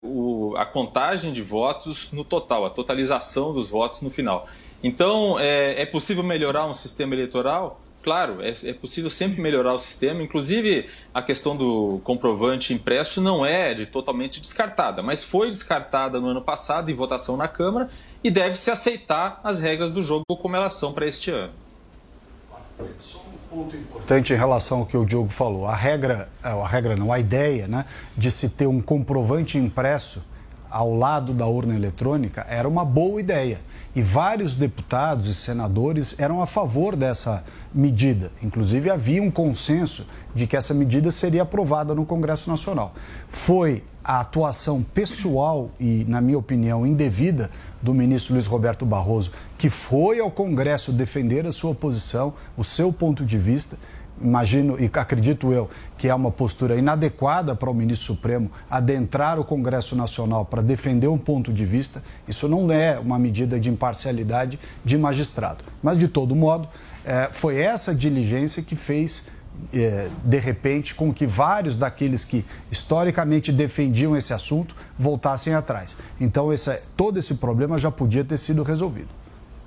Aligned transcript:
O, 0.00 0.54
a 0.56 0.64
contagem 0.64 1.32
de 1.32 1.42
votos 1.42 2.12
no 2.12 2.24
total, 2.24 2.64
a 2.64 2.70
totalização 2.70 3.52
dos 3.52 3.68
votos 3.68 4.00
no 4.00 4.08
final. 4.10 4.46
Então, 4.82 5.38
é, 5.40 5.82
é 5.82 5.86
possível 5.86 6.22
melhorar 6.22 6.66
um 6.66 6.74
sistema 6.74 7.14
eleitoral? 7.14 7.80
Claro, 8.00 8.40
é, 8.40 8.54
é, 8.64 8.72
possível 8.72 9.10
sempre 9.10 9.40
melhorar 9.40 9.74
o 9.74 9.78
sistema. 9.78 10.22
Inclusive, 10.22 10.88
a 11.12 11.20
questão 11.20 11.56
do 11.56 12.00
comprovante 12.04 12.72
impresso 12.72 13.20
não 13.20 13.44
é 13.44 13.74
de 13.74 13.86
totalmente 13.86 14.40
descartada, 14.40 15.02
mas 15.02 15.24
foi 15.24 15.50
descartada 15.50 16.20
no 16.20 16.28
ano 16.28 16.42
passado 16.42 16.90
em 16.90 16.94
votação 16.94 17.36
na 17.36 17.48
Câmara 17.48 17.90
e 18.22 18.30
deve-se 18.30 18.70
aceitar 18.70 19.40
as 19.42 19.58
regras 19.58 19.90
do 19.90 20.00
jogo 20.00 20.24
como 20.40 20.54
elas 20.54 20.74
são 20.74 20.92
para 20.92 21.06
este 21.06 21.32
ano. 21.32 21.52
Ponto 23.50 23.74
importante 23.74 24.32
em 24.32 24.36
relação 24.36 24.80
ao 24.80 24.86
que 24.86 24.96
o 24.96 25.06
Diogo 25.06 25.30
falou. 25.30 25.66
A 25.66 25.74
regra, 25.74 26.28
a 26.42 26.66
regra 26.66 26.94
não, 26.96 27.10
a 27.10 27.18
ideia 27.18 27.66
né, 27.66 27.86
de 28.16 28.30
se 28.30 28.48
ter 28.48 28.66
um 28.66 28.80
comprovante 28.80 29.56
impresso 29.56 30.22
ao 30.70 30.94
lado 30.94 31.32
da 31.32 31.46
urna 31.46 31.74
eletrônica 31.74 32.46
era 32.48 32.68
uma 32.68 32.84
boa 32.84 33.20
ideia. 33.20 33.60
E 33.96 34.02
vários 34.02 34.54
deputados 34.54 35.26
e 35.26 35.34
senadores 35.34 36.14
eram 36.18 36.42
a 36.42 36.46
favor 36.46 36.94
dessa 36.94 37.42
medida. 37.72 38.30
Inclusive, 38.42 38.90
havia 38.90 39.22
um 39.22 39.30
consenso 39.30 40.06
de 40.34 40.46
que 40.46 40.56
essa 40.56 40.74
medida 40.74 41.10
seria 41.10 41.42
aprovada 41.42 41.94
no 41.94 42.04
Congresso 42.04 42.50
Nacional. 42.50 42.92
Foi 43.28 43.82
a 44.04 44.20
atuação 44.20 44.82
pessoal 44.82 45.70
e, 45.80 46.04
na 46.08 46.20
minha 46.20 46.38
opinião, 46.38 46.86
indevida 46.86 47.50
do 47.80 47.94
ministro 47.94 48.34
Luiz 48.34 48.46
Roberto 48.46 48.84
Barroso, 48.84 49.30
que 49.56 49.70
foi 49.70 50.20
ao 50.20 50.30
Congresso 50.30 50.92
defender 50.92 51.46
a 51.46 51.52
sua 51.52 51.74
posição, 51.74 52.34
o 52.56 52.64
seu 52.64 52.92
ponto 52.92 53.24
de 53.24 53.38
vista 53.38 53.76
imagino 54.20 54.78
e 54.78 54.90
acredito 54.94 55.52
eu 55.52 55.68
que 55.96 56.08
é 56.08 56.14
uma 56.14 56.30
postura 56.30 56.76
inadequada 56.76 57.54
para 57.54 57.70
o 57.70 57.74
ministro 57.74 58.14
Supremo 58.14 58.50
adentrar 58.70 59.38
o 59.38 59.44
Congresso 59.44 59.96
Nacional 59.96 60.44
para 60.44 60.62
defender 60.62 61.08
um 61.08 61.18
ponto 61.18 61.52
de 61.52 61.64
vista. 61.64 62.02
Isso 62.26 62.48
não 62.48 62.70
é 62.70 62.98
uma 62.98 63.18
medida 63.18 63.58
de 63.58 63.70
imparcialidade 63.70 64.58
de 64.84 64.98
magistrado. 64.98 65.64
Mas, 65.82 65.98
de 65.98 66.08
todo 66.08 66.34
modo, 66.36 66.68
é, 67.04 67.28
foi 67.32 67.60
essa 67.60 67.94
diligência 67.94 68.62
que 68.62 68.76
fez. 68.76 69.26
É, 69.72 70.08
de 70.24 70.38
repente, 70.38 70.94
com 70.94 71.12
que 71.12 71.26
vários 71.26 71.76
daqueles 71.76 72.24
que 72.24 72.44
historicamente 72.70 73.52
defendiam 73.52 74.16
esse 74.16 74.32
assunto 74.32 74.74
voltassem 74.98 75.52
atrás. 75.52 75.96
Então, 76.20 76.52
esse, 76.52 76.80
todo 76.96 77.18
esse 77.18 77.34
problema 77.34 77.76
já 77.76 77.90
podia 77.90 78.24
ter 78.24 78.38
sido 78.38 78.62
resolvido. 78.62 79.08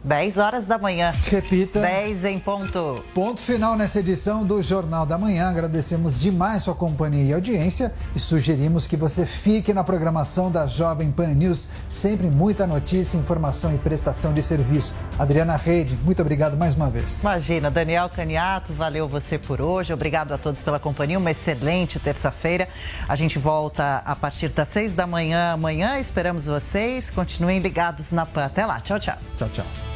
10 0.04 0.38
horas 0.40 0.66
da 0.66 0.78
manhã. 0.78 1.14
Repita. 1.30 1.80
10 1.80 2.26
em 2.26 2.40
ponto. 2.40 3.04
Ponto 3.14 3.40
final 3.40 3.76
nessa 3.76 4.00
edição 4.00 4.44
do 4.44 4.62
Jornal 4.62 5.06
da 5.06 5.18
Manhã. 5.18 5.50
Agradecemos 5.50 6.20
demais 6.20 6.64
sua 6.64 6.74
companhia 6.74 7.24
e 7.24 7.34
audiência 7.34 7.94
e 8.16 8.20
sugerimos 8.20 8.88
que 8.88 8.98
você 8.98 9.26
fique 9.26 9.74
na 9.74 9.84
programação 9.84 10.52
da 10.52 10.66
Jovem 10.66 11.12
Pan 11.12 11.34
News. 11.34 11.68
Sempre 11.94 12.28
muita 12.28 12.66
notícia, 12.66 13.18
informação 13.18 13.74
e 13.76 13.78
prestação 13.78 14.34
de 14.34 14.42
serviço. 14.42 14.94
Adriana 15.20 15.56
Reide, 15.56 15.96
muito 16.04 16.22
obrigado 16.22 16.58
mais 16.58 16.74
uma 16.74 16.90
vez. 16.90 17.22
Imagina, 17.22 17.70
Daniel 17.70 18.10
Caniato, 18.10 18.74
valeu 18.74 19.08
você 19.08 19.38
por 19.38 19.62
hoje. 19.62 19.94
Obrigado 19.94 20.34
a 20.34 20.38
todos 20.38 20.62
pela 20.62 20.80
companhia. 20.80 21.20
Uma 21.20 21.32
excelente 21.32 22.00
terça-feira. 22.00 22.68
A 23.08 23.16
gente 23.16 23.38
volta 23.38 24.02
a 24.04 24.16
partir 24.16 24.50
das 24.50 24.68
6 24.70 24.94
da 24.94 25.06
manhã 25.06 25.54
amanhã. 25.54 26.00
Esperamos 26.00 26.46
vocês. 26.46 27.12
Continuem 27.12 27.60
ligados 27.60 28.12
na 28.12 28.26
Pan. 28.26 28.46
Até 28.46 28.66
lá. 28.66 28.80
Tchau, 28.80 29.00
tchau. 29.00 29.18
Tchau, 29.38 29.50
tchau. 29.50 29.91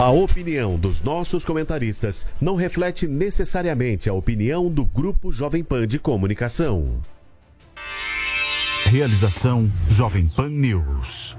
A 0.00 0.10
opinião 0.10 0.76
dos 0.76 1.00
nossos 1.00 1.44
comentaristas 1.44 2.26
não 2.40 2.56
reflete 2.56 3.06
necessariamente 3.06 4.08
a 4.08 4.12
opinião 4.12 4.68
do 4.68 4.84
Grupo 4.84 5.32
Jovem 5.32 5.62
Pan 5.62 5.86
de 5.86 6.00
Comunicação. 6.00 7.00
Realização 8.86 9.70
Jovem 9.88 10.26
Pan 10.26 10.48
News. 10.48 11.36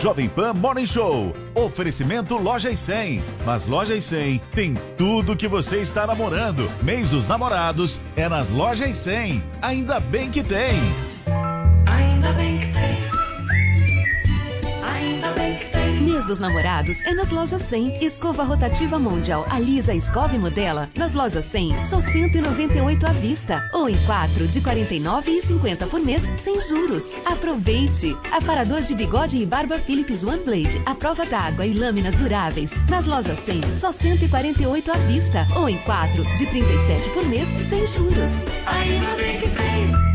Jovem 0.00 0.30
Pan 0.30 0.54
Morning 0.54 0.86
Show. 0.86 1.34
Oferecimento 1.54 2.38
Loja 2.38 2.70
e 2.70 2.76
100. 2.76 3.22
Mas 3.44 3.66
Loja 3.66 3.94
e 3.94 4.00
100 4.00 4.40
tem 4.54 4.74
tudo 4.96 5.36
que 5.36 5.46
você 5.46 5.82
está 5.82 6.06
namorando. 6.06 6.70
Mês 6.82 7.10
dos 7.10 7.28
namorados 7.28 8.00
é 8.16 8.30
nas 8.30 8.48
Lojas 8.48 8.88
e 8.88 8.94
100. 8.94 9.44
Ainda 9.60 10.00
bem 10.00 10.30
que 10.30 10.42
tem. 10.42 11.11
Dos 16.32 16.38
namorados 16.38 16.98
é 17.04 17.12
nas 17.12 17.28
lojas 17.28 17.60
100. 17.60 18.02
Escova 18.02 18.42
rotativa 18.42 18.98
Mondial 18.98 19.44
Alisa 19.50 19.92
Escova 19.92 20.34
e 20.34 20.38
Modela. 20.38 20.88
Nas 20.96 21.12
lojas 21.12 21.44
100, 21.44 21.84
só 21.84 22.00
198 22.00 23.06
à 23.06 23.12
vista. 23.12 23.70
Ou 23.74 23.86
em 23.86 23.96
4 24.06 24.48
de 24.48 24.58
49,50 24.62 25.86
por 25.88 26.00
mês, 26.00 26.22
sem 26.38 26.58
juros. 26.62 27.04
Aproveite! 27.26 28.16
Aparador 28.32 28.80
de 28.80 28.94
bigode 28.94 29.36
e 29.36 29.44
barba 29.44 29.76
Philips 29.76 30.24
One 30.24 30.42
Blade. 30.42 30.80
A 30.86 30.94
prova 30.94 31.26
d'água 31.26 31.66
e 31.66 31.74
lâminas 31.74 32.14
duráveis. 32.14 32.70
Nas 32.88 33.04
lojas 33.04 33.38
100, 33.38 33.60
só 33.76 33.92
148 33.92 34.90
à 34.90 34.96
vista. 35.06 35.46
Ou 35.54 35.68
em 35.68 35.76
4 35.78 36.22
de 36.34 36.46
37 36.46 37.10
por 37.10 37.26
mês, 37.26 37.46
sem 37.68 37.86
juros. 37.86 38.32
Ainda 38.66 39.16
bem 39.16 39.38
que 39.38 39.48
tem. 39.50 40.11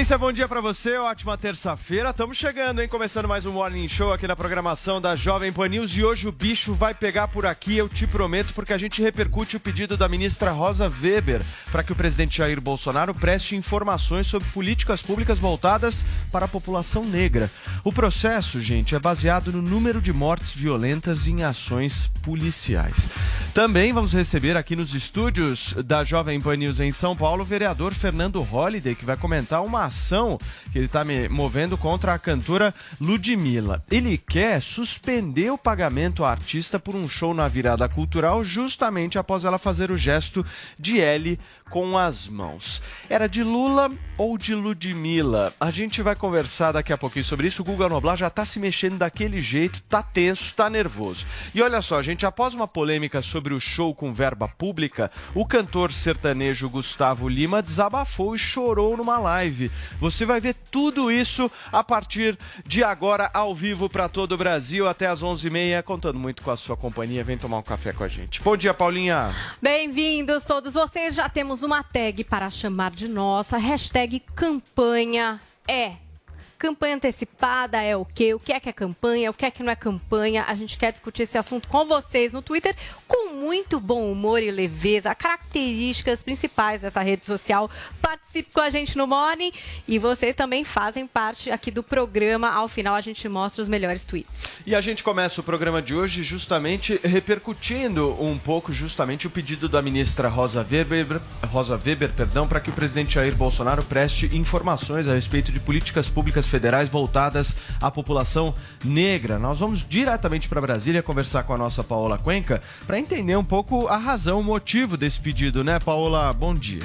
Excelência, 0.00 0.16
bom 0.16 0.32
dia 0.32 0.48
pra 0.48 0.62
você, 0.62 0.96
ótima 0.96 1.36
terça-feira. 1.36 2.08
Estamos 2.08 2.38
chegando, 2.38 2.80
hein? 2.80 2.88
Começando 2.88 3.28
mais 3.28 3.44
um 3.44 3.52
Morning 3.52 3.86
Show 3.86 4.14
aqui 4.14 4.26
na 4.26 4.34
programação 4.34 4.98
da 4.98 5.14
Jovem 5.14 5.52
Pan 5.52 5.68
News. 5.68 5.94
E 5.94 6.02
hoje 6.02 6.26
o 6.26 6.32
bicho 6.32 6.72
vai 6.72 6.94
pegar 6.94 7.28
por 7.28 7.44
aqui, 7.44 7.76
eu 7.76 7.86
te 7.86 8.06
prometo, 8.06 8.54
porque 8.54 8.72
a 8.72 8.78
gente 8.78 9.02
repercute 9.02 9.58
o 9.58 9.60
pedido 9.60 9.98
da 9.98 10.08
ministra 10.08 10.52
Rosa 10.52 10.88
Weber 10.88 11.42
para 11.70 11.82
que 11.82 11.92
o 11.92 11.94
presidente 11.94 12.38
Jair 12.38 12.62
Bolsonaro 12.62 13.12
preste 13.12 13.54
informações 13.54 14.26
sobre 14.26 14.48
políticas 14.48 15.02
públicas 15.02 15.38
voltadas 15.38 16.06
para 16.32 16.46
a 16.46 16.48
população 16.48 17.04
negra. 17.04 17.50
O 17.84 17.92
processo, 17.92 18.58
gente, 18.58 18.94
é 18.94 18.98
baseado 18.98 19.52
no 19.52 19.60
número 19.60 20.00
de 20.00 20.14
mortes 20.14 20.54
violentas 20.54 21.28
em 21.28 21.42
ações 21.42 22.10
policiais. 22.22 23.10
Também 23.52 23.92
vamos 23.92 24.14
receber 24.14 24.56
aqui 24.56 24.74
nos 24.74 24.94
estúdios 24.94 25.74
da 25.84 26.04
Jovem 26.04 26.40
Pan 26.40 26.56
News 26.56 26.80
em 26.80 26.90
São 26.90 27.14
Paulo 27.14 27.42
o 27.42 27.46
vereador 27.46 27.92
Fernando 27.92 28.40
Holliday, 28.40 28.94
que 28.94 29.04
vai 29.04 29.16
comentar 29.16 29.62
uma 29.62 29.89
ação 29.90 30.38
que 30.72 30.78
ele 30.78 30.86
está 30.86 31.02
movendo 31.28 31.76
contra 31.76 32.14
a 32.14 32.18
cantora 32.18 32.74
Ludmilla. 33.00 33.84
Ele 33.90 34.16
quer 34.16 34.62
suspender 34.62 35.50
o 35.50 35.58
pagamento 35.58 36.24
à 36.24 36.30
artista 36.30 36.78
por 36.78 36.94
um 36.94 37.08
show 37.08 37.34
na 37.34 37.46
virada 37.48 37.88
cultural 37.88 38.42
justamente 38.42 39.18
após 39.18 39.44
ela 39.44 39.58
fazer 39.58 39.90
o 39.90 39.98
gesto 39.98 40.46
de 40.78 41.00
L 41.00 41.38
com 41.70 41.96
as 41.96 42.26
mãos. 42.26 42.82
Era 43.08 43.28
de 43.28 43.42
Lula 43.42 43.90
ou 44.18 44.36
de 44.36 44.54
Ludmilla? 44.54 45.54
A 45.58 45.70
gente 45.70 46.02
vai 46.02 46.16
conversar 46.16 46.72
daqui 46.72 46.92
a 46.92 46.98
pouquinho 46.98 47.24
sobre 47.24 47.46
isso. 47.46 47.62
O 47.62 47.64
Guga 47.64 47.88
Noblar 47.88 48.16
já 48.16 48.26
está 48.26 48.44
se 48.44 48.58
mexendo 48.58 48.98
daquele 48.98 49.38
jeito, 49.38 49.80
tá 49.84 50.02
tenso, 50.02 50.52
tá 50.54 50.68
nervoso. 50.68 51.24
E 51.54 51.62
olha 51.62 51.80
só, 51.80 52.02
gente, 52.02 52.26
após 52.26 52.52
uma 52.54 52.66
polêmica 52.66 53.22
sobre 53.22 53.54
o 53.54 53.60
show 53.60 53.94
com 53.94 54.12
verba 54.12 54.48
pública, 54.48 55.10
o 55.34 55.46
cantor 55.46 55.92
sertanejo 55.92 56.68
Gustavo 56.68 57.28
Lima 57.28 57.62
desabafou 57.62 58.34
e 58.34 58.38
chorou 58.38 58.96
numa 58.96 59.18
live. 59.18 59.70
Você 60.00 60.26
vai 60.26 60.40
ver 60.40 60.56
tudo 60.70 61.10
isso 61.10 61.50
a 61.72 61.84
partir 61.84 62.36
de 62.66 62.82
agora 62.82 63.30
ao 63.32 63.54
vivo 63.54 63.88
para 63.88 64.08
todo 64.08 64.32
o 64.32 64.38
Brasil 64.38 64.88
até 64.88 65.06
às 65.06 65.22
11h30, 65.22 65.82
contando 65.84 66.18
muito 66.18 66.42
com 66.42 66.50
a 66.50 66.56
sua 66.56 66.76
companhia. 66.76 67.22
Vem 67.22 67.38
tomar 67.38 67.58
um 67.58 67.62
café 67.62 67.92
com 67.92 68.02
a 68.02 68.08
gente. 68.08 68.42
Bom 68.42 68.56
dia, 68.56 68.74
Paulinha. 68.74 69.32
Bem-vindos 69.62 70.44
todos 70.44 70.74
vocês. 70.74 71.14
Já 71.14 71.28
temos 71.28 71.59
uma 71.62 71.82
tag 71.82 72.24
para 72.24 72.50
chamar 72.50 72.90
de 72.90 73.08
nossa. 73.08 73.56
Hashtag 73.56 74.20
campanha 74.34 75.40
é 75.68 75.94
Campanha 76.60 76.96
antecipada 76.96 77.80
é 77.80 77.96
o 77.96 78.04
quê? 78.04 78.34
O 78.34 78.38
que 78.38 78.52
é 78.52 78.60
que 78.60 78.68
é 78.68 78.72
campanha? 78.72 79.30
O 79.30 79.32
que 79.32 79.46
é 79.46 79.50
que 79.50 79.62
não 79.62 79.72
é 79.72 79.74
campanha? 79.74 80.44
A 80.46 80.54
gente 80.54 80.76
quer 80.76 80.92
discutir 80.92 81.22
esse 81.22 81.38
assunto 81.38 81.66
com 81.66 81.86
vocês 81.86 82.32
no 82.32 82.42
Twitter 82.42 82.76
com 83.08 83.32
muito 83.32 83.80
bom 83.80 84.12
humor 84.12 84.42
e 84.42 84.50
leveza, 84.50 85.14
características 85.14 86.22
principais 86.22 86.82
dessa 86.82 87.00
rede 87.00 87.24
social. 87.24 87.70
Participe 88.02 88.52
com 88.52 88.60
a 88.60 88.68
gente 88.68 88.94
no 88.98 89.06
Morning 89.06 89.50
e 89.88 89.98
vocês 89.98 90.36
também 90.36 90.62
fazem 90.62 91.06
parte 91.06 91.50
aqui 91.50 91.70
do 91.70 91.82
programa. 91.82 92.50
Ao 92.50 92.68
final 92.68 92.94
a 92.94 93.00
gente 93.00 93.26
mostra 93.26 93.62
os 93.62 93.68
melhores 93.68 94.04
tweets. 94.04 94.60
E 94.66 94.74
a 94.74 94.82
gente 94.82 95.02
começa 95.02 95.40
o 95.40 95.44
programa 95.44 95.80
de 95.80 95.94
hoje 95.94 96.22
justamente 96.22 97.00
repercutindo 97.02 98.22
um 98.22 98.36
pouco 98.36 98.70
justamente 98.70 99.26
o 99.26 99.30
pedido 99.30 99.66
da 99.66 99.80
ministra 99.80 100.28
Rosa 100.28 100.60
Weber, 100.70 101.22
Rosa 101.50 101.80
Weber, 101.82 102.12
perdão, 102.12 102.46
para 102.46 102.60
que 102.60 102.68
o 102.68 102.74
presidente 102.74 103.14
Jair 103.14 103.34
Bolsonaro 103.34 103.82
preste 103.82 104.36
informações 104.36 105.08
a 105.08 105.14
respeito 105.14 105.50
de 105.50 105.58
políticas 105.58 106.06
públicas 106.06 106.49
federais 106.50 106.88
voltadas 106.88 107.56
à 107.80 107.90
população 107.90 108.52
negra. 108.84 109.38
Nós 109.38 109.58
vamos 109.58 109.86
diretamente 109.88 110.48
para 110.48 110.60
Brasília 110.60 111.02
conversar 111.02 111.44
com 111.44 111.54
a 111.54 111.58
nossa 111.58 111.82
Paola 111.82 112.18
Cuenca 112.18 112.60
para 112.86 112.98
entender 112.98 113.36
um 113.36 113.44
pouco 113.44 113.86
a 113.88 113.96
razão, 113.96 114.40
o 114.40 114.44
motivo 114.44 114.96
desse 114.96 115.20
pedido, 115.20 115.64
né, 115.64 115.78
Paola? 115.78 116.32
Bom 116.32 116.54
dia. 116.54 116.80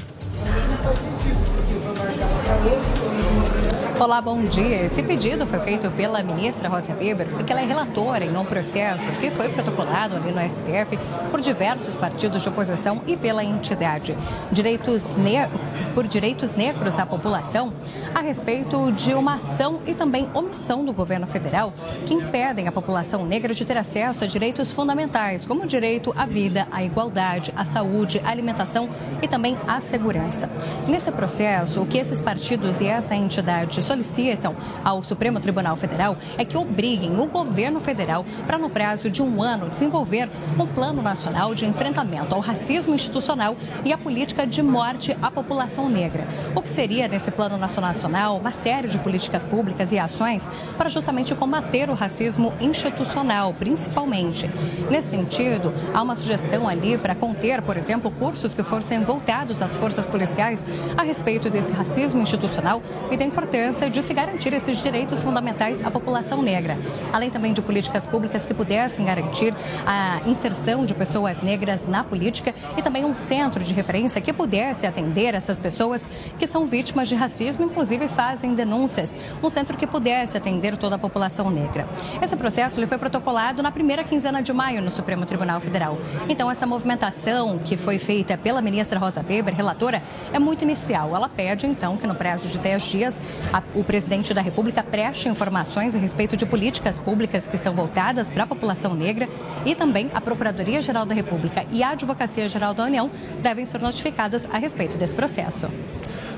Olá, 3.97 4.19
bom 4.21 4.43
dia. 4.43 4.83
Esse 4.83 5.01
pedido 5.01 5.47
foi 5.47 5.57
feito 5.61 5.89
pela 5.91 6.21
ministra 6.21 6.67
Rosa 6.67 6.93
Weber 6.93 7.27
porque 7.27 7.53
ela 7.53 7.61
é 7.61 7.65
relatora 7.65 8.25
em 8.25 8.35
um 8.35 8.43
processo 8.43 9.09
que 9.21 9.31
foi 9.31 9.47
protocolado 9.47 10.17
ali 10.17 10.33
no 10.33 10.41
STF 10.41 10.99
por 11.31 11.39
diversos 11.39 11.95
partidos 11.95 12.41
de 12.43 12.49
oposição 12.49 13.01
e 13.07 13.15
pela 13.15 13.41
entidade 13.41 14.15
direitos 14.51 15.15
ne 15.15 15.47
por 15.93 16.05
direitos 16.05 16.51
negros 16.51 16.95
da 16.95 17.05
população 17.05 17.71
a 18.13 18.19
respeito 18.19 18.91
de 18.91 19.13
uma 19.13 19.35
ação 19.35 19.79
e 19.87 19.93
também 19.93 20.29
omissão 20.33 20.83
do 20.83 20.91
governo 20.91 21.25
federal 21.25 21.73
que 22.05 22.13
impedem 22.13 22.67
a 22.67 22.73
população 22.73 23.25
negra 23.25 23.53
de 23.53 23.63
ter 23.63 23.77
acesso 23.77 24.25
a 24.25 24.27
direitos 24.27 24.73
fundamentais 24.73 25.45
como 25.45 25.63
o 25.63 25.67
direito 25.67 26.13
à 26.17 26.25
vida, 26.25 26.67
à 26.69 26.83
igualdade, 26.83 27.53
à 27.55 27.63
saúde, 27.63 28.21
à 28.25 28.29
alimentação 28.29 28.89
e 29.21 29.27
também 29.27 29.57
à 29.65 29.79
segurança. 29.79 30.49
Nesse 30.85 31.11
processo, 31.13 31.81
o 31.81 31.87
que 31.87 31.97
esses 31.97 32.19
partidos 32.19 32.81
e 32.81 32.87
essa 32.87 33.15
entidade 33.15 33.84
solicitam 33.85 34.55
ao 34.83 35.01
Supremo 35.03 35.39
Tribunal 35.39 35.75
Federal 35.75 36.17
é 36.37 36.43
que 36.43 36.57
obriguem 36.57 37.19
o 37.19 37.27
governo 37.27 37.79
federal 37.79 38.25
para, 38.45 38.57
no 38.57 38.69
prazo 38.69 39.09
de 39.09 39.21
um 39.21 39.41
ano, 39.41 39.69
desenvolver 39.69 40.29
um 40.59 40.65
plano 40.65 41.01
nacional 41.01 41.53
de 41.53 41.65
enfrentamento 41.65 42.33
ao 42.33 42.41
racismo 42.41 42.93
institucional 42.93 43.55
e 43.83 43.93
à 43.93 43.97
política 43.97 44.45
de 44.45 44.61
morte 44.61 45.15
à 45.21 45.29
população 45.29 45.87
negra. 45.87 46.25
O 46.55 46.61
que 46.61 46.69
seria, 46.69 47.07
nesse 47.07 47.31
plano 47.31 47.57
nacional, 47.57 48.37
uma 48.37 48.51
série 48.51 48.87
de 48.87 48.97
políticas 48.97 49.43
públicas 49.43 49.91
e 49.91 49.99
ações 49.99 50.49
para 50.77 50.89
justamente 50.89 51.35
combater 51.35 51.89
o 51.89 51.93
racismo 51.93 52.53
institucional, 52.59 53.53
principalmente. 53.53 54.49
Nesse 54.89 55.09
sentido, 55.09 55.73
há 55.93 56.01
uma 56.01 56.15
sugestão 56.15 56.67
ali 56.67 56.97
para 56.97 57.13
conter, 57.13 57.61
por 57.61 57.77
exemplo, 57.77 58.11
cursos 58.11 58.53
que 58.53 58.63
fossem 58.63 58.99
voltados 59.01 59.61
às 59.61 59.75
forças 59.75 60.07
policiais 60.07 60.65
a 60.97 61.03
respeito 61.03 61.49
desse 61.49 61.71
racismo 61.71 62.21
institucional 62.21 62.81
e 63.11 63.17
da 63.17 63.23
importância 63.23 63.74
de 63.75 64.01
se 64.01 64.13
garantir 64.13 64.53
esses 64.53 64.77
direitos 64.77 65.21
fundamentais 65.21 65.85
à 65.85 65.91
população 65.91 66.41
negra, 66.41 66.77
além 67.11 67.29
também 67.29 67.51
de 67.51 67.61
políticas 67.61 68.05
públicas 68.05 68.45
que 68.45 68.53
pudessem 68.53 69.05
garantir 69.05 69.53
a 69.85 70.21
inserção 70.25 70.85
de 70.85 70.93
pessoas 70.93 71.41
negras 71.41 71.85
na 71.85 72.01
política 72.01 72.55
e 72.77 72.81
também 72.81 73.03
um 73.03 73.17
centro 73.17 73.61
de 73.61 73.73
referência 73.73 74.21
que 74.21 74.31
pudesse 74.31 74.87
atender 74.87 75.35
essas 75.35 75.59
pessoas 75.59 76.07
que 76.39 76.47
são 76.47 76.65
vítimas 76.65 77.09
de 77.09 77.15
racismo, 77.15 77.65
inclusive 77.65 78.07
fazem 78.07 78.55
denúncias, 78.55 79.15
um 79.43 79.49
centro 79.49 79.75
que 79.75 79.85
pudesse 79.85 80.37
atender 80.37 80.77
toda 80.77 80.95
a 80.95 80.99
população 80.99 81.49
negra. 81.51 81.85
Esse 82.21 82.35
processo 82.37 82.79
ele 82.79 82.87
foi 82.87 82.97
protocolado 82.97 83.61
na 83.61 83.71
primeira 83.71 84.05
quinzena 84.05 84.41
de 84.41 84.53
maio 84.53 84.81
no 84.81 84.89
Supremo 84.89 85.25
Tribunal 85.25 85.59
Federal. 85.59 85.97
Então 86.29 86.49
essa 86.49 86.65
movimentação 86.65 87.59
que 87.59 87.75
foi 87.75 87.99
feita 87.99 88.37
pela 88.37 88.61
ministra 88.61 88.97
Rosa 88.97 89.23
Weber, 89.27 89.53
relatora, 89.53 90.01
é 90.31 90.39
muito 90.39 90.63
inicial. 90.63 91.13
Ela 91.13 91.27
pede 91.27 91.67
então 91.67 91.97
que 91.97 92.07
no 92.07 92.15
prazo 92.15 92.47
de 92.47 92.57
10 92.57 92.83
dias 92.83 93.19
a 93.51 93.64
o 93.73 93.83
presidente 93.83 94.33
da 94.33 94.41
República 94.41 94.83
preste 94.83 95.27
informações 95.29 95.95
a 95.95 95.97
respeito 95.99 96.37
de 96.37 96.45
políticas 96.45 96.99
públicas 96.99 97.47
que 97.47 97.55
estão 97.55 97.73
voltadas 97.73 98.29
para 98.29 98.43
a 98.43 98.47
população 98.47 98.93
negra 98.93 99.27
e 99.65 99.73
também 99.75 100.09
a 100.13 100.21
Procuradoria-Geral 100.21 101.05
da 101.05 101.15
República 101.15 101.65
e 101.71 101.81
a 101.83 101.89
Advocacia-Geral 101.89 102.73
da 102.73 102.83
União 102.83 103.09
devem 103.41 103.65
ser 103.65 103.81
notificadas 103.81 104.47
a 104.51 104.57
respeito 104.57 104.97
desse 104.97 105.15
processo. 105.15 105.67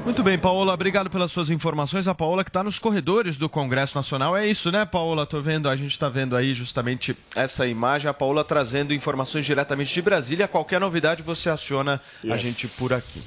Muito 0.06 0.24
bem, 0.24 0.38
Paola, 0.40 0.74
obrigado 0.74 1.10
pelas 1.10 1.32
suas 1.34 1.50
informações. 1.50 2.08
A 2.08 2.16
Paola 2.16 2.42
que 2.42 2.50
está 2.50 2.64
nos 2.64 2.80
corredores 2.80 3.36
do 3.36 3.50
Congresso 3.50 3.98
Nacional. 3.98 4.38
É 4.38 4.48
isso, 4.48 4.72
né, 4.72 4.86
Paola? 4.86 5.26
Tô 5.26 5.42
vendo, 5.42 5.68
a 5.68 5.76
gente 5.76 5.92
está 5.92 6.08
vendo 6.08 6.34
aí 6.34 6.54
justamente 6.54 7.14
essa 7.36 7.68
imagem. 7.68 8.10
A 8.10 8.14
Paola 8.14 8.42
trazendo 8.42 8.94
informações 8.94 9.46
diretamente 9.46 9.94
de 9.94 10.02
Brasília. 10.02 10.48
Qualquer 10.48 10.80
novidade 10.80 11.22
você 11.22 11.50
aciona 11.50 12.00
a 12.24 12.28
Yes. 12.28 12.42
gente 12.42 12.68
por 12.80 12.94
aqui. 12.94 13.22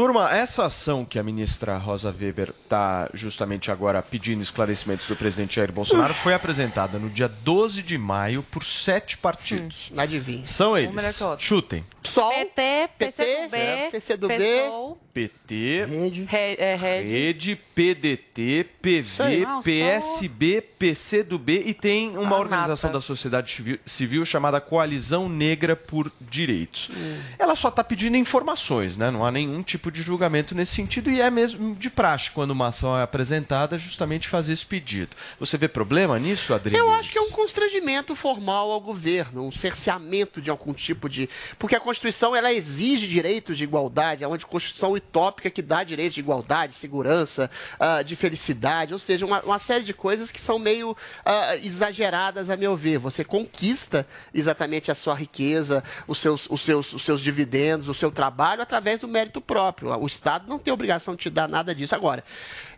Turma, 0.00 0.30
essa 0.34 0.64
ação 0.64 1.04
que 1.04 1.18
a 1.18 1.22
ministra 1.22 1.76
Rosa 1.76 2.08
Weber 2.08 2.54
está 2.64 3.10
justamente 3.12 3.70
agora 3.70 4.00
pedindo 4.00 4.42
esclarecimentos 4.42 5.06
do 5.06 5.14
presidente 5.14 5.56
Jair 5.56 5.70
Bolsonaro 5.70 6.14
foi 6.14 6.32
apresentada 6.32 6.98
no 6.98 7.10
dia 7.10 7.28
12 7.28 7.82
de 7.82 7.98
maio 7.98 8.42
por 8.42 8.64
sete 8.64 9.18
partidos. 9.18 9.92
Adivinha. 9.94 10.46
São 10.46 10.74
eles. 10.74 11.20
Chutem. 11.36 11.84
Sol, 12.02 12.32
PT, 12.32 12.88
PCdoB, 12.98 13.90
PCdoB, 13.92 14.38
PSOL, 14.38 14.98
PT, 15.12 15.86
Rede, 15.86 16.28
é, 16.32 16.74
Rede, 16.74 17.56
PDT, 17.74 18.66
Isso 19.00 19.22
aí. 19.22 19.36
PV, 19.40 19.44
Nossa, 19.46 19.64
PSB, 19.64 20.60
PCdoB 20.78 21.62
e 21.66 21.74
tem 21.74 22.16
uma 22.16 22.36
Ah, 22.36 22.40
organização 22.40 22.88
nata. 22.88 22.98
da 22.98 23.02
sociedade 23.02 23.78
civil, 23.84 24.24
chamada 24.24 24.60
Coalizão 24.60 25.28
Negra 25.28 25.76
por 25.76 26.10
Direitos. 26.20 26.90
Ela 27.38 27.54
só 27.54 27.68
está 27.68 27.84
pedindo 27.84 28.16
informações, 28.16 28.96
né? 28.96 29.10
Não 29.10 29.24
há 29.24 29.30
nenhum 29.30 29.62
tipo 29.62 29.89
de 29.90 30.02
julgamento 30.02 30.54
nesse 30.54 30.74
sentido 30.74 31.10
e 31.10 31.20
é 31.20 31.30
mesmo 31.30 31.74
de 31.74 31.90
praxe 31.90 32.30
quando 32.30 32.50
uma 32.50 32.68
ação 32.68 32.98
é 32.98 33.02
apresentada 33.02 33.78
justamente 33.78 34.28
fazer 34.28 34.52
esse 34.52 34.64
pedido. 34.64 35.16
Você 35.38 35.56
vê 35.56 35.68
problema 35.68 36.18
nisso, 36.18 36.54
Adriano? 36.54 36.84
Eu 36.84 36.92
acho 36.92 37.10
que 37.10 37.18
é 37.18 37.20
um 37.20 37.30
constrangimento 37.30 38.14
formal 38.14 38.70
ao 38.70 38.80
governo, 38.80 39.46
um 39.46 39.52
cerceamento 39.52 40.40
de 40.40 40.50
algum 40.50 40.72
tipo 40.72 41.08
de. 41.08 41.28
Porque 41.58 41.74
a 41.74 41.80
Constituição 41.80 42.34
ela 42.34 42.52
exige 42.52 43.06
direitos 43.06 43.56
de 43.56 43.64
igualdade, 43.64 44.24
é 44.24 44.26
uma 44.26 44.38
Constituição 44.38 44.92
utópica 44.92 45.50
que 45.50 45.62
dá 45.62 45.84
direitos 45.84 46.14
de 46.14 46.20
igualdade, 46.20 46.74
segurança, 46.74 47.50
ah, 47.78 48.02
de 48.02 48.16
felicidade, 48.16 48.92
ou 48.92 48.98
seja, 48.98 49.24
uma, 49.26 49.40
uma 49.42 49.58
série 49.58 49.84
de 49.84 49.94
coisas 49.94 50.30
que 50.30 50.40
são 50.40 50.58
meio 50.58 50.96
ah, 51.24 51.56
exageradas, 51.56 52.50
a 52.50 52.56
meu 52.56 52.76
ver. 52.76 52.98
Você 52.98 53.24
conquista 53.24 54.06
exatamente 54.34 54.90
a 54.90 54.94
sua 54.94 55.14
riqueza, 55.14 55.82
os 56.06 56.18
seus, 56.18 56.46
os, 56.50 56.60
seus, 56.60 56.92
os 56.92 57.02
seus 57.02 57.20
dividendos, 57.20 57.88
o 57.88 57.94
seu 57.94 58.10
trabalho 58.10 58.62
através 58.62 59.00
do 59.00 59.08
mérito 59.08 59.40
próprio. 59.40 59.69
O 60.00 60.06
Estado 60.06 60.48
não 60.48 60.58
tem 60.58 60.72
obrigação 60.72 61.14
de 61.14 61.22
te 61.22 61.30
dar 61.30 61.48
nada 61.48 61.74
disso. 61.74 61.94
Agora, 61.94 62.24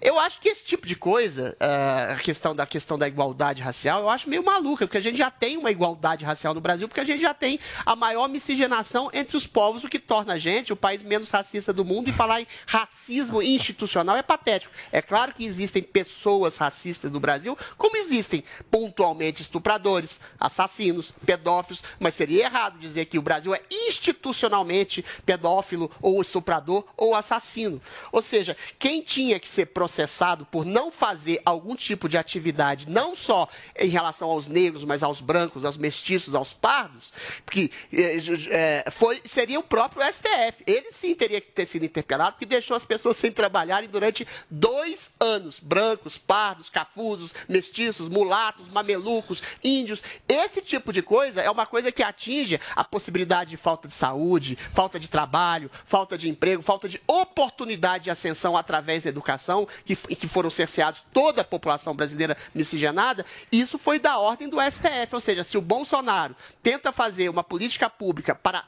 eu 0.00 0.19
acho 0.19 0.41
que 0.41 0.49
esse 0.49 0.65
tipo 0.65 0.87
de 0.87 0.96
coisa, 0.96 1.56
ah, 1.61 2.15
a 2.15 2.17
questão 2.17 2.56
da 2.56 2.67
questão 2.67 2.99
da 2.99 3.06
igualdade 3.06 3.63
racial, 3.63 4.03
eu 4.03 4.08
acho 4.08 4.29
meio 4.29 4.44
maluca, 4.44 4.87
porque 4.87 4.99
a 4.99 5.03
gente 5.03 5.17
já 5.17 5.31
tem 5.31 5.56
uma 5.56 5.70
igualdade 5.70 6.25
racial 6.25 6.55
no 6.55 6.61
Brasil, 6.61 6.89
porque 6.89 7.01
a 7.01 7.05
gente 7.05 7.20
já 7.20 7.32
tem 7.32 7.61
a 7.87 7.94
maior 7.94 8.29
miscigenação 8.29 9.11
entre 9.13 9.37
os 9.37 9.46
povos, 9.46 9.84
o 9.84 9.89
que 9.89 9.99
torna 9.99 10.34
a 10.34 10.39
gente 10.39 10.72
o 10.72 10.77
país 10.77 11.03
menos 11.05 11.31
racista 11.31 11.72
do 11.72 11.84
mundo. 11.84 12.08
E 12.08 12.13
falar 12.13 12.41
em 12.41 12.46
racismo 12.67 13.41
institucional 13.43 14.17
é 14.17 14.22
patético. 14.22 14.75
É 14.91 15.01
claro 15.01 15.32
que 15.32 15.44
existem 15.44 15.82
pessoas 15.82 16.56
racistas 16.56 17.11
no 17.11 17.20
Brasil, 17.20 17.56
como 17.77 17.96
existem 17.96 18.43
pontualmente 18.70 19.43
estupradores, 19.43 20.20
assassinos, 20.39 21.13
pedófilos, 21.25 21.82
mas 22.01 22.15
seria 22.15 22.44
errado 22.44 22.79
dizer 22.79 23.06
que 23.06 23.19
o 23.19 23.22
Brasil 23.22 23.55
é 23.55 23.63
institucionalmente 23.70 25.05
pedófilo 25.25 25.91
ou 26.01 26.20
estuprador 26.20 26.81
ou 26.96 27.15
assassino. 27.15 27.81
Ou 28.10 28.22
seja, 28.22 28.56
quem 28.79 29.03
tinha 29.03 29.39
que 29.39 29.48
ser 29.48 29.67
processado 29.67 30.46
por 30.46 30.65
não 30.65 30.91
fazer 30.91 31.41
algum 31.44 31.74
tipo 31.74 32.08
de 32.08 32.17
atividade, 32.17 32.89
não 32.89 33.15
só 33.15 33.48
em 33.79 33.89
relação 33.89 34.31
aos 34.31 34.46
negros, 34.46 34.84
mas 34.84 35.03
aos 35.03 35.20
brancos, 35.20 35.65
aos 35.65 35.77
mestiços, 35.77 36.34
aos 36.34 36.53
pardos, 36.53 37.12
que 37.51 37.70
eh, 37.93 38.84
foi, 38.91 39.20
seria 39.24 39.58
o 39.58 39.62
próprio 39.62 40.03
STF. 40.12 40.62
Ele 40.67 40.91
sim 40.93 41.15
teria 41.15 41.41
que 41.41 41.53
ter 41.53 41.67
sido 41.67 41.84
interpelado, 41.84 42.32
porque 42.32 42.46
deixou 42.46 42.77
as 42.77 42.84
pessoas 42.84 43.17
sem 43.19 43.32
trabalharem 43.32 43.89
durante 43.89 44.27
dois 44.51 45.12
anos. 45.20 45.58
Brancos, 45.58 46.19
pardos, 46.19 46.69
cafusos, 46.69 47.32
mestiços, 47.48 48.08
mulatos, 48.08 48.69
mamelucos, 48.69 49.43
índios. 49.62 50.03
Esse 50.29 50.60
tipo 50.60 50.93
de 50.93 51.03
coisa 51.03 51.41
é 51.41 51.51
uma 51.51 51.67
coisa 51.67 51.93
que 51.93 52.03
atinge 52.03 52.60
a 52.74 52.84
possibilidade 52.84 53.51
de 53.51 53.56
falta 53.56 53.89
de 53.89 53.94
saúde, 53.94 54.56
falta 54.56 54.98
de 54.98 55.08
trabalho, 55.08 55.70
falta 55.84 56.17
de 56.17 56.29
emprego, 56.29 56.62
falta 56.72 56.88
de 56.88 57.02
oportunidade 57.06 58.05
de 58.05 58.10
ascensão 58.10 58.56
através 58.56 59.02
da 59.02 59.10
educação, 59.10 59.69
que, 59.84 59.94
que 59.94 60.26
foram 60.26 60.48
cerceados 60.48 61.05
toda 61.12 61.43
a 61.43 61.44
população 61.44 61.94
brasileira 61.94 62.34
miscigenada. 62.55 63.26
Isso 63.50 63.76
foi 63.79 63.98
da 63.98 64.17
ordem 64.19 64.48
do 64.48 64.56
STF. 64.58 65.14
Ou 65.14 65.20
seja, 65.20 65.44
se 65.44 65.58
o 65.58 65.60
Bolsonaro 65.60 66.34
tenta 66.62 66.91
fazer 66.91 67.29
uma 67.29 67.44
política 67.44 67.91
pública 67.91 68.34
para 68.34 68.64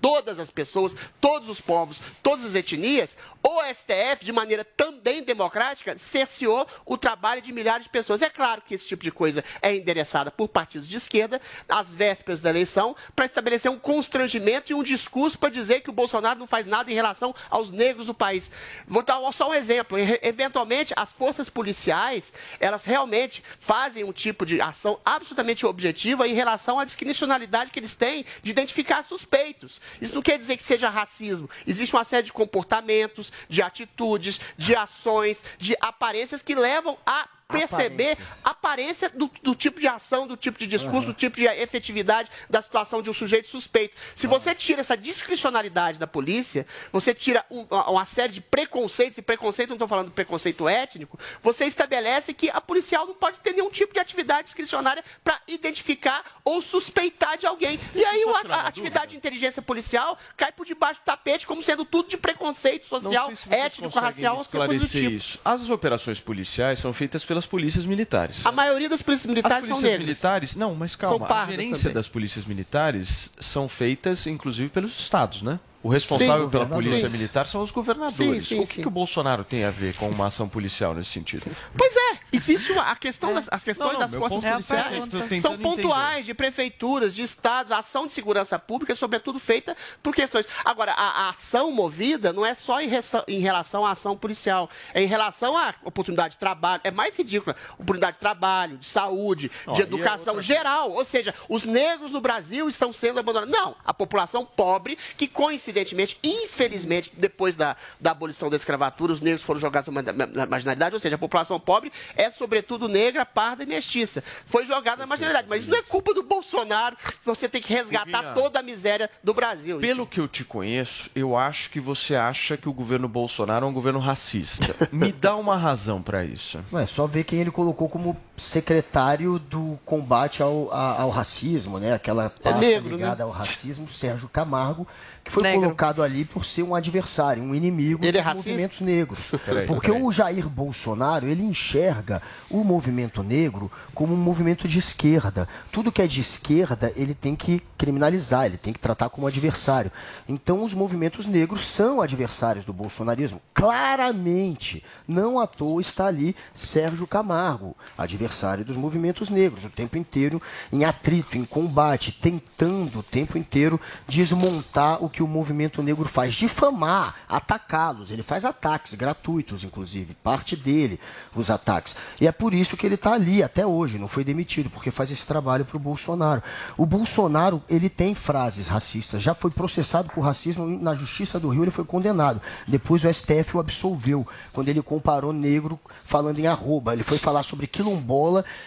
todas 0.00 0.38
as 0.38 0.50
pessoas, 0.50 0.94
todos 1.20 1.48
os 1.48 1.60
povos, 1.60 1.98
todas 2.22 2.44
as 2.44 2.54
etnias, 2.54 3.16
o 3.42 3.62
STF, 3.62 4.24
de 4.24 4.32
maneira 4.32 4.64
também 4.64 5.22
democrática, 5.22 5.96
cerceou 5.96 6.66
o 6.84 6.96
trabalho 6.96 7.40
de 7.40 7.52
milhares 7.52 7.84
de 7.84 7.90
pessoas. 7.90 8.22
É 8.22 8.28
claro 8.28 8.62
que 8.62 8.74
esse 8.74 8.86
tipo 8.86 9.02
de 9.02 9.10
coisa 9.10 9.44
é 9.62 9.74
endereçada 9.74 10.30
por 10.30 10.48
partidos 10.48 10.88
de 10.88 10.96
esquerda, 10.96 11.40
às 11.68 11.92
vésperas 11.92 12.40
da 12.40 12.50
eleição, 12.50 12.96
para 13.14 13.24
estabelecer 13.24 13.70
um 13.70 13.78
constrangimento 13.78 14.72
e 14.72 14.74
um 14.74 14.82
discurso 14.82 15.38
para 15.38 15.48
dizer 15.48 15.80
que 15.80 15.90
o 15.90 15.92
Bolsonaro 15.92 16.38
não 16.38 16.46
faz 16.46 16.66
nada 16.66 16.90
em 16.90 16.94
relação 16.94 17.34
aos 17.48 17.70
negros 17.70 18.06
do 18.06 18.14
país. 18.14 18.50
Vou 18.86 19.02
dar 19.02 19.18
só 19.32 19.50
um 19.50 19.54
exemplo. 19.54 19.96
Eventualmente, 20.22 20.92
as 20.96 21.12
forças 21.12 21.48
policiais, 21.48 22.32
elas 22.60 22.84
realmente 22.84 23.42
fazem 23.58 24.04
um 24.04 24.12
tipo 24.12 24.44
de 24.44 24.60
ação 24.60 25.00
absolutamente 25.04 25.64
objetiva 25.64 26.26
em 26.26 26.34
relação 26.34 26.78
à 26.78 26.84
discricionalidade 26.84 27.70
que 27.70 27.78
eles 27.78 27.94
têm 27.94 28.24
de 28.42 28.50
identificar 28.50 29.02
suspeitos. 29.02 29.80
Isso 30.00 30.14
não 30.14 30.22
quer 30.22 30.38
dizer 30.38 30.56
que 30.56 30.62
seja 30.62 30.88
racismo. 30.88 31.48
Existe 31.66 31.94
uma 31.94 32.04
série 32.04 32.26
de 32.26 32.32
comportamentos, 32.32 33.32
de 33.48 33.62
atitudes, 33.62 34.40
de 34.56 34.74
ações, 34.74 35.42
de 35.58 35.76
aparências 35.80 36.42
que 36.42 36.54
levam 36.54 36.96
a 37.06 37.28
perceber 37.48 38.18
a 38.44 38.50
aparência 38.50 39.08
do, 39.08 39.30
do 39.42 39.54
tipo 39.54 39.80
de 39.80 39.88
ação, 39.88 40.26
do 40.26 40.36
tipo 40.36 40.58
de 40.58 40.66
discurso, 40.66 41.06
do 41.08 41.14
tipo 41.14 41.36
de 41.36 41.46
efetividade 41.46 42.30
da 42.48 42.60
situação 42.60 43.00
de 43.00 43.08
um 43.08 43.12
sujeito 43.14 43.48
suspeito. 43.48 43.96
Se 44.14 44.26
você 44.26 44.54
tira 44.54 44.80
essa 44.82 44.96
discricionalidade 44.96 45.98
da 45.98 46.06
polícia, 46.06 46.66
você 46.92 47.14
tira 47.14 47.44
um- 47.50 47.66
uma 47.70 48.04
série 48.04 48.32
de 48.34 48.40
preconceitos, 48.40 49.16
e 49.18 49.22
preconceito 49.22 49.70
não 49.70 49.76
estou 49.76 49.88
falando 49.88 50.06
de 50.08 50.12
preconceito 50.12 50.68
étnico, 50.68 51.18
você 51.42 51.64
estabelece 51.64 52.34
que 52.34 52.50
a 52.50 52.60
policial 52.60 53.06
não 53.06 53.14
pode 53.14 53.40
ter 53.40 53.52
nenhum 53.54 53.70
tipo 53.70 53.94
de 53.94 54.00
atividade 54.00 54.44
discricionária 54.44 55.02
para 55.24 55.40
identificar 55.48 56.22
ou 56.44 56.60
suspeitar 56.60 57.38
de 57.38 57.46
alguém. 57.46 57.80
E 57.94 58.04
aí 58.04 58.22
a, 58.24 58.54
a 58.56 58.66
atividade 58.66 59.12
de 59.12 59.16
inteligência 59.16 59.62
policial 59.62 60.18
cai 60.36 60.52
por 60.52 60.66
debaixo 60.66 61.00
do 61.00 61.04
tapete 61.04 61.46
como 61.46 61.62
sendo 61.62 61.84
tudo 61.84 62.08
de 62.10 62.16
preconceito 62.18 62.84
social, 62.86 63.34
se 63.34 63.48
étnico, 63.54 63.98
racial, 63.98 64.36
ou 64.36 64.44
coisa 64.44 64.66
do 64.84 64.88
tipo. 65.00 65.10
isso. 65.16 65.40
As 65.44 65.70
operações 65.70 66.20
policiais 66.20 66.78
são 66.78 66.92
feitas 66.92 67.24
pelas 67.38 67.46
polícias 67.46 67.86
militares. 67.86 68.44
A 68.44 68.50
maioria 68.52 68.88
das 68.88 69.00
polícias 69.02 69.26
militares 69.26 69.58
As 69.62 69.68
são 69.68 69.76
polícias 69.76 69.90
negras. 69.92 70.06
militares, 70.06 70.56
não, 70.56 70.74
mas 70.74 70.92
São 70.92 71.00
calma. 71.18 71.26
A 71.42 71.46
gerência 71.46 71.82
também. 71.84 71.94
das 71.94 72.08
polícias 72.08 72.44
militares 72.44 73.30
são 73.38 73.68
feitas, 73.68 74.26
inclusive, 74.26 74.68
pelos 74.68 74.98
estados, 74.98 75.42
né? 75.42 75.60
O 75.88 75.90
responsável 75.90 76.44
Sim, 76.44 76.50
pela 76.50 76.66
polícia 76.66 77.00
Sim. 77.08 77.08
militar 77.08 77.46
são 77.46 77.62
os 77.62 77.70
governadores. 77.70 78.14
Sim, 78.16 78.40
sim, 78.40 78.60
o 78.60 78.66
que, 78.66 78.74
sim. 78.74 78.82
que 78.82 78.88
o 78.88 78.90
Bolsonaro 78.90 79.42
tem 79.42 79.64
a 79.64 79.70
ver 79.70 79.94
com 79.96 80.08
uma 80.10 80.26
ação 80.26 80.46
policial 80.46 80.94
nesse 80.94 81.10
sentido? 81.10 81.44
Pois 81.76 81.96
é, 81.96 82.18
existe 82.32 82.72
uma, 82.72 82.82
a 82.90 82.96
questão 82.96 83.32
das, 83.32 83.48
as 83.50 83.62
questões 83.64 83.92
Não, 83.92 84.00
não, 84.00 84.00
das 84.00 84.10
forças 84.14 84.42
ponto- 84.42 84.52
policiais 84.52 85.08
É 85.32 85.40
são 85.40 85.56
pontuais 85.56 86.26
de 86.26 86.34
prefeituras, 86.34 87.14
de 87.14 87.22
estados, 87.22 87.72
a 87.72 87.78
ação 87.78 88.06
de 88.06 88.12
segurança 88.12 88.58
pública 88.58 88.92
é 88.92 88.96
sobretudo 88.96 89.38
feita 89.38 89.74
por 90.02 90.14
questões. 90.14 90.46
Agora, 90.64 90.92
a, 90.92 91.26
a 91.26 91.28
ação 91.30 91.72
movida 91.72 92.32
não 92.32 92.44
é 92.44 92.54
só 92.54 92.80
em, 92.82 92.88
resta- 92.88 93.24
em 93.26 93.38
relação 93.40 93.86
à 93.86 93.92
ação 93.92 94.14
policial, 94.16 94.68
é 94.92 95.02
em 95.02 95.06
relação 95.06 95.56
à 95.56 95.74
oportunidade 95.84 96.34
de 96.34 96.38
trabalho, 96.38 96.82
é 96.84 96.90
mais 96.90 97.16
ridícula, 97.16 97.56
oportunidade 97.74 98.14
de 98.14 98.20
trabalho, 98.20 98.76
de 98.76 98.86
saúde, 98.86 99.50
Ó, 99.66 99.72
de 99.72 99.80
é 99.80 99.84
educação 99.84 100.34
outra- 100.34 100.42
geral, 100.42 100.90
ou 100.92 101.04
seja, 101.04 101.34
os 101.48 101.64
negros 101.64 102.10
no 102.10 102.20
Brasil 102.20 102.68
estão 102.68 102.92
sendo 102.92 103.18
abandonados. 103.20 103.50
Não, 103.56 103.74
a 103.84 103.94
população 103.94 104.44
pobre, 104.44 104.98
que 105.16 105.26
coincidentemente, 105.28 105.77
infelizmente, 106.22 107.12
depois 107.16 107.54
da, 107.54 107.76
da 108.00 108.10
abolição 108.12 108.48
da 108.50 108.56
escravatura, 108.56 109.12
os 109.12 109.20
negros 109.20 109.42
foram 109.42 109.60
jogados 109.60 109.92
na, 109.92 110.02
na- 110.02 110.26
na 110.26 110.46
marginalidade, 110.46 110.94
ou 110.94 111.00
seja, 111.00 111.14
a 111.16 111.18
população 111.18 111.58
pobre 111.60 111.92
é 112.16 112.30
sobretudo 112.30 112.88
negra, 112.88 113.24
parda 113.26 113.62
e 113.62 113.66
mestiça. 113.66 114.22
Foi 114.46 114.66
jogada 114.66 114.98
na 115.02 115.06
marginalidade, 115.06 115.46
mas 115.48 115.60
isso 115.60 115.70
não 115.70 115.78
é 115.78 115.82
culpa 115.82 116.12
do 116.14 116.22
Bolsonaro, 116.22 116.96
você 117.24 117.48
tem 117.48 117.60
que 117.62 117.72
resgatar 117.72 118.34
toda 118.34 118.60
a 118.60 118.62
miséria 118.62 119.10
do 119.22 119.34
Brasil. 119.34 119.78
Pelo 119.78 120.06
que 120.06 120.20
eu 120.20 120.28
te 120.28 120.44
conheço, 120.44 121.10
eu 121.14 121.36
acho 121.36 121.70
que 121.70 121.80
você 121.80 122.14
acha 122.14 122.56
que 122.56 122.68
o 122.68 122.72
governo 122.72 123.08
Bolsonaro 123.08 123.66
é 123.66 123.68
um 123.68 123.72
governo 123.72 123.98
racista. 123.98 124.74
Me 124.92 125.12
dá 125.12 125.34
uma 125.36 125.56
razão 125.56 126.02
para 126.02 126.24
isso. 126.24 126.64
Não 126.70 126.78
é 126.80 126.86
só 126.86 127.06
ver 127.06 127.24
quem 127.24 127.40
ele 127.40 127.50
colocou 127.50 127.88
como 127.88 128.16
secretário 128.38 129.38
do 129.38 129.78
combate 129.84 130.42
ao, 130.42 130.72
a- 130.72 131.00
ao 131.02 131.10
racismo, 131.10 131.78
né? 131.78 131.94
Aquela 131.94 132.30
pasta 132.30 132.58
negro, 132.58 132.90
ligada 132.96 133.16
né? 133.18 133.22
ao 133.24 133.30
racismo, 133.30 133.88
Sérgio 133.88 134.28
Camargo, 134.28 134.86
que 135.24 135.30
foi 135.30 135.42
Negro. 135.42 135.62
colocado 135.62 136.02
ali 136.02 136.24
por 136.24 136.44
ser 136.44 136.62
um 136.62 136.74
adversário, 136.74 137.42
um 137.42 137.54
inimigo 137.54 138.02
Ele 138.04 138.16
é 138.16 138.20
dos 138.20 138.26
racista? 138.26 138.48
movimentos 138.48 138.80
negros. 138.80 139.18
Peraí, 139.44 139.66
Porque 139.66 139.88
peraí. 139.88 140.02
o 140.02 140.10
Jair 140.12 140.48
Bolsonaro, 140.48 141.26
ele 141.26 141.42
enxerga 141.42 142.22
o 142.50 142.64
movimento 142.64 143.22
negro 143.22 143.70
como 143.94 144.14
um 144.14 144.16
movimento 144.16 144.66
de 144.66 144.78
esquerda. 144.78 145.46
Tudo 145.70 145.92
que 145.92 146.00
é 146.00 146.06
de 146.06 146.20
esquerda, 146.20 146.92
ele 146.96 147.14
tem 147.14 147.36
que 147.36 147.62
criminalizar, 147.76 148.46
ele 148.46 148.56
tem 148.56 148.72
que 148.72 148.78
tratar 148.78 149.10
como 149.10 149.26
adversário. 149.26 149.92
Então, 150.28 150.64
os 150.64 150.72
movimentos 150.72 151.26
negros 151.26 151.66
são 151.66 152.00
adversários 152.00 152.64
do 152.64 152.72
bolsonarismo. 152.72 153.40
Claramente, 153.52 154.82
não 155.06 155.38
à 155.40 155.46
toa 155.46 155.80
está 155.80 156.06
ali 156.06 156.34
Sérgio 156.54 157.06
Camargo, 157.06 157.76
adversário 157.96 158.27
dos 158.64 158.76
movimentos 158.76 159.30
negros, 159.30 159.64
o 159.64 159.70
tempo 159.70 159.96
inteiro 159.96 160.40
em 160.72 160.84
atrito, 160.84 161.36
em 161.36 161.44
combate, 161.44 162.12
tentando 162.12 163.00
o 163.00 163.02
tempo 163.02 163.38
inteiro 163.38 163.80
desmontar 164.06 165.02
o 165.02 165.08
que 165.08 165.22
o 165.22 165.26
movimento 165.26 165.82
negro 165.82 166.08
faz, 166.08 166.34
difamar, 166.34 167.16
atacá-los. 167.28 168.10
Ele 168.10 168.22
faz 168.22 168.44
ataques 168.44 168.94
gratuitos, 168.94 169.64
inclusive, 169.64 170.14
parte 170.14 170.56
dele, 170.56 171.00
os 171.34 171.50
ataques. 171.50 171.96
E 172.20 172.26
é 172.26 172.32
por 172.32 172.52
isso 172.52 172.76
que 172.76 172.86
ele 172.86 172.94
está 172.96 173.12
ali 173.12 173.42
até 173.42 173.66
hoje, 173.66 173.98
não 173.98 174.08
foi 174.08 174.24
demitido, 174.24 174.70
porque 174.70 174.90
faz 174.90 175.10
esse 175.10 175.26
trabalho 175.26 175.64
para 175.64 175.76
o 175.76 175.80
Bolsonaro. 175.80 176.42
O 176.76 176.84
Bolsonaro, 176.84 177.62
ele 177.68 177.88
tem 177.88 178.14
frases 178.14 178.68
racistas, 178.68 179.22
já 179.22 179.34
foi 179.34 179.50
processado 179.50 180.10
por 180.10 180.20
racismo 180.20 180.66
na 180.66 180.94
Justiça 180.94 181.40
do 181.40 181.48
Rio, 181.48 181.64
ele 181.64 181.70
foi 181.70 181.84
condenado. 181.84 182.40
Depois 182.66 183.04
o 183.04 183.12
STF 183.12 183.56
o 183.56 183.60
absolveu, 183.60 184.26
quando 184.52 184.68
ele 184.68 184.82
comparou 184.82 185.32
negro 185.32 185.78
falando 186.04 186.38
em 186.38 186.46
arroba. 186.46 186.92
Ele 186.92 187.02
foi 187.02 187.18
falar 187.18 187.42
sobre 187.42 187.66
quilombola 187.66 188.17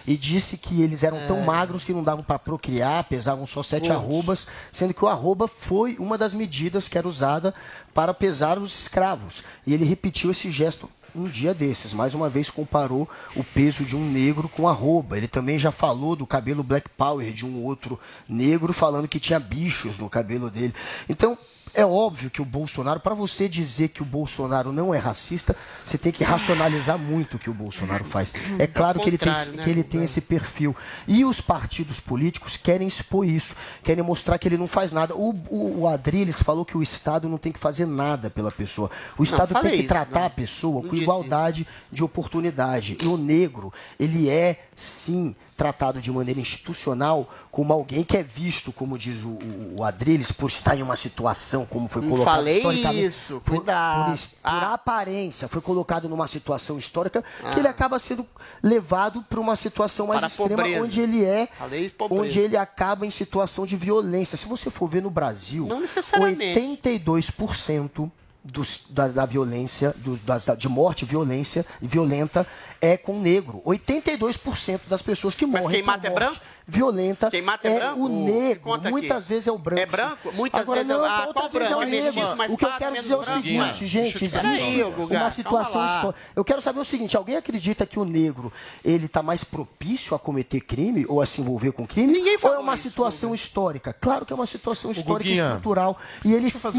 e 0.05 0.17
disse 0.17 0.57
que 0.57 0.81
eles 0.81 1.03
eram 1.03 1.17
tão 1.27 1.41
magros 1.41 1.83
que 1.83 1.93
não 1.93 2.03
davam 2.03 2.23
para 2.23 2.39
procriar, 2.39 3.03
pesavam 3.05 3.45
só 3.45 3.61
sete 3.61 3.89
Putz. 3.89 3.95
arrobas, 3.95 4.47
sendo 4.71 4.93
que 4.93 5.03
o 5.03 5.07
arroba 5.07 5.47
foi 5.47 5.95
uma 5.99 6.17
das 6.17 6.33
medidas 6.33 6.87
que 6.87 6.97
era 6.97 7.07
usada 7.07 7.53
para 7.93 8.13
pesar 8.13 8.57
os 8.57 8.77
escravos. 8.77 9.43
E 9.65 9.73
ele 9.73 9.85
repetiu 9.85 10.31
esse 10.31 10.51
gesto 10.51 10.89
um 11.15 11.27
dia 11.27 11.53
desses. 11.53 11.93
Mais 11.93 12.13
uma 12.13 12.29
vez 12.29 12.49
comparou 12.49 13.09
o 13.35 13.43
peso 13.43 13.83
de 13.83 13.95
um 13.95 14.09
negro 14.09 14.49
com 14.49 14.67
arroba. 14.67 15.17
Ele 15.17 15.27
também 15.27 15.59
já 15.59 15.71
falou 15.71 16.15
do 16.15 16.25
cabelo 16.25 16.63
Black 16.63 16.89
Power 16.89 17.31
de 17.31 17.45
um 17.45 17.63
outro 17.63 17.99
negro, 18.27 18.73
falando 18.73 19.07
que 19.07 19.19
tinha 19.19 19.39
bichos 19.39 19.97
no 19.97 20.09
cabelo 20.09 20.49
dele. 20.49 20.73
Então, 21.09 21.37
é 21.73 21.85
óbvio 21.85 22.29
que 22.29 22.41
o 22.41 22.45
Bolsonaro, 22.45 22.99
para 22.99 23.13
você 23.13 23.47
dizer 23.47 23.89
que 23.89 24.01
o 24.01 24.05
Bolsonaro 24.05 24.71
não 24.71 24.93
é 24.93 24.97
racista, 24.97 25.55
você 25.85 25.97
tem 25.97 26.11
que 26.11 26.23
racionalizar 26.23 26.97
muito 26.97 27.35
o 27.35 27.39
que 27.39 27.49
o 27.49 27.53
Bolsonaro 27.53 28.03
faz. 28.03 28.33
É 28.59 28.67
claro 28.67 28.99
que 28.99 29.09
ele 29.09 29.17
tem, 29.17 29.31
né, 29.31 29.63
que 29.63 29.69
ele 29.69 29.83
tem 29.83 30.03
esse 30.03 30.21
perfil. 30.21 30.75
E 31.07 31.23
os 31.23 31.39
partidos 31.39 31.99
políticos 31.99 32.57
querem 32.57 32.87
expor 32.87 33.25
isso, 33.25 33.55
querem 33.83 34.03
mostrar 34.03 34.37
que 34.37 34.47
ele 34.47 34.57
não 34.57 34.67
faz 34.67 34.91
nada. 34.91 35.15
O, 35.15 35.33
o, 35.49 35.81
o 35.81 35.87
Adriles 35.87 36.41
falou 36.41 36.65
que 36.65 36.77
o 36.77 36.83
Estado 36.83 37.29
não 37.29 37.37
tem 37.37 37.51
que 37.51 37.59
fazer 37.59 37.85
nada 37.85 38.29
pela 38.29 38.51
pessoa. 38.51 38.91
O 39.17 39.23
Estado 39.23 39.53
tem 39.53 39.57
falei 39.57 39.71
que 39.71 39.79
isso, 39.79 39.87
tratar 39.87 40.19
não. 40.21 40.27
a 40.27 40.29
pessoa 40.29 40.81
Não 40.81 40.89
com 40.89 40.95
igualdade 40.95 41.67
de 41.91 42.03
oportunidade. 42.03 42.97
E 43.01 43.07
o 43.07 43.17
negro, 43.17 43.73
ele 43.99 44.29
é, 44.29 44.65
sim, 44.75 45.35
tratado 45.61 46.01
de 46.01 46.11
maneira 46.11 46.39
institucional 46.39 47.29
como 47.51 47.71
alguém 47.71 48.03
que 48.03 48.17
é 48.17 48.23
visto, 48.23 48.71
como 48.71 48.97
diz 48.97 49.21
o, 49.23 49.27
o, 49.29 49.73
o 49.77 49.83
Adriles, 49.83 50.31
por 50.31 50.49
estar 50.49 50.75
em 50.75 50.81
uma 50.81 50.95
situação, 50.95 51.67
como 51.67 51.87
foi 51.87 52.01
colocado 52.01 52.25
falei 52.25 52.57
historicamente, 52.57 53.05
isso, 53.05 53.41
por, 53.45 53.57
cuidado. 53.57 54.05
por, 54.11 54.17
por 54.17 54.29
Ah. 54.43 54.73
aparência, 54.73 55.47
foi 55.47 55.61
colocado 55.61 56.09
numa 56.09 56.25
situação 56.27 56.79
histórica 56.79 57.23
Ah. 57.43 57.51
que 57.51 57.59
ele 57.59 57.67
acaba 57.67 57.99
sendo 57.99 58.25
levado 58.63 59.23
para 59.29 59.39
uma 59.39 59.55
situação 59.55 60.07
mais 60.07 60.19
Para 60.21 60.29
extrema, 60.29 60.83
onde 60.83 60.99
ele 60.99 61.23
é, 61.23 61.47
Falei 61.59 61.93
onde 62.09 62.39
ele 62.39 62.57
acaba 62.57 63.05
em 63.05 63.11
situação 63.11 63.63
de 63.63 63.75
violência. 63.75 64.35
Se 64.37 64.47
você 64.47 64.71
for 64.71 64.87
ver 64.87 65.03
no 65.03 65.11
Brasil, 65.11 65.67
Não 65.67 65.79
necessariamente. 65.81 66.59
82% 66.59 68.09
dos, 68.43 68.85
da, 68.89 69.07
da 69.07 69.25
violência, 69.25 69.93
dos, 69.97 70.19
das, 70.21 70.45
da- 70.45 70.55
de 70.55 70.67
morte, 70.67 71.05
violência 71.05 71.65
violenta 71.81 72.45
é 72.79 72.97
com 72.97 73.19
negro. 73.19 73.61
82% 73.65 74.81
das 74.87 75.01
pessoas 75.01 75.35
que 75.35 75.45
Mas 75.45 75.61
morrem 75.63 75.77
quem 75.77 75.85
mata 75.85 76.07
é 76.07 76.09
branco? 76.09 76.39
Violenta 76.71 77.29
Quem 77.29 77.41
mata 77.41 77.67
é 77.67 77.77
branco? 77.79 77.99
o 77.99 78.07
negro. 78.25 78.63
conta 78.63 78.87
aqui. 78.87 78.91
Muitas 78.91 79.27
vezes 79.27 79.47
é 79.47 79.51
o 79.51 79.57
branco. 79.57 79.81
É 79.81 79.85
branco? 79.85 80.31
Muitas 80.33 80.61
Agora, 80.61 80.79
vezes 80.79 80.95
é- 80.95 80.97
não, 80.97 81.05
ah, 81.05 81.25
outras 81.27 81.51
vezes 81.51 81.69
é 81.71 81.75
o 81.75 81.77
branco? 81.79 81.93
É 81.93 81.95
negro. 81.95 82.15
mestiço, 82.15 82.37
mais 82.37 82.53
O 82.53 82.57
que 82.57 82.65
eu 82.65 82.71
quero 82.77 82.95
dizer 82.95 83.13
é 83.13 83.17
o 83.17 83.23
seguinte, 83.23 83.87
gente, 83.87 84.23
existe 84.25 84.83
uma 85.09 85.31
situação. 85.31 86.13
Eu 86.35 86.43
quero 86.45 86.61
saber 86.61 86.79
o 86.79 86.85
seguinte, 86.85 87.17
alguém 87.17 87.35
acredita 87.35 87.85
que 87.85 87.99
o 87.99 88.05
negro 88.05 88.53
ele 88.85 89.05
está 89.07 89.21
mais 89.21 89.43
propício 89.43 90.15
a 90.15 90.19
cometer 90.19 90.61
crime 90.61 91.05
ou 91.09 91.21
a 91.21 91.25
se 91.25 91.41
envolver 91.41 91.71
com 91.73 91.85
crime? 91.85 92.11
Ninguém 92.11 92.33
ou 92.33 92.35
é 92.35 92.39
falou 92.39 92.61
uma 92.61 92.75
isso, 92.75 92.83
situação 92.83 93.35
histórica? 93.35 93.93
Claro 93.93 94.25
que 94.25 94.31
é 94.31 94.35
uma 94.35 94.45
situação 94.45 94.91
histórica 94.91 95.29
e 95.29 95.33
estrutural. 95.33 95.99
E 96.23 96.33
ele 96.33 96.49
sim 96.49 96.71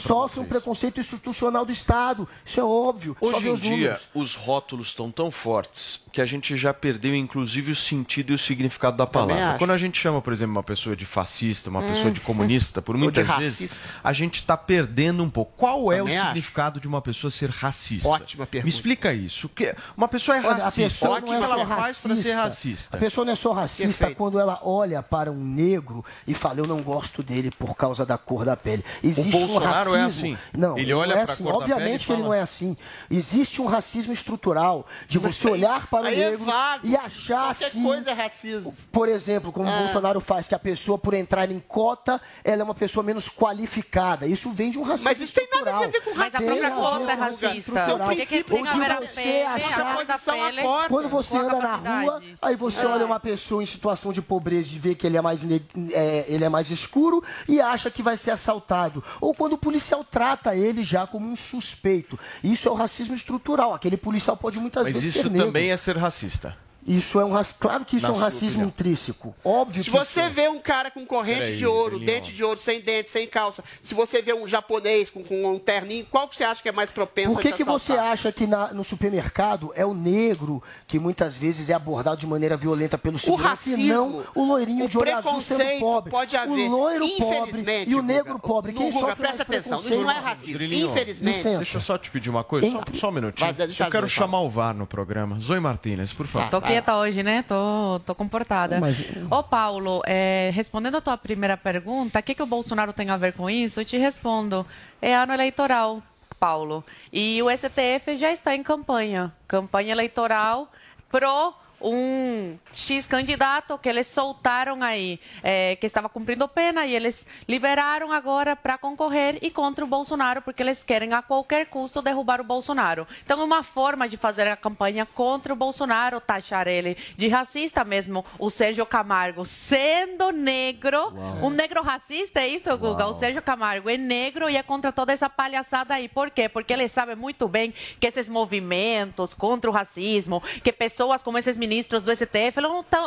sofre 0.00 0.40
um 0.40 0.44
preconceito 0.44 1.00
institucional 1.00 1.64
do 1.66 1.72
Estado. 1.72 2.26
Isso 2.44 2.58
é 2.58 2.64
óbvio. 2.64 3.16
Hoje 3.20 3.48
em 3.48 3.54
dia, 3.54 3.98
os 4.14 4.34
rótulos 4.34 4.88
estão 4.88 5.10
tão 5.10 5.30
fortes 5.30 6.00
que 6.12 6.20
a 6.20 6.26
gente 6.26 6.56
já 6.56 6.72
perdeu, 6.72 7.14
inclusive, 7.14 7.72
o 7.72 7.76
sentido 7.76 8.30
e 8.32 8.34
o 8.36 8.38
significado 8.38 8.96
da 8.96 9.04
Também 9.06 9.33
Quando 9.58 9.70
a 9.72 9.76
gente 9.78 10.00
chama, 10.00 10.20
por 10.22 10.32
exemplo, 10.32 10.52
uma 10.52 10.62
pessoa 10.62 10.94
de 10.96 11.04
fascista, 11.06 11.70
uma 11.70 11.80
Hum. 11.80 11.92
pessoa 11.92 12.10
de 12.10 12.20
comunista, 12.20 12.80
por 12.82 12.96
muitas 12.96 13.26
vezes, 13.38 13.80
a 14.02 14.12
gente 14.12 14.36
está 14.40 14.56
perdendo 14.56 15.22
um 15.22 15.30
pouco. 15.30 15.52
Qual 15.56 15.92
é 15.92 15.98
Também 15.98 16.14
o 16.16 16.18
acho. 16.18 16.26
significado 16.28 16.80
de 16.80 16.88
uma 16.88 17.00
pessoa 17.02 17.30
ser 17.30 17.50
racista? 17.50 18.08
Ótima 18.08 18.46
pergunta. 18.46 18.66
Me 18.70 18.74
explica 18.76 19.12
isso. 19.12 19.48
Que- 19.48 19.74
Uma 19.96 20.08
pessoa 20.08 20.36
é 20.36 20.40
Olha, 20.40 20.50
a 20.50 20.54
racista. 20.54 20.82
pessoa 20.82 21.18
o 21.18 21.22
que 21.22 21.30
não 21.32 21.40
é 21.40 21.44
ela 21.44 21.66
faz 21.66 21.98
para 21.98 22.16
ser 22.16 22.32
racista? 22.34 22.96
A 22.96 23.00
pessoa 23.00 23.24
não 23.24 23.32
é 23.32 23.36
só 23.36 23.52
racista 23.52 23.86
Perfeito. 24.06 24.16
quando 24.16 24.38
ela 24.38 24.60
olha 24.62 25.02
para 25.02 25.30
um 25.30 25.44
negro 25.44 26.04
e 26.26 26.34
fala, 26.34 26.60
eu 26.60 26.66
não 26.66 26.80
gosto 26.82 27.22
dele 27.22 27.50
por 27.50 27.74
causa 27.76 28.04
da 28.04 28.16
cor 28.18 28.44
da 28.44 28.56
pele. 28.56 28.84
Existe 29.02 29.28
um 29.28 29.30
Bolsonaro 29.46 29.92
racismo. 29.92 29.96
é 29.96 30.02
assim? 30.04 30.38
Não, 30.56 30.78
Ele 30.78 30.92
não 30.92 30.98
olha 31.00 31.12
é 31.12 31.24
pra 31.24 31.32
assim. 31.32 31.42
cor 31.44 31.52
da 31.52 31.58
pele 31.60 31.72
Obviamente 31.74 32.06
que 32.06 32.12
ele 32.12 32.22
fala- 32.22 32.28
não 32.28 32.34
é 32.34 32.40
assim. 32.40 32.76
Existe 33.10 33.60
um 33.62 33.66
racismo 33.66 34.12
estrutural 34.12 34.86
de 35.08 35.18
você 35.18 35.48
olhar 35.48 35.86
para 35.88 36.04
o 36.04 36.06
aí 36.06 36.20
é 36.22 36.30
negro 36.30 36.44
vago. 36.44 36.86
e 36.86 36.96
achar 36.96 37.46
Qualquer 37.54 37.66
assim. 37.66 37.82
coisa 37.82 38.10
é 38.10 38.14
racismo. 38.14 38.74
Por 38.92 39.08
exemplo, 39.08 39.13
como 39.52 39.68
Ah. 39.68 39.74
o 39.76 39.78
Bolsonaro 39.80 40.20
faz, 40.20 40.48
que 40.48 40.54
a 40.54 40.58
pessoa, 40.58 40.98
por 40.98 41.14
entrar 41.14 41.50
em 41.50 41.60
cota, 41.60 42.20
ela 42.42 42.62
é 42.62 42.64
uma 42.64 42.74
pessoa 42.74 43.02
menos 43.04 43.28
qualificada. 43.28 44.26
Isso 44.26 44.50
vem 44.50 44.70
de 44.70 44.78
um 44.78 44.82
racismo 44.82 45.10
Mas 45.10 45.20
isso 45.20 45.32
tem 45.34 45.48
nada 45.52 45.76
a 45.76 45.86
ver 45.86 46.00
com 46.02 46.14
Mas 46.14 46.34
a 46.34 46.38
racismo. 46.38 46.46
própria 46.46 46.68
a 46.68 46.70
cota 46.76 47.12
é 47.12 47.14
racista. 47.14 47.54
estrutural. 47.54 48.02
A 48.02 48.14
ver 48.14 48.90
a 48.90 49.00
você 49.00 49.44
achar- 49.46 49.96
pele 50.34 50.62
Quando 50.88 51.08
você 51.08 51.36
anda 51.36 51.56
na 51.56 51.76
rua, 52.02 52.22
aí 52.42 52.56
você 52.56 52.84
olha 52.86 53.04
uma 53.06 53.20
pessoa 53.20 53.62
em 53.62 53.66
situação 53.66 54.12
de 54.12 54.20
pobreza 54.22 54.74
e 54.74 54.78
vê 54.78 54.94
que 54.94 55.06
ele 55.06 55.16
é 55.16 55.20
mais, 55.22 55.42
ne- 55.42 55.62
é, 55.92 56.24
ele 56.28 56.44
é 56.44 56.48
mais 56.48 56.70
escuro 56.70 57.22
e 57.48 57.60
acha 57.60 57.90
que 57.90 58.02
vai 58.02 58.16
ser 58.16 58.30
assaltado. 58.32 59.02
Ou 59.20 59.34
quando 59.34 59.54
o 59.54 59.58
policial 59.58 60.04
trata 60.04 60.54
ele 60.54 60.82
já 60.82 61.06
como 61.06 61.28
um 61.28 61.36
suspeito. 61.36 62.18
Isso 62.42 62.68
é 62.68 62.70
o 62.70 62.74
racismo 62.74 63.14
estrutural. 63.14 63.74
Aquele 63.74 63.96
policial 63.96 64.36
pode 64.36 64.58
muitas 64.58 64.84
Mas 64.84 64.92
vezes 64.94 65.10
isso 65.10 65.22
ser 65.24 65.30
negro. 65.30 65.46
também 65.46 65.70
é 65.70 65.76
ser 65.76 65.96
racista. 65.96 66.56
Isso 66.86 67.18
é 67.18 67.24
um 67.24 67.32
racismo. 67.32 67.58
Claro 67.60 67.84
que 67.84 67.96
isso 67.96 68.06
Na 68.06 68.12
é 68.12 68.16
um 68.16 68.18
racismo 68.20 68.48
opinião. 68.48 68.68
intrínseco. 68.68 69.34
Óbvio 69.44 69.82
Se 69.82 69.90
que 69.90 69.96
você 69.96 70.20
é. 70.20 70.28
vê 70.28 70.48
um 70.48 70.58
cara 70.60 70.90
com 70.90 71.04
corrente 71.06 71.38
Peraí, 71.40 71.56
de 71.56 71.66
ouro, 71.66 71.98
dente 71.98 72.32
de 72.32 72.44
ouro, 72.44 72.60
sem 72.60 72.80
dente, 72.80 73.10
sem 73.10 73.26
calça, 73.26 73.64
se 73.82 73.94
você 73.94 74.20
vê 74.20 74.34
um 74.34 74.46
japonês 74.46 75.08
com, 75.08 75.24
com 75.24 75.46
um 75.54 75.58
terninho, 75.58 76.04
qual 76.10 76.28
que 76.28 76.36
você 76.36 76.44
acha 76.44 76.62
que 76.62 76.68
é 76.68 76.72
mais 76.72 76.90
propenso 76.90 77.32
Por 77.32 77.40
que, 77.42 77.48
a 77.48 77.52
que 77.52 77.64
você 77.64 77.92
acha 77.94 78.30
que 78.30 78.46
na- 78.46 78.72
no 78.74 78.84
supermercado 78.84 79.72
é 79.74 79.84
o 79.86 79.94
negro 79.94 80.62
que 80.86 80.98
muitas 80.98 81.36
vezes 81.38 81.70
é 81.70 81.74
abordado 81.74 82.16
de 82.18 82.26
maneira 82.26 82.56
violenta 82.56 82.98
pelo 82.98 83.18
segurança 83.18 83.68
e 83.68 83.72
racismo, 83.72 83.94
não 83.94 84.24
o 84.34 84.44
loirinho 84.44 84.84
o 84.84 84.88
de 84.88 84.98
olho 84.98 85.16
azul 85.16 85.40
sendo 85.40 85.64
pobre? 85.80 86.10
pode 86.10 86.36
haver. 86.36 86.50
O 86.50 86.70
loiro 86.70 87.08
pobre 87.18 87.38
Infelizmente, 87.48 87.90
e 87.90 87.94
o 87.94 88.00
Guga, 88.02 88.12
negro 88.12 88.38
pobre. 88.38 88.72
no 88.72 88.78
Quem 88.78 88.90
Guga, 88.90 89.00
sofre 89.06 89.16
presta 89.16 89.42
atenção, 89.42 89.78
isso 89.78 89.94
não 90.02 90.10
é 90.10 90.18
racismo. 90.18 90.52
Rodrilinho, 90.52 90.90
Infelizmente. 90.90 91.36
Licença. 91.36 91.56
Deixa 91.58 91.76
eu 91.78 91.80
só 91.80 91.96
te 91.98 92.10
pedir 92.10 92.30
uma 92.30 92.44
coisa, 92.44 92.70
só, 92.70 92.82
só 92.94 93.08
um 93.08 93.12
minutinho. 93.12 93.52
Vai, 93.54 93.66
eu 93.68 93.90
quero 93.90 94.08
chamar 94.08 94.40
o 94.40 94.50
VAR 94.50 94.74
no 94.74 94.86
programa. 94.86 95.38
Zoe 95.40 95.60
Martínez, 95.60 96.12
por 96.12 96.26
favor. 96.26 96.50
Tô 96.50 96.60
quieta 96.74 96.96
hoje, 96.96 97.22
né? 97.22 97.42
Tô, 97.46 98.00
tô 98.04 98.14
comportada. 98.14 98.80
Mas- 98.80 99.04
Ô, 99.30 99.42
Paulo, 99.42 100.02
é, 100.06 100.50
respondendo 100.52 100.96
a 100.96 101.00
tua 101.00 101.16
primeira 101.16 101.56
pergunta, 101.56 102.18
o 102.18 102.22
que, 102.22 102.34
que 102.34 102.42
o 102.42 102.46
Bolsonaro 102.46 102.92
tem 102.92 103.10
a 103.10 103.16
ver 103.16 103.32
com 103.32 103.48
isso? 103.48 103.80
Eu 103.80 103.84
te 103.84 103.96
respondo. 103.96 104.66
É 105.00 105.14
ano 105.14 105.32
eleitoral, 105.32 106.02
Paulo. 106.38 106.84
E 107.12 107.42
o 107.42 107.50
STF 107.50 108.16
já 108.16 108.30
está 108.32 108.54
em 108.54 108.62
campanha. 108.62 109.32
Campanha 109.46 109.92
eleitoral 109.92 110.70
pro 111.10 111.54
um 111.84 112.58
X 112.72 113.06
candidato 113.06 113.78
que 113.78 113.88
eles 113.88 114.06
soltaram 114.06 114.82
aí, 114.82 115.20
é, 115.42 115.76
que 115.76 115.86
estava 115.86 116.08
cumprindo 116.08 116.48
pena, 116.48 116.86
e 116.86 116.96
eles 116.96 117.26
liberaram 117.46 118.10
agora 118.10 118.56
para 118.56 118.78
concorrer 118.78 119.38
e 119.42 119.50
contra 119.50 119.84
o 119.84 119.88
Bolsonaro, 119.88 120.40
porque 120.40 120.62
eles 120.62 120.82
querem 120.82 121.12
a 121.12 121.20
qualquer 121.20 121.66
custo 121.66 122.00
derrubar 122.00 122.40
o 122.40 122.44
Bolsonaro. 122.44 123.06
Então, 123.24 123.44
uma 123.44 123.62
forma 123.62 124.08
de 124.08 124.16
fazer 124.16 124.48
a 124.48 124.56
campanha 124.56 125.04
contra 125.04 125.52
o 125.52 125.56
Bolsonaro, 125.56 126.20
taxar 126.20 126.66
ele 126.66 126.96
de 127.16 127.28
racista 127.28 127.84
mesmo, 127.84 128.24
o 128.38 128.48
Sérgio 128.50 128.86
Camargo 128.86 129.44
sendo 129.44 130.30
negro, 130.30 131.12
um 131.42 131.50
negro 131.50 131.82
racista, 131.82 132.40
é 132.40 132.48
isso, 132.48 132.74
Guga? 132.78 133.06
O 133.06 133.14
Sérgio 133.14 133.42
Camargo 133.42 133.90
é 133.90 133.98
negro 133.98 134.48
e 134.48 134.56
é 134.56 134.62
contra 134.62 134.90
toda 134.90 135.12
essa 135.12 135.28
palhaçada 135.28 135.94
aí. 135.94 136.08
Por 136.08 136.30
quê? 136.30 136.48
Porque 136.48 136.72
ele 136.72 136.88
sabe 136.88 137.14
muito 137.14 137.46
bem 137.46 137.74
que 138.00 138.06
esses 138.06 138.28
movimentos 138.28 139.34
contra 139.34 139.68
o 139.68 139.72
racismo, 139.72 140.42
que 140.62 140.72
pessoas 140.72 141.22
como 141.22 141.36
esses 141.36 141.56
ministros 141.74 142.04
do 142.04 142.12
STF, 142.14 142.60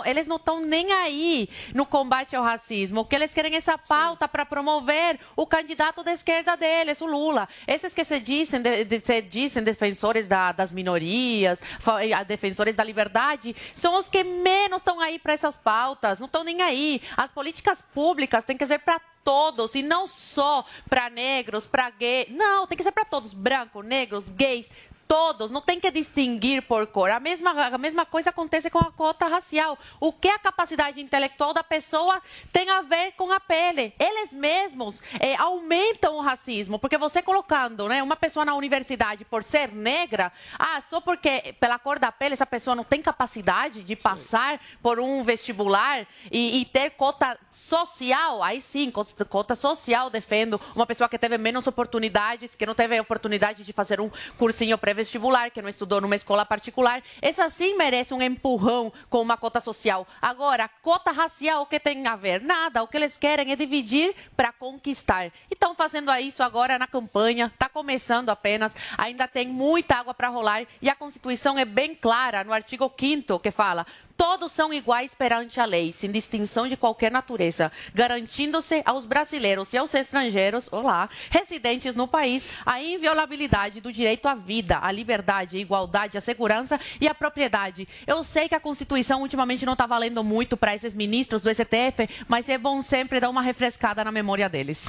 eles 0.06 0.28
não 0.28 0.36
estão 0.36 0.60
nem 0.60 0.92
aí 0.92 1.50
no 1.74 1.86
combate 1.86 2.36
ao 2.36 2.44
racismo. 2.44 3.02
O 3.02 3.06
que 3.06 3.16
eles 3.16 3.34
querem 3.34 3.54
é 3.54 3.58
essa 3.58 3.78
pauta 3.78 4.28
para 4.28 4.46
promover 4.46 5.20
o 5.36 5.48
candidato 5.48 6.04
da 6.04 6.12
esquerda 6.12 6.58
deles, 6.58 7.00
o 7.00 7.06
Lula. 7.06 7.48
Esses 7.66 7.94
que 7.94 8.04
se 8.04 8.20
dizem, 8.20 8.62
de- 8.62 8.84
de- 8.84 9.00
se 9.00 9.22
dizem 9.22 9.64
defensores 9.64 10.28
da- 10.28 10.52
das 10.52 10.72
minorias, 10.74 11.62
e, 12.06 12.14
ah, 12.14 12.24
defensores 12.24 12.76
da 12.76 12.84
liberdade, 12.84 13.56
são 13.74 13.98
os 13.98 14.10
que 14.10 14.24
menos 14.24 14.82
estão 14.82 15.00
aí 15.00 15.18
para 15.18 15.34
essas 15.34 15.56
pautas, 15.56 16.20
não 16.20 16.26
estão 16.26 16.44
nem 16.44 16.62
aí. 16.62 17.02
As 17.16 17.32
políticas 17.32 17.82
públicas 17.94 18.44
têm 18.44 18.58
que 18.58 18.66
ser 18.66 18.80
para 18.80 19.00
todos 19.24 19.76
e 19.76 19.82
não 19.82 20.08
só 20.08 20.66
para 20.90 21.10
negros, 21.10 21.66
para 21.66 21.90
gays. 21.90 22.30
Não, 22.30 22.68
tem 22.68 22.78
que 22.78 22.84
ser 22.84 22.92
para 22.92 23.06
todos, 23.06 23.34
brancos, 23.34 23.86
negros, 23.86 24.30
gays. 24.30 24.70
Todos, 25.08 25.50
não 25.50 25.62
tem 25.62 25.80
que 25.80 25.90
distinguir 25.90 26.62
por 26.64 26.86
cor. 26.88 27.10
A 27.10 27.20
mesma, 27.20 27.52
a 27.52 27.78
mesma 27.78 28.06
coisa 28.06 28.30
acontece 28.30 28.70
com 28.70 28.80
a 28.80 28.92
cota 28.92 29.26
racial. 29.28 29.78
O 30.02 30.12
que 30.12 30.28
a 30.28 30.38
capacidade 30.38 31.00
intelectual 31.00 31.54
da 31.54 31.64
pessoa 31.64 32.22
tem 32.52 32.70
a 32.70 32.82
ver 32.82 33.14
com 33.14 33.32
a 33.32 33.40
pele? 33.40 33.94
Eles 33.98 34.34
mesmos 34.34 35.02
eh, 35.20 35.36
aumentam 35.36 36.18
o 36.18 36.22
racismo, 36.22 36.78
porque 36.78 36.98
você 36.98 37.22
colocando 37.22 37.88
né, 37.88 38.04
uma 38.04 38.18
pessoa 38.18 38.44
na 38.44 38.54
universidade 38.54 39.24
por 39.24 39.44
ser 39.44 39.72
negra, 39.72 40.32
ah, 40.60 40.82
só 40.90 41.00
porque 41.00 41.56
pela 41.60 41.80
cor 41.80 42.00
da 42.00 42.12
pele 42.12 42.34
essa 42.34 42.46
pessoa 42.46 42.76
não 42.76 42.84
tem 42.84 43.02
capacidade 43.02 43.84
de 43.84 43.96
passar 43.96 44.60
por 44.82 45.00
um 45.00 45.24
vestibular 45.24 46.06
e, 46.30 46.60
e 46.60 46.66
ter 46.66 46.92
cota 46.92 47.38
social, 47.50 48.44
aí 48.44 48.62
sim, 48.62 48.92
cota, 48.92 49.56
social, 49.56 50.10
defendo 50.10 50.60
uma 50.76 50.86
pessoa 50.86 51.08
que 51.08 51.18
teve 51.18 51.38
menos 51.38 51.66
oportunidades, 51.66 52.56
que 52.56 52.66
não 52.66 52.76
teve 52.76 53.00
oportunidade 53.00 53.64
de 53.64 53.72
fazer 53.72 54.02
um 54.02 54.12
cursinho 54.38 54.78
pré-vestibular, 54.98 55.52
que 55.52 55.62
não 55.62 55.70
estudou 55.70 56.02
numa 56.02 56.16
escola 56.16 56.46
particular, 56.46 57.04
essa 57.22 57.50
sim 57.50 57.78
merece 57.78 58.14
um 58.14 58.22
empurrão 58.22 58.92
com 59.10 59.22
uma 59.22 59.38
cota 59.38 59.62
social. 59.62 60.08
Agora, 60.20 60.68
cota 60.82 61.12
racial, 61.12 61.62
o 61.62 61.66
que 61.66 61.80
tem 61.80 62.06
a 62.08 62.16
ver? 62.16 62.42
Nada, 62.42 62.82
o 62.82 62.88
que 62.88 62.98
eles 62.98 63.16
querem 63.16 63.52
é 63.52 63.56
dividir 63.56 64.16
para 64.36 64.52
conquistar. 64.52 65.28
E 65.28 65.32
estão 65.52 65.76
fazendo 65.76 66.12
isso 66.16 66.42
agora 66.42 66.80
na 66.80 66.88
campanha, 66.88 67.52
está 67.54 67.70
começando 67.70 68.30
apenas, 68.30 68.76
ainda 68.98 69.28
tem 69.28 69.48
muita 69.48 69.96
água 69.96 70.14
para 70.14 70.30
rolar 70.30 70.66
e 70.82 70.90
a 70.90 70.96
Constituição 70.96 71.60
é 71.60 71.66
bem 71.66 71.94
clara 71.94 72.44
no 72.44 72.54
artigo 72.54 72.92
5 72.98 73.40
que 73.40 73.52
fala 73.52 73.86
Todos 74.18 74.52
são 74.52 74.74
iguais 74.74 75.14
perante 75.14 75.60
a 75.60 75.66
lei, 75.66 75.94
sem 75.94 76.10
distinção 76.10 76.68
de 76.68 76.76
qualquer 76.76 77.12
natureza, 77.12 77.72
garantindo-se 77.94 78.82
aos 78.84 79.06
brasileiros 79.06 79.72
e 79.74 79.78
aos 79.78 79.94
estrangeiros, 79.94 80.68
olá, 80.74 81.08
residentes 81.30 81.96
no 81.96 82.08
país, 82.08 82.54
a 82.66 82.82
inviolabilidade 82.82 83.80
do 83.80 83.94
direito 83.94 84.28
à 84.28 84.34
vida, 84.34 84.80
à 84.82 84.92
liberdade, 84.92 85.58
à 85.58 85.60
igualdade, 85.60 86.18
à 86.18 86.22
segurança 86.22 86.80
e 87.00 87.08
à 87.08 87.14
propriedade. 87.14 87.88
Eu 88.08 88.24
sei 88.24 88.50
que 88.50 88.56
a 88.56 88.60
Constituição 88.60 89.22
ultimamente 89.22 89.68
não 89.68 89.74
está 89.74 89.86
valendo 89.86 90.24
muito 90.24 90.58
para 90.58 90.74
esses 90.74 90.96
ministros 90.96 91.44
do 91.44 91.54
STF, 91.54 92.10
mas 92.28 92.50
é 92.50 92.58
bom 92.58 92.82
sempre 92.82 93.20
dar 93.20 93.30
uma 93.30 93.44
refrescada 93.44 94.04
na 94.04 94.12
memória 94.12 94.50
deles. 94.50 94.88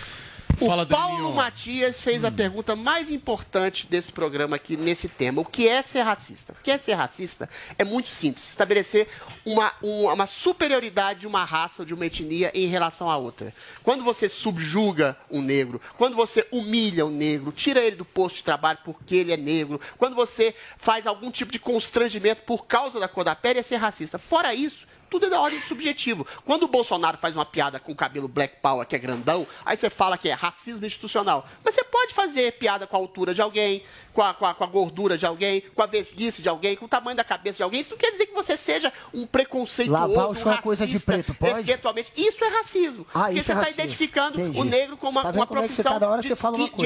O 0.61 0.87
Paulo 0.97 1.35
Matias 1.35 2.01
fez 2.01 2.25
a 2.25 2.31
pergunta 2.31 2.75
mais 2.77 3.11
importante 3.11 3.87
desse 3.87 4.11
programa 4.13 4.57
aqui 4.57 4.77
nesse 4.77 5.09
tema. 5.09 5.41
O 5.41 5.45
que 5.45 5.69
é 5.69 5.81
ser 5.83 6.03
racista? 6.03 6.53
O 6.53 6.63
que 6.63 6.71
é 6.71 6.79
ser 6.79 6.95
racista? 6.95 7.49
É 7.79 7.85
muito 7.85 8.09
simples. 8.09 8.49
Estabelecer 8.49 9.09
uma, 9.45 9.73
um- 9.83 10.13
uma 10.13 10.27
superioridade 10.27 11.21
de 11.21 11.27
uma 11.27 11.45
raça 11.45 11.83
ou 11.83 11.87
de 11.87 11.95
uma 11.95 12.07
etnia 12.07 12.51
em 12.55 12.67
relação 12.67 13.11
à 13.11 13.17
outra. 13.17 13.53
Quando 13.83 14.03
você 14.05 14.29
subjuga 14.29 15.17
um 15.31 15.41
negro, 15.43 15.81
quando 15.97 16.17
você 16.17 16.47
humilha 16.51 17.07
um 17.07 17.11
negro, 17.11 17.53
tira 17.53 17.81
ele 17.81 17.97
do 17.97 18.05
posto 18.05 18.37
de 18.37 18.45
trabalho 18.45 18.79
porque 18.85 19.15
ele 19.17 19.33
é 19.33 19.37
negro, 19.37 19.81
quando 19.97 20.15
você 20.17 20.55
faz 20.77 21.07
algum 21.07 21.31
tipo 21.31 21.53
de 21.53 21.59
constrangimento 21.59 22.43
por 22.43 22.67
causa 22.67 22.99
da 22.99 23.09
cor 23.09 23.25
da 23.25 23.35
pele, 23.35 23.61
é 23.61 23.63
ser 23.63 23.77
racista. 23.77 24.19
Fora 24.19 24.55
isso, 24.55 24.87
tudo 25.11 25.27
é 25.27 25.31
da 25.31 25.41
ordem 25.41 25.61
subjetivo. 25.63 26.27
Quando 26.45 26.65
o 26.65 26.69
Bolsonaro 26.69 27.17
faz 27.19 27.35
uma 27.37 27.45
piada 27.47 27.79
com 27.81 27.93
o 27.93 27.97
cabelo 27.97 28.29
Black 28.29 28.57
Power, 28.63 28.87
que 28.87 28.95
é 28.97 28.99
grandão, 28.99 29.47
aí 29.65 29.77
você 29.77 29.89
fala 29.91 30.17
que 30.19 30.29
é 30.29 30.33
racismo 30.35 30.85
institucional. 30.87 31.47
Mas 31.65 31.75
você 31.75 31.85
pode 31.85 32.15
fazer 32.15 32.53
piada 32.53 32.87
com 32.87 32.97
a 32.97 32.99
altura 32.99 33.35
de 33.35 33.41
alguém, 33.43 33.83
com 34.13 34.23
a, 34.23 34.35
com 34.35 34.45
a- 34.47 34.55
com 34.55 34.65
a 34.65 34.67
gordura 34.67 35.17
de 35.17 35.25
alguém, 35.27 35.61
com 35.75 35.83
a 35.83 35.87
vesguice 35.87 36.43
de 36.43 36.49
alguém, 36.49 36.77
com 36.77 36.87
o 36.87 36.89
tamanho 36.89 37.17
da 37.17 37.25
cabeça 37.25 37.59
de 37.59 37.63
alguém. 37.63 37.81
Isso 37.81 37.91
não 37.91 37.99
quer 37.99 38.11
dizer 38.11 38.27
que 38.27 38.35
você 38.35 38.57
seja 38.57 38.93
um 39.15 39.27
preconceituoso, 39.27 40.01
Lavar 40.15 40.29
o 40.29 40.33
um 40.33 40.35
chão 40.35 40.53
é 40.53 40.57
coisa 40.59 40.87
de 40.87 40.93
racista, 40.93 41.13
preto, 41.13 41.35
pode? 41.35 41.61
Eventualmente. 41.61 42.13
Isso 42.17 42.45
é 42.45 42.49
racismo. 42.49 43.07
Ah, 43.15 43.25
porque 43.25 43.35
isso 43.39 43.45
você 43.47 43.53
é 43.53 43.55
está 43.55 43.61
racismo. 43.61 43.81
identificando 43.81 44.41
Entendi. 44.41 44.61
o 44.61 44.65
negro 44.65 44.97
como 44.97 45.13
uma, 45.13 45.23
Tá 45.23 45.31
uma 45.31 45.45
é 45.45 45.47
profissão 45.47 45.99
de, 46.21 46.29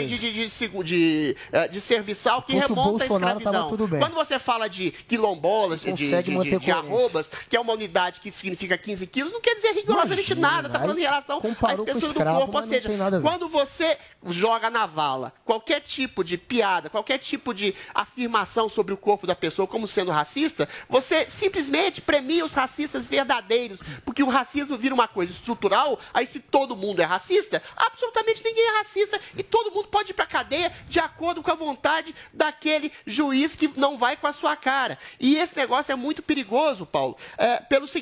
de- 0.07 0.19
de, 0.19 0.49
de, 0.85 1.37
eh, 1.53 1.69
de 1.69 1.81
serviçal 1.81 2.43
que 2.43 2.55
remonta 2.55 3.05
à 3.05 3.07
escravidão. 3.07 3.69
Quando 3.99 4.15
você 4.15 4.39
fala 4.39 4.69
de 4.69 4.91
quilombolas, 4.91 5.81
de, 5.81 5.93
de, 5.93 6.59
de, 6.59 6.71
arrobas, 6.71 7.31
que 7.49 7.57
é 7.57 7.61
uma 7.61 7.73
unidade 7.73 8.12
idade 8.13 8.21
que 8.21 8.31
significa 8.33 8.77
15 8.77 9.07
quilos, 9.07 9.33
não 9.33 9.41
quer 9.41 9.55
dizer 9.55 9.73
rigorosamente 9.73 10.33
Imagina, 10.33 10.49
nada. 10.49 10.69
Tá 10.69 10.81
falando 10.81 10.99
em 10.99 11.03
relação 11.03 11.41
à 11.41 11.75
espessura 11.75 12.13
do 12.13 12.39
corpo. 12.39 12.59
Ou 12.59 12.67
seja, 12.67 12.89
quando 13.23 13.49
você 13.49 13.99
joga 14.27 14.71
na 14.71 14.87
vala 14.87 15.33
qualquer 15.45 15.81
tipo 15.81 16.23
de 16.23 16.37
piada, 16.37 16.91
qualquer 16.91 17.19
tipo 17.19 17.55
de 17.55 17.75
afirmação 17.95 18.69
sobre 18.69 18.93
o 18.93 18.97
corpo 18.97 19.27
da 19.27 19.35
pessoa 19.35 19.67
como 19.67 19.89
sendo 19.89 20.11
racista, 20.11 20.69
você 20.89 21.29
simplesmente 21.31 22.01
premia 22.01 22.45
os 22.45 22.53
racistas 22.53 23.07
verdadeiros. 23.07 23.81
Porque 24.05 24.23
o 24.23 24.29
racismo 24.29 24.77
vira 24.77 24.95
uma 24.95 25.09
coisa 25.09 25.33
estrutural, 25.33 25.99
aí 26.13 26.27
se 26.27 26.41
todo 26.41 26.77
mundo 26.77 27.01
é 27.01 27.05
racista, 27.05 27.63
absolutamente 27.77 28.45
ninguém 28.45 28.65
é 28.65 28.79
racista 28.79 29.21
e 29.37 29.43
todo 29.43 29.73
mundo 29.73 29.89
pode 29.89 30.11
ir 30.11 30.15
pra 30.15 30.27
cadeia 30.27 30.73
de 30.89 31.01
acordo 31.01 31.43
com 31.43 31.51
a 31.51 31.55
vontade 31.55 32.15
daquele 32.33 32.93
juiz 33.07 33.57
que 33.57 33.71
não 33.79 33.97
vai 33.97 34.17
com 34.17 34.27
a 34.27 34.33
sua 34.33 34.57
cara. 34.57 34.99
E 35.19 35.37
esse 35.37 35.57
negócio 35.57 35.93
é 35.93 35.97
muito 35.97 36.23
perigoso, 36.23 36.85
Paulo, 36.87 37.17
é, 37.37 37.57
pelo 37.59 37.87
seguinte: 37.87 38.02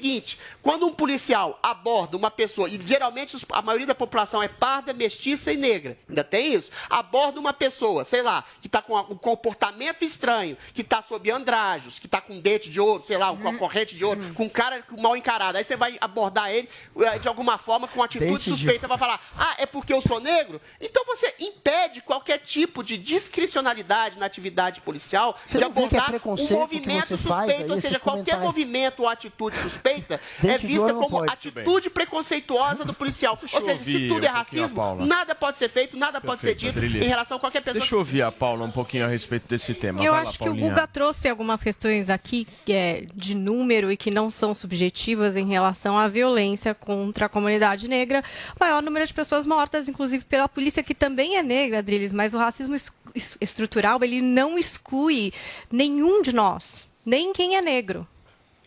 quando 0.62 0.86
um 0.86 0.92
policial 0.92 1.58
aborda 1.62 2.16
uma 2.16 2.30
pessoa, 2.30 2.68
e 2.68 2.80
geralmente 2.84 3.36
a 3.50 3.62
maioria 3.62 3.86
da 3.86 3.94
população 3.94 4.42
é 4.42 4.48
parda, 4.48 4.92
mestiça 4.92 5.52
e 5.52 5.56
negra, 5.56 5.96
ainda 6.08 6.24
tem 6.24 6.54
isso, 6.54 6.70
aborda 6.88 7.38
uma 7.40 7.52
pessoa, 7.52 8.04
sei 8.04 8.22
lá, 8.22 8.44
que 8.60 8.66
está 8.66 8.82
com 8.82 8.98
um 8.98 9.16
comportamento 9.16 10.04
estranho, 10.04 10.56
que 10.72 10.82
está 10.82 11.02
sob 11.02 11.30
andrajos, 11.30 11.98
que 11.98 12.06
está 12.06 12.20
com 12.20 12.40
dente 12.40 12.70
de 12.70 12.80
ouro, 12.80 13.04
sei 13.06 13.16
lá, 13.18 13.34
com 13.34 13.48
a 13.48 13.56
corrente 13.56 13.96
de 13.96 14.04
ouro, 14.04 14.34
com 14.34 14.44
um 14.44 14.48
cara 14.48 14.82
mal 14.98 15.16
encarado. 15.16 15.58
Aí 15.58 15.64
você 15.64 15.76
vai 15.76 15.96
abordar 16.00 16.50
ele 16.50 16.68
eh, 17.00 17.18
de 17.18 17.28
alguma 17.28 17.58
forma 17.58 17.86
com 17.88 18.02
atitude 18.02 18.30
Dente 18.30 18.44
de 18.44 18.50
suspeita, 18.50 18.88
vai 18.88 18.98
falar: 18.98 19.20
ah, 19.36 19.54
é 19.58 19.66
porque 19.66 19.92
eu 19.92 20.00
sou 20.00 20.20
negro? 20.20 20.60
Então 20.80 21.04
você 21.04 21.34
impede 21.38 22.00
qualquer 22.00 22.38
tipo 22.38 22.82
de 22.82 22.96
discricionalidade 22.96 24.18
na 24.18 24.26
atividade 24.26 24.80
policial 24.80 25.36
Você 25.44 25.58
de 25.58 25.64
é 25.64 25.66
abordar 25.66 26.04
um 26.04 26.06
preconceito 26.06 26.48
que 26.48 26.54
movimento 26.54 27.18
faz 27.18 27.46
suspeito. 27.52 27.72
ou 27.72 27.80
seja, 27.80 27.98
qualquer 27.98 28.36
comentário? 28.36 28.46
movimento 28.46 29.00
ou 29.00 29.08
atitude 29.08 29.56
suspeita 29.58 29.89
é 29.90 30.20
Dente 30.40 30.60
de 30.60 30.66
vista 30.68 30.92
como 30.94 31.10
pode. 31.10 31.32
atitude 31.32 31.90
preconceituosa 31.90 32.84
do 32.84 32.94
policial. 32.94 33.36
Deixa 33.40 33.56
ou 33.58 33.62
seja, 33.64 33.82
se 33.84 34.08
tudo 34.08 34.24
é 34.26 34.30
um 34.30 34.32
racismo, 34.32 35.06
nada 35.06 35.34
pode 35.34 35.58
ser 35.58 35.68
feito, 35.68 35.96
nada 35.96 36.20
pode 36.20 36.40
ser 36.40 36.54
dito 36.54 36.78
em 36.78 37.06
relação 37.08 37.36
a 37.36 37.40
qualquer 37.40 37.60
pessoa. 37.62 37.80
Deixa 37.80 37.94
eu 37.94 37.98
ouvir 37.98 38.22
a 38.22 38.30
Paula 38.32 38.64
um 38.64 38.70
pouquinho 38.70 39.04
a 39.04 39.08
respeito 39.08 39.48
desse 39.48 39.74
tema. 39.74 40.02
Eu 40.02 40.12
Vai 40.12 40.22
acho 40.22 40.32
lá, 40.32 40.38
que 40.38 40.48
o. 40.48 40.54
Guga 40.54 40.86
trouxe 40.86 41.28
algumas 41.28 41.62
questões 41.62 42.10
aqui 42.10 42.46
que 42.64 42.72
é, 42.72 43.06
de 43.14 43.34
número 43.36 43.90
e 43.90 43.96
que 43.96 44.10
não 44.10 44.30
são 44.30 44.54
subjetivas 44.54 45.36
em 45.36 45.46
relação 45.48 45.98
à 45.98 46.06
violência 46.08 46.74
contra 46.74 47.26
a 47.26 47.28
comunidade 47.28 47.88
negra. 47.88 48.22
Maior 48.58 48.82
número 48.82 49.06
de 49.06 49.14
pessoas 49.14 49.46
mortas, 49.46 49.88
inclusive 49.88 50.24
pela 50.24 50.48
polícia, 50.48 50.82
que 50.82 50.94
também 50.94 51.36
é 51.36 51.42
negra, 51.42 51.78
Adriles, 51.78 52.12
mas 52.12 52.34
o 52.34 52.38
racismo 52.38 52.74
es- 52.74 52.92
es- 53.14 53.36
estrutural 53.40 53.98
ele 54.02 54.20
não 54.20 54.58
exclui 54.58 55.32
nenhum 55.70 56.22
de 56.22 56.32
nós, 56.32 56.88
nem 57.04 57.32
quem 57.32 57.56
é 57.56 57.62
negro, 57.62 58.06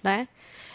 né? 0.04 0.28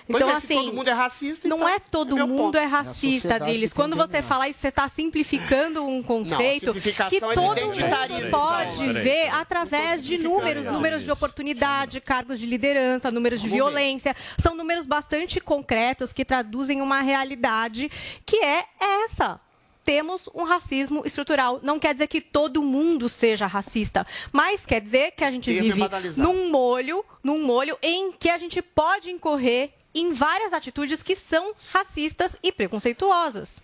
Pois 0.09 0.23
Então, 0.23 0.37
é, 0.37 0.41
se 0.41 0.47
assim, 0.47 0.65
todo 0.65 0.75
mundo 0.75 0.89
é 0.89 0.93
racista, 0.93 1.49
não 1.49 1.57
então 1.59 1.69
é 1.69 1.79
todo 1.79 2.19
é 2.19 2.25
mundo 2.25 2.39
ponto. 2.45 2.59
é 2.59 2.63
É 2.63 2.67
racista, 2.67 3.29
sociedade 3.29 3.43
Adriles. 3.45 3.73
Quando 3.75 3.95
você 3.95 4.23
fala 4.23 4.49
isso, 4.49 4.61
você 4.61 4.69
está 4.69 4.89
simplificando 4.89 5.85
um 5.85 6.03
conceito 6.03 6.67
simplificação 6.67 7.11
que 7.11 7.25
é 7.25 7.35
todo 7.35 7.59
identitarismo. 7.59 8.23
mundo 8.23 8.31
pode 8.31 8.79
peraí, 8.79 9.03
ver 9.05 9.29
através 9.35 10.05
de 10.05 10.17
números, 10.19 10.65
não. 10.67 10.73
números 10.73 11.03
de 11.03 11.11
oportunidade, 11.11 12.01
cargos 12.01 12.39
de 12.39 12.47
liderança, 12.47 13.11
números 13.11 13.41
de 13.41 13.49
violência. 13.49 14.17
São 14.39 14.55
números 14.55 14.87
bastante 14.87 15.41
concretos 15.41 16.13
que 16.13 16.25
traduzem 16.25 16.81
uma 16.81 17.03
realidade 17.03 17.91
que 18.25 18.37
é 18.37 18.65
essa. 19.05 19.41
Temos 19.85 20.29
um 20.35 20.45
racismo 20.45 21.03
estrutural. 21.07 21.61
Não 21.63 21.79
quer 21.79 21.95
dizer 21.95 22.09
que 22.09 22.21
todo 22.21 22.63
mundo 22.63 23.09
seja 23.09 23.47
racista, 23.47 24.07
mas 24.33 24.67
quer 24.67 24.81
dizer 24.83 25.13
que 25.13 25.25
a 25.25 25.31
gente 25.31 25.51
vive 25.51 25.81
num 26.17 26.51
molho, 26.51 27.05
num 27.23 27.43
molho 27.43 27.79
em 27.83 28.13
que 28.13 28.29
a 28.29 28.37
gente 28.37 28.61
pode 28.61 29.11
incorrer 29.11 29.73
em 30.01 30.13
várias 30.13 30.53
atitudes 30.53 31.03
que 31.03 31.17
são 31.17 31.53
racistas 31.73 32.37
e 32.43 32.53
preconceituosas. 32.53 33.61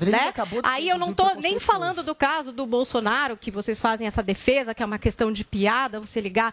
Né? 0.00 0.28
acabou 0.28 0.60
de 0.60 0.68
Aí 0.68 0.88
eu 0.88 0.98
não 0.98 1.14
tô 1.14 1.34
nem 1.34 1.60
falando 1.60 2.02
do 2.02 2.14
caso 2.14 2.52
do 2.52 2.66
Bolsonaro, 2.66 3.36
que 3.36 3.50
vocês 3.50 3.80
fazem 3.80 4.06
essa 4.06 4.22
defesa, 4.22 4.74
que 4.74 4.82
é 4.82 4.86
uma 4.86 4.98
questão 4.98 5.32
de 5.32 5.44
piada, 5.44 6.00
você 6.00 6.20
ligar, 6.20 6.52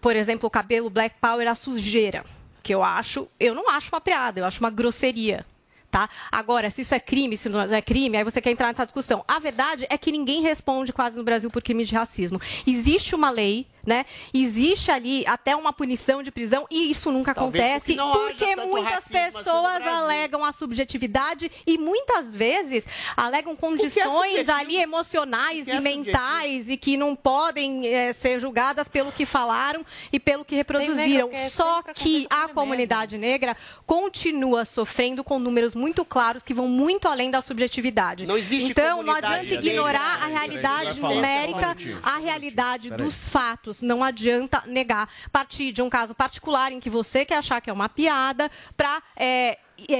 por 0.00 0.16
exemplo, 0.16 0.48
o 0.48 0.50
cabelo 0.50 0.90
Black 0.90 1.14
Power 1.20 1.48
à 1.48 1.54
sujeira, 1.54 2.24
que 2.62 2.74
eu 2.74 2.82
acho, 2.82 3.28
eu 3.38 3.54
não 3.54 3.70
acho 3.70 3.88
uma 3.92 4.00
piada, 4.00 4.40
eu 4.40 4.44
acho 4.44 4.58
uma 4.60 4.70
grosseria. 4.70 5.46
Tá? 5.88 6.10
Agora, 6.30 6.68
se 6.68 6.82
isso 6.82 6.94
é 6.94 7.00
crime, 7.00 7.38
se 7.38 7.48
não 7.48 7.62
é 7.62 7.80
crime, 7.80 8.18
aí 8.18 8.24
você 8.24 8.40
quer 8.40 8.50
entrar 8.50 8.66
nessa 8.66 8.84
discussão. 8.84 9.24
A 9.26 9.38
verdade 9.38 9.86
é 9.88 9.96
que 9.96 10.10
ninguém 10.10 10.42
responde 10.42 10.92
quase 10.92 11.16
no 11.16 11.22
Brasil 11.22 11.48
por 11.50 11.62
crime 11.62 11.84
de 11.84 11.94
racismo. 11.94 12.40
Existe 12.66 13.14
uma 13.14 13.30
lei, 13.30 13.66
né? 13.86 14.04
Existe 14.34 14.90
ali 14.90 15.24
até 15.26 15.54
uma 15.54 15.72
punição 15.72 16.22
de 16.22 16.30
prisão 16.30 16.66
e 16.70 16.90
isso 16.90 17.10
nunca 17.12 17.34
Talvez 17.34 17.64
acontece 17.64 17.96
porque 17.96 18.36
porque 18.36 18.56
muitas 18.56 18.98
assim 18.98 19.12
pessoas 19.12 19.82
Brasil. 19.82 19.90
alegam 19.90 20.44
a 20.44 20.52
subjetividade 20.52 21.50
e 21.66 21.78
muitas 21.78 22.30
vezes 22.30 22.86
alegam 23.16 23.56
condições 23.56 24.04
subjetivo? 24.04 24.52
ali 24.52 24.76
emocionais 24.76 25.66
é 25.68 25.76
e 25.76 25.80
mentais 25.80 26.68
e 26.68 26.76
que 26.76 26.96
não 26.96 27.14
podem 27.16 27.86
eh, 27.86 28.12
ser 28.12 28.40
julgadas 28.40 28.88
pelo 28.88 29.10
que 29.12 29.24
falaram 29.24 29.84
e 30.12 30.18
pelo 30.20 30.44
que 30.44 30.54
reproduziram. 30.54 31.28
que 31.28 31.36
é 31.36 31.48
Só 31.48 31.82
que 31.82 32.26
a 32.28 32.48
comunidade 32.48 33.16
negra 33.16 33.56
continua 33.86 34.64
sofrendo 34.64 35.22
com 35.24 35.38
números 35.38 35.74
muito 35.74 36.04
claros 36.04 36.42
que 36.42 36.52
vão 36.54 36.68
muito 36.68 37.08
além 37.08 37.30
da 37.30 37.40
subjetividade. 37.40 38.26
Não 38.26 38.36
existe 38.36 38.70
então, 38.70 39.02
não 39.02 39.14
adianta 39.14 39.42
negra. 39.42 39.66
ignorar 39.66 40.22
a 40.22 40.26
realidade 40.26 41.00
numérica, 41.00 41.76
um 41.78 41.98
a 42.02 42.18
realidade 42.18 42.90
dos 42.90 43.28
fatos. 43.28 43.75
Não 43.84 44.02
adianta 44.02 44.62
negar. 44.66 45.08
Partir 45.30 45.72
de 45.72 45.82
um 45.82 45.88
caso 45.88 46.14
particular 46.14 46.72
em 46.72 46.80
que 46.80 46.90
você 46.90 47.24
quer 47.24 47.36
achar 47.36 47.60
que 47.60 47.70
é 47.70 47.72
uma 47.72 47.88
piada 47.88 48.50
para 48.76 49.02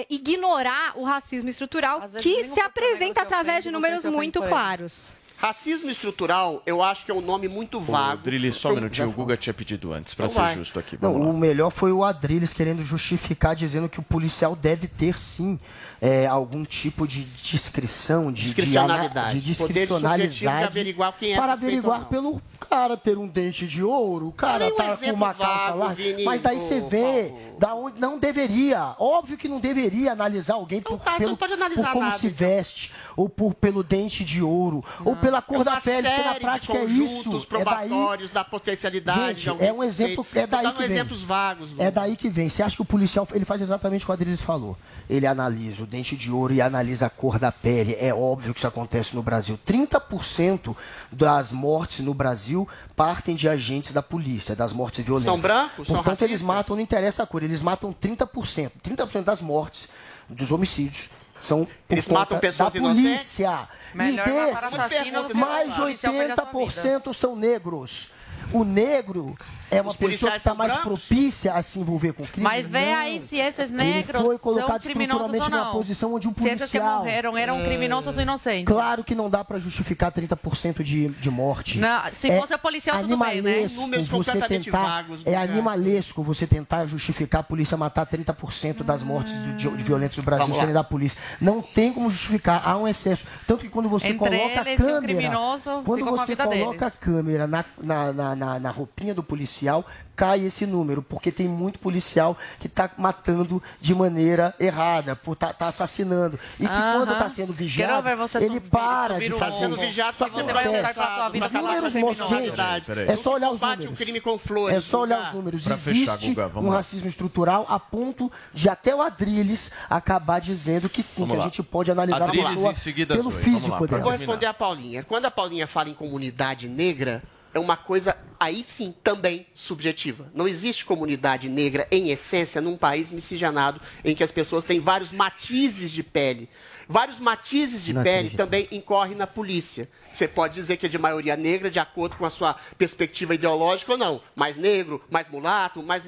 ignorar 0.08 0.92
o 0.96 1.04
racismo 1.04 1.50
estrutural 1.50 2.00
que 2.22 2.44
se 2.44 2.60
apresenta 2.60 3.20
se 3.20 3.26
através 3.26 3.62
de 3.62 3.70
números 3.70 3.98
ofende 3.98 4.16
muito 4.16 4.42
claros. 4.42 5.12
Racismo 5.38 5.90
estrutural, 5.90 6.62
eu 6.64 6.82
acho 6.82 7.04
que 7.04 7.10
é 7.10 7.14
um 7.14 7.20
nome 7.20 7.46
muito 7.48 7.78
vago. 7.80 8.22
Drilly, 8.22 8.52
só 8.52 8.70
um 8.72 8.74
minutinho. 8.76 9.08
O 9.08 9.12
Guga 9.12 9.36
tinha 9.36 9.52
pedido 9.52 9.92
antes, 9.92 10.14
pra 10.14 10.26
Então 10.26 10.34
ser 10.34 10.40
vai. 10.40 10.54
justo 10.56 10.78
aqui. 10.78 10.98
Não, 11.00 11.12
Vamos 11.12 11.26
lá. 11.28 11.32
o 11.34 11.36
melhor 11.36 11.70
foi 11.70 11.92
o 11.92 12.02
Adriles 12.02 12.54
querendo 12.54 12.82
justificar, 12.82 13.54
dizendo 13.54 13.88
que 13.88 14.00
o 14.00 14.02
policial 14.02 14.56
deve 14.56 14.88
ter 14.88 15.18
sim 15.18 15.58
é, 16.00 16.26
algum 16.26 16.64
tipo 16.64 17.06
de 17.06 17.24
discrição, 17.24 18.32
de 18.32 18.42
Discricionalidade. 18.44 19.40
de, 19.40 19.52
de 19.52 19.54
Poder 19.58 19.86
subjetivo 19.86 19.98
de 19.98 20.28
discricionalidade 20.28 20.64
averiguar 20.66 21.12
quem 21.18 21.32
é 21.32 21.36
para 21.36 21.52
averiguar 21.52 21.96
ou 21.98 22.02
não. 22.02 22.08
pelo 22.08 22.42
cara 22.68 22.96
ter 22.96 23.16
um 23.18 23.26
dente 23.28 23.66
de 23.66 23.82
ouro, 23.82 24.28
o 24.28 24.32
cara 24.32 24.66
um 24.66 24.74
tá 24.74 24.96
com 24.96 25.12
uma 25.12 25.34
calça 25.34 25.74
lá, 25.74 25.92
Vini, 25.92 26.24
mas 26.24 26.40
daí 26.42 26.58
você 26.58 26.80
vê 26.80 27.32
da 27.58 27.74
onde 27.74 28.00
não 28.00 28.18
deveria, 28.18 28.94
óbvio 28.98 29.36
que 29.36 29.48
não 29.48 29.60
deveria 29.60 30.12
analisar 30.12 30.54
alguém 30.54 30.80
por, 30.80 30.98
tá, 30.98 31.12
então 31.12 31.18
pelo, 31.18 31.30
não 31.30 31.36
pode 31.36 31.52
analisar 31.52 31.82
por 31.84 31.92
como 31.92 32.04
nada, 32.04 32.18
se 32.18 32.26
então. 32.26 32.38
veste 32.38 32.92
ou 33.16 33.28
por 33.28 33.54
pelo 33.54 33.82
dente 33.82 34.24
de 34.24 34.42
ouro 34.42 34.84
ou 35.04 35.14
pela 35.26 35.42
cor 35.42 35.60
É 35.60 35.64
da 35.64 35.80
pele, 35.80 36.08
de 36.08 36.40
prática 36.40 36.72
é 36.74 36.84
isso, 36.84 37.16
conjuntos 37.24 37.26
é 37.26 37.30
daí 37.30 37.88
probatórios 37.88 38.30
da 38.30 38.44
potencialidade 38.44 39.42
Gente, 39.42 39.62
é 39.62 39.72
um 39.72 39.82
exemplo, 39.82 40.26
é 40.34 40.46
daí 40.46 40.72
que 40.72 40.78
vem. 40.78 40.86
exemplos 40.86 41.22
vagos. 41.22 41.70
É 41.78 41.90
daí 41.90 42.16
que 42.16 42.28
vem. 42.28 42.48
Você 42.48 42.62
acha 42.62 42.76
que 42.76 42.82
o 42.82 42.84
policial 42.84 43.26
ele 43.32 43.44
faz 43.44 43.60
exatamente 43.60 44.02
o 44.02 44.06
que 44.06 44.10
o 44.12 44.14
Adriles 44.14 44.40
falou? 44.40 44.76
Ele 45.10 45.26
analisa 45.26 45.82
o 45.82 45.86
dente 45.86 46.16
de 46.16 46.30
ouro 46.30 46.54
e 46.54 46.60
analisa 46.60 47.06
a 47.06 47.10
cor 47.10 47.38
da 47.38 47.50
pele. 47.50 47.96
É 47.98 48.14
óbvio 48.14 48.54
que 48.54 48.60
isso 48.60 48.66
acontece 48.66 49.14
no 49.16 49.22
Brasil. 49.22 49.58
30% 49.66 50.76
das 51.10 51.50
mortes 51.52 52.04
no 52.04 52.14
Brasil 52.14 52.68
partem 52.94 53.34
de 53.34 53.48
agentes 53.48 53.92
da 53.92 54.02
polícia, 54.02 54.54
das 54.54 54.72
mortes 54.72 55.04
violentas. 55.04 55.32
São 55.32 55.40
brancos? 55.40 55.86
São 55.88 55.96
Portanto, 55.96 56.22
eles 56.22 56.40
racistas? 56.40 56.46
matam, 56.56 56.76
não 56.76 56.82
interessa 56.82 57.22
a 57.22 57.26
cor, 57.26 57.42
eles 57.42 57.60
matam 57.60 57.92
30%. 57.92 58.70
30% 58.84 59.24
das 59.24 59.40
mortes, 59.40 59.88
dos 60.28 60.50
homicídios, 60.50 61.08
são 61.40 61.66
Eles 61.88 62.08
matam 62.08 62.38
pessoas 62.38 62.72
da 62.72 62.78
inocentes? 62.78 63.10
polícia. 63.10 63.68
Melhor 63.94 64.26
e 64.28 64.30
desses, 64.30 65.34
mais 65.34 65.74
de 65.74 65.80
policial 65.80 66.12
perder 66.12 66.32
a 66.32 66.36
sua 66.36 66.46
80% 66.46 67.14
são 67.14 67.36
negros. 67.36 68.10
O 68.52 68.62
negro 68.64 69.36
é 69.70 69.80
uma 69.80 69.94
pessoa 69.94 70.30
que 70.32 70.36
está 70.38 70.50
são 70.50 70.56
mais 70.56 70.72
brancos? 70.72 71.06
propícia 71.06 71.54
a 71.54 71.62
se 71.62 71.78
envolver 71.78 72.12
com 72.12 72.24
crime. 72.24 72.42
Mas 72.44 72.66
vê 72.66 72.86
Não. 72.92 72.98
aí 72.98 73.20
se 73.20 73.36
esses 73.36 73.70
Ele 73.70 73.76
negros 73.76 74.22
foi 74.22 74.36
são 74.36 74.42
colocado 74.42 74.82
criminosos 74.82 75.40
ou 75.40 75.50
não. 75.50 75.72
posição 75.72 76.14
onde 76.14 76.28
um 76.28 76.34
se 76.34 76.48
esses 76.48 76.70
que 76.70 76.78
policial... 76.78 76.98
morreram 76.98 77.36
eram 77.36 77.64
criminosos 77.64 78.06
ou 78.08 78.12
são 78.12 78.22
inocentes. 78.22 78.64
Claro 78.72 79.02
que 79.04 79.14
não 79.14 79.28
dá 79.28 79.44
para 79.44 79.58
justificar 79.58 80.12
30% 80.12 80.82
de, 80.82 81.08
de 81.08 81.30
morte. 81.30 81.78
Não, 81.78 82.02
se 82.12 82.30
fosse 82.38 82.54
o 82.54 82.58
policial, 82.58 83.00
tudo 83.00 83.16
bem, 83.16 83.42
né? 83.42 83.66
Números 83.74 84.08
você 84.08 84.40
tentar, 84.40 84.82
vagos, 84.82 85.22
É 85.24 85.30
né? 85.32 85.36
animalesco 85.36 86.22
você 86.22 86.46
tentar 86.46 86.86
justificar 86.86 87.40
a 87.40 87.44
polícia 87.44 87.76
matar 87.76 88.06
30% 88.06 88.82
das 88.82 89.02
mortes 89.02 89.34
de, 89.42 89.52
de, 89.54 89.76
de 89.76 89.82
violentos 89.84 90.16
do 90.16 90.22
Brasil 90.22 90.54
sendo 90.54 90.72
da 90.72 90.84
polícia. 90.84 91.18
Não 91.40 91.60
tem 91.60 91.92
como 91.92 92.10
justificar, 92.10 92.62
há 92.64 92.76
um 92.76 92.86
excesso. 92.86 93.26
Tanto 93.46 93.60
que 93.62 93.68
quando 93.68 93.88
você 93.88 94.08
Entre 94.08 94.18
coloca 94.18 94.60
a 94.60 94.76
câmera... 94.76 95.00
criminoso, 95.02 95.82
quando 95.84 96.04
você 96.04 96.36
coloca 96.36 96.78
deles. 96.78 96.82
a 96.82 96.90
câmera 96.90 97.46
na, 97.46 97.64
na, 97.82 98.12
na, 98.12 98.36
na, 98.36 98.58
na 98.60 98.70
roupinha 98.70 99.14
do 99.14 99.22
policial, 99.56 99.84
cai 100.14 100.40
esse 100.46 100.64
número, 100.66 101.02
porque 101.02 101.30
tem 101.30 101.46
muito 101.46 101.78
policial 101.78 102.36
que 102.58 102.66
está 102.66 102.90
matando 102.96 103.62
de 103.80 103.94
maneira 103.94 104.54
errada, 104.58 105.14
por 105.14 105.36
tá, 105.36 105.52
tá 105.52 105.68
assassinando. 105.68 106.38
E 106.58 106.66
que 106.66 106.72
Aham. 106.72 106.98
quando 106.98 107.12
está 107.12 107.28
sendo 107.28 107.52
vigiado, 107.52 108.02
ver 108.02 108.16
você 108.16 108.38
ele 108.38 108.60
para 108.60 109.14
subir 109.14 109.30
de 109.30 109.38
fazer. 109.38 109.44
ombro. 109.44 109.46
Tá 109.46 109.52
sendo 109.52 109.76
vigiado, 109.76 110.16
Só 110.16 110.24
que 110.26 110.30
você 110.32 110.52
vai 110.52 110.80
a 110.80 110.92
tua 110.92 111.28
vida 111.28 111.48
números 111.50 111.92
gente, 111.92 112.50
Peraí, 112.56 112.80
peraí. 112.80 113.08
é 113.08 113.16
só 113.16 113.34
olhar 113.34 113.50
os 113.50 113.60
números. 113.60 113.86
o 113.86 113.92
crime 113.92 114.20
com 114.20 114.38
flores. 114.38 114.76
É 114.76 114.80
só 114.80 115.00
olhar 115.02 115.22
os 115.22 115.32
números. 115.34 115.64
Pra 115.64 115.76
fechar, 115.76 116.14
Existe 116.14 116.28
Guga, 116.30 116.48
vamos 116.48 116.68
um 116.68 116.70
lá. 116.72 116.76
racismo 116.78 117.08
estrutural 117.08 117.66
a 117.68 117.78
ponto 117.78 118.32
de 118.54 118.68
até 118.68 118.94
o 118.94 119.02
Adrilles 119.02 119.70
acabar 119.88 120.40
dizendo 120.40 120.88
que 120.88 121.02
sim, 121.02 121.22
Vamos 121.22 121.34
que 121.34 121.36
a 121.36 121.38
lá. 121.44 121.44
gente 121.50 121.62
pode 121.62 121.90
analisar 121.90 122.22
Adrilles 122.22 122.46
a 122.46 122.50
pessoa 122.50 122.72
em 122.72 122.74
seguida, 122.74 123.16
pelo 123.16 123.30
Zoe. 123.30 123.42
Físico 123.42 123.86
dela. 123.86 124.02
Vou 124.02 124.12
responder 124.12 124.46
a 124.46 124.54
Paulinha. 124.54 125.02
Quando 125.04 125.26
a 125.26 125.30
Paulinha 125.30 125.66
fala 125.66 125.88
em 125.90 125.94
comunidade 125.94 126.68
negra, 126.68 127.22
é 127.56 127.58
uma 127.58 127.76
coisa 127.76 128.14
aí 128.38 128.62
sim 128.62 128.94
também 129.02 129.46
subjetiva. 129.54 130.30
Não 130.34 130.46
existe 130.46 130.84
comunidade 130.84 131.48
negra 131.48 131.88
em 131.90 132.10
essência 132.10 132.60
num 132.60 132.76
país 132.76 133.10
miscigenado 133.10 133.80
em 134.04 134.14
que 134.14 134.22
as 134.22 134.30
pessoas 134.30 134.62
têm 134.62 134.78
vários 134.78 135.10
matizes 135.10 135.90
de 135.90 136.02
pele. 136.02 136.50
Vários 136.88 137.18
matizes 137.18 137.84
de 137.84 137.92
Não 137.92 138.02
pele 138.02 138.16
acredito. 138.18 138.36
também 138.36 138.68
incorrem 138.70 139.16
na 139.16 139.26
polícia. 139.26 139.88
Você 140.12 140.28
pode 140.28 140.54
dizer 140.54 140.76
que 140.76 140.86
é 140.86 140.88
de 140.88 140.98
maioria 140.98 141.36
negra, 141.36 141.70
de 141.70 141.78
acordo 141.78 142.16
com 142.16 142.24
a 142.24 142.30
sua 142.30 142.54
perspectiva 142.78 143.34
ideológica 143.34 143.92
ou 143.92 143.98
não. 143.98 144.20
Mais 144.34 144.56
negro, 144.56 145.02
mais 145.10 145.28
mulato, 145.28 145.82
mais 145.82 146.04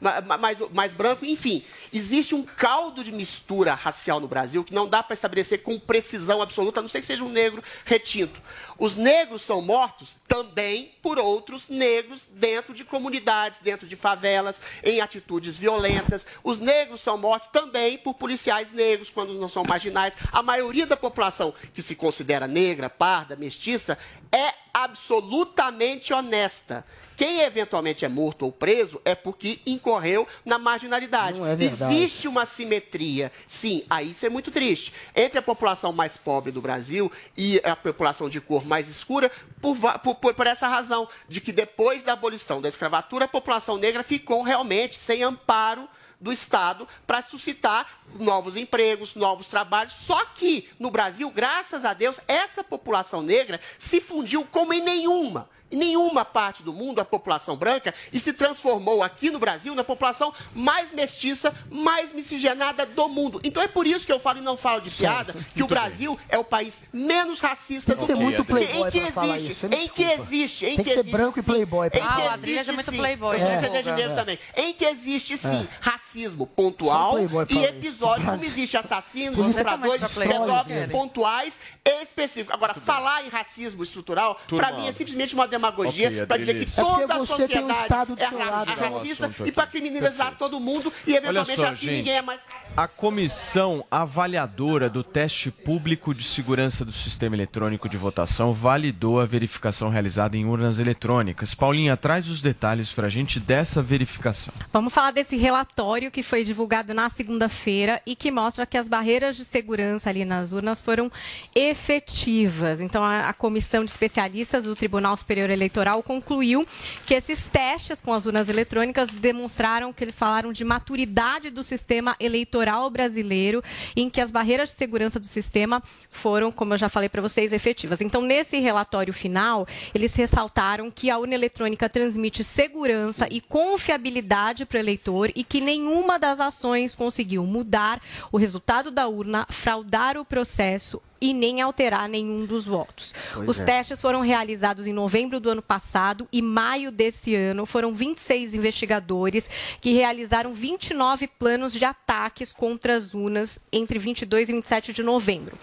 ma- 0.00 0.36
mais, 0.38 0.58
mais 0.72 0.92
branco, 0.92 1.24
enfim. 1.24 1.64
Existe 1.92 2.34
um 2.34 2.42
caldo 2.42 3.02
de 3.02 3.10
mistura 3.10 3.74
racial 3.74 4.20
no 4.20 4.28
Brasil 4.28 4.62
que 4.62 4.74
não 4.74 4.86
dá 4.88 5.02
para 5.02 5.14
estabelecer 5.14 5.62
com 5.62 5.78
precisão 5.80 6.42
absoluta, 6.42 6.80
a 6.80 6.82
não 6.82 6.88
ser 6.88 7.00
que 7.00 7.06
seja 7.06 7.24
um 7.24 7.28
negro 7.28 7.62
retinto. 7.84 8.40
Os 8.78 8.96
negros 8.96 9.42
são 9.42 9.62
mortos 9.62 10.16
também 10.28 10.92
por 11.02 11.18
outros 11.18 11.68
negros 11.68 12.26
dentro 12.30 12.74
de 12.74 12.84
comunidades, 12.84 13.60
dentro 13.60 13.86
de 13.86 13.96
favelas, 13.96 14.60
em 14.82 15.00
atitudes 15.00 15.56
violentas. 15.56 16.26
Os 16.42 16.58
negros 16.58 17.00
são 17.00 17.16
mortos 17.16 17.48
também 17.48 17.96
por 17.98 18.14
policiais 18.14 18.70
negros, 18.72 19.10
quando 19.10 19.32
não 19.34 19.48
são 19.48 19.64
marginais. 19.94 20.14
A 20.32 20.42
maioria 20.42 20.86
da 20.86 20.96
população 20.96 21.54
que 21.72 21.80
se 21.80 21.94
considera 21.94 22.46
negra, 22.46 22.90
parda, 22.90 23.36
mestiça, 23.36 23.96
é 24.32 24.52
absolutamente 24.72 26.12
honesta. 26.12 26.84
Quem 27.16 27.42
eventualmente 27.42 28.04
é 28.04 28.08
morto 28.08 28.42
ou 28.44 28.50
preso 28.50 29.00
é 29.04 29.14
porque 29.14 29.60
incorreu 29.64 30.26
na 30.44 30.58
marginalidade. 30.58 31.40
É. 31.40 31.52
Existe 31.92 32.26
uma 32.26 32.44
simetria. 32.44 33.30
Sim, 33.46 33.84
aí 33.88 34.10
isso 34.10 34.26
é 34.26 34.28
muito 34.28 34.50
triste. 34.50 34.92
Entre 35.14 35.38
a 35.38 35.42
população 35.42 35.92
mais 35.92 36.16
pobre 36.16 36.50
do 36.50 36.60
Brasil 36.60 37.10
e 37.36 37.60
a 37.62 37.76
população 37.76 38.28
de 38.28 38.40
cor 38.40 38.66
mais 38.66 38.88
escura, 38.88 39.30
por- 39.60 39.76
por- 40.16 40.34
por 40.34 40.46
essa 40.46 40.66
razão, 40.66 41.08
de 41.28 41.40
que 41.40 41.52
depois 41.52 42.02
da 42.02 42.14
abolição 42.14 42.60
da 42.60 42.68
escravatura, 42.68 43.26
a 43.26 43.28
população 43.28 43.78
negra 43.78 44.02
ficou 44.02 44.42
realmente 44.42 44.96
sem 44.98 45.22
amparo 45.22 45.88
do 46.24 46.32
Estado 46.32 46.88
para 47.06 47.20
suscitar 47.20 48.02
novos 48.18 48.56
empregos, 48.56 49.14
novos 49.14 49.46
trabalhos. 49.46 49.92
Só 49.92 50.24
que 50.24 50.70
no 50.78 50.90
Brasil, 50.90 51.30
graças 51.30 51.84
a 51.84 51.92
Deus, 51.92 52.18
essa 52.26 52.64
população 52.64 53.20
negra 53.20 53.60
se 53.78 54.00
fundiu 54.00 54.42
como 54.46 54.72
em 54.72 54.82
nenhuma. 54.82 55.50
Em 55.74 55.76
nenhuma 55.76 56.24
parte 56.24 56.62
do 56.62 56.72
mundo 56.72 57.00
a 57.00 57.04
população 57.04 57.56
branca 57.56 57.92
e 58.12 58.20
se 58.20 58.32
transformou 58.32 59.02
aqui 59.02 59.28
no 59.28 59.40
Brasil 59.40 59.74
na 59.74 59.82
população 59.82 60.32
mais 60.54 60.92
mestiça, 60.92 61.52
mais 61.68 62.12
miscigenada 62.12 62.86
do 62.86 63.08
mundo. 63.08 63.40
Então 63.42 63.60
é 63.60 63.66
por 63.66 63.84
isso 63.84 64.06
que 64.06 64.12
eu 64.12 64.20
falo 64.20 64.38
e 64.38 64.42
não 64.42 64.56
falo 64.56 64.80
de 64.80 64.88
piada, 64.90 65.34
que 65.52 65.64
o 65.64 65.66
Brasil 65.66 66.16
é 66.28 66.38
o 66.38 66.44
país 66.44 66.82
menos 66.92 67.40
racista 67.40 67.96
Tem 67.96 67.96
que 67.96 68.02
do 68.02 68.06
ser 68.06 68.14
mundo. 68.14 68.24
muito 68.24 68.44
playboy 68.44 68.88
em 68.88 68.90
que 68.92 68.98
existe, 68.98 69.50
isso, 69.50 69.66
em 69.66 69.88
que 69.88 70.02
existe, 70.04 70.66
em 70.66 70.76
Tem 70.76 70.84
que 70.84 70.90
ser 70.92 70.98
existe, 71.00 71.10
branco 71.12 71.40
e 71.40 71.42
sim, 71.42 71.50
playboy 71.50 71.90
pra 71.90 71.98
em 71.98 72.02
que 72.02 72.08
Ah, 72.08 72.24
o 72.24 72.28
Adrilles 72.30 72.56
é 72.56 72.60
existe, 72.60 72.72
muito 72.72 72.90
sim. 72.92 72.96
playboy, 72.96 73.34
Eu 73.34 73.40
sou 73.40 73.48
né, 73.48 73.82
de 73.82 73.90
É. 73.90 74.14
também. 74.14 74.38
Em 74.56 74.72
que 74.72 74.84
existe 74.84 75.36
sim 75.36 75.48
É. 75.68 75.68
racismo 75.80 76.46
pontual 76.46 77.18
e 77.18 77.64
episódio, 77.64 78.26
como 78.26 78.44
existe 78.44 78.76
assassinos, 78.76 79.36
Você 79.36 79.50
estupradores, 79.50 80.12
pedófilos 80.12 80.90
pontuais 80.92 81.58
e 81.84 82.02
específicos. 82.02 82.54
Agora, 82.54 82.74
falar 82.74 83.24
em 83.24 83.28
racismo 83.28 83.82
estrutural, 83.82 84.38
para 84.48 84.70
mim 84.72 84.86
é 84.86 84.92
simplesmente 84.92 85.34
uma 85.34 85.48
demagogia 85.70 86.08
Ok, 86.08 86.26
para 86.26 86.36
dizer 86.38 86.54
que. 86.54 86.64
É 86.64 86.82
toda 86.84 87.14
a 87.14 87.18
um 87.18 87.26
sociedade 87.26 88.14
do 88.14 88.20
é 88.22 88.26
ra- 88.26 88.64
é 88.66 88.88
racista 88.88 89.30
e 89.44 89.52
para 89.52 89.66
criminalizar 89.66 90.34
todo 90.38 90.60
mundo 90.60 90.92
e 91.06 91.16
eventualmente 91.16 91.60
só, 91.60 91.66
assim 91.66 91.86
gente. 91.86 91.96
ninguém 91.98 92.14
é 92.16 92.22
mais 92.22 92.40
A 92.76 92.88
comissão 92.88 93.84
avaliadora 93.88 94.90
do 94.90 95.04
teste 95.04 95.48
público 95.48 96.12
de 96.12 96.24
segurança 96.24 96.84
do 96.84 96.90
sistema 96.90 97.36
eletrônico 97.36 97.88
de 97.88 97.96
votação 97.96 98.52
validou 98.52 99.20
a 99.20 99.24
verificação 99.24 99.88
realizada 99.88 100.36
em 100.36 100.44
urnas 100.44 100.80
eletrônicas. 100.80 101.54
Paulinha, 101.54 101.96
traz 101.96 102.28
os 102.28 102.42
detalhes 102.42 102.90
para 102.90 103.06
a 103.06 103.10
gente 103.10 103.38
dessa 103.38 103.80
verificação. 103.80 104.52
Vamos 104.72 104.92
falar 104.92 105.12
desse 105.12 105.36
relatório 105.36 106.10
que 106.10 106.20
foi 106.20 106.42
divulgado 106.42 106.92
na 106.92 107.08
segunda-feira 107.08 108.02
e 108.04 108.16
que 108.16 108.32
mostra 108.32 108.66
que 108.66 108.76
as 108.76 108.88
barreiras 108.88 109.36
de 109.36 109.44
segurança 109.44 110.10
ali 110.10 110.24
nas 110.24 110.50
urnas 110.50 110.80
foram 110.80 111.12
efetivas. 111.54 112.80
Então, 112.80 113.04
a, 113.04 113.32
comissão 113.32 113.84
de 113.84 113.92
especialistas 113.92 114.64
do 114.64 114.74
Tribunal 114.74 115.16
Superior 115.16 115.48
Eleitoral 115.48 116.02
concluiu 116.02 116.66
que 117.06 117.14
esses 117.14 117.46
testes 117.46 118.00
com 118.00 118.12
as 118.12 118.26
urnas 118.26 118.48
eletrônicas 118.48 119.08
demonstraram 119.10 119.92
que 119.92 120.02
eles 120.02 120.18
falaram 120.18 120.50
de 120.50 120.64
maturidade 120.64 121.50
do 121.50 121.62
sistema 121.62 122.16
eleitoral 122.18 122.63
brasileiro, 122.90 123.62
em 123.96 124.08
que 124.08 124.20
as 124.20 124.30
barreiras 124.30 124.70
de 124.70 124.76
segurança 124.76 125.18
do 125.20 125.26
sistema 125.26 125.82
foram, 126.10 126.50
como 126.52 126.74
eu 126.74 126.78
já 126.78 126.88
falei 126.88 127.08
para 127.08 127.22
vocês, 127.22 127.52
efetivas. 127.52 128.00
Então, 128.00 128.22
nesse 128.22 128.58
relatório 128.58 129.12
final, 129.12 129.66
eles 129.94 130.14
ressaltaram 130.14 130.90
que 130.90 131.10
a 131.10 131.18
urna 131.18 131.34
eletrônica 131.34 131.88
transmite 131.88 132.42
segurança 132.44 133.26
e 133.30 133.40
confiabilidade 133.40 134.64
para 134.66 134.76
o 134.76 134.80
eleitor 134.80 135.30
e 135.34 135.44
que 135.44 135.60
nenhuma 135.60 136.18
das 136.18 136.40
ações 136.40 136.94
conseguiu 136.94 137.44
mudar 137.44 138.00
o 138.30 138.36
resultado 138.36 138.90
da 138.90 139.08
urna, 139.08 139.46
fraudar 139.48 140.16
o 140.16 140.24
processo 140.24 141.00
e 141.24 141.32
nem 141.32 141.62
alterar 141.62 142.06
nenhum 142.06 142.44
dos 142.44 142.66
votos. 142.66 143.14
Pois 143.32 143.48
Os 143.48 143.58
é. 143.58 143.64
testes 143.64 143.98
foram 143.98 144.20
realizados 144.20 144.86
em 144.86 144.92
novembro 144.92 145.40
do 145.40 145.48
ano 145.48 145.62
passado 145.62 146.28
e 146.30 146.42
maio 146.42 146.92
desse 146.92 147.34
ano. 147.34 147.64
Foram 147.64 147.94
26 147.94 148.52
investigadores 148.52 149.48
que 149.80 149.94
realizaram 149.94 150.52
29 150.52 151.26
planos 151.26 151.72
de 151.72 151.82
ataques 151.82 152.52
contra 152.52 152.94
as 152.94 153.14
urnas 153.14 153.58
entre 153.72 153.98
22 153.98 154.50
e 154.50 154.52
27 154.52 154.92
de 154.92 155.02
novembro. 155.02 155.56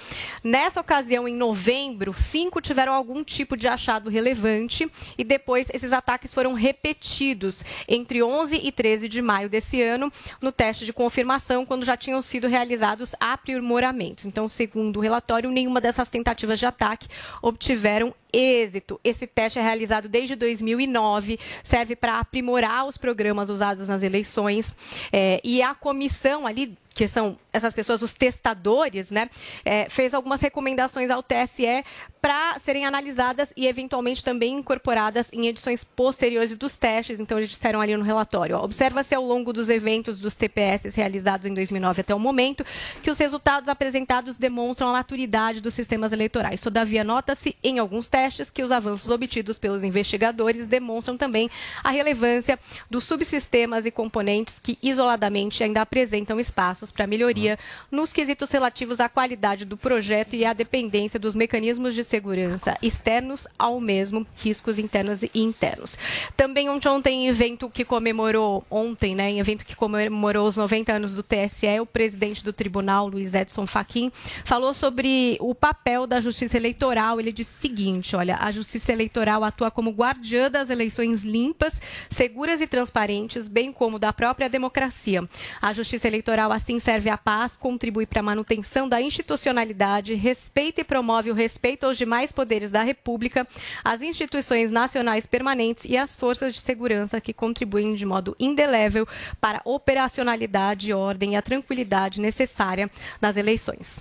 Nessa 0.43 0.81
ocasião, 0.81 1.27
em 1.27 1.35
novembro, 1.35 2.11
cinco 2.17 2.59
tiveram 2.59 2.95
algum 2.95 3.23
tipo 3.23 3.55
de 3.55 3.67
achado 3.67 4.09
relevante 4.09 4.91
e 5.15 5.23
depois 5.23 5.67
esses 5.71 5.93
ataques 5.93 6.33
foram 6.33 6.53
repetidos 6.53 7.63
entre 7.87 8.23
11 8.23 8.59
e 8.63 8.71
13 8.71 9.07
de 9.07 9.21
maio 9.21 9.47
desse 9.47 9.79
ano 9.79 10.11
no 10.41 10.51
teste 10.51 10.85
de 10.85 10.93
confirmação, 10.93 11.67
quando 11.67 11.85
já 11.85 11.95
tinham 11.95 12.19
sido 12.19 12.47
realizados 12.47 13.13
aprimoramentos. 13.19 14.25
Então, 14.25 14.49
segundo 14.49 14.97
o 14.97 14.99
relatório, 14.99 15.50
nenhuma 15.51 15.81
dessas 15.81 16.09
tentativas 16.09 16.59
de 16.59 16.65
ataque 16.65 17.07
obtiveram 17.41 18.13
êxito. 18.33 18.99
Esse 19.03 19.27
teste 19.27 19.59
é 19.59 19.61
realizado 19.61 20.07
desde 20.07 20.35
2009, 20.35 21.39
serve 21.63 21.95
para 21.95 22.19
aprimorar 22.19 22.85
os 22.87 22.97
programas 22.97 23.49
usados 23.49 23.87
nas 23.87 24.03
eleições 24.03 24.73
eh, 25.11 25.41
e 25.43 25.61
a 25.61 25.75
comissão 25.75 26.47
ali 26.47 26.77
que 26.93 27.07
são 27.07 27.37
essas 27.53 27.73
pessoas, 27.73 28.01
os 28.01 28.13
testadores, 28.13 29.11
né, 29.11 29.29
eh, 29.65 29.87
fez 29.89 30.13
algumas 30.13 30.39
recomendações 30.39 31.09
ao 31.09 31.21
TSE 31.21 31.83
para 32.21 32.59
serem 32.59 32.85
analisadas 32.85 33.51
e 33.57 33.65
eventualmente 33.65 34.23
também 34.23 34.53
incorporadas 34.53 35.27
em 35.33 35.47
edições 35.47 35.83
posteriores 35.83 36.55
dos 36.55 36.77
testes. 36.77 37.19
Então, 37.19 37.37
eles 37.37 37.49
disseram 37.49 37.81
ali 37.81 37.97
no 37.97 38.03
relatório: 38.03 38.57
observa-se 38.57 39.15
ao 39.15 39.25
longo 39.25 39.51
dos 39.51 39.69
eventos 39.69 40.19
dos 40.19 40.35
TPS 40.35 40.95
realizados 40.95 41.45
em 41.45 41.53
2009 41.53 42.01
até 42.01 42.13
o 42.13 42.19
momento 42.19 42.65
que 43.01 43.09
os 43.09 43.17
resultados 43.17 43.67
apresentados 43.67 44.37
demonstram 44.37 44.89
a 44.89 44.93
maturidade 44.93 45.61
dos 45.61 45.73
sistemas 45.73 46.11
eleitorais. 46.11 46.61
Todavia, 46.61 47.03
nota-se 47.03 47.55
em 47.63 47.79
alguns 47.79 48.07
testes 48.07 48.49
que 48.49 48.61
os 48.61 48.71
avanços 48.71 49.09
obtidos 49.09 49.57
pelos 49.57 49.83
investigadores 49.83 50.65
demonstram 50.65 51.17
também 51.17 51.49
a 51.83 51.89
relevância 51.89 52.59
dos 52.89 53.03
subsistemas 53.03 53.85
e 53.85 53.91
componentes 53.91 54.59
que 54.59 54.77
isoladamente 54.81 55.63
ainda 55.63 55.81
apresentam 55.81 56.39
para 56.89 57.05
melhoria 57.05 57.59
nos 57.91 58.13
quesitos 58.13 58.49
relativos 58.49 59.01
à 59.01 59.09
qualidade 59.09 59.65
do 59.65 59.75
projeto 59.75 60.35
e 60.35 60.45
à 60.45 60.53
dependência 60.53 61.19
dos 61.19 61.35
mecanismos 61.35 61.93
de 61.93 62.03
segurança 62.03 62.77
externos 62.81 63.47
ao 63.59 63.79
mesmo, 63.79 64.25
riscos 64.37 64.79
internos 64.79 65.21
e 65.21 65.29
internos. 65.35 65.97
Também 66.37 66.69
ontem, 66.69 66.87
ontem 66.87 67.25
em 67.25 67.27
evento 67.27 67.69
que 67.69 67.83
comemorou, 67.83 68.65
ontem, 68.69 69.13
né, 69.13 69.29
em 69.29 69.39
evento 69.39 69.65
que 69.65 69.75
comemorou 69.75 70.47
os 70.47 70.55
90 70.55 70.93
anos 70.93 71.13
do 71.13 71.21
TSE, 71.21 71.79
o 71.79 71.85
presidente 71.85 72.43
do 72.43 72.53
tribunal, 72.53 73.07
Luiz 73.07 73.33
Edson 73.33 73.67
Fachin, 73.67 74.11
falou 74.45 74.73
sobre 74.73 75.37
o 75.39 75.53
papel 75.53 76.07
da 76.07 76.21
justiça 76.21 76.57
eleitoral. 76.57 77.19
Ele 77.19 77.31
disse 77.31 77.57
o 77.57 77.61
seguinte: 77.61 78.15
olha, 78.15 78.37
a 78.39 78.51
justiça 78.51 78.91
eleitoral 78.91 79.43
atua 79.43 79.69
como 79.69 79.91
guardiã 79.91 80.49
das 80.49 80.69
eleições 80.69 81.23
limpas, 81.23 81.81
seguras 82.09 82.61
e 82.61 82.67
transparentes, 82.67 83.47
bem 83.47 83.71
como 83.71 83.99
da 83.99 84.13
própria 84.13 84.49
democracia. 84.49 85.27
A 85.61 85.73
justiça 85.73 86.07
eleitoral, 86.07 86.51
acima 86.51 86.70
assim 86.71 86.79
serve 86.79 87.09
à 87.09 87.17
paz, 87.17 87.57
contribui 87.57 88.05
para 88.05 88.21
a 88.21 88.23
manutenção 88.23 88.87
da 88.87 89.01
institucionalidade, 89.01 90.13
respeita 90.13 90.79
e 90.79 90.83
promove 90.85 91.29
o 91.29 91.33
respeito 91.33 91.85
aos 91.85 91.97
demais 91.97 92.31
poderes 92.31 92.71
da 92.71 92.81
República, 92.81 93.45
às 93.83 94.01
instituições 94.01 94.71
nacionais 94.71 95.25
permanentes 95.25 95.83
e 95.85 95.97
às 95.97 96.15
forças 96.15 96.53
de 96.53 96.61
segurança 96.61 97.19
que 97.19 97.33
contribuem 97.33 97.93
de 97.93 98.05
modo 98.05 98.35
indelével 98.39 99.05
para 99.41 99.57
a 99.57 99.69
operacionalidade, 99.69 100.93
ordem 100.93 101.33
e 101.33 101.35
a 101.35 101.41
tranquilidade 101.41 102.21
necessária 102.21 102.89
nas 103.19 103.35
eleições. 103.35 103.99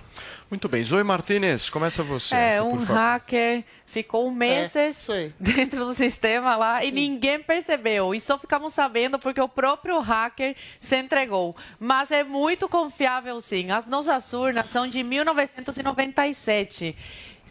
Muito 0.51 0.67
bem. 0.67 0.83
Zoe 0.83 1.01
Martinez, 1.01 1.69
começa 1.69 2.03
você. 2.03 2.35
É, 2.35 2.49
essa, 2.55 2.63
um 2.65 2.71
por 2.71 2.79
favor. 2.81 2.93
hacker 2.93 3.63
ficou 3.85 4.29
meses 4.29 5.07
dentro 5.39 5.85
do 5.85 5.93
sistema 5.95 6.57
lá 6.57 6.83
e 6.83 6.91
ninguém 6.91 7.41
percebeu. 7.41 8.13
E 8.13 8.19
só 8.19 8.37
ficamos 8.37 8.73
sabendo 8.73 9.17
porque 9.17 9.39
o 9.39 9.47
próprio 9.47 9.97
hacker 10.01 10.53
se 10.77 10.97
entregou. 10.97 11.55
Mas 11.79 12.11
é 12.11 12.25
muito 12.25 12.67
confiável, 12.67 13.39
sim. 13.39 13.71
As 13.71 13.87
nossas 13.87 14.33
urnas 14.33 14.69
são 14.69 14.85
de 14.85 15.01
1997. 15.01 16.97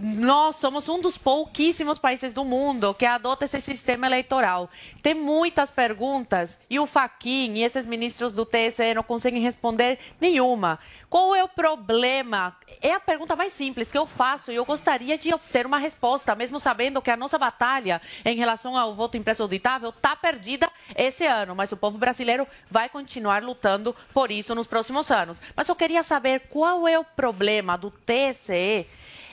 Nós 0.03 0.57
somos 0.57 0.89
um 0.89 0.99
dos 0.99 1.19
pouquíssimos 1.19 1.99
países 1.99 2.33
do 2.33 2.43
mundo 2.43 2.95
que 2.95 3.05
adota 3.05 3.45
esse 3.45 3.61
sistema 3.61 4.07
eleitoral. 4.07 4.71
Tem 5.03 5.13
muitas 5.13 5.71
perguntas 5.71 6.59
e 6.71 6.81
o 6.81 6.87
Faquin 6.87 7.55
e 7.57 7.65
esses 7.65 7.85
ministros 7.85 8.35
do 8.35 8.47
TSE 8.47 8.95
não 8.95 9.03
conseguem 9.03 9.43
responder 9.43 9.99
nenhuma. 10.19 10.79
Qual 11.11 11.35
é 11.35 11.45
o 11.45 11.49
problema? 11.49 12.57
É 12.81 12.95
a 12.95 13.01
pergunta 13.01 13.37
mais 13.37 13.53
simples 13.53 13.93
que 13.93 13.99
eu 13.99 14.07
faço 14.07 14.51
e 14.51 14.57
eu 14.57 14.65
gostaria 14.65 15.19
de 15.19 15.35
obter 15.35 15.67
uma 15.67 15.79
resposta, 15.79 16.35
mesmo 16.35 16.59
sabendo 16.59 17.03
que 17.03 17.11
a 17.11 17.17
nossa 17.17 17.37
batalha 17.37 18.01
em 18.25 18.37
relação 18.37 18.79
ao 18.79 18.95
voto 18.95 19.19
impresso 19.19 19.43
auditável 19.43 19.91
está 19.91 20.17
perdida 20.17 20.71
esse 20.97 21.27
ano, 21.27 21.55
mas 21.55 21.73
o 21.73 21.77
povo 21.77 21.99
brasileiro 21.99 22.47
vai 22.71 22.89
continuar 22.89 23.43
lutando 23.43 23.95
por 24.15 24.31
isso 24.31 24.55
nos 24.55 24.67
próximos 24.67 25.11
anos. 25.11 25.43
Mas 25.55 25.69
eu 25.69 25.77
queria 25.77 26.03
saber 26.03 26.41
qual 26.49 26.89
é 26.89 26.99
o 26.99 27.05
problema 27.05 27.77
do 27.77 27.91
TSE 27.91 28.87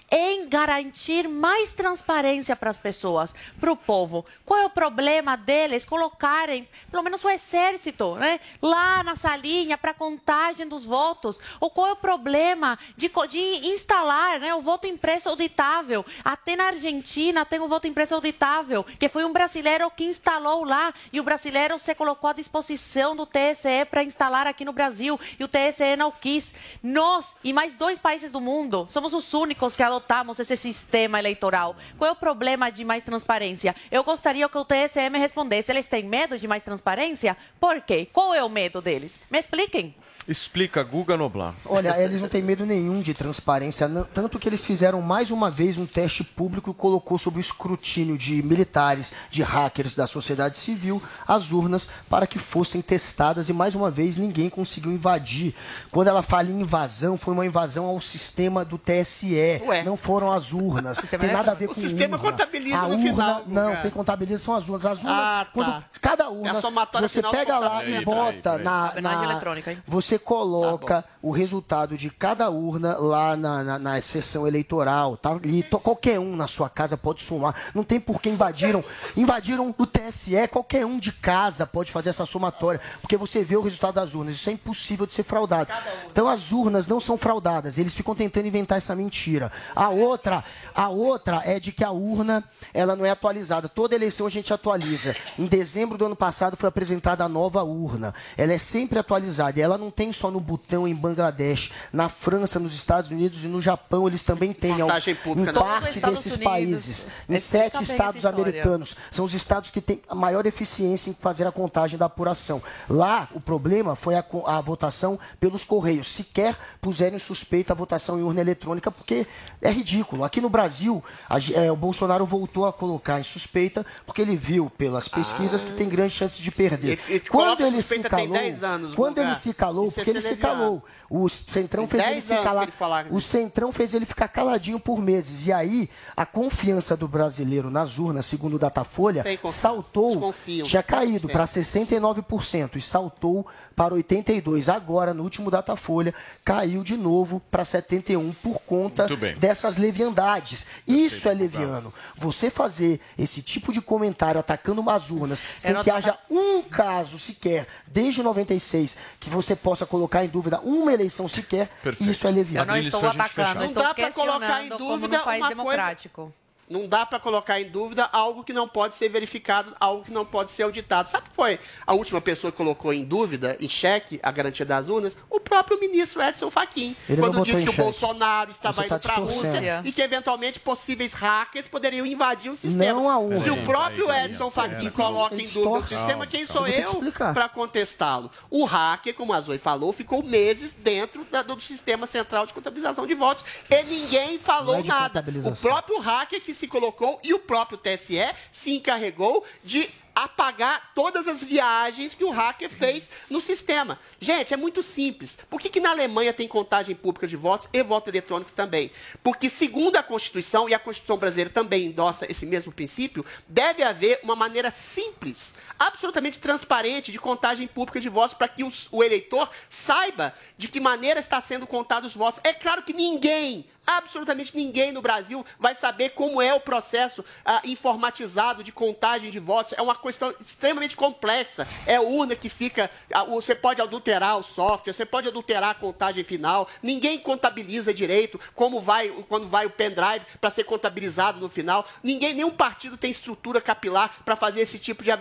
em 0.10 0.48
garantir 0.48 1.28
mais 1.28 1.74
transparência 1.74 2.56
para 2.56 2.70
as 2.70 2.78
pessoas, 2.78 3.34
para 3.60 3.72
o 3.72 3.76
povo. 3.76 4.26
Qual 4.46 4.60
é 4.60 4.66
o 4.66 4.70
problema 4.70 5.36
deles 5.36 5.86
colocarem, 5.86 6.68
pelo 6.90 7.04
menos 7.04 7.24
o 7.24 7.30
exército, 7.30 8.16
né, 8.16 8.40
lá 8.62 9.04
na 9.04 9.16
salinha 9.16 9.78
para 9.78 9.94
contagem 9.94 10.68
dos 10.68 10.86
votos? 10.86 11.40
Ou 11.60 11.70
qual 11.70 11.88
é 11.88 11.92
o 11.92 11.98
problema 11.98 12.80
de, 12.96 13.12
de 13.30 13.68
instalar 13.68 14.40
né, 14.40 14.54
o 14.54 14.62
voto 14.62 14.88
impresso 14.88 15.30
auditável? 15.30 16.06
Até 16.24 16.56
na 16.56 16.68
Argentina 16.68 17.46
tem 17.46 17.60
o 17.60 17.68
voto 17.68 17.88
impresso 17.88 18.16
auditável, 18.16 18.86
que 18.98 19.10
foi 19.10 19.26
um 19.26 19.34
brasileiro 19.34 19.92
que 19.92 20.06
instalou 20.06 20.64
lá 20.64 20.94
e 21.12 21.20
o 21.20 21.24
brasileiro 21.24 21.78
se 21.78 21.94
colocou 21.94 22.30
à 22.30 22.34
disposição 22.34 23.16
do 23.16 23.26
TSE 23.26 23.86
para 23.90 24.04
instalar 24.04 24.48
aqui 24.48 24.64
no 24.64 24.72
Brasil 24.72 25.20
e 25.38 25.44
o 25.44 25.48
TSE 25.48 25.96
não 25.98 26.12
quis. 26.12 26.54
Nós 26.82 27.36
e 27.44 27.52
mais 27.52 27.74
dois 27.74 28.00
países 28.00 28.32
do 28.32 28.40
mundo 28.40 28.88
somos 28.90 29.14
os 29.14 29.34
únicos 29.34 29.76
que 29.76 29.84
adotamos 29.98 30.40
esse 30.40 30.56
sistema 30.56 31.20
eleitoral. 31.20 31.76
Qual 31.98 32.08
é 32.08 32.12
o 32.12 32.16
problema 32.16 32.70
de 32.72 32.86
mais 32.86 33.04
transparência? 33.04 33.76
Eu 33.92 34.04
gostaria 34.04 34.48
que 34.48 34.58
o 34.58 34.66
TSE 34.66 35.10
me 35.10 35.20
respondesse. 35.20 35.72
Eles 35.72 35.88
têm 35.88 36.04
medo 36.04 36.38
de 36.38 36.48
mais 36.48 36.64
transparência? 36.64 37.36
Por 37.60 37.82
quê? 37.82 38.08
Qual 38.14 38.34
é 38.34 38.44
o 38.44 38.50
medo 38.50 38.82
deles? 38.82 39.20
Me 39.30 39.40
expliquem. 39.40 39.96
Explica, 40.28 40.84
Guga 40.84 41.16
Noblar. 41.16 41.54
Olha, 41.66 41.98
eles 42.02 42.22
não 42.22 42.28
têm 42.28 42.42
medo 42.42 42.66
nenhum 42.66 43.02
de 43.02 43.14
transparência, 43.14 43.88
não- 43.88 44.04
tanto 44.04 44.38
que 44.38 44.50
eles 44.50 44.64
fizeram 44.66 45.02
mais 45.02 45.32
uma 45.32 45.50
vez 45.50 45.78
um 45.78 45.86
teste 45.86 46.22
público 46.22 46.70
e 46.72 46.74
colocou 46.74 47.18
sob 47.18 47.38
o 47.38 47.40
escrutínio 47.40 48.18
de 48.18 48.44
militares, 48.44 49.14
de 49.30 49.42
hackers 49.42 49.96
da 49.96 50.06
sociedade 50.06 50.58
civil, 50.58 51.02
as 51.26 51.52
urnas 51.54 51.88
para 52.10 52.28
que 52.28 52.38
fossem 52.38 52.82
testadas 52.82 53.48
e 53.48 53.54
mais 53.54 53.74
uma 53.74 53.90
vez 53.90 54.18
ninguém 54.18 54.50
conseguiu 54.50 54.92
invadir. 54.92 55.56
Quando 55.92 56.10
ela 56.10 56.22
fala 56.22 56.50
em 56.50 56.60
invasão, 56.60 57.16
foi 57.18 57.34
uma 57.34 57.46
invasão 57.46 57.86
ao 57.86 58.02
sistema 58.02 58.66
do 58.66 58.78
TSE, 58.78 59.62
não 59.86 59.96
foram 59.96 60.30
as 60.32 60.52
urnas. 60.52 60.98
Tem 60.98 61.32
nada 61.32 61.52
a 61.52 61.56
ver 61.56 61.66
O 61.66 61.74
com 61.74 61.76
sistema 61.80 62.18
urna. 62.18 62.32
contabiliza 62.32 62.78
A 62.78 62.82
no 62.82 62.96
urna- 62.96 63.10
final, 63.12 63.44
Não, 63.48 63.70
Guga. 63.70 63.82
quem 63.84 63.92
contabiliza 63.92 64.44
são 64.44 64.56
as 64.56 64.68
urnas. 64.68 64.86
As 64.86 65.00
urnas, 65.00 65.14
Ah, 65.18 65.46
tá. 65.46 65.52
quando 65.54 65.84
cada 66.02 66.24
É 66.26 66.28
urna, 66.28 66.52
a 66.52 66.62
somatória 66.62 67.08
você 67.08 67.22
pega 67.22 67.58
lá 67.60 67.86
e 67.86 68.04
bota 68.04 68.58
na, 68.58 68.88
Sacanagem 68.90 69.02
na 69.26 69.32
eletrônica, 69.32 69.72
hein? 69.72 69.78
você 69.88 70.17
coloca 70.20 71.04
o 71.22 71.32
resultado 71.32 71.98
de 71.98 72.10
cada 72.10 72.50
urna 72.50 72.98
lá 72.98 73.36
na, 73.36 73.64
na, 73.64 73.80
na 73.80 74.02
sessão 74.02 74.48
eleitoral, 74.48 75.18
tá 75.18 75.32
ali, 75.32 75.64
qualquer 75.64 76.20
um 76.20 76.36
na 76.36 76.48
sua 76.48 76.70
casa 76.70 76.96
pode 76.96 77.22
somar. 77.22 77.56
Não 77.74 77.84
tem 77.84 78.00
por 78.00 78.22
que 78.22 78.30
invadiram. 78.30 78.84
Invadiram 79.16 79.74
o 79.78 79.86
TSE, 79.86 80.48
qualquer 80.50 80.86
um 80.86 81.00
de 81.00 81.12
casa 81.12 81.66
pode 81.66 81.92
fazer 81.92 82.10
essa 82.10 82.26
somatória, 82.26 82.80
porque 83.02 83.18
você 83.18 83.44
vê 83.44 83.58
o 83.58 83.62
resultado 83.62 83.96
das 83.96 84.14
urnas. 84.14 84.36
Isso 84.36 84.50
é 84.50 84.54
impossível 84.54 85.06
de 85.06 85.14
ser 85.14 85.24
fraudado. 85.24 85.70
Então 86.12 86.28
as 86.28 86.52
urnas 86.52 86.88
não 86.88 87.00
são 87.00 87.18
fraudadas, 87.18 87.78
eles 87.78 87.94
ficam 87.94 88.16
tentando 88.16 88.48
inventar 88.48 88.78
essa 88.78 88.96
mentira. 88.96 89.52
A 89.76 89.90
outra, 89.90 90.44
a 90.74 90.90
outra 90.90 91.42
é 91.44 91.60
de 91.60 91.72
que 91.72 91.84
a 91.84 91.92
urna, 91.92 92.44
ela 92.74 92.96
não 92.96 93.06
é 93.06 93.10
atualizada. 93.10 93.68
Toda 93.68 93.96
eleição 93.96 94.28
a 94.28 94.30
gente 94.30 94.54
atualiza. 94.54 95.16
Em 95.38 95.46
dezembro 95.46 95.98
do 95.98 96.06
ano 96.06 96.16
passado 96.16 96.56
foi 96.56 96.70
apresentada 96.70 97.24
a 97.24 97.30
nova 97.30 97.64
urna. 97.64 98.14
Ela 98.38 98.54
é 98.54 98.58
sempre 98.58 99.00
atualizada. 99.00 99.60
E 99.60 99.62
ela 99.62 99.78
não 99.78 99.92
tem 99.92 100.07
só 100.14 100.30
no 100.32 100.40
Butão, 100.40 100.88
em 100.88 100.96
Bangladesh, 100.96 101.72
na 101.92 102.10
França, 102.10 102.60
nos 102.60 102.74
Estados 102.74 103.10
Unidos 103.12 103.44
e 103.44 103.48
no 103.48 103.62
Japão 103.62 104.08
eles 104.08 104.24
também 104.24 104.54
têm. 104.54 104.78
Contagem 104.78 105.14
Em 105.14 105.18
pública, 105.18 105.52
né? 105.52 105.60
parte 105.60 106.00
desses 106.00 106.34
Unidos. 106.34 106.44
países, 106.44 107.08
em 107.30 107.36
Explica 107.36 107.40
sete 107.40 107.84
estados 107.84 108.26
americanos, 108.26 108.96
são 109.12 109.26
os 109.26 109.34
estados 109.34 109.70
que 109.70 109.82
têm 109.82 110.02
a 110.10 110.16
maior 110.16 110.46
eficiência 110.46 111.10
em 111.10 111.14
fazer 111.14 111.48
a 111.48 111.52
contagem 111.52 111.98
da 111.98 112.06
apuração. 112.06 112.62
Lá, 112.90 113.28
o 113.34 113.40
problema 113.40 113.96
foi 113.96 114.16
a, 114.16 114.24
a 114.46 114.62
votação 114.62 115.20
pelos 115.40 115.64
correios. 115.64 116.08
Sequer 116.08 116.56
puseram 116.82 117.16
em 117.16 117.20
suspeita 117.20 117.74
a 117.74 117.76
votação 117.76 118.20
em 118.20 118.24
urna 118.24 118.42
eletrônica, 118.42 118.92
porque 118.92 119.26
é 119.62 119.72
ridículo. 119.72 120.24
Aqui 120.24 120.40
no 120.42 120.50
Brasil, 120.50 121.04
a 121.30 121.38
é, 121.54 121.72
o 121.72 121.76
Bolsonaro 121.76 122.26
voltou 122.26 122.66
a 122.66 122.74
colocar 122.74 123.20
em 123.20 123.24
suspeita, 123.24 123.86
porque 124.06 124.22
ele 124.22 124.36
viu 124.36 124.70
pelas 124.70 125.08
pesquisas 125.08 125.64
que 125.64 125.72
tem 125.74 125.88
grande 125.88 126.14
chance 126.14 126.42
de 126.42 126.52
perder. 126.52 126.94
Ele- 126.94 127.02
ele 127.10 127.20
coloca 127.22 127.70
suspeita 127.72 128.10
tem 128.10 128.30
10 128.30 128.64
anos, 128.64 128.96
quando 128.96 129.18
ele 129.20 129.34
se 129.36 129.54
calou, 129.54 129.87
É 129.88 129.92
porque 129.92 130.10
ele 130.10 130.22
se 130.22 130.36
calou. 130.36 130.84
O 131.10 131.28
Centrão 131.30 131.88
fez 131.88 132.04
ele 132.04 132.12
10 132.14 132.24
se 132.24 132.38
calar. 132.38 132.70
O 133.12 133.22
Centrão 133.22 133.72
fez 133.72 133.94
ele 133.94 134.06
ficar 134.06 134.28
caladinho 134.28 134.80
por 134.80 135.02
meses. 135.02 135.48
E 135.48 135.54
aí, 135.54 135.90
a 136.16 136.26
confiança 136.26 136.96
do 136.96 137.08
brasileiro 137.08 137.70
nas 137.70 137.98
urnas, 137.98 138.26
segundo 138.26 138.56
o 138.56 138.60
Datafolha, 138.60 139.24
saltou, 139.48 140.34
tinha 140.64 140.84
caído 140.84 141.28
50%. 141.28 141.32
para 141.32 141.46
69% 141.46 142.76
e 142.76 142.82
saltou 142.82 143.46
para 143.78 143.94
82%. 143.94 144.74
Agora, 144.74 145.14
no 145.14 145.22
último 145.22 145.52
Datafolha, 145.52 146.12
caiu 146.44 146.84
de 146.84 146.98
novo 146.98 147.40
para 147.52 147.62
71% 147.62 148.34
por 148.42 148.60
conta 148.64 149.08
dessas 149.38 149.78
leviandades. 149.78 150.66
Isso 150.88 151.30
é 151.30 151.34
leviano. 151.34 151.94
Você 152.16 152.50
fazer 152.50 153.00
esse 153.16 153.40
tipo 153.44 153.72
de 153.72 153.80
comentário 153.80 154.40
atacando 154.40 154.82
umas 154.82 155.12
urnas 155.12 155.44
sem 155.60 155.74
não 155.74 155.84
que 155.84 155.92
haja 155.92 156.18
um 156.28 156.64
caso 156.64 157.20
sequer, 157.20 157.68
desde 157.86 158.24
96, 158.24 158.98
que 159.20 159.30
você 159.30 159.56
possa 159.56 159.86
colocar 159.86 160.26
em 160.26 160.28
dúvida 160.28 160.60
uma 160.62 160.92
eleição 160.92 161.28
sequer, 161.28 161.70
Perfeito. 161.84 162.10
isso 162.12 162.28
é 162.28 162.32
leviano. 162.32 162.72
Eu 162.72 162.76
não 162.78 162.82
estou 162.82 163.08
atacando, 163.08 163.50
eu 163.50 163.56
Não 163.60 163.66
estou 163.66 163.84
dá 163.84 163.94
pra 163.94 164.12
colocar 164.12 164.64
em 164.64 164.70
questionando 164.70 164.78
como 164.80 164.98
dúvida 164.98 165.18
no 165.20 165.24
país 165.24 165.40
uma 165.42 165.48
coisa- 165.50 165.64
democrático. 165.64 166.34
Não 166.70 166.86
dá 166.88 167.06
para 167.06 167.18
colocar 167.20 167.62
em 167.62 167.70
dúvida 167.70 168.10
algo 168.12 168.44
que 168.44 168.52
não 168.52 168.68
pode 168.68 168.96
ser 168.96 169.08
verificado, 169.08 169.74
algo 169.80 170.04
que 170.04 170.12
não 170.12 170.26
pode 170.26 170.52
ser 170.52 170.64
auditado. 170.64 171.10
Sabe 171.10 171.30
que 171.30 171.36
foi 171.36 171.58
a 171.86 171.94
última 171.94 172.20
pessoa 172.20 172.52
que 172.52 172.58
colocou 172.58 172.92
em 172.92 173.06
dúvida, 173.06 173.56
em 173.62 173.70
xeque, 173.70 174.20
a 174.22 174.30
garantia 174.32 174.66
das 174.66 174.90
urnas? 174.90 175.16
O 175.30 175.40
próprio 175.40 175.80
ministro 175.80 176.22
Edson 176.22 176.52
Fachin. 176.52 176.94
Ele 177.08 177.22
quando 177.22 177.42
disse 177.44 177.64
que 177.64 177.70
o. 177.70 177.74
Bolsonaro 177.74 178.52
estava 178.52 178.82
Você 178.82 178.88
tá 178.90 178.96
indo 178.96 179.02
para 179.02 179.14
a. 179.14 179.18
Rússia 179.18 179.82
e 179.86 179.92
que, 179.94 180.02
eventualmente, 180.02 180.60
possíveis 180.60 181.14
hackers 181.14 181.68
poderiam 181.68 182.06
invadir 182.06 182.52
o 182.52 182.56
sistema. 182.58 183.00
Não 183.00 183.10
a 183.10 183.18
urna. 183.18 183.44
Se 183.44 183.50
o 183.50 183.64
próprio 183.64 184.12
Edson 184.12 184.52
Fachin 184.52 184.90
coloca 184.90 185.36
em 185.36 185.48
dúvida 185.48 185.70
o 185.70 185.84
sistema, 185.84 186.28
quem 186.28 186.46
sou. 186.46 186.68
Eu 186.68 187.02
para 187.34 187.48
contestá-lo? 187.48 188.30
O 188.50 188.66
hacker, 188.66 189.14
como 189.14 189.32
a 189.32 189.40
Zoe 189.40 189.58
falou, 189.58 189.94
ficou 189.94 190.22
meses 190.22 190.74
dentro 190.74 191.26
da- 191.32 191.44
do 191.44 191.60
sistema 191.62 192.06
central 192.06 192.46
de 192.46 192.54
contabilização 192.54 193.08
de 193.08 193.14
votos 193.16 193.44
e 193.70 193.84
ninguém 193.84 194.38
falou 194.38 194.76
é 194.76 194.84
nada. 194.84 195.24
O 195.46 195.56
próprio 195.56 196.00
hacker 196.00 196.42
que 196.42 196.57
se 196.58 196.68
colocou 196.68 197.20
e 197.24 197.34
o 197.34 197.40
próprio 197.40 197.78
TSE 197.78 198.34
se 198.52 198.76
encarregou 198.76 199.46
de 199.64 199.90
apagar 200.14 200.94
todas 200.96 201.28
as 201.28 201.44
viagens 201.44 202.16
que 202.16 202.24
o 202.24 202.32
hacker 202.32 202.72
fez 202.72 203.12
no 203.30 203.40
sistema. 203.40 204.00
Gente, 204.20 204.54
é 204.54 204.58
muito 204.58 204.82
simples. 204.82 205.38
Por 205.50 205.60
que, 205.62 205.70
que 205.70 205.80
na 205.80 205.92
Alemanha 205.92 206.34
tem 206.34 206.48
contagem 206.48 206.96
pública 206.96 207.28
de 207.28 207.36
votos 207.36 207.68
e 207.72 207.84
voto 207.84 208.10
eletrônico 208.10 208.52
também? 208.52 208.92
Porque, 209.24 209.48
segundo 209.50 209.96
a 209.96 210.02
Constituição, 210.04 210.68
e 210.68 210.74
a 210.74 210.80
Constituição 210.80 211.18
brasileira 211.18 211.52
também 211.52 211.86
endossa 211.86 212.26
esse 212.30 212.46
mesmo 212.46 212.72
princípio, 212.72 213.24
deve 213.48 213.84
haver 213.84 214.20
uma 214.24 214.36
maneira 214.36 214.72
simples, 214.72 215.54
absolutamente 215.78 216.40
transparente 216.40 217.12
de 217.12 217.20
contagem 217.20 217.68
pública 217.68 218.00
de 218.00 218.10
votos 218.10 218.34
para 218.34 218.48
que 218.48 218.64
os- 218.64 218.88
o 218.92 219.04
eleitor 219.04 219.50
saiba 219.70 220.34
de 220.58 220.68
que 220.68 220.80
maneira 220.80 221.20
está 221.20 221.40
sendo 221.40 221.68
contados 221.68 222.10
os 222.12 222.16
votos. 222.18 222.42
É 222.44 222.54
claro 222.54 222.82
que 222.84 222.94
ninguém 222.94 223.66
Absolutamente 223.90 224.54
ninguém 224.54 224.92
no 224.92 225.02
Brasil 225.02 225.46
vai 225.58 225.74
saber 225.74 226.10
como 226.10 226.42
é 226.42 226.54
o 226.54 226.60
processo 226.60 227.24
ah, 227.46 227.62
informatizado 227.64 228.62
de 228.62 228.70
contagem 228.70 229.32
de 229.32 229.40
votos. 229.40 229.72
É 229.78 229.82
uma 229.82 229.96
questão 229.96 230.36
extremamente 230.42 230.94
complexa. 230.94 231.66
É 231.86 231.98
urna 231.98 232.36
que 232.36 232.50
fica. 232.50 232.92
ah, 233.14 233.24
Você 233.24 233.56
pode 233.56 233.82
adulterar 233.82 234.07
o 234.38 234.44
software, 234.44 234.94
você 234.94 235.06
pode 235.06 235.28
adulterar 235.28 235.72
a 235.72 235.76
contagem 235.76 236.24
final. 236.24 236.68
Ninguém 236.82 237.20
contabiliza 237.20 237.94
direito 237.94 238.40
como 238.56 238.80
vai 238.80 239.10
quando 239.28 239.48
vai 239.48 239.66
o 239.66 239.70
pendrive 239.70 240.26
para 240.40 240.50
ser 240.50 240.64
contabilizado 240.64 241.40
no 241.40 241.50
final. 241.50 241.86
Ninguém, 242.02 242.34
nenhum 242.34 242.52
partido 242.52 242.96
tem 242.96 243.12
estrutura 243.12 243.60
capilar 243.60 244.24
para 244.24 244.36
fazer 244.36 244.62
esse 244.62 244.80
tipo 244.80 245.04
de 245.04 245.12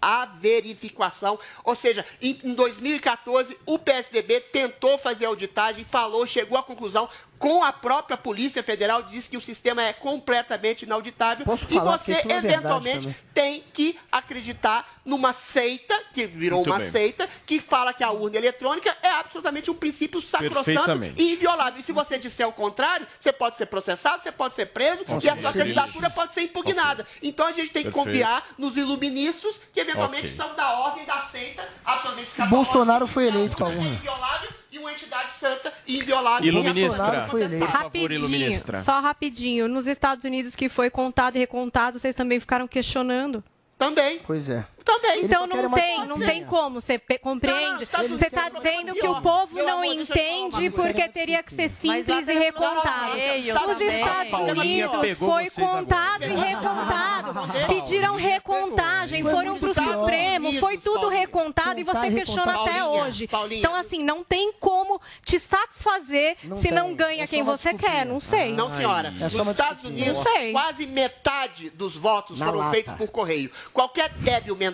averificação. 0.00 1.38
Ou 1.64 1.74
seja, 1.74 2.06
em, 2.22 2.38
em 2.44 2.54
2014, 2.54 3.56
o 3.66 3.78
PSDB 3.78 4.40
tentou 4.40 4.96
fazer 4.98 5.24
auditagem, 5.24 5.84
falou, 5.84 6.26
chegou 6.26 6.56
à 6.56 6.62
conclusão 6.62 7.08
com 7.40 7.64
a 7.64 7.72
própria 7.72 8.18
Polícia 8.18 8.62
Federal, 8.62 9.04
disse 9.04 9.26
que 9.30 9.36
o 9.36 9.40
sistema 9.40 9.82
é 9.82 9.94
completamente 9.94 10.82
inauditável. 10.82 11.46
Posso 11.46 11.66
e 11.70 11.80
você, 11.80 12.12
é 12.12 12.36
eventualmente, 12.36 13.16
tem 13.32 13.64
que 13.72 13.98
acreditar 14.12 15.00
numa 15.06 15.32
seita, 15.32 15.98
que 16.12 16.26
virou 16.26 16.58
Muito 16.58 16.70
uma 16.70 16.78
bem. 16.80 16.90
seita, 16.90 17.26
que 17.46 17.58
fala 17.58 17.94
que 17.94 18.04
a 18.04 18.10
urna 18.10 18.36
eletrônica 18.36 18.94
é 19.02 19.08
absolutamente 19.08 19.70
um 19.70 19.74
princípio 19.74 20.20
sacrossanto 20.20 21.02
e 21.16 21.32
inviolável. 21.32 21.80
E 21.80 21.82
se 21.82 21.92
você 21.92 22.18
disser 22.18 22.46
o 22.46 22.52
contrário, 22.52 23.06
você 23.18 23.32
pode 23.32 23.56
ser 23.56 23.64
processado, 23.64 24.22
você 24.22 24.30
pode 24.30 24.54
ser 24.54 24.66
preso 24.66 25.02
Nossa, 25.08 25.26
e 25.26 25.30
a 25.30 25.36
sua 25.40 25.52
candidatura 25.54 26.10
pode 26.10 26.34
ser 26.34 26.42
impugnada. 26.42 27.06
Então 27.22 27.46
a 27.46 27.52
gente 27.52 27.70
tem 27.70 27.84
que 27.84 27.90
Perfeito. 27.90 28.06
confiar 28.06 28.46
nos 28.58 28.76
iluministas, 28.76 29.58
que 29.72 29.80
eventualmente 29.80 30.26
Ok. 30.26 30.36
são 30.36 30.54
da 30.54 30.72
ordem 30.80 31.06
da 31.06 31.22
seita, 31.22 31.66
absolutamente 31.86 32.50
Bolsonaro 32.50 33.06
foi 33.06 33.28
eleito 33.28 33.56
com 33.56 33.64
a 33.64 33.68
urna. 33.68 33.88
inviolável 33.88 34.59
e 34.72 34.78
uma 34.78 34.92
entidade 34.92 35.32
santa 35.32 35.72
e 35.86 35.98
inviolável. 35.98 36.46
Iluministra, 36.46 37.26
favor, 37.68 38.12
iluministra. 38.12 38.82
Só 38.82 39.00
rapidinho. 39.00 39.68
Nos 39.68 39.86
Estados 39.86 40.24
Unidos 40.24 40.54
que 40.54 40.68
foi 40.68 40.90
contado 40.90 41.36
e 41.36 41.38
recontado, 41.38 41.98
vocês 41.98 42.14
também 42.14 42.38
ficaram 42.38 42.68
questionando. 42.68 43.42
Também. 43.76 44.20
Pois 44.26 44.50
é. 44.50 44.64
Também. 44.84 45.24
Então 45.24 45.46
não 45.46 45.70
tem, 45.70 46.06
não 46.06 46.18
tem 46.18 46.44
como, 46.44 46.80
você 46.80 46.98
compreende? 47.20 47.82
Estados 47.82 48.10
Você 48.10 48.26
está 48.26 48.48
dizendo 48.48 48.94
que 48.94 49.06
o 49.06 49.20
povo 49.20 49.54
Meu 49.54 49.66
não 49.66 49.82
amor, 49.82 49.94
entende 49.94 50.70
porque 50.70 51.08
teria 51.08 51.42
que 51.42 51.54
ser 51.54 51.68
simples 51.68 52.28
e 52.28 52.34
recontado. 52.34 53.12
Também. 53.12 53.48
Estados 53.48 54.50
Unidos 54.50 55.18
foi 55.18 55.50
contado 55.50 56.24
e 56.24 56.34
recontado. 56.34 57.34
Pediram 57.66 58.16
recontagem, 58.16 59.22
foram 59.22 59.58
para 59.58 59.70
o 59.70 59.74
Supremo, 59.74 60.52
foi 60.58 60.78
tudo 60.78 61.08
recontado 61.08 61.80
e 61.80 61.84
você 61.84 62.10
questiona 62.10 62.62
até 62.62 62.84
hoje. 62.84 63.28
Então, 63.50 63.74
assim, 63.74 64.02
não 64.02 64.24
tem 64.24 64.52
como 64.54 65.00
te 65.24 65.38
satisfazer 65.38 66.36
se 66.60 66.70
não 66.70 66.94
ganha 66.94 67.24
É 67.24 67.26
quem 67.26 67.42
você 67.42 67.74
quer, 67.74 68.06
não 68.06 68.20
sei. 68.20 68.52
Não, 68.52 68.70
senhora. 68.74 69.08
É 69.18 69.24
Nos 69.24 69.34
Estados. 69.34 69.84
Unidos, 69.84 70.24
Não 70.24 70.52
quase 70.52 70.86
metade 70.86 71.70
dos 71.70 71.96
votos 71.96 72.38
foram 72.38 72.70
feitos 72.70 72.92
por 72.94 73.08
correio. 73.08 73.50
Qualquer 73.72 74.10
débil 74.10 74.56
mental 74.56 74.69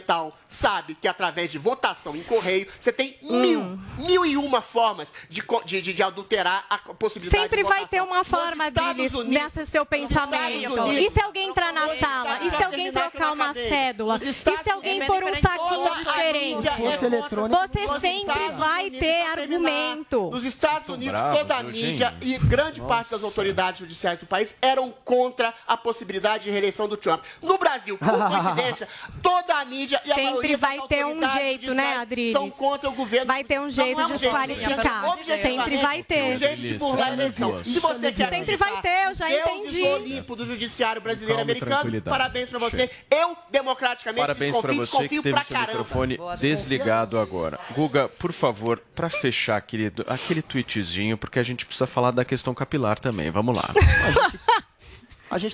sabe 0.48 0.94
que 0.94 1.08
através 1.08 1.50
de 1.50 1.58
votação 1.58 2.14
em 2.16 2.22
correio, 2.22 2.66
você 2.80 2.92
tem 2.92 3.16
Hum. 3.22 3.40
mil, 3.40 3.80
mil 4.06 4.26
e 4.26 4.36
uma 4.36 4.60
formas 4.60 5.08
de, 5.28 5.42
de, 5.64 5.80
de- 5.82 5.92
de 5.92 6.02
adulterar 6.02 6.64
a 6.68 6.78
possibilidade 6.78 7.42
Sempre 7.42 7.62
de 7.62 7.68
vai 7.68 7.80
votação. 7.80 7.88
ter 8.06 8.10
uma 8.12 8.24
forma 8.24 8.64
Unidos- 8.66 9.26
nessa 9.26 9.66
seu 9.66 9.84
pensamento. 9.86 10.72
Unidos- 10.72 10.96
E 10.96 11.10
se 11.10 11.20
alguém 11.20 11.48
entrar 11.48 11.72
na 11.72 11.96
sala? 11.96 12.40
E 12.42 12.50
se 12.50 12.62
alguém 12.62 12.92
trocar 12.92 13.32
uma 13.32 13.52
cédula? 13.54 14.20
E 14.22 14.32
se 14.32 14.70
alguém 14.70 15.04
pôr 15.06 15.22
um 15.24 15.34
saquinho 15.34 15.94
diferente? 15.96 16.66
Eletrônico, 17.06 17.60
Você 17.68 18.00
sempre 18.00 18.48
vai 18.56 18.90
ter 18.90 19.22
argumento. 19.26 20.30
Nos 20.30 20.44
Estados 20.44 20.88
Unidos, 20.88 21.12
bravos 21.12 21.38
toda 21.38 21.56
a 21.56 21.62
mídia 21.62 22.14
e 22.20 22.38
grande 22.38 22.80
parte 22.80 23.10
das 23.10 23.22
autoridades 23.22 23.80
judiciais 23.80 24.18
do 24.20 24.26
país 24.26 24.54
eram 24.60 24.90
contra 25.04 25.52
a 25.66 25.76
possibilidade 25.76 26.44
de 26.44 26.50
reeleição 26.50 26.88
do 26.88 26.96
Trump. 26.96 27.22
No 27.42 27.58
Brasil, 27.58 27.96
por 27.98 28.08
coincidência, 28.28 28.88
toda 29.22 29.58
a 29.58 29.64
mídia 29.64 29.85
e 29.92 29.96
a 29.96 30.00
Sempre 30.00 30.22
maioria 30.24 30.58
vai 30.58 30.80
ter 30.88 31.06
um 31.06 31.30
jeito, 31.32 31.74
né, 31.74 31.96
Adriles? 31.96 32.32
São 32.32 32.50
contra 32.50 32.88
o 32.88 32.92
governo. 32.92 33.26
Vai 33.26 33.44
ter 33.44 33.58
um 33.60 33.64
Não, 33.64 33.70
jeito 33.70 33.96
não 33.96 34.04
é 34.04 34.06
de 34.08 34.12
um 34.14 34.18
jeito, 34.18 34.32
desqualificar. 34.32 35.04
objetivamente, 35.10 35.42
Sempre 35.56 35.76
vai 35.78 36.02
ter. 36.02 36.22
Um 36.22 36.38
jeito 36.38 36.60
de 36.62 36.74
burlar 36.74 37.08
a 37.08 37.12
eleição. 37.12 37.64
Se 37.64 37.78
você 37.80 38.12
quer 38.12 38.30
Sempre 38.30 38.56
vai 38.56 38.80
ter, 38.80 39.06
eu 39.08 39.14
já 39.14 39.28
Deus 39.28 39.40
entendi. 39.46 39.80
do 39.82 39.88
Olimpo 39.88 40.36
do 40.36 40.46
judiciário 40.46 41.00
brasileiro 41.00 41.34
e 41.34 41.36
Calma 41.36 41.52
e 41.52 41.58
americano, 41.58 42.02
parabéns 42.02 42.48
pra 42.48 42.58
você. 42.58 42.90
Eu, 43.10 43.36
democraticamente, 43.50 44.20
Parabéns 44.20 44.56
pra 44.56 44.72
desconfio, 44.72 44.86
você 44.86 45.08
que 45.08 45.22
teve 45.22 45.34
pra 45.34 45.44
seu 45.44 45.54
caramba. 45.56 45.78
microfone 45.78 46.18
desligado 46.40 47.18
agora. 47.18 47.58
Guga, 47.74 48.08
por 48.08 48.32
favor, 48.32 48.80
pra 48.94 49.08
fechar, 49.08 49.60
querido, 49.60 50.04
aquele 50.08 50.42
tweetzinho, 50.42 51.16
porque 51.16 51.38
a 51.38 51.42
gente 51.42 51.64
precisa 51.66 51.86
falar 51.86 52.10
da 52.10 52.24
questão 52.24 52.54
capilar 52.54 52.98
também. 52.98 53.30
Vamos 53.30 53.54
lá. 53.56 53.68
A 53.68 54.10
gente 54.10 54.38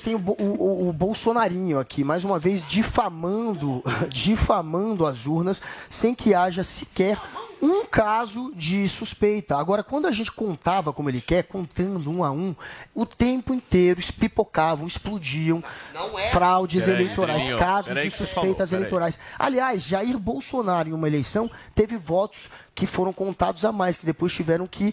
tem 0.03 0.15
o, 0.15 0.19
Bo- 0.19 0.37
o- 0.39 0.63
o- 0.87 0.89
o 0.89 0.93
Bolsonarinho 0.93 1.79
aqui, 1.79 2.05
mais 2.05 2.25
uma 2.25 2.39
vez, 2.39 2.67
difamando, 2.67 3.83
difamando 4.09 5.07
as 5.07 5.27
urnas, 5.27 5.61
sem 5.89 6.15
que 6.15 6.35
haja 6.35 6.63
sequer 6.63 7.19
um 7.61 7.87
caso 7.87 8.53
de 8.57 8.89
suspeita. 8.89 9.57
Agora, 9.57 9.85
quando 9.85 10.07
a 10.07 10.11
gente 10.11 10.33
contava 10.33 10.93
como 10.93 11.09
ele 11.09 11.21
quer, 11.21 11.45
contando 11.45 12.11
um 12.11 12.25
a 12.25 12.31
um, 12.33 12.57
o 12.93 13.07
tempo 13.07 13.55
inteiro 13.55 14.01
espipocavam, 14.01 14.85
explodiam 14.87 15.63
é 16.19 16.31
fraudes 16.31 16.87
Peraí, 16.87 17.05
eleitorais, 17.05 17.49
casos 17.61 17.89
peraí 17.95 18.09
de 18.09 18.15
suspeitas 18.17 18.73
eleitorais. 18.73 19.19
Aliás, 19.39 19.85
Jair 19.85 20.19
Bolsonaro, 20.19 20.89
em 20.89 20.93
uma 20.93 21.07
eleição, 21.07 21.49
teve 21.73 21.97
votos 21.97 22.51
que 22.75 22.85
foram 22.85 23.13
contados 23.13 23.65
a 23.65 23.71
mais, 23.71 23.97
que 23.97 24.05
depois 24.07 24.33
tiveram 24.33 24.67
que 24.67 24.93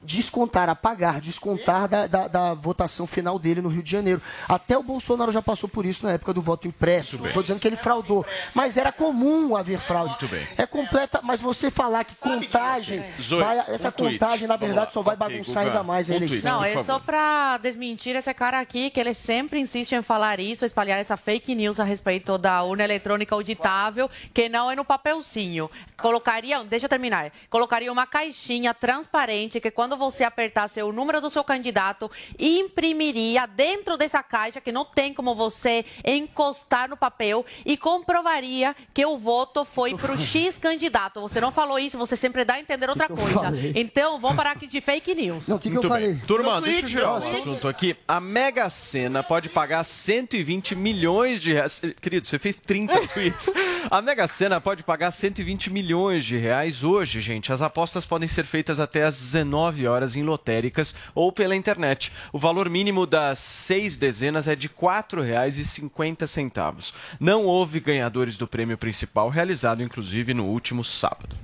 descontar, 0.00 0.68
apagar, 0.68 1.20
descontar 1.20 1.88
da, 1.88 2.06
da, 2.06 2.28
da 2.28 2.54
votação 2.54 3.06
final 3.06 3.38
dele 3.38 3.60
no 3.60 3.68
Rio 3.68 3.82
de 3.82 3.90
Janeiro. 3.90 4.22
Até 4.48 4.78
o 4.78 4.82
Bolsonaro 4.82 5.32
já 5.32 5.42
passou 5.42 5.68
por 5.68 5.84
isso 5.84 6.06
na 6.06 6.12
época 6.12 6.32
do 6.32 6.40
voto 6.40 6.68
impresso. 6.68 7.24
Estou 7.26 7.42
dizendo 7.42 7.60
que 7.60 7.66
ele 7.66 7.76
fraudou. 7.76 8.24
Mas 8.54 8.76
era 8.76 8.92
comum 8.92 9.56
haver 9.56 9.78
fraude. 9.78 10.16
Muito 10.20 10.28
bem. 10.28 10.46
É 10.56 10.66
completa, 10.66 11.20
mas 11.22 11.40
você 11.40 11.70
falar 11.70 12.04
que 12.04 12.14
contagem, 12.14 13.04
vai- 13.38 13.58
essa 13.68 13.88
um 13.88 13.92
tweet. 13.92 14.18
contagem, 14.18 14.46
na 14.48 14.56
verdade, 14.56 14.92
só 14.92 15.02
vai 15.02 15.16
bagunçar 15.16 15.64
ainda 15.64 15.82
mais 15.82 16.10
a 16.10 16.14
eleição. 16.14 16.52
Não, 16.58 16.64
é 16.64 16.82
só 16.84 16.98
pra 16.98 17.58
desmentir 17.58 18.14
esse 18.14 18.32
cara 18.34 18.60
aqui, 18.60 18.90
que 18.90 19.00
ele 19.00 19.14
sempre 19.14 19.58
insiste 19.60 19.92
em 19.92 20.02
falar 20.02 20.38
isso, 20.40 20.64
espalhar 20.64 20.98
essa 20.98 21.16
fake 21.16 21.54
news 21.54 21.80
a 21.80 21.84
respeito 21.84 22.38
da 22.38 22.62
urna 22.62 22.84
eletrônica 22.84 23.34
auditável, 23.34 24.08
que 24.32 24.48
não 24.48 24.70
é 24.70 24.76
no 24.76 24.84
papelzinho. 24.84 25.70
Colocaria, 25.96 26.62
deixa 26.64 26.86
eu 26.86 26.90
terminar, 26.90 27.32
colocaria 27.50 27.90
uma 27.92 28.06
caixinha 28.06 28.72
transparente 28.72 29.60
que 29.60 29.70
quando 29.70 29.87
você 29.96 30.24
apertasse 30.24 30.82
o 30.82 30.92
número 30.92 31.20
do 31.20 31.30
seu 31.30 31.42
candidato, 31.44 32.10
imprimiria 32.38 33.46
dentro 33.46 33.96
dessa 33.96 34.22
caixa, 34.22 34.60
que 34.60 34.72
não 34.72 34.84
tem 34.84 35.12
como 35.14 35.34
você 35.34 35.84
encostar 36.04 36.88
no 36.88 36.96
papel, 36.96 37.44
e 37.64 37.76
comprovaria 37.76 38.74
que 38.92 39.04
o 39.04 39.16
voto 39.16 39.64
foi 39.64 39.94
pro 39.94 40.16
X 40.20 40.58
candidato. 40.58 41.20
Você 41.20 41.40
não 41.40 41.50
falou 41.52 41.78
isso, 41.78 41.96
você 41.98 42.16
sempre 42.16 42.44
dá 42.44 42.54
a 42.54 42.60
entender 42.60 42.88
outra 42.88 43.06
que 43.06 43.12
eu 43.12 43.16
coisa. 43.16 43.40
falei? 43.40 43.72
Então, 43.74 44.18
vamos 44.20 44.36
parar 44.36 44.52
aqui 44.52 44.66
de 44.66 44.80
fake 44.80 45.14
news. 45.14 45.46
Não, 45.48 45.56
o 45.56 45.58
que, 45.60 45.70
que 45.70 45.76
eu 45.76 45.82
falei? 45.82 46.12
bem. 46.14 46.22
Turma, 46.26 46.56
No 46.56 46.62
deixa 46.62 46.98
eu 47.00 47.14
um 47.14 47.20
tweet. 47.20 47.36
assunto 47.38 47.68
aqui. 47.68 47.96
A 48.06 48.20
Mega 48.20 48.68
Sena 48.70 49.22
pode 49.22 49.48
pagar 49.48 49.84
120 49.84 50.74
milhões 50.74 51.40
de 51.40 51.52
reais. 51.52 51.80
Querido, 52.00 52.26
você 52.26 52.38
fez 52.38 52.58
30 52.58 53.06
tweets. 53.08 53.50
A 53.90 54.00
Mega 54.02 54.26
Sena 54.26 54.60
pode 54.60 54.82
pagar 54.82 55.10
120 55.10 55.70
milhões 55.70 56.24
de 56.24 56.36
reais 56.36 56.82
hoje, 56.84 57.20
gente. 57.20 57.52
As 57.52 57.62
apostas 57.62 58.04
podem 58.04 58.28
ser 58.28 58.44
feitas 58.44 58.80
até 58.80 59.04
às 59.04 59.16
19 59.18 59.77
horas 59.86 60.16
em 60.16 60.22
lotéricas 60.22 60.94
ou 61.14 61.30
pela 61.30 61.54
internet. 61.54 62.10
O 62.32 62.38
valor 62.38 62.68
mínimo 62.68 63.06
das 63.06 63.38
seis 63.38 63.96
dezenas 63.96 64.48
é 64.48 64.56
de 64.56 64.66
R$ 64.66 64.74
4,50. 64.80 66.92
Não 67.20 67.44
houve 67.44 67.80
ganhadores 67.80 68.36
do 68.36 68.48
prêmio 68.48 68.78
principal, 68.78 69.28
realizado 69.28 69.82
inclusive 69.82 70.34
no 70.34 70.46
último 70.46 70.82
sábado. 70.82 71.36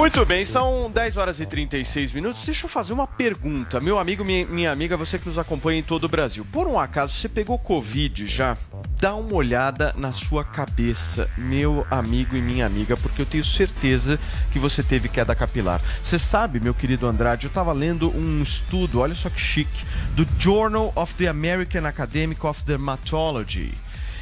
Muito 0.00 0.24
bem, 0.24 0.46
são 0.46 0.90
10 0.90 1.18
horas 1.18 1.40
e 1.40 1.46
36 1.46 2.12
minutos. 2.14 2.46
Deixa 2.46 2.64
eu 2.64 2.70
fazer 2.70 2.94
uma 2.94 3.06
pergunta. 3.06 3.78
Meu 3.80 3.98
amigo, 3.98 4.24
minha, 4.24 4.46
minha 4.46 4.72
amiga, 4.72 4.96
você 4.96 5.18
que 5.18 5.28
nos 5.28 5.36
acompanha 5.36 5.78
em 5.78 5.82
todo 5.82 6.04
o 6.04 6.08
Brasil. 6.08 6.42
Por 6.50 6.66
um 6.66 6.80
acaso, 6.80 7.12
você 7.12 7.28
pegou 7.28 7.58
Covid 7.58 8.26
já? 8.26 8.56
Dá 8.98 9.14
uma 9.14 9.34
olhada 9.34 9.94
na 9.98 10.10
sua 10.10 10.42
cabeça, 10.42 11.28
meu 11.36 11.86
amigo 11.90 12.34
e 12.34 12.40
minha 12.40 12.64
amiga, 12.64 12.96
porque 12.96 13.20
eu 13.20 13.26
tenho 13.26 13.44
certeza 13.44 14.18
que 14.50 14.58
você 14.58 14.82
teve 14.82 15.06
queda 15.06 15.34
capilar. 15.34 15.82
Você 16.02 16.18
sabe, 16.18 16.60
meu 16.60 16.72
querido 16.72 17.06
Andrade, 17.06 17.44
eu 17.44 17.48
estava 17.48 17.70
lendo 17.74 18.10
um 18.16 18.42
estudo, 18.42 19.00
olha 19.00 19.14
só 19.14 19.28
que 19.28 19.38
chique, 19.38 19.84
do 20.14 20.26
Journal 20.38 20.94
of 20.96 21.14
the 21.16 21.28
American 21.28 21.84
Academic 21.84 22.44
of 22.46 22.64
Dermatology 22.64 23.74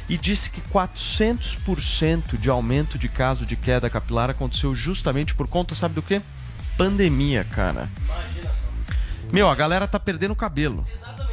e 0.09 0.17
disse 0.17 0.49
que 0.49 0.59
400% 0.59 2.35
de 2.37 2.49
aumento 2.49 2.97
de 2.97 3.07
caso 3.07 3.45
de 3.45 3.55
queda 3.55 3.89
capilar 3.89 4.29
aconteceu 4.29 4.73
justamente 4.75 5.35
por 5.35 5.47
conta, 5.47 5.75
sabe 5.75 5.93
do 5.93 6.01
quê? 6.01 6.21
Pandemia, 6.75 7.43
cara. 7.43 7.87
Meu, 9.31 9.47
a 9.47 9.53
galera 9.53 9.87
tá 9.87 9.99
perdendo 9.99 10.31
o 10.31 10.35
cabelo. 10.35 10.85
Exatamente, 10.91 11.28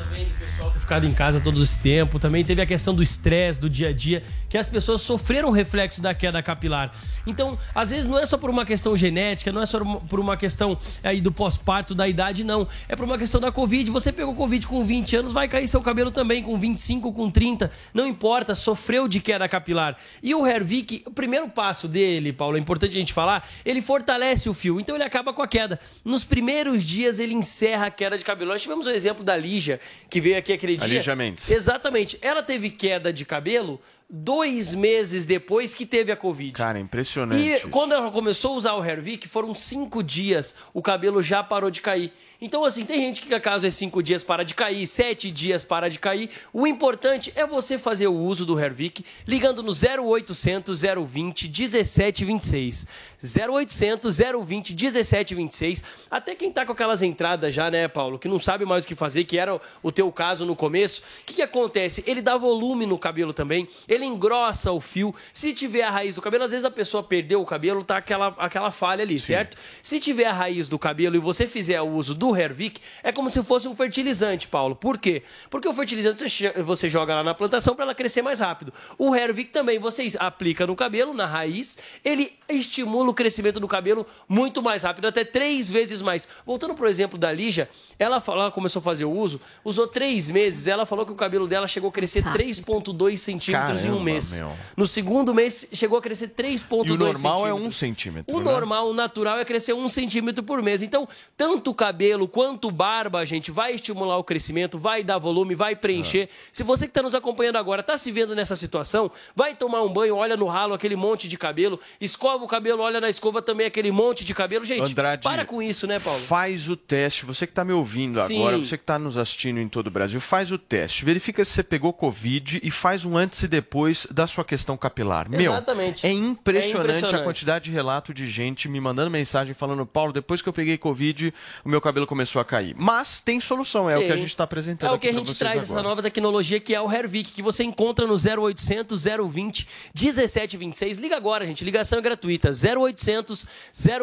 também 0.00 0.24
do 0.24 0.34
pessoal 0.38 0.70
ter 0.70 0.80
ficado 0.80 1.06
em 1.06 1.12
casa 1.12 1.40
todo 1.40 1.62
esse 1.62 1.78
tempo. 1.78 2.18
Também 2.18 2.42
teve 2.44 2.62
a 2.62 2.66
questão 2.66 2.94
do 2.94 3.02
estresse 3.02 3.60
do 3.60 3.68
dia 3.68 3.90
a 3.90 3.92
dia, 3.92 4.22
que 4.48 4.56
as 4.56 4.66
pessoas 4.66 5.02
sofreram 5.02 5.50
reflexo 5.50 6.00
da 6.00 6.14
queda 6.14 6.42
capilar. 6.42 6.92
Então, 7.26 7.58
às 7.74 7.90
vezes 7.90 8.06
não 8.06 8.18
é 8.18 8.24
só 8.24 8.38
por 8.38 8.48
uma 8.48 8.64
questão 8.64 8.96
genética, 8.96 9.52
não 9.52 9.62
é 9.62 9.66
só 9.66 9.84
por 9.84 10.18
uma 10.18 10.36
questão 10.36 10.78
aí 11.02 11.20
do 11.20 11.30
pós-parto, 11.30 11.94
da 11.94 12.08
idade, 12.08 12.42
não. 12.44 12.66
É 12.88 12.96
por 12.96 13.04
uma 13.04 13.18
questão 13.18 13.40
da 13.40 13.52
Covid. 13.52 13.90
Você 13.90 14.10
pegou 14.10 14.34
Covid 14.34 14.66
com 14.66 14.84
20 14.84 15.16
anos, 15.16 15.32
vai 15.32 15.46
cair 15.48 15.68
seu 15.68 15.82
cabelo 15.82 16.10
também, 16.10 16.42
com 16.42 16.58
25, 16.58 17.12
com 17.12 17.30
30. 17.30 17.70
Não 17.92 18.06
importa, 18.06 18.54
sofreu 18.54 19.06
de 19.06 19.20
queda 19.20 19.46
capilar. 19.48 19.96
E 20.22 20.34
o 20.34 20.46
Hervik, 20.46 21.02
o 21.06 21.10
primeiro 21.10 21.48
passo 21.48 21.86
dele, 21.86 22.32
Paulo, 22.32 22.56
é 22.56 22.60
importante 22.60 22.96
a 22.96 22.98
gente 22.98 23.12
falar, 23.12 23.46
ele 23.64 23.82
fortalece 23.82 24.48
o 24.48 24.54
fio, 24.54 24.80
então 24.80 24.94
ele 24.94 25.04
acaba 25.04 25.32
com 25.32 25.42
a 25.42 25.48
queda. 25.48 25.78
Nos 26.04 26.24
primeiros 26.24 26.82
dias 26.82 27.18
ele 27.18 27.34
encerra 27.34 27.86
a 27.86 27.90
queda 27.90 28.16
de 28.16 28.24
cabelo. 28.24 28.50
Nós 28.50 28.62
tivemos 28.62 28.86
o 28.86 28.90
exemplo 28.90 29.22
da 29.22 29.36
Lígia, 29.36 29.80
que 30.08 30.20
veio 30.20 30.38
aqui 30.38 30.52
aquele 30.52 30.76
dia. 30.76 30.88
Lígia 30.88 31.16
Mendes. 31.16 31.50
Exatamente. 31.50 32.18
Ela 32.20 32.42
teve 32.42 32.70
queda 32.70 33.12
de 33.12 33.24
cabelo 33.24 33.80
dois 34.10 34.74
meses 34.74 35.24
depois 35.24 35.74
que 35.74 35.86
teve 35.86 36.10
a 36.10 36.16
Covid. 36.16 36.52
Cara, 36.52 36.80
impressionante. 36.80 37.40
E 37.40 37.68
quando 37.68 37.92
ela 37.92 38.10
começou 38.10 38.54
a 38.54 38.56
usar 38.56 38.74
o 38.74 38.84
Hervik, 38.84 39.28
foram 39.28 39.54
cinco 39.54 40.02
dias, 40.02 40.54
o 40.74 40.82
cabelo 40.82 41.22
já 41.22 41.42
parou 41.42 41.70
de 41.70 41.80
cair. 41.80 42.12
Então, 42.42 42.64
assim, 42.64 42.86
tem 42.86 42.98
gente 43.00 43.20
que 43.20 43.40
caso 43.40 43.66
é 43.66 43.70
cinco 43.70 44.02
dias 44.02 44.24
para 44.24 44.42
de 44.42 44.54
cair, 44.54 44.86
sete 44.86 45.30
dias 45.30 45.62
para 45.62 45.90
de 45.90 45.98
cair. 45.98 46.30
O 46.52 46.66
importante 46.66 47.30
é 47.36 47.46
você 47.46 47.78
fazer 47.78 48.06
o 48.06 48.14
uso 48.14 48.46
do 48.46 48.58
Hervik 48.58 49.04
ligando 49.26 49.62
no 49.62 49.72
0800 49.72 50.80
020 50.80 51.48
1726. 51.48 52.86
0800 53.22 54.16
020 54.16 54.70
1726. 54.74 55.84
Até 56.10 56.34
quem 56.34 56.50
tá 56.50 56.64
com 56.64 56.72
aquelas 56.72 57.02
entradas 57.02 57.54
já, 57.54 57.70
né, 57.70 57.86
Paulo, 57.88 58.18
que 58.18 58.26
não 58.26 58.38
sabe 58.38 58.64
mais 58.64 58.84
o 58.84 58.88
que 58.88 58.94
fazer, 58.94 59.24
que 59.24 59.36
era 59.36 59.60
o 59.82 59.92
teu 59.92 60.10
caso 60.10 60.46
no 60.46 60.56
começo. 60.56 61.02
O 61.02 61.24
que, 61.26 61.34
que 61.34 61.42
acontece? 61.42 62.02
Ele 62.06 62.22
dá 62.22 62.38
volume 62.38 62.86
no 62.86 62.98
cabelo 62.98 63.34
também, 63.34 63.68
ele 63.86 63.99
engrossa 64.04 64.72
o 64.72 64.80
fio. 64.80 65.14
Se 65.32 65.52
tiver 65.52 65.82
a 65.82 65.90
raiz 65.90 66.14
do 66.14 66.22
cabelo, 66.22 66.44
às 66.44 66.50
vezes 66.50 66.64
a 66.64 66.70
pessoa 66.70 67.02
perdeu 67.02 67.40
o 67.40 67.46
cabelo, 67.46 67.82
tá 67.84 67.96
aquela, 67.96 68.28
aquela 68.38 68.70
falha 68.70 69.02
ali, 69.02 69.18
certo? 69.18 69.56
Se 69.82 69.98
tiver 70.00 70.26
a 70.26 70.32
raiz 70.32 70.68
do 70.68 70.78
cabelo 70.78 71.16
e 71.16 71.18
você 71.18 71.46
fizer 71.46 71.80
o 71.80 71.88
uso 71.88 72.14
do 72.14 72.36
Hervik, 72.36 72.80
é 73.02 73.12
como 73.12 73.28
se 73.30 73.42
fosse 73.42 73.66
um 73.68 73.74
fertilizante, 73.74 74.46
Paulo. 74.48 74.74
Por 74.76 74.98
quê? 74.98 75.22
Porque 75.48 75.68
o 75.68 75.72
fertilizante 75.74 76.24
você- 76.64 76.88
joga 76.88 77.14
lá 77.14 77.22
na 77.22 77.34
plantação 77.34 77.74
para 77.74 77.84
ela 77.84 77.94
crescer 77.94 78.22
mais 78.22 78.40
rápido. 78.40 78.72
O 78.98 79.14
Hervik 79.14 79.50
também 79.50 79.78
você 79.78 80.06
aplica 80.18 80.66
no 80.66 80.74
cabelo, 80.74 81.12
na 81.14 81.26
raiz, 81.26 81.78
ele 82.04 82.32
estimula 82.48 83.10
o 83.10 83.14
crescimento 83.14 83.60
do 83.60 83.68
cabelo 83.68 84.06
muito 84.28 84.62
mais 84.62 84.82
rápido, 84.82 85.06
até 85.06 85.24
três 85.24 85.70
vezes 85.70 86.02
mais. 86.02 86.26
Voltando 86.44 86.74
pro 86.74 86.88
exemplo 86.88 87.18
da 87.18 87.30
Lígia, 87.30 87.68
ela, 87.98 88.20
falou, 88.20 88.42
ela 88.42 88.50
começou 88.50 88.80
a 88.80 88.82
fazer 88.82 89.04
o 89.04 89.10
uso, 89.10 89.40
usou 89.64 89.86
três 89.86 90.30
meses, 90.30 90.66
ela 90.66 90.84
falou 90.84 91.06
que 91.06 91.12
o 91.12 91.14
cabelo 91.14 91.46
dela 91.46 91.66
chegou 91.68 91.90
a 91.90 91.92
crescer 91.92 92.22
3,2 92.24 93.16
centímetros 93.18 93.84
em 93.90 93.98
um 93.98 94.02
mês. 94.02 94.32
meu. 94.32 94.52
No 94.76 94.86
segundo 94.86 95.34
mês, 95.34 95.68
chegou 95.72 95.98
a 95.98 96.02
crescer 96.02 96.28
3,2 96.28 96.86
E 96.86 96.92
o 96.92 96.96
normal 96.96 97.38
é 97.38 97.50
centímetros. 97.50 97.66
um 97.66 97.72
centímetro. 97.72 98.36
O 98.36 98.38
né? 98.38 98.44
normal, 98.44 98.88
o 98.90 98.94
natural 98.94 99.38
é 99.38 99.44
crescer 99.44 99.72
um 99.72 99.88
centímetro 99.88 100.42
por 100.42 100.62
mês. 100.62 100.82
Então, 100.82 101.08
tanto 101.36 101.70
o 101.70 101.74
cabelo 101.74 102.26
quanto 102.28 102.70
barba, 102.70 103.24
gente, 103.24 103.50
vai 103.50 103.74
estimular 103.74 104.16
o 104.18 104.24
crescimento, 104.24 104.78
vai 104.78 105.02
dar 105.02 105.18
volume, 105.18 105.54
vai 105.54 105.74
preencher. 105.76 106.28
Ah. 106.30 106.48
Se 106.52 106.62
você 106.62 106.86
que 106.86 106.90
está 106.90 107.02
nos 107.02 107.14
acompanhando 107.14 107.56
agora 107.56 107.80
está 107.80 107.96
se 107.98 108.10
vendo 108.10 108.34
nessa 108.34 108.56
situação, 108.56 109.10
vai 109.34 109.54
tomar 109.54 109.82
um 109.82 109.92
banho, 109.92 110.16
olha 110.16 110.36
no 110.36 110.46
ralo 110.46 110.74
aquele 110.74 110.96
monte 110.96 111.28
de 111.28 111.36
cabelo, 111.36 111.78
escova 112.00 112.44
o 112.44 112.48
cabelo, 112.48 112.82
olha 112.82 113.00
na 113.00 113.08
escova 113.08 113.42
também 113.42 113.66
aquele 113.66 113.90
monte 113.90 114.24
de 114.24 114.34
cabelo. 114.34 114.64
Gente, 114.64 114.92
Andrade, 114.92 115.22
para 115.22 115.44
com 115.44 115.62
isso, 115.62 115.86
né, 115.86 115.98
Paulo? 115.98 116.20
Faz 116.20 116.68
o 116.68 116.76
teste. 116.76 117.24
Você 117.24 117.46
que 117.46 117.52
está 117.52 117.64
me 117.64 117.72
ouvindo 117.72 118.20
Sim. 118.22 118.40
agora, 118.40 118.58
você 118.58 118.76
que 118.76 118.82
está 118.82 118.98
nos 118.98 119.16
assistindo 119.16 119.58
em 119.58 119.68
todo 119.68 119.86
o 119.86 119.90
Brasil, 119.90 120.20
faz 120.20 120.50
o 120.52 120.58
teste. 120.58 121.04
Verifica 121.04 121.44
se 121.44 121.52
você 121.52 121.62
pegou 121.62 121.92
Covid 121.92 122.60
e 122.62 122.70
faz 122.70 123.04
um 123.04 123.16
antes 123.16 123.42
e 123.42 123.48
depois 123.48 123.79
da 124.10 124.26
sua 124.26 124.44
questão 124.44 124.76
capilar. 124.76 125.28
Meu, 125.28 125.52
Exatamente. 125.52 126.06
é 126.06 126.12
impressionante, 126.12 126.76
É 126.76 126.80
impressionante. 126.80 127.14
a 127.20 127.24
quantidade 127.24 127.64
de 127.66 127.70
relato 127.70 128.12
de 128.14 128.28
gente 128.30 128.68
me 128.68 128.80
mandando 128.80 129.10
mensagem 129.10 129.54
falando, 129.54 129.84
Paulo, 129.86 130.12
depois 130.12 130.40
que 130.42 130.48
eu 130.48 130.52
peguei 130.52 130.76
Covid, 130.78 131.32
o 131.64 131.68
meu 131.68 131.80
cabelo 131.80 132.06
começou 132.06 132.40
a 132.40 132.44
cair. 132.44 132.74
Mas 132.78 133.20
tem 133.20 133.40
solução, 133.40 133.88
é 133.88 133.96
o 133.98 134.00
que 134.06 134.12
a 134.12 134.16
gente 134.16 134.28
está 134.28 134.44
apresentando 134.44 134.90
É 134.90 134.94
o 134.94 134.98
que 134.98 135.08
a 135.08 135.12
gente 135.12 135.34
traz, 135.34 135.62
agora. 135.64 135.72
essa 135.72 135.82
nova 135.82 136.02
tecnologia 136.02 136.58
que 136.60 136.74
é 136.74 136.80
o 136.80 136.90
Hervik, 136.90 137.32
que 137.32 137.42
você 137.42 137.64
encontra 137.64 138.06
no 138.06 138.14
0800 138.14 139.04
020 139.30 139.68
1726. 139.94 140.98
Liga 140.98 141.16
agora, 141.16 141.46
gente. 141.46 141.64
Ligação 141.64 141.98
é 141.98 142.02
gratuita. 142.02 142.50
0800 142.50 143.46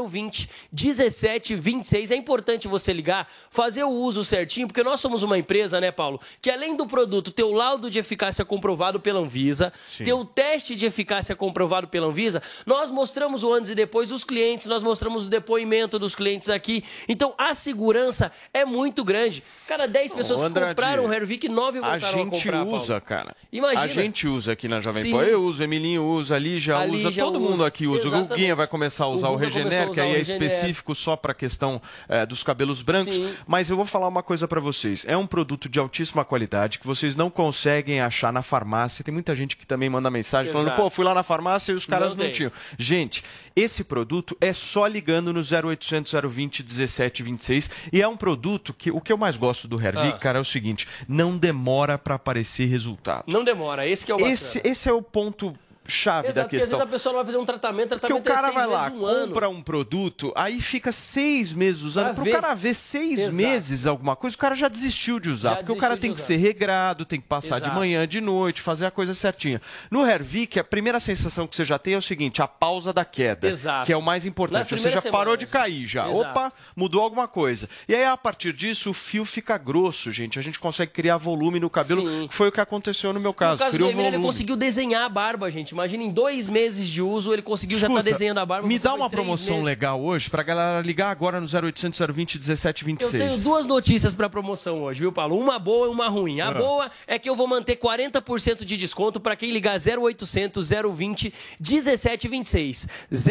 020 0.10 0.50
1726. 0.72 2.12
É 2.12 2.16
importante 2.16 2.68
você 2.68 2.94
ligar, 2.94 3.28
fazer 3.50 3.84
o 3.84 3.90
uso 3.90 4.24
certinho, 4.24 4.68
porque 4.68 4.84
nós 4.84 5.00
somos 5.00 5.24
uma 5.24 5.38
empresa, 5.38 5.80
né, 5.82 5.92
Paulo, 5.92 6.20
que 6.42 6.50
além 6.50 6.76
do 6.76 6.86
produto 6.88 7.32
ter 7.32 7.44
o 7.44 7.52
laudo 7.52 7.90
de 7.90 8.00
eficácia 8.00 8.46
comprovado 8.46 9.00
pela 9.00 9.20
Anvisa, 9.20 9.57
Sim. 9.90 10.06
ter 10.06 10.14
o 10.14 10.24
teste 10.26 10.76
de 10.76 10.86
eficácia 10.86 11.36
comprovado 11.36 11.88
pela 11.88 12.08
Anvisa, 12.08 12.42
nós 12.66 12.90
mostramos 12.92 13.44
o 13.44 13.54
antes 13.54 13.72
e 13.72 13.76
depois 13.76 14.10
dos 14.10 14.24
clientes, 14.24 14.68
nós 14.68 14.84
mostramos 14.84 15.26
o 15.26 15.30
depoimento 15.30 15.98
dos 16.00 16.16
clientes 16.16 16.50
aqui. 16.50 16.84
Então, 17.08 17.34
a 17.38 17.54
segurança 17.54 18.32
é 18.54 18.64
muito 18.66 19.04
grande. 19.04 19.44
Cara, 19.68 19.88
10 19.88 20.14
pessoas 20.14 20.42
Andrade, 20.42 20.72
compraram 20.72 21.06
o 21.06 21.14
Hervik, 21.14 21.50
9 21.50 21.80
A 21.80 21.82
voltaram 21.82 22.08
a, 22.08 22.12
gente 22.12 22.44
comprar, 22.44 22.64
Paulo. 22.64 22.78
usa, 22.78 23.02
cara. 23.02 23.36
Imagina. 23.52 23.82
A 23.82 23.88
gente 23.88 24.28
usa 24.28 24.52
aqui 24.52 24.68
na 24.68 24.80
Jovem. 24.80 25.12
Pan. 25.12 25.24
Eu 25.24 25.42
uso, 25.44 25.64
Emilinho 25.64 26.04
usa, 26.04 26.36
a 26.36 26.40
Lígia 26.40 26.76
A 26.76 26.84
usa, 26.86 26.92
Lígia 26.92 27.24
todo 27.24 27.40
mundo 27.40 27.54
usa. 27.54 27.68
aqui 27.68 27.88
usa. 27.88 27.98
O 27.98 28.08
Exatamente. 28.08 28.30
Guguinha 28.30 28.56
vai 28.56 28.68
começar 28.68 29.06
a 29.06 29.10
usar 29.10 29.30
O 29.30 29.34
o, 29.34 29.36
a 29.36 29.40
Regener, 29.40 29.90
que 29.92 30.00
aí 30.00 30.14
o 30.14 30.18
é 30.18 30.22
específico 30.22 30.94
só 30.96 31.16
para 31.16 31.32
a 31.32 31.36
questão 31.36 31.82
eh, 32.10 32.26
dos 32.26 32.44
cabelos 32.44 32.82
brancos. 32.82 33.16
Sim. 33.16 33.34
Mas 33.46 33.70
eu 33.70 33.76
vou 33.76 33.86
falar 33.86 34.08
uma 34.08 34.24
coisa 34.24 34.48
para 34.48 34.60
vocês. 34.60 35.06
É 35.08 35.16
um 35.16 35.26
produto 35.26 35.70
de 35.70 35.80
altíssima 35.80 36.26
qualidade 36.26 36.80
que 36.80 36.88
vocês 36.88 37.16
não 37.16 37.30
conseguem 37.30 38.02
achar 38.02 38.32
na 38.34 38.42
farmácia. 38.42 39.04
Tem 39.04 39.14
muita 39.14 39.36
gente 39.36 39.47
que 39.56 39.66
também 39.66 39.90
manda 39.90 40.10
mensagem 40.10 40.52
falando, 40.52 40.68
Exato. 40.68 40.82
pô, 40.82 40.90
fui 40.90 41.06
lá 41.06 41.14
na 41.14 41.24
farmácia 41.24 41.72
e 41.72 41.76
os 41.76 41.86
caras 41.86 42.16
Não 42.16 42.26
não, 42.26 42.32
tinham. 42.32 42.52
Gente, 42.78 43.24
esse 43.56 43.84
produto 43.84 44.36
é 44.42 44.52
só 44.52 44.86
ligando 44.88 45.32
no 45.32 45.40
0800 45.42 46.12
020 46.28 46.64
1726 46.64 47.70
e 47.94 48.02
é 48.02 48.08
um 48.08 48.18
produto 48.18 48.74
que 48.74 48.92
o 48.92 49.00
que 49.00 49.12
eu 49.14 49.18
mais 49.18 49.38
gosto 49.38 49.68
do 49.68 49.80
Hervik, 49.82 50.08
Ah. 50.16 50.18
cara, 50.20 50.40
é 50.40 50.42
o 50.42 50.46
seguinte, 50.46 50.88
não 51.08 51.38
demora 51.38 51.98
para 51.98 52.16
aparecer 52.16 52.66
resultado. 52.66 53.24
Não 53.28 53.44
demora, 53.44 53.88
esse 53.88 54.06
que 54.06 54.12
é 54.12 54.16
o 54.16 54.18
bacana. 54.18 54.34
Esse, 54.34 54.62
esse 54.64 54.90
é 54.90 54.94
o 54.94 55.02
ponto 55.02 55.54
chave 55.88 56.28
Exato, 56.28 56.36
da 56.36 56.44
porque 56.44 56.58
questão. 56.58 56.78
vezes 56.78 56.90
a 56.90 56.92
pessoa 56.92 57.16
vai 57.16 57.26
fazer 57.26 57.38
um 57.38 57.46
tratamento, 57.46 57.90
Porque 57.90 58.08
tratamento 58.08 58.28
o 58.30 58.34
cara 58.34 58.48
é 58.50 58.52
vai 58.52 58.68
lá, 58.68 58.88
um 58.88 59.00
compra 59.28 59.50
um 59.50 59.62
produto, 59.62 60.32
aí 60.36 60.60
fica 60.62 60.92
seis 60.92 61.54
meses 61.54 61.82
usando. 61.82 62.14
Para 62.16 62.24
o 62.24 62.32
cara 62.32 62.54
ver 62.54 62.74
seis 62.74 63.20
Exato. 63.20 63.36
meses 63.36 63.86
alguma 63.86 64.16
coisa, 64.16 64.36
o 64.36 64.40
cara 64.40 64.56
já 64.56 64.68
desistiu 64.68 65.20
de 65.20 65.30
usar. 65.30 65.50
Já 65.50 65.56
porque 65.58 65.72
o 65.72 65.78
cara 65.78 65.98
tem 65.98 66.12
de 66.12 66.16
que 66.16 66.22
usar. 66.22 66.28
ser 66.28 66.38
regrado, 66.38 67.06
tem 67.06 67.20
que 67.20 67.28
passar 67.28 67.60
de 67.60 67.66
Exato. 67.66 67.76
manhã, 67.80 68.08
de 68.08 68.22
noite, 68.22 68.62
fazer 68.62 68.86
a 68.86 68.92
coisa 68.92 69.14
certinha. 69.14 69.62
No 69.90 70.06
Hervik, 70.06 70.60
a 70.60 70.64
primeira 70.64 71.00
sensação 71.00 71.48
que 71.48 71.56
você 71.56 71.66
já 71.66 71.78
tem 71.80 71.94
é 71.94 71.98
o 71.98 72.02
seguinte, 72.02 72.42
a 72.42 72.48
pausa 72.48 72.92
da 72.94 73.06
queda. 73.06 73.48
Exato. 73.48 73.86
Que 73.86 73.94
é 73.94 73.98
o 73.98 74.02
mais 74.02 74.26
importante. 74.26 74.66
Você 74.66 74.76
já 74.76 74.82
primeiras 74.82 75.04
parou 75.12 75.38
de 75.38 75.48
cair 75.48 75.86
já. 75.86 76.10
Exato. 76.10 76.30
Opa, 76.30 76.52
mudou 76.76 77.02
alguma 77.02 77.28
coisa. 77.28 77.70
E 77.88 77.96
aí, 77.96 78.04
a 78.06 78.18
partir 78.18 78.54
disso, 78.54 78.90
o 78.90 78.94
fio 78.94 79.26
fica 79.26 79.58
grosso, 79.58 80.12
gente. 80.12 80.38
A 80.40 80.42
gente 80.42 80.60
consegue 80.60 80.92
criar 80.92 81.18
volume 81.18 81.60
no 81.60 81.70
cabelo, 81.70 82.02
Sim. 82.02 82.28
que 82.28 82.34
foi 82.34 82.48
o 82.50 82.52
que 82.52 82.60
aconteceu 82.62 83.14
no 83.14 83.20
meu 83.20 83.34
caso. 83.34 83.54
No 83.54 83.60
caso 83.60 83.72
do 83.72 83.76
Criou 83.76 83.90
Emílio, 83.92 84.08
ele 84.08 84.18
volume. 84.18 84.28
conseguiu 84.34 84.56
desenhar 84.56 85.04
a 85.06 85.10
barba, 85.10 85.50
gente. 85.50 85.74
Imagina, 85.78 86.04
em 86.04 86.10
dois 86.10 86.50
meses 86.50 86.88
de 86.88 87.04
uso, 87.04 87.32
ele 87.32 87.44
conseguiu 87.44 87.78
já 87.78 87.86
estar 87.86 88.00
Escuta, 88.00 88.12
desenhando 88.12 88.40
a 88.40 88.46
barba. 88.46 88.68
Me 88.68 88.80
dá 88.80 88.96
uma 88.96 89.08
promoção 89.10 89.58
meses. 89.58 89.66
legal 89.66 90.02
hoje 90.02 90.28
pra 90.28 90.42
galera 90.42 90.82
ligar 90.82 91.12
agora 91.12 91.40
no 91.40 91.46
0800 91.48 92.00
020 92.00 92.36
Eu 92.36 92.40
1726. 92.42 93.12
tenho 93.12 93.38
duas 93.44 93.68
notícias 93.68 94.14
pra 94.16 94.28
promoção 94.28 94.82
hoje, 94.82 95.02
viu, 95.02 95.12
Paulo? 95.12 95.38
Uma 95.38 95.60
boa 95.60 95.86
e 95.88 95.90
uma 95.92 96.08
ruim. 96.08 96.42
A 96.42 96.48
Bora. 96.48 96.60
boa 96.60 96.92
é 97.06 97.20
que 97.20 97.30
eu 97.30 97.36
vou 97.36 97.46
manter 97.48 97.76
40% 97.76 98.66
de 98.66 98.76
desconto 98.76 99.20
pra 99.20 99.36
quem 99.36 99.52
ligar 99.52 99.78
0800 99.80 100.68
020 100.96 101.32
1726. 101.60 102.88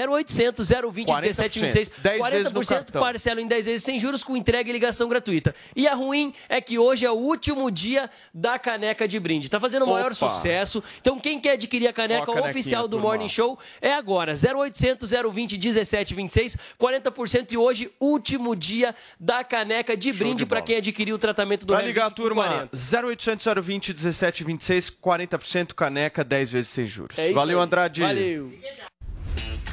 0800 0.08 0.68
020 0.68 1.08
1726. 1.12 1.90
10 1.98 2.30
vezes 2.30 2.52
no 2.52 2.60
40% 2.60 2.68
cartão. 2.68 3.02
parcela 3.02 3.40
em 3.40 3.46
10 3.46 3.66
vezes 3.66 3.82
sem 3.82 3.98
juros 3.98 4.22
com 4.22 4.36
entrega 4.36 4.70
e 4.70 4.72
ligação 4.72 5.08
gratuita. 5.08 5.54
E 5.74 5.88
a 5.88 5.94
ruim 5.94 6.32
é 6.48 6.60
que 6.60 6.78
hoje 6.78 7.04
é 7.04 7.10
o 7.10 7.14
último 7.14 7.70
dia 7.70 8.08
da 8.32 8.58
caneca 8.58 9.08
de 9.08 9.18
brinde. 9.18 9.48
Tá 9.48 9.58
fazendo 9.58 9.84
o 9.84 9.88
maior 9.90 10.12
Opa. 10.12 10.14
sucesso. 10.14 10.82
Então 11.00 11.18
quem 11.18 11.40
quer 11.40 11.52
adquirir 11.52 11.88
a 11.88 11.92
caneca 11.92 12.30
oficial 12.44 12.86
do. 12.88 12.98
Morning 12.98 13.28
Show 13.28 13.58
é 13.80 13.92
agora. 13.92 14.34
0800 14.34 15.10
020 15.10 15.58
1726. 15.58 16.56
40% 16.78 17.52
e 17.52 17.56
hoje 17.56 17.90
último 18.00 18.56
dia 18.56 18.94
da 19.18 19.44
caneca 19.44 19.96
de 19.96 20.12
brinde 20.12 20.38
de 20.38 20.46
pra 20.46 20.58
bola. 20.58 20.66
quem 20.66 20.76
adquiriu 20.76 21.16
o 21.16 21.18
tratamento 21.18 21.64
do 21.64 21.72
Hervik 21.72 21.88
ligar, 21.88 22.10
turma, 22.10 22.68
40. 22.70 23.06
0800 23.06 23.46
020 23.64 23.88
1726, 23.88 24.90
40% 24.90 25.74
caneca, 25.74 26.24
10 26.24 26.50
vezes 26.50 26.70
sem 26.70 26.86
juros. 26.86 27.18
É 27.18 27.32
Valeu. 27.32 27.60
Andrade. 27.60 28.00
Valeu. 28.02 28.52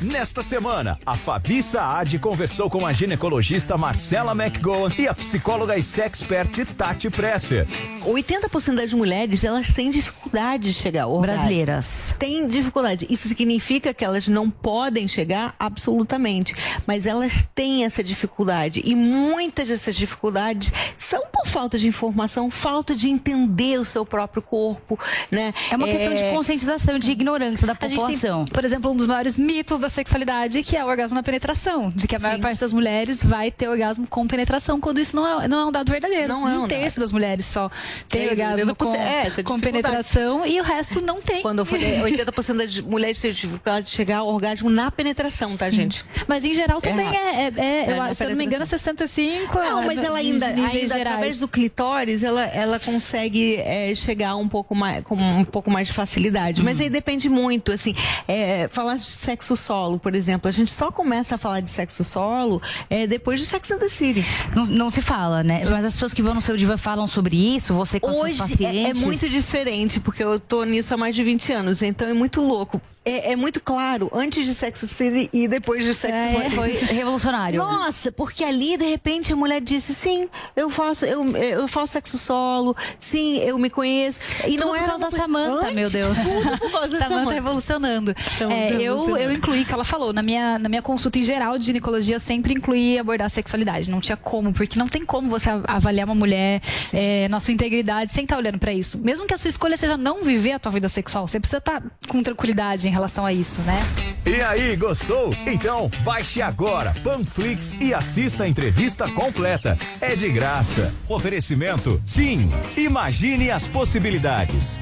Nesta 0.04 0.44
semana, 0.44 1.00
a 1.06 1.16
Fabi 1.16 1.64
Saad 1.64 2.20
conversou 2.20 2.70
com 2.70 2.86
a 2.86 2.92
ginecologista 2.92 3.78
Marcela 3.78 4.34
McGowan 4.34 4.92
e 5.00 5.08
a 5.08 5.14
psicóloga 5.14 5.78
e 5.78 5.82
sexpert 5.82 6.66
Tati 6.76 7.10
Presser. 7.10 7.66
80% 8.06 8.76
das 8.76 8.92
mulheres, 8.92 9.46
elas 9.46 9.74
têm 9.74 9.90
dificuldade 9.90 10.64
de 10.64 10.74
chegar 10.74 11.04
ao. 11.04 11.22
Brasileiras. 11.22 12.14
Têm 12.20 12.46
dificuldade. 12.50 13.08
Isso 13.10 13.30
significa 13.30 13.94
que 13.94 14.04
elas 14.04 14.28
não 14.28 14.50
podem 14.50 15.08
chegar 15.08 15.56
absolutamente, 15.58 16.54
mas 16.86 17.06
elas 17.06 17.48
têm 17.56 17.86
essa 17.86 18.04
dificuldade 18.04 18.82
e 18.84 18.94
muitas 18.96 19.70
dessas 19.70 19.96
dificuldades 19.96 20.74
são 20.98 21.24
por 21.32 21.48
falta 21.48 21.78
de 21.78 21.88
informação, 21.88 22.52
falta 22.52 22.94
de 22.94 23.08
entender 23.08 23.80
o 23.80 23.86
seu 23.86 24.06
próprio 24.06 24.42
corpo, 24.42 25.00
né? 25.32 25.54
É 25.72 25.78
uma 25.78 25.88
questão 25.88 26.14
de 26.14 26.24
conscientização, 26.36 27.00
de 27.00 27.10
ignorância 27.10 27.66
da 27.66 27.78
A 27.80 27.88
gente 27.88 28.06
tem, 28.06 28.18
população. 28.18 28.46
por 28.46 28.66
exemplo, 28.66 28.92
um 28.92 28.98
dos 28.98 29.08
maiores 29.08 29.38
mitos 29.38 29.80
da 29.80 29.93
sexualidade, 29.94 30.64
que 30.64 30.76
é 30.76 30.84
o 30.84 30.88
orgasmo 30.88 31.16
na 31.16 31.24
penetração. 31.24 31.90
De 31.96 32.08
que 32.08 32.16
a 32.16 32.20
maior 32.20 32.40
parte 32.40 32.60
das 32.60 32.74
mulheres 32.74 33.24
vai 33.24 33.50
ter 33.52 33.68
orgasmo 33.68 34.06
com 34.08 34.28
penetração, 34.28 34.80
quando 34.80 35.00
isso 35.00 35.16
não 35.16 35.42
é, 35.42 35.48
não 35.48 35.60
é 35.60 35.66
um 35.66 35.72
dado 35.72 35.92
verdadeiro. 35.92 36.28
Não 36.28 36.48
é 36.48 36.58
um 36.60 36.64
um 36.64 36.68
terço 36.68 37.00
das 37.00 37.12
mulheres 37.12 37.46
só 37.46 37.70
tem 38.08 38.26
É, 38.26 38.30
orgasmo 38.30 38.76
com, 38.76 38.86
80% 38.94 39.40
é, 39.40 39.44
com 39.44 39.60
penetração 39.60 40.46
e 40.46 40.60
o 40.60 40.64
resto 40.64 41.02
não 41.02 41.22
tem. 41.22 41.42
Quando 41.42 41.60
eu 41.60 41.66
falei 41.66 42.00
80% 42.02 42.58
das 42.58 42.80
mulheres 42.80 43.20
têm 43.20 43.32
dificuldade 43.32 43.86
de 43.88 43.92
chegar 43.92 44.18
ao 44.20 44.28
orgasmo 44.28 44.70
na 44.70 44.90
penetração, 44.92 45.56
tá, 45.58 45.66
Sim. 45.68 45.72
gente? 45.74 46.06
Mas 46.28 46.44
em 46.44 46.54
geral 46.54 46.82
também 46.82 47.06
errado. 47.08 47.58
é, 47.60 47.62
é- 47.62 47.86
é- 47.92 48.00
acho, 48.00 48.16
se 48.16 48.24
eu 48.24 48.30
não 48.30 48.36
me 48.38 48.46
engano, 48.46 48.64
é 48.64 48.66
65. 48.66 49.58
Não, 49.60 49.86
mas 49.86 49.98
ela 50.04 50.18
ainda, 50.18 50.48
ainda 50.48 50.96
através 50.96 51.40
do 51.40 51.48
clitóris, 51.48 52.24
ela, 52.24 52.46
ela 52.46 52.80
consegue 52.80 53.58
é, 53.58 53.94
chegar 53.96 54.36
um 54.36 54.48
pouco 54.48 54.74
mais, 54.74 55.04
com 55.04 55.16
um 55.16 55.44
pouco 55.44 55.70
mais 55.70 55.88
de 55.88 55.94
facilidade. 55.94 56.64
Mas 56.64 56.80
Hum. 56.80 56.84
aí 56.84 56.90
depende 56.90 57.30
muito, 57.30 57.72
assim, 57.72 57.94
é, 58.28 58.68
falar 58.72 58.96
de 58.96 59.04
sexo 59.04 59.56
solo, 59.74 59.98
por 59.98 60.14
exemplo, 60.14 60.48
a 60.48 60.52
gente 60.52 60.72
só 60.72 60.92
começa 60.92 61.34
a 61.34 61.38
falar 61.38 61.60
de 61.60 61.70
sexo 61.72 62.04
solo 62.04 62.62
é, 62.90 63.08
depois 63.08 63.40
de 63.40 63.46
Sex 63.48 63.72
and 63.72 63.80
the 63.80 63.90
City. 63.90 64.24
Não, 64.56 64.66
não 64.66 64.92
se 64.92 65.02
fala, 65.02 65.42
né? 65.44 65.64
Mas 65.68 65.84
as 65.86 65.94
pessoas 65.94 66.14
que 66.14 66.22
vão 66.22 66.36
no 66.36 66.42
seu 66.42 66.56
Diva 66.56 66.78
falam 66.78 67.08
sobre 67.08 67.36
isso, 67.56 67.74
você 67.74 68.00
com 68.00 68.12
Hoje 68.12 68.36
suas 68.36 68.52
é, 68.52 68.54
pacientes. 68.54 69.02
é 69.02 69.06
muito 69.06 69.28
diferente, 69.28 70.00
porque 70.00 70.24
eu 70.24 70.40
tô 70.40 70.64
nisso 70.64 70.94
há 70.94 70.98
mais 70.98 71.16
de 71.16 71.24
20 71.24 71.52
anos, 71.54 71.82
então 71.82 72.08
é 72.08 72.14
muito 72.14 72.40
louco. 72.42 72.80
É, 73.06 73.34
é 73.34 73.36
muito 73.36 73.62
claro, 73.62 74.10
antes 74.14 74.46
de 74.46 74.54
Sex 74.54 74.84
and 74.84 74.88
the 74.88 74.94
City 74.94 75.30
e 75.34 75.46
depois 75.48 75.84
de 75.84 75.94
Sex 75.94 76.14
and 76.14 76.18
the 76.18 76.38
É, 76.38 76.44
City. 76.44 76.56
foi 76.56 76.72
revolucionário. 76.96 77.60
Nossa, 77.62 78.12
porque 78.14 78.44
ali, 78.46 78.78
de 78.78 78.86
repente, 78.86 79.34
a 79.34 79.36
mulher 79.36 79.60
disse, 79.60 79.94
sim, 79.94 80.30
eu 80.56 80.70
faço, 80.70 81.04
eu, 81.06 81.36
eu 81.36 81.68
faço 81.68 81.94
sexo 81.94 82.18
solo, 82.18 82.76
sim, 83.00 83.40
eu 83.40 83.58
me 83.58 83.70
conheço. 83.70 84.20
E 84.48 84.52
Tudo 84.56 84.68
não 84.68 84.76
era 84.76 84.98
da 84.98 85.08
Antes, 85.08 85.74
meu 85.74 85.90
Deus. 85.90 86.18
Tudo 86.18 86.58
por 86.60 86.72
causa 86.72 86.88
da 87.00 87.00
Samantha. 87.10 87.32
revolucionando. 87.34 88.16
Samantha 88.38 88.56
É, 88.56 88.72
eu, 88.74 88.78
revolucionando. 88.78 89.20
eu 89.24 89.32
incluí, 89.34 89.63
que 89.66 89.74
ela 89.74 89.84
falou, 89.84 90.14
na 90.14 90.22
minha, 90.22 90.58
na 90.60 90.70
minha 90.70 90.82
consulta 90.82 91.20
em 91.20 91.24
geral 91.24 91.58
de 91.58 91.66
ginecologia, 91.66 92.16
eu 92.16 92.20
sempre 92.20 92.54
incluí 92.54 92.98
abordar 92.98 93.28
a 93.28 93.30
sexualidade. 93.30 93.90
Não 93.90 94.02
tinha 94.02 94.18
como, 94.18 94.54
porque 94.54 94.78
não 94.78 94.88
tem 94.88 95.06
como 95.06 95.30
você 95.30 95.50
avaliar 95.68 96.06
uma 96.06 96.16
mulher 96.16 96.62
é, 96.94 97.28
na 97.30 97.40
sua 97.40 97.54
integridade 97.54 98.12
sem 98.12 98.24
estar 98.24 98.38
olhando 98.38 98.60
pra 98.60 98.74
isso. 98.74 99.00
Mesmo 99.00 99.26
que 99.26 99.34
a 99.34 99.38
sua 99.38 99.50
escolha 99.50 99.78
seja 99.78 99.98
não 99.98 100.24
viver 100.24 100.54
a 100.54 100.60
tua 100.60 100.72
vida 100.72 100.90
sexual, 100.90 101.28
você 101.28 101.40
precisa 101.40 101.58
estar 101.58 101.84
com 102.08 102.22
tranquilidade 102.24 102.88
em 102.88 102.92
relação 102.92 103.26
a 103.26 103.34
isso, 103.34 103.62
né? 103.62 103.80
E 104.26 104.42
aí, 104.42 104.76
gostou? 104.76 105.34
Então 105.46 105.92
baixe 106.04 106.42
agora 106.42 106.94
Panflix 107.04 107.76
e 107.80 107.94
assista 107.94 108.44
a 108.44 108.48
entrevista 108.48 109.10
completa. 109.12 109.78
É 110.00 110.16
de 110.16 110.30
graça. 110.30 110.94
Oferecimento 111.10 112.02
Tim. 112.08 112.50
Imagine 112.78 113.52
as 113.52 113.68
possibilidades. 113.68 114.80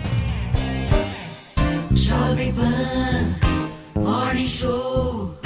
Jovem 1.94 2.54
Pan 2.54 3.61
Morning 4.02 4.48
Show. 4.48 5.41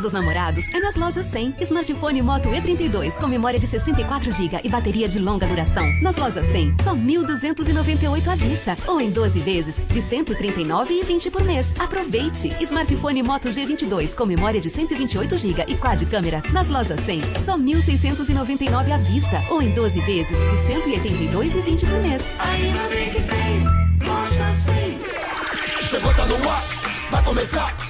Mês 0.00 0.02
dos 0.02 0.12
namorados 0.12 0.64
é 0.72 0.80
nas 0.80 0.96
lojas 0.96 1.26
100. 1.26 1.56
Smartphone 1.60 2.22
Moto 2.22 2.48
E32 2.48 3.18
com 3.18 3.26
memória 3.26 3.58
de 3.58 3.66
64 3.66 4.32
GB 4.32 4.60
e 4.64 4.68
bateria 4.68 5.06
de 5.06 5.18
longa 5.18 5.46
duração. 5.46 5.84
Nas 6.00 6.16
lojas 6.16 6.46
100, 6.46 6.74
só 6.82 6.94
1.298 6.94 8.28
à 8.28 8.34
vista. 8.34 8.76
Ou 8.86 9.00
em 9.00 9.10
12 9.10 9.40
vezes 9.40 9.76
de 9.88 10.00
139,20 10.00 11.30
por 11.30 11.44
mês. 11.44 11.74
Aproveite! 11.78 12.50
Smartphone 12.62 13.22
Moto 13.22 13.48
G22 13.48 14.14
com 14.14 14.24
memória 14.24 14.60
de 14.60 14.70
128 14.70 15.36
GB 15.36 15.64
e 15.68 15.76
quad 15.76 16.06
câmera. 16.06 16.42
Nas 16.50 16.68
lojas 16.68 17.00
100, 17.00 17.20
só 17.44 17.58
1.699 17.58 18.92
à 18.92 18.96
vista. 18.98 19.42
Ou 19.50 19.60
em 19.60 19.70
12 19.74 20.00
vezes 20.00 20.38
de 20.38 20.56
182,20 21.30 21.80
por 21.80 22.00
mês. 22.00 22.22
Ainda 22.38 22.88
bem 22.88 23.10
que 23.10 23.22
tem. 23.22 24.08
Loja 24.08 24.48
100. 24.48 25.86
Chegou, 25.86 26.14
tá 26.14 26.24
no 26.24 26.48
ar, 26.48 26.64
vai 27.10 27.22
começar. 27.22 27.89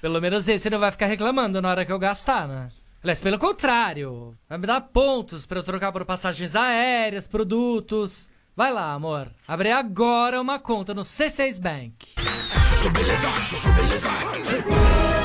Pelo 0.00 0.20
menos 0.20 0.46
esse 0.46 0.70
não 0.70 0.78
vai 0.78 0.90
ficar 0.90 1.06
reclamando 1.06 1.60
na 1.60 1.70
hora 1.70 1.84
que 1.84 1.92
eu 1.92 1.98
gastar, 1.98 2.46
né? 2.46 2.68
Aliás, 3.02 3.22
pelo 3.22 3.38
contrário, 3.38 4.36
vai 4.48 4.58
me 4.58 4.66
dar 4.66 4.80
pontos 4.80 5.46
pra 5.46 5.58
eu 5.58 5.62
trocar 5.62 5.92
por 5.92 6.04
passagens 6.04 6.56
aéreas, 6.56 7.28
produtos. 7.28 8.28
Vai 8.56 8.72
lá, 8.72 8.92
amor. 8.92 9.28
Abre 9.46 9.70
agora 9.70 10.40
uma 10.40 10.58
conta 10.58 10.92
no 10.92 11.02
C6 11.02 11.60
Bank. 11.60 11.94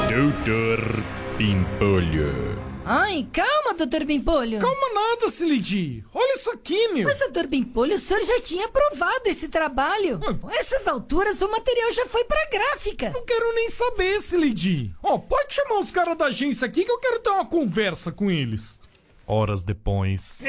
Doutor 0.10 1.04
Pimpolho. 1.38 2.73
Ai, 2.86 3.26
calma, 3.32 3.74
doutor 3.74 4.06
Pimpolho. 4.06 4.60
Calma 4.60 4.94
nada, 4.94 5.30
Silidi. 5.30 6.04
Olha 6.14 6.34
isso 6.34 6.52
aqui, 6.52 6.90
meu. 6.90 7.06
Mas, 7.06 7.18
doutor 7.20 7.48
Pimpolho, 7.48 7.96
o 7.96 8.00
senhor 8.00 8.22
já 8.24 8.42
tinha 8.42 8.66
aprovado 8.66 9.22
esse 9.28 9.48
trabalho. 9.48 10.20
A 10.44 10.56
essas 10.58 10.86
alturas, 10.88 11.42
o 11.42 11.50
material 11.50 11.92
já 11.92 12.06
foi 12.06 12.26
pra 12.26 12.46
gráfica. 12.52 13.12
Não 13.12 13.24
quero 13.26 13.54
nem 13.56 13.70
saber, 13.70 14.20
Silidi. 14.20 14.94
Ó, 15.02 15.18
pode 15.18 15.54
chamar 15.54 15.80
os 15.80 15.92
caras 15.92 16.18
da 16.18 16.26
agência 16.26 16.66
aqui 16.66 16.84
que 16.84 16.92
eu 16.92 17.00
quero 17.00 17.20
ter 17.20 17.30
uma 17.30 17.46
conversa 17.46 18.12
com 18.12 18.30
eles. 18.30 18.78
Horas 19.26 19.64
depois. 19.64 20.44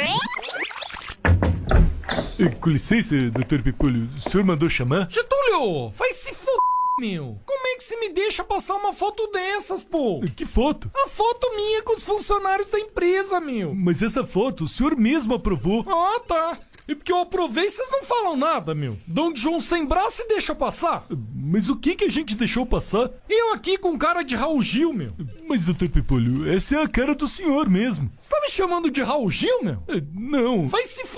Com 2.61 2.71
licença, 2.71 3.15
doutor 3.31 3.63
Pimpolho. 3.63 4.09
O 4.17 4.21
senhor 4.29 4.45
mandou 4.45 4.69
chamar? 4.69 5.09
Getúlio, 5.09 5.91
vai 5.91 6.13
se 6.13 6.31
f... 6.31 6.47
meu. 6.99 7.39
Como 7.45 7.67
é 7.67 7.77
que 7.77 7.85
você 7.85 7.97
me 7.97 8.11
deixa 8.11 8.45
passar 8.45 8.75
uma 8.77 8.93
foto 8.93 9.27
dessas, 9.29 9.83
pô? 9.83 10.21
Que 10.37 10.45
foto? 10.45 10.91
A 10.95 11.09
foto 11.09 11.55
minha 11.57 11.83
com 11.83 11.93
os 11.93 12.05
funcionários 12.05 12.69
da 12.69 12.79
empresa, 12.79 13.41
meu. 13.41 13.75
Mas 13.75 14.03
essa 14.03 14.25
foto 14.25 14.65
o 14.65 14.69
senhor 14.69 14.97
mesmo 14.97 15.35
aprovou. 15.35 15.85
Ah, 15.89 16.21
tá. 16.21 16.59
E 16.87 16.95
porque 16.95 17.11
eu 17.11 17.19
aprovei, 17.19 17.69
vocês 17.69 17.91
não 17.91 18.03
falam 18.03 18.37
nada, 18.37 18.75
meu. 18.75 18.99
Dom 19.07 19.35
João 19.35 19.59
sem 19.59 19.87
braço 19.87 20.21
e 20.23 20.29
deixa 20.29 20.55
passar. 20.55 21.07
Mas 21.35 21.69
o 21.71 21.77
que 21.77 21.95
que 21.95 22.05
a 22.05 22.11
gente 22.11 22.35
deixou 22.35 22.67
passar? 22.67 23.11
Eu 23.29 23.55
aqui 23.55 23.79
com 23.79 23.97
cara 23.97 24.23
de 24.23 24.37
Raul 24.37 24.61
Gil, 24.61 24.93
meu. 24.93 25.15
Mas, 25.49 25.65
doutor 25.65 25.89
Pipolho, 25.89 26.51
essa 26.53 26.77
é 26.77 26.83
a 26.83 26.89
cara 26.89 27.15
do 27.15 27.27
senhor 27.27 27.71
mesmo. 27.71 28.13
Você 28.21 28.29
tá 28.29 28.39
me 28.39 28.51
chamando 28.51 28.91
de 28.91 29.03
Raul 29.03 29.31
Gil, 29.31 29.63
meu? 29.63 29.83
Não. 30.13 30.69
Vai 30.69 30.85
se 30.85 31.03
f... 31.03 31.17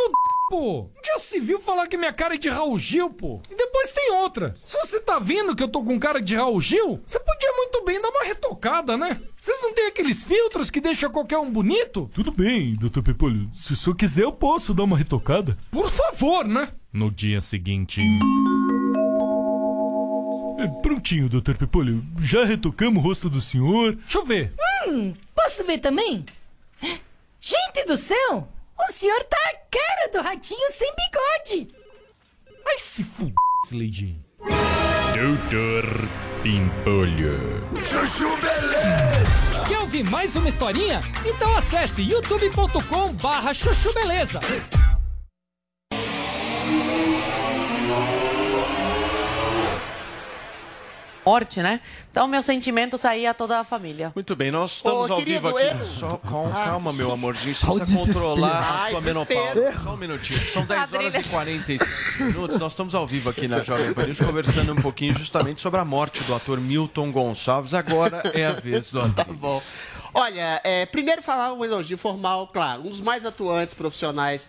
pô. 0.48 0.88
Já 1.04 1.18
se 1.18 1.40
viu 1.40 1.60
falar 1.60 1.86
que 1.86 1.96
minha 1.96 2.12
cara 2.12 2.34
é 2.34 2.38
de 2.38 2.48
Raul 2.48 2.78
Gil, 2.78 3.10
pô. 3.10 3.40
E 3.50 3.54
depois 3.54 3.92
tem 3.92 4.12
outra. 4.12 4.54
Se 4.62 4.76
você 4.78 5.00
tá 5.00 5.18
vendo 5.18 5.54
que 5.54 5.62
eu 5.62 5.68
tô 5.68 5.82
com 5.82 5.98
cara 5.98 6.20
de 6.20 6.34
Raul 6.34 6.60
Gil, 6.60 7.00
você 7.06 7.18
podia 7.18 7.52
muito 7.52 7.84
bem 7.84 8.00
dar 8.00 8.10
uma 8.10 8.24
retocada, 8.24 8.96
né? 8.96 9.20
Vocês 9.38 9.60
não 9.62 9.72
têm 9.72 9.88
aqueles 9.88 10.24
filtros 10.24 10.70
que 10.70 10.80
deixam 10.80 11.10
qualquer 11.10 11.38
um 11.38 11.50
bonito? 11.50 12.10
Tudo 12.14 12.30
bem, 12.30 12.74
doutor 12.74 13.02
Pepolho. 13.02 13.48
Se 13.52 13.72
o 13.72 13.76
senhor 13.76 13.96
quiser, 13.96 14.24
eu 14.24 14.32
posso 14.32 14.72
dar 14.74 14.84
uma 14.84 14.96
retocada. 14.96 15.56
Por 15.70 15.90
favor, 15.90 16.46
né? 16.46 16.68
No 16.92 17.10
dia 17.10 17.40
seguinte. 17.40 18.00
É, 20.58 20.66
Prontinho, 20.80 21.28
doutor 21.28 21.56
Pepolho. 21.56 22.04
Já 22.20 22.44
retocamos 22.44 23.02
o 23.02 23.06
rosto 23.06 23.28
do 23.28 23.40
senhor. 23.40 23.94
Deixa 23.94 24.18
eu 24.18 24.24
ver. 24.24 24.52
Hum, 24.88 25.12
posso 25.34 25.64
ver 25.64 25.78
também? 25.78 26.24
Gente 27.40 27.84
do 27.86 27.96
céu! 27.96 28.48
O 28.78 28.92
senhor 28.92 29.24
tá 29.24 29.36
a 29.36 29.56
cara 29.70 30.10
do 30.12 30.20
ratinho 30.20 30.70
sem 30.70 30.92
bigode! 30.94 31.74
Ai, 32.66 32.78
se 32.78 33.02
f... 33.02 33.32
Lady. 33.72 34.20
Doutor 35.14 35.84
Pimpolho. 36.42 37.66
Chuchu 37.84 38.36
Beleza! 38.36 39.64
Quer 39.66 39.78
ouvir 39.78 40.04
mais 40.04 40.36
uma 40.36 40.48
historinha? 40.48 41.00
Então 41.24 41.56
acesse 41.56 42.02
youtube.com 42.02 43.14
barra 43.14 43.52
chuchu 43.52 43.92
beleza. 43.92 44.40
Morte, 51.26 51.60
né? 51.60 51.80
Então, 52.08 52.28
meu 52.28 52.40
sentimento 52.40 52.96
saía 52.96 53.32
a 53.32 53.34
toda 53.34 53.58
a 53.58 53.64
família. 53.64 54.12
Muito 54.14 54.36
bem, 54.36 54.52
nós 54.52 54.76
estamos 54.76 55.10
Ô, 55.10 55.14
ao 55.14 55.20
vivo 55.20 55.48
aqui. 55.48 55.66
eu- 55.66 55.84
Só, 55.84 56.16
calma, 56.18 56.50
Ah, 56.54 56.64
calma, 56.66 56.92
meu 56.92 57.10
amorzinho. 57.10 57.52
Você 57.52 57.66
precisa 57.66 57.98
controlar 57.98 58.84
a 58.86 58.90
sua 58.90 59.00
menopausa. 59.00 59.74
Só 59.82 59.94
um 59.94 59.96
minutinho. 59.96 60.38
São 60.46 60.64
10 60.64 60.92
horas 60.92 61.14
e 61.16 61.22
45 61.24 62.22
minutos. 62.22 62.58
Nós 62.60 62.70
estamos 62.72 62.94
ao 62.94 63.04
vivo 63.08 63.28
aqui 63.28 63.48
na 63.48 63.64
Jovem 63.64 63.92
Pan 63.92 64.04
News 64.06 64.18
conversando 64.20 64.72
um 64.72 64.76
pouquinho 64.76 65.18
justamente 65.18 65.60
sobre 65.60 65.80
a 65.80 65.84
morte 65.84 66.22
do 66.22 66.32
ator 66.32 66.60
Milton 66.60 67.10
Gonçalves. 67.10 67.74
Agora 67.74 68.22
é 68.32 68.46
a 68.46 68.52
vez 68.52 68.88
do 68.92 69.00
Tá 69.12 69.22
André. 69.22 69.24
bom. 69.36 69.60
Olha, 70.14 70.60
é, 70.62 70.86
primeiro 70.86 71.22
falar 71.22 71.52
um 71.52 71.64
elogio 71.64 71.98
formal, 71.98 72.46
claro, 72.46 72.82
um 72.82 72.90
dos 72.90 73.00
mais 73.00 73.26
atuantes 73.26 73.74
profissionais, 73.74 74.46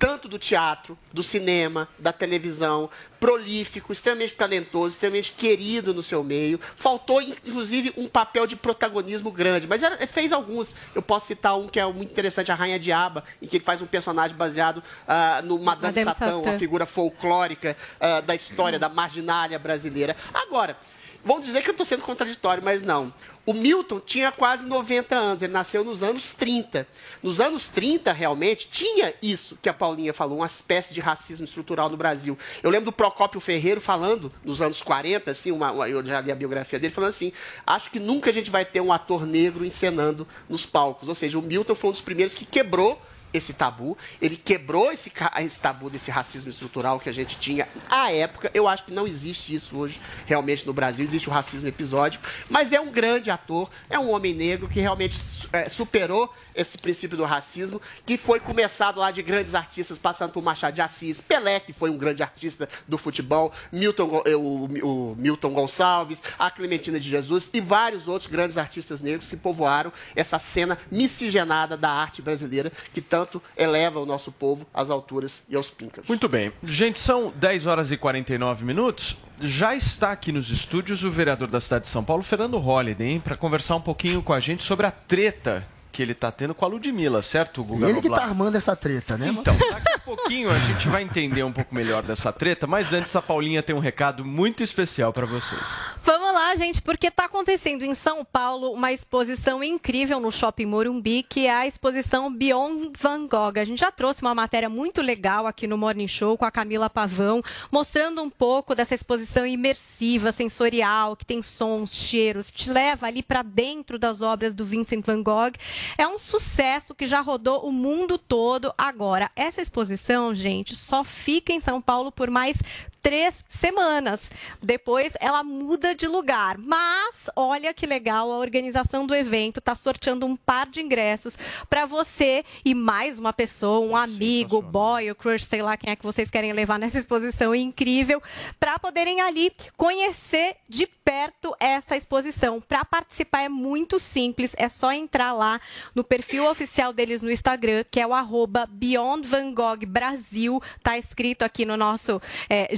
tanto 0.00 0.28
do 0.28 0.38
teatro, 0.38 0.98
do 1.12 1.22
cinema, 1.22 1.86
da 1.98 2.10
televisão, 2.10 2.88
prolífico, 3.20 3.92
extremamente 3.92 4.34
talentoso, 4.34 4.94
extremamente 4.94 5.32
querido 5.32 5.92
no 5.92 6.02
seu 6.02 6.24
meio. 6.24 6.58
Faltou, 6.74 7.20
inclusive, 7.20 7.92
um 7.98 8.08
papel 8.08 8.46
de 8.46 8.56
protagonismo 8.56 9.30
grande, 9.30 9.66
mas 9.66 9.82
fez 10.10 10.32
alguns. 10.32 10.74
Eu 10.94 11.02
posso 11.02 11.26
citar 11.26 11.58
um 11.58 11.68
que 11.68 11.78
é 11.78 11.84
muito 11.84 12.10
interessante, 12.10 12.50
a 12.50 12.54
Rainha 12.54 12.78
Diaba, 12.78 13.22
em 13.42 13.46
que 13.46 13.58
ele 13.58 13.64
faz 13.64 13.82
um 13.82 13.86
personagem 13.86 14.34
baseado 14.34 14.82
ah, 15.06 15.42
no 15.44 15.58
Madame, 15.58 15.94
Madame 15.94 16.04
Satã, 16.04 16.26
Satã. 16.26 16.50
uma 16.50 16.58
figura 16.58 16.86
folclórica 16.86 17.76
ah, 18.00 18.22
da 18.22 18.34
história 18.34 18.78
da 18.78 18.88
marginália 18.88 19.58
brasileira. 19.58 20.16
Agora, 20.32 20.78
vão 21.22 21.40
dizer 21.40 21.62
que 21.62 21.68
eu 21.68 21.72
estou 21.72 21.84
sendo 21.84 22.02
contraditório, 22.02 22.64
mas 22.64 22.82
não. 22.82 23.12
O 23.46 23.54
Milton 23.54 23.98
tinha 24.00 24.30
quase 24.30 24.66
90 24.66 25.14
anos, 25.16 25.42
ele 25.42 25.52
nasceu 25.52 25.82
nos 25.82 26.02
anos 26.02 26.34
30. 26.34 26.86
Nos 27.22 27.40
anos 27.40 27.68
30, 27.68 28.12
realmente, 28.12 28.68
tinha 28.70 29.14
isso 29.22 29.58
que 29.62 29.68
a 29.68 29.72
Paulinha 29.74 30.12
falou, 30.12 30.38
uma 30.38 30.46
espécie 30.46 30.92
de 30.92 31.00
racismo 31.00 31.44
estrutural 31.46 31.88
no 31.88 31.96
Brasil. 31.96 32.38
Eu 32.62 32.70
lembro 32.70 32.86
do 32.86 32.92
Procópio 32.92 33.40
Ferreiro 33.40 33.80
falando, 33.80 34.30
nos 34.44 34.60
anos 34.60 34.82
40, 34.82 35.30
assim, 35.30 35.50
uma, 35.50 35.72
uma- 35.72 35.88
eu 35.88 36.04
já 36.04 36.20
li 36.20 36.30
a 36.30 36.34
biografia 36.34 36.78
dele, 36.78 36.92
falando 36.92 37.10
assim, 37.10 37.32
acho 37.66 37.90
que 37.90 37.98
nunca 37.98 38.30
a 38.30 38.32
gente 38.32 38.50
vai 38.50 38.64
ter 38.64 38.80
um 38.80 38.92
ator 38.92 39.26
negro 39.26 39.64
encenando 39.64 40.28
nos 40.48 40.66
palcos. 40.66 41.08
Ou 41.08 41.14
seja, 41.14 41.38
o 41.38 41.42
Milton 41.42 41.74
foi 41.74 41.90
um 41.90 41.92
dos 41.92 42.02
primeiros 42.02 42.34
que 42.34 42.44
quebrou 42.44 43.00
esse 43.32 43.52
tabu, 43.52 43.96
ele 44.20 44.36
quebrou 44.36 44.90
esse, 44.90 45.12
esse 45.38 45.60
tabu 45.60 45.88
desse 45.88 46.10
racismo 46.10 46.50
estrutural 46.50 46.98
que 46.98 47.08
a 47.08 47.12
gente 47.12 47.38
tinha 47.38 47.68
à 47.88 48.12
época. 48.12 48.50
Eu 48.52 48.66
acho 48.66 48.84
que 48.84 48.92
não 48.92 49.06
existe 49.06 49.54
isso 49.54 49.76
hoje 49.76 50.00
realmente 50.26 50.66
no 50.66 50.72
Brasil, 50.72 51.04
existe 51.04 51.28
o 51.28 51.32
racismo 51.32 51.68
episódico, 51.68 52.24
mas 52.48 52.72
é 52.72 52.80
um 52.80 52.90
grande 52.90 53.30
ator, 53.30 53.70
é 53.88 53.98
um 53.98 54.10
homem 54.10 54.34
negro 54.34 54.68
que 54.68 54.80
realmente 54.80 55.18
é, 55.52 55.68
superou 55.68 56.32
esse 56.54 56.76
princípio 56.76 57.16
do 57.16 57.24
racismo, 57.24 57.80
que 58.04 58.16
foi 58.16 58.40
começado 58.40 58.98
lá 58.98 59.10
de 59.10 59.22
grandes 59.22 59.54
artistas, 59.54 59.98
passando 59.98 60.32
por 60.32 60.42
Machado 60.42 60.74
de 60.74 60.80
Assis, 60.80 61.20
Pelé, 61.20 61.60
que 61.60 61.72
foi 61.72 61.90
um 61.90 61.96
grande 61.96 62.22
artista 62.22 62.68
do 62.86 62.98
futebol, 62.98 63.52
Milton, 63.72 64.22
eh, 64.26 64.36
o, 64.36 64.64
o 64.82 65.16
Milton 65.16 65.52
Gonçalves, 65.52 66.22
a 66.38 66.50
Clementina 66.50 66.98
de 66.98 67.08
Jesus 67.08 67.48
e 67.52 67.60
vários 67.60 68.08
outros 68.08 68.30
grandes 68.30 68.58
artistas 68.58 69.00
negros 69.00 69.30
que 69.30 69.36
povoaram 69.36 69.92
essa 70.14 70.38
cena 70.38 70.76
miscigenada 70.90 71.76
da 71.76 71.90
arte 71.90 72.20
brasileira, 72.20 72.70
que 72.92 73.00
tanto 73.00 73.19
eleva 73.56 74.00
o 74.00 74.06
nosso 74.06 74.30
povo 74.30 74.66
às 74.72 74.90
alturas 74.90 75.42
e 75.48 75.56
aos 75.56 75.70
píncaros. 75.70 76.08
Muito 76.08 76.28
bem. 76.28 76.52
Gente, 76.62 76.98
são 76.98 77.32
10 77.36 77.66
horas 77.66 77.90
e 77.90 77.96
49 77.96 78.64
minutos. 78.64 79.16
Já 79.40 79.74
está 79.74 80.12
aqui 80.12 80.32
nos 80.32 80.50
estúdios 80.50 81.02
o 81.04 81.10
vereador 81.10 81.48
da 81.48 81.60
cidade 81.60 81.84
de 81.84 81.90
São 81.90 82.04
Paulo, 82.04 82.22
Fernando 82.22 82.58
Holliday, 82.58 83.18
para 83.20 83.36
conversar 83.36 83.76
um 83.76 83.80
pouquinho 83.80 84.22
com 84.22 84.32
a 84.32 84.40
gente 84.40 84.62
sobre 84.62 84.86
a 84.86 84.90
treta 84.90 85.66
que 85.92 86.02
ele 86.02 86.12
está 86.12 86.30
tendo 86.30 86.54
com 86.54 86.64
a 86.64 86.68
Ludmilla, 86.68 87.20
certo, 87.22 87.62
Guga 87.64 87.88
Ele 87.88 88.00
que 88.00 88.08
Noblar? 88.08 88.20
tá 88.20 88.26
armando 88.26 88.56
essa 88.56 88.76
treta, 88.76 89.16
né? 89.16 89.28
Então, 89.28 89.56
daqui 89.56 89.92
a 89.94 89.98
pouquinho 89.98 90.50
a 90.50 90.58
gente 90.58 90.88
vai 90.88 91.02
entender 91.02 91.42
um 91.42 91.52
pouco 91.52 91.74
melhor 91.74 92.02
dessa 92.02 92.32
treta, 92.32 92.66
mas 92.66 92.92
antes 92.92 93.14
a 93.16 93.22
Paulinha 93.22 93.62
tem 93.62 93.74
um 93.74 93.80
recado 93.80 94.24
muito 94.24 94.62
especial 94.62 95.12
para 95.12 95.26
vocês. 95.26 95.60
Vamos 96.02 96.32
lá, 96.32 96.54
gente, 96.56 96.80
porque 96.80 97.08
está 97.08 97.24
acontecendo 97.24 97.84
em 97.84 97.94
São 97.94 98.24
Paulo 98.24 98.72
uma 98.72 98.92
exposição 98.92 99.62
incrível 99.62 100.20
no 100.20 100.30
Shopping 100.30 100.66
Morumbi, 100.66 101.22
que 101.22 101.46
é 101.46 101.54
a 101.54 101.66
exposição 101.66 102.32
Beyond 102.32 102.92
Van 102.98 103.26
Gogh. 103.26 103.58
A 103.58 103.64
gente 103.64 103.80
já 103.80 103.90
trouxe 103.90 104.22
uma 104.22 104.34
matéria 104.34 104.68
muito 104.68 105.02
legal 105.02 105.46
aqui 105.46 105.66
no 105.66 105.76
Morning 105.76 106.08
Show 106.08 106.38
com 106.38 106.44
a 106.44 106.50
Camila 106.50 106.88
Pavão, 106.88 107.42
mostrando 107.70 108.22
um 108.22 108.30
pouco 108.30 108.74
dessa 108.74 108.94
exposição 108.94 109.46
imersiva, 109.46 110.32
sensorial, 110.32 111.16
que 111.16 111.24
tem 111.24 111.42
sons, 111.42 111.94
cheiros, 111.94 112.50
te 112.50 112.70
leva 112.70 113.06
ali 113.06 113.22
para 113.22 113.42
dentro 113.42 113.98
das 113.98 114.22
obras 114.22 114.54
do 114.54 114.64
Vincent 114.64 115.04
Van 115.04 115.22
Gogh. 115.22 115.52
É 115.96 116.06
um 116.06 116.18
sucesso 116.18 116.94
que 116.94 117.06
já 117.06 117.20
rodou 117.20 117.66
o 117.66 117.72
mundo 117.72 118.18
todo. 118.18 118.72
Agora, 118.76 119.30
essa 119.34 119.62
exposição, 119.62 120.34
gente, 120.34 120.76
só 120.76 121.04
fica 121.04 121.52
em 121.52 121.60
São 121.60 121.80
Paulo 121.80 122.10
por 122.12 122.30
mais 122.30 122.58
três 123.02 123.44
semanas. 123.48 124.30
Depois 124.62 125.12
ela 125.20 125.42
muda 125.42 125.94
de 125.94 126.06
lugar. 126.06 126.58
Mas 126.58 127.30
olha 127.34 127.74
que 127.74 127.86
legal, 127.86 128.30
a 128.30 128.38
organização 128.38 129.06
do 129.06 129.14
evento 129.14 129.58
está 129.58 129.74
sorteando 129.74 130.26
um 130.26 130.36
par 130.36 130.66
de 130.66 130.80
ingressos 130.80 131.36
para 131.68 131.86
você 131.86 132.44
e 132.64 132.74
mais 132.74 133.18
uma 133.18 133.32
pessoa, 133.32 133.86
um 133.86 133.96
amigo, 133.96 134.62
boy 134.62 135.08
ou 135.08 135.14
crush, 135.14 135.44
sei 135.44 135.62
lá 135.62 135.76
quem 135.76 135.90
é 135.90 135.96
que 135.96 136.04
vocês 136.04 136.30
querem 136.30 136.52
levar 136.52 136.78
nessa 136.78 136.98
exposição 136.98 137.54
incrível, 137.54 138.22
para 138.58 138.78
poderem 138.78 139.20
ali 139.20 139.52
conhecer 139.76 140.56
de 140.68 140.86
perto 140.86 141.54
essa 141.58 141.96
exposição. 141.96 142.60
Para 142.60 142.84
participar 142.84 143.42
é 143.42 143.48
muito 143.48 143.98
simples, 143.98 144.52
é 144.56 144.68
só 144.68 144.92
entrar 144.92 145.32
lá 145.32 145.60
no 145.94 146.04
perfil 146.04 146.48
oficial 146.48 146.92
deles 146.92 147.22
no 147.22 147.30
Instagram, 147.30 147.84
que 147.90 148.00
é 148.00 148.06
o 148.06 148.14
arroba 148.14 148.66
Beyond 148.66 149.26
Van 149.26 149.52
Gogh 149.52 149.86
Brasil, 149.86 150.62
tá 150.82 150.96
escrito 150.96 151.42
aqui 151.42 151.64
no 151.64 151.76
nosso 151.76 152.20
é, 152.48 152.74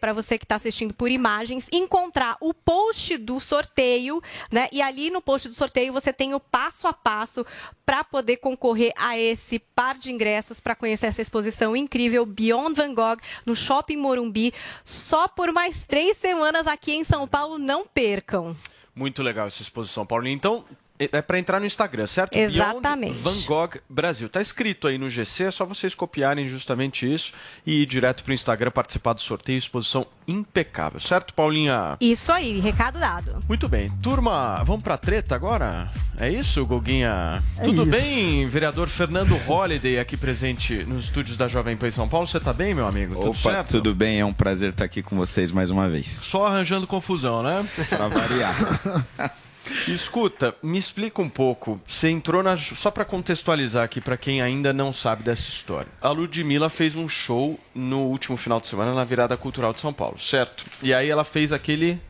Para 0.00 0.12
você 0.12 0.38
que 0.38 0.44
está 0.44 0.56
assistindo 0.56 0.94
por 0.94 1.10
imagens, 1.10 1.68
encontrar 1.72 2.36
o 2.40 2.52
post 2.52 3.16
do 3.18 3.40
sorteio, 3.40 4.22
né? 4.50 4.68
E 4.72 4.80
ali 4.82 5.10
no 5.10 5.20
post 5.20 5.48
do 5.48 5.54
sorteio 5.54 5.92
você 5.92 6.12
tem 6.12 6.34
o 6.34 6.40
passo 6.40 6.86
a 6.86 6.92
passo 6.92 7.44
para 7.84 8.02
poder 8.02 8.38
concorrer 8.38 8.92
a 8.96 9.18
esse 9.18 9.58
par 9.58 9.96
de 9.96 10.12
ingressos 10.12 10.60
para 10.60 10.74
conhecer 10.74 11.06
essa 11.06 11.22
exposição 11.22 11.76
incrível 11.76 12.26
Beyond 12.26 12.74
Van 12.74 12.94
Gogh 12.94 13.18
no 13.44 13.54
Shopping 13.54 13.96
Morumbi, 13.96 14.52
só 14.84 15.28
por 15.28 15.52
mais 15.52 15.86
três 15.86 16.16
semanas 16.16 16.66
aqui 16.66 16.92
em 16.92 17.04
São 17.04 17.26
Paulo. 17.28 17.58
Não 17.58 17.86
percam. 17.86 18.56
Muito 18.94 19.22
legal 19.22 19.46
essa 19.46 19.60
exposição, 19.60 20.06
Paulinho. 20.06 20.34
Então, 20.34 20.64
é 20.98 21.08
é 21.12 21.22
para 21.22 21.38
entrar 21.38 21.60
no 21.60 21.66
Instagram, 21.66 22.06
certo? 22.06 22.36
Exatamente. 22.36 23.18
Beyond 23.18 23.38
Van 23.40 23.46
Gogh 23.46 23.70
Brasil. 23.88 24.28
Tá 24.28 24.40
escrito 24.40 24.86
aí 24.88 24.98
no 24.98 25.08
GC, 25.08 25.44
é 25.44 25.50
só 25.50 25.64
vocês 25.64 25.94
copiarem 25.94 26.46
justamente 26.48 27.10
isso 27.12 27.32
e 27.64 27.82
ir 27.82 27.86
direto 27.86 28.22
pro 28.24 28.32
Instagram 28.34 28.70
participar 28.70 29.12
do 29.12 29.20
sorteio, 29.20 29.58
exposição 29.58 30.06
impecável, 30.26 30.98
certo, 31.00 31.32
Paulinha? 31.32 31.96
Isso 32.00 32.32
aí, 32.32 32.58
recado 32.60 32.98
dado. 32.98 33.38
Muito 33.48 33.68
bem. 33.68 33.88
Turma, 34.02 34.62
vamos 34.64 34.82
pra 34.82 34.96
treta 34.96 35.34
agora? 35.34 35.90
É 36.18 36.30
isso, 36.30 36.64
Goguinha? 36.64 37.42
É 37.58 37.64
Tudo 37.64 37.82
isso. 37.82 37.90
bem, 37.90 38.46
vereador 38.48 38.88
Fernando 38.88 39.36
Holliday 39.36 39.98
aqui 39.98 40.16
presente 40.16 40.84
nos 40.84 41.04
estúdios 41.04 41.36
da 41.36 41.46
Jovem 41.46 41.76
Pan 41.76 41.88
em 41.88 41.92
São 41.92 42.08
Paulo. 42.08 42.26
Você 42.26 42.40
tá 42.40 42.52
bem, 42.52 42.74
meu 42.74 42.86
amigo? 42.86 43.14
Tudo 43.14 43.30
Opa, 43.30 43.52
certo? 43.52 43.68
tudo 43.68 43.94
bem? 43.94 44.20
É 44.20 44.24
um 44.24 44.32
prazer 44.32 44.70
estar 44.70 44.84
aqui 44.84 45.02
com 45.02 45.16
vocês 45.16 45.50
mais 45.50 45.70
uma 45.70 45.88
vez. 45.88 46.08
Só 46.08 46.46
arranjando 46.46 46.86
confusão, 46.86 47.42
né? 47.42 47.64
Pra 47.88 48.08
variar. 48.08 49.36
Escuta, 49.88 50.54
me 50.62 50.78
explica 50.78 51.20
um 51.22 51.28
pouco. 51.28 51.80
Você 51.86 52.08
entrou 52.08 52.42
na. 52.42 52.56
Só 52.56 52.90
pra 52.90 53.04
contextualizar 53.04 53.84
aqui 53.84 54.00
pra 54.00 54.16
quem 54.16 54.40
ainda 54.42 54.72
não 54.72 54.92
sabe 54.92 55.22
dessa 55.22 55.48
história. 55.48 55.88
A 56.00 56.10
Ludmilla 56.10 56.68
fez 56.68 56.94
um 56.96 57.08
show 57.08 57.58
no 57.74 58.00
último 58.02 58.36
final 58.36 58.60
de 58.60 58.66
semana 58.68 58.94
na 58.94 59.04
Virada 59.04 59.36
Cultural 59.36 59.72
de 59.72 59.80
São 59.80 59.92
Paulo, 59.92 60.18
certo? 60.18 60.64
E 60.82 60.92
aí 60.94 61.08
ela 61.08 61.24
fez 61.24 61.52
aquele 61.52 62.00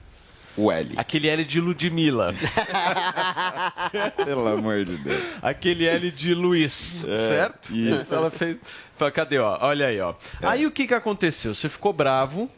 O 0.57 0.71
L. 0.73 0.95
Aquele 0.97 1.29
L 1.29 1.45
de 1.45 1.61
Ludmilla. 1.61 2.35
Pelo 4.25 4.47
amor 4.49 4.85
de 4.85 4.97
Deus. 4.97 5.23
Aquele 5.43 5.85
L 5.87 6.11
de 6.11 6.35
Luiz, 6.35 7.05
É, 7.05 7.29
certo? 7.29 7.77
isso. 7.77 8.15
Ela 8.15 8.31
fez. 8.31 8.61
Cadê, 9.13 9.39
ó? 9.39 9.59
Olha 9.61 9.87
aí, 9.89 10.01
ó. 10.01 10.15
Aí 10.43 10.67
o 10.67 10.71
que 10.71 10.87
que 10.87 10.95
aconteceu? 10.95 11.55
Você 11.55 11.69
ficou 11.69 11.93
bravo 11.93 12.51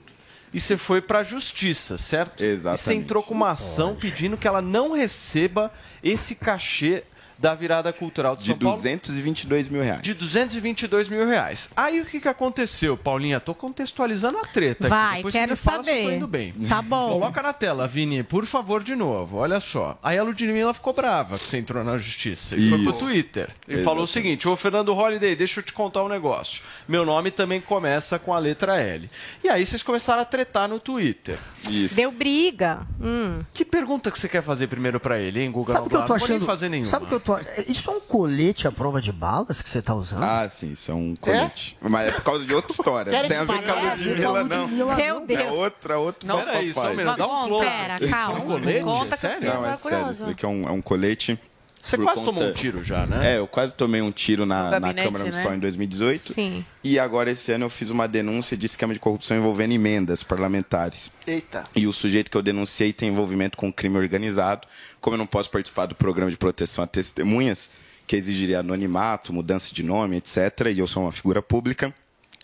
e 0.53 0.61
você 0.61 0.77
foi 0.77 1.01
pra 1.01 1.23
justiça, 1.23 1.99
certo? 1.99 2.43
Exatamente. 2.43 2.81
E 2.81 2.85
você 2.85 2.95
entrou 2.95 3.23
com 3.23 3.35
uma 3.35 3.51
ação 3.51 3.95
pedindo 3.95 4.37
que 4.37 4.49
ela 4.49 4.63
não 4.63 4.93
receba 4.93 5.73
esse 6.03 6.35
cachê 6.35 7.05
da 7.39 7.55
virada 7.55 7.93
cultural 7.93 8.35
de 8.37 8.43
De 8.45 8.49
São 8.51 8.59
Paulo. 8.59 8.77
222 8.77 9.69
mil 9.69 9.83
reais. 9.83 10.03
De 10.03 10.13
222 10.15 11.09
mil 11.09 11.27
reais. 11.27 11.71
Aí 11.77 12.01
o 12.01 12.05
que, 12.05 12.21
que 12.21 12.29
aconteceu, 12.29 12.97
Paulinha? 12.97 13.39
Tô 13.41 13.55
contextualizando 13.55 14.39
a 14.39 14.43
treta. 14.47 14.89
Vai, 14.89 15.07
aqui. 15.07 15.17
Depois 15.19 15.33
quero 15.33 15.57
você 15.57 15.69
me 15.69 15.73
fala 15.73 15.83
se 15.85 15.91
eu 15.91 16.05
saber. 16.21 16.27
bem. 16.27 16.53
Tá 16.69 16.83
bom. 16.83 17.11
Coloca 17.13 17.43
na 17.43 17.53
tela, 17.53 17.87
Vini, 17.87 18.23
por 18.23 18.45
favor, 18.47 18.83
de 18.83 18.95
novo. 18.97 19.37
Olha 19.39 19.61
só. 19.61 19.99
Aí 20.03 20.19
a 20.19 20.23
Ludmilla 20.23 20.75
ficou 20.75 20.93
brava 20.93 21.39
que 21.39 21.47
você 21.47 21.59
entrou 21.59 21.85
na 21.85 21.97
justiça. 21.97 22.57
E 22.57 22.69
foi 22.71 22.83
pro. 22.83 22.99
Twitter. 22.99 23.51
E 23.69 23.79
falou 23.85 24.05
o 24.05 24.09
seguinte: 24.09 24.49
Ô 24.49 24.57
Fernando 24.57 24.93
Holliday, 24.93 25.37
deixa 25.37 25.61
eu 25.61 25.65
te 25.65 25.73
contar 25.73 26.03
um 26.03 26.09
negócio. 26.09 26.63
Meu 26.89 27.05
nome 27.07 27.31
também 27.31 27.61
começa 27.61 28.19
com 28.19 28.35
a 28.35 28.39
letra 28.39 28.81
L. 28.81 29.09
E 29.45 29.49
aí 29.49 29.65
vocês 29.65 29.83
começaram 29.83 30.21
a 30.23 30.25
tretar 30.25 30.69
no 30.69 30.81
Twitter. 30.81 31.39
Isso. 31.71 31.95
Deu 31.95 32.11
briga. 32.11 32.81
Hum. 33.01 33.41
Que 33.55 33.65
pergunta 33.65 34.11
que 34.11 34.19
você 34.19 34.29
quer 34.29 34.43
fazer 34.43 34.67
primeiro 34.67 34.99
pra 34.99 35.19
ele, 35.19 35.41
hein, 35.41 35.53
Guga? 35.53 35.73
Sabe 35.75 35.87
o 35.87 35.91
que 35.91 35.97
eu 35.97 36.03
tô 36.03 36.13
Não 36.13 36.19
vou 36.19 36.29
nem 36.29 36.37
achando? 36.37 36.47
fazer 36.47 36.69
nenhuma. 36.69 36.91
Sabe 36.91 37.05
o 37.05 37.09
que 37.09 37.15
eu 37.15 37.21
tô 37.21 37.28
Isso 37.67 37.91
é 37.91 37.95
um 37.95 38.01
colete 38.01 38.67
à 38.67 38.73
prova 38.73 39.01
de 39.01 39.13
balas 39.13 39.61
que 39.63 39.69
você 39.69 39.83
tá 39.83 39.95
usando? 39.95 40.23
Ah, 40.23 40.49
sim, 40.49 40.73
isso 40.73 40.91
é 40.91 40.95
um 40.95 41.15
colete. 41.21 41.77
Mas 41.81 42.09
é 42.09 42.13
por 42.13 42.23
causa 42.23 42.45
de 42.47 42.55
outra 42.55 42.73
história. 42.73 43.11
Querem 43.11 43.29
Tem 43.29 43.39
a 43.39 43.45
ver 43.45 43.63
com 43.63 43.71
a? 43.71 43.95
Ludmilla, 43.95 44.45
não. 44.45 44.69
Meu 44.69 44.93
É 44.93 45.21
Deus. 45.27 45.53
outra, 45.53 45.99
outro 45.99 46.27
Não, 46.27 46.39
peraí, 46.39 46.73
só 46.73 46.91
um 46.91 46.95
minuto. 46.95 47.17
Dá 47.17 47.27
um 47.27 47.47
close. 47.49 47.65
pera, 47.67 47.95
Isso 47.97 48.05
é 48.05 48.09
calma. 48.09 48.39
um 48.39 48.47
colete? 48.47 48.85
Conta 48.85 49.07
que 49.07 49.13
eu 49.15 49.19
Sério? 49.19 49.37
fiquei 49.39 49.53
Não, 49.55 49.67
é 49.67 49.77
sério. 49.77 50.11
Isso 50.11 50.31
aqui 50.31 50.45
é 50.45 50.49
um, 50.49 50.69
é 50.69 50.73
um 50.73 50.83
colete. 50.83 51.39
Você 51.81 51.97
quase 51.97 52.21
conta- 52.21 52.33
tomou 52.33 52.49
um 52.51 52.53
tiro 52.53 52.83
já, 52.83 53.07
né? 53.07 53.35
É, 53.35 53.39
eu 53.39 53.47
quase 53.47 53.75
tomei 53.75 54.01
um 54.03 54.11
tiro 54.13 54.45
na, 54.45 54.65
No 54.65 54.71
na 54.71 54.79
gabinete, 54.81 55.05
Câmara 55.05 55.25
Municipal 55.25 55.51
né? 55.53 55.57
em 55.57 55.61
2018. 55.61 56.33
Sim. 56.33 56.65
E 56.83 56.99
agora, 56.99 57.31
esse 57.31 57.53
ano, 57.53 57.65
eu 57.67 57.71
fiz 57.71 57.91
uma 57.91 58.07
denúncia 58.09 58.57
de 58.57 58.67
esquema 58.67 58.93
de 58.93 58.99
corrupção 59.01 59.37
envolvendo 59.37 59.73
emendas 59.73 60.23
parlamentares. 60.23 61.11
Eita. 61.27 61.65
E 61.75 61.87
o 61.87 61.93
sujeito 61.93 62.31
que 62.31 62.37
eu 62.37 62.43
denunciei 62.43 62.93
tem 62.93 63.09
envolvimento 63.11 63.57
com 63.57 63.73
crime 63.73 63.97
organizado. 63.99 64.67
Como 65.01 65.15
eu 65.15 65.19
não 65.19 65.27
posso 65.27 65.51
participar 65.51 65.87
do 65.87 65.95
programa 65.95 66.31
de 66.31 66.37
proteção 66.37 66.83
a 66.83 66.87
testemunhas, 66.87 67.71
que 68.07 68.17
exigiria 68.17 68.61
anonimato, 68.61 69.33
mudança 69.33 69.75
de 69.75 69.83
nome, 69.83 70.17
etc., 70.17 70.67
e 70.75 70.79
eu 70.79 70.87
sou 70.87 71.03
uma 71.05 71.13
figura 71.13 71.43
pública, 71.43 71.95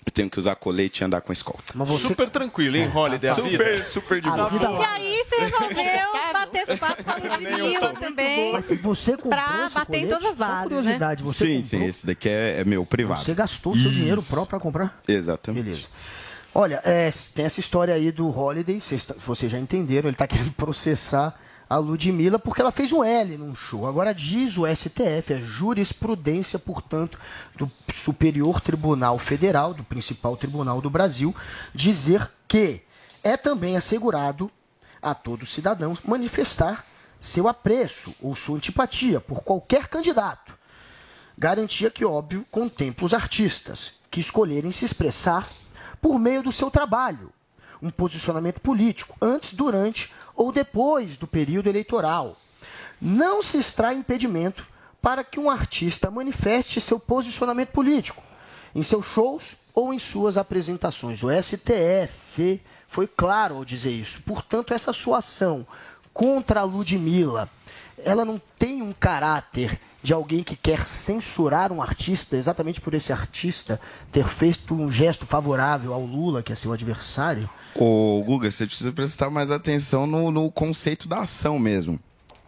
eu 0.07 0.13
tenho 0.13 0.29
que 0.29 0.39
usar 0.39 0.55
colete 0.57 1.03
e 1.03 1.05
andar 1.05 1.21
com 1.21 1.33
escolta. 1.33 1.73
Mas 1.75 1.89
você... 1.89 2.09
Super 2.09 2.29
tranquilo, 2.29 2.77
hein, 2.77 2.91
Holiday? 2.95 3.31
A 3.31 3.35
vida? 3.35 3.49
Super, 3.51 3.85
super 3.87 4.21
de 4.21 4.31
boa. 4.31 4.49
vida 4.51 4.65
E 4.71 4.85
aí 4.85 5.25
você 5.25 5.37
resolveu 5.37 6.13
bater 6.33 6.63
esse 6.69 6.77
papo 6.77 7.05
com 7.05 7.11
a 7.11 7.15
Ludmilla 7.17 7.95
também. 7.95 8.53
Mas 8.53 8.65
se 8.67 8.77
você 8.77 9.13
comprou 9.13 9.31
Pra 9.33 9.65
esse 9.67 9.75
bater 9.75 9.99
em 9.99 10.09
todas 10.09 10.25
as 10.27 10.37
bases, 10.37 10.63
curiosidade, 10.65 11.23
você 11.23 11.47
Sim, 11.47 11.63
comprou? 11.63 11.81
sim, 11.81 11.87
esse 11.89 12.07
daqui 12.07 12.29
é, 12.29 12.61
é 12.61 12.65
meu 12.65 12.85
privado. 12.85 13.21
Você 13.25 13.35
gastou 13.35 13.75
seu 13.77 13.91
dinheiro 13.91 14.23
próprio 14.23 14.51
para 14.51 14.61
comprar? 14.61 15.01
Exatamente. 15.09 15.65
Beleza. 15.65 15.89
Olha, 16.55 16.81
é, 16.85 17.11
tem 17.35 17.47
essa 17.47 17.59
história 17.59 17.93
aí 17.95 18.13
do 18.13 18.29
Holiday, 18.29 18.81
vocês, 18.81 19.05
tá- 19.05 19.15
vocês 19.19 19.51
já 19.51 19.59
entenderam, 19.59 20.09
ele 20.09 20.15
está 20.15 20.27
querendo 20.27 20.53
processar 20.53 21.35
a 21.69 21.77
Ludmilla 21.77 22.39
porque 22.39 22.61
ela 22.61 22.71
fez 22.71 22.93
um 22.93 23.03
L 23.03 23.37
num 23.37 23.55
show. 23.55 23.87
Agora 23.87 24.15
diz 24.15 24.57
o 24.57 24.67
STF, 24.67 25.35
a 25.35 25.41
jurisprudência, 25.41 26.59
portanto, 26.59 27.19
do 27.57 27.71
Superior 27.93 28.61
Tribunal 28.61 29.19
Federal, 29.19 29.75
do 29.75 29.85
principal 29.85 30.37
tribunal 30.37 30.81
do 30.81 30.91
Brasil, 30.91 31.35
dizer 31.75 32.31
que 32.47 32.83
é 33.23 33.37
também 33.37 33.77
assegurado 33.77 34.51
a 35.01 35.15
todo 35.15 35.47
cidadão 35.47 35.97
manifestar 36.05 36.85
seu 37.21 37.49
apreço 37.49 38.15
ou 38.21 38.37
sua 38.37 38.57
antipatia 38.57 39.21
por 39.21 39.43
qualquer 39.43 39.89
candidato. 39.89 40.55
Garantia 41.37 41.91
que, 41.91 42.05
óbvio, 42.05 42.47
contempla 42.51 43.07
os 43.07 43.15
artistas 43.15 43.93
que 44.11 44.21
escolherem 44.21 44.71
se 44.71 44.85
expressar 44.85 45.49
por 46.01 46.19
meio 46.19 46.43
do 46.43 46.53
seu 46.53 46.71
trabalho, 46.71 47.33
um 47.83 47.91
posicionamento 47.91 48.61
político, 48.61 49.17
antes, 49.21 49.53
durante 49.55 50.13
ou 50.35 50.53
depois 50.53 51.17
do 51.17 51.27
período 51.27 51.69
eleitoral. 51.69 52.37
Não 53.01 53.43
se 53.43 53.59
extrai 53.59 53.95
impedimento 53.95 54.67
para 55.01 55.23
que 55.23 55.39
um 55.39 55.51
artista 55.51 56.11
manifeste 56.11 56.81
seu 56.81 56.99
posicionamento 56.99 57.71
político 57.71 58.23
em 58.75 58.83
seus 58.83 59.07
shows 59.07 59.57
ou 59.75 59.93
em 59.93 59.99
suas 59.99 60.37
apresentações. 60.37 61.23
O 61.23 61.29
STF 61.31 62.61
foi 62.89 63.07
claro 63.07 63.57
ao 63.57 63.65
dizer 63.65 63.91
isso. 63.91 64.23
Portanto, 64.23 64.73
essa 64.73 64.93
sua 64.93 65.19
ação 65.19 65.67
contra 66.13 66.61
a 66.61 66.65
Ludmilla, 66.65 67.51
ela 67.99 68.25
não 68.25 68.41
tem 68.59 68.83
um 68.83 68.93
caráter 68.93 69.81
de 70.05 70.13
alguém 70.13 70.43
que 70.43 70.55
quer 70.55 70.85
censurar 70.85 71.73
um 71.73 71.81
artista 71.81 72.37
exatamente 72.37 72.79
por 72.79 72.93
esse 72.93 73.11
artista 73.11 73.81
ter 74.13 74.29
feito 74.29 74.75
um 74.75 74.93
gesto 74.93 75.25
favorável 75.25 75.95
ao 75.95 76.05
Lula, 76.05 76.43
que 76.43 76.53
é 76.53 76.55
seu 76.55 76.75
adversário. 76.75 77.49
Ô, 77.75 78.23
Guga, 78.23 78.51
você 78.51 78.67
precisa 78.67 78.93
prestar 78.93 79.31
mais 79.31 79.51
atenção 79.51 80.07
no, 80.07 80.31
no 80.31 80.53
conceito 80.53 81.09
da 81.09 81.21
ação 81.21 81.59
mesmo. 81.59 81.99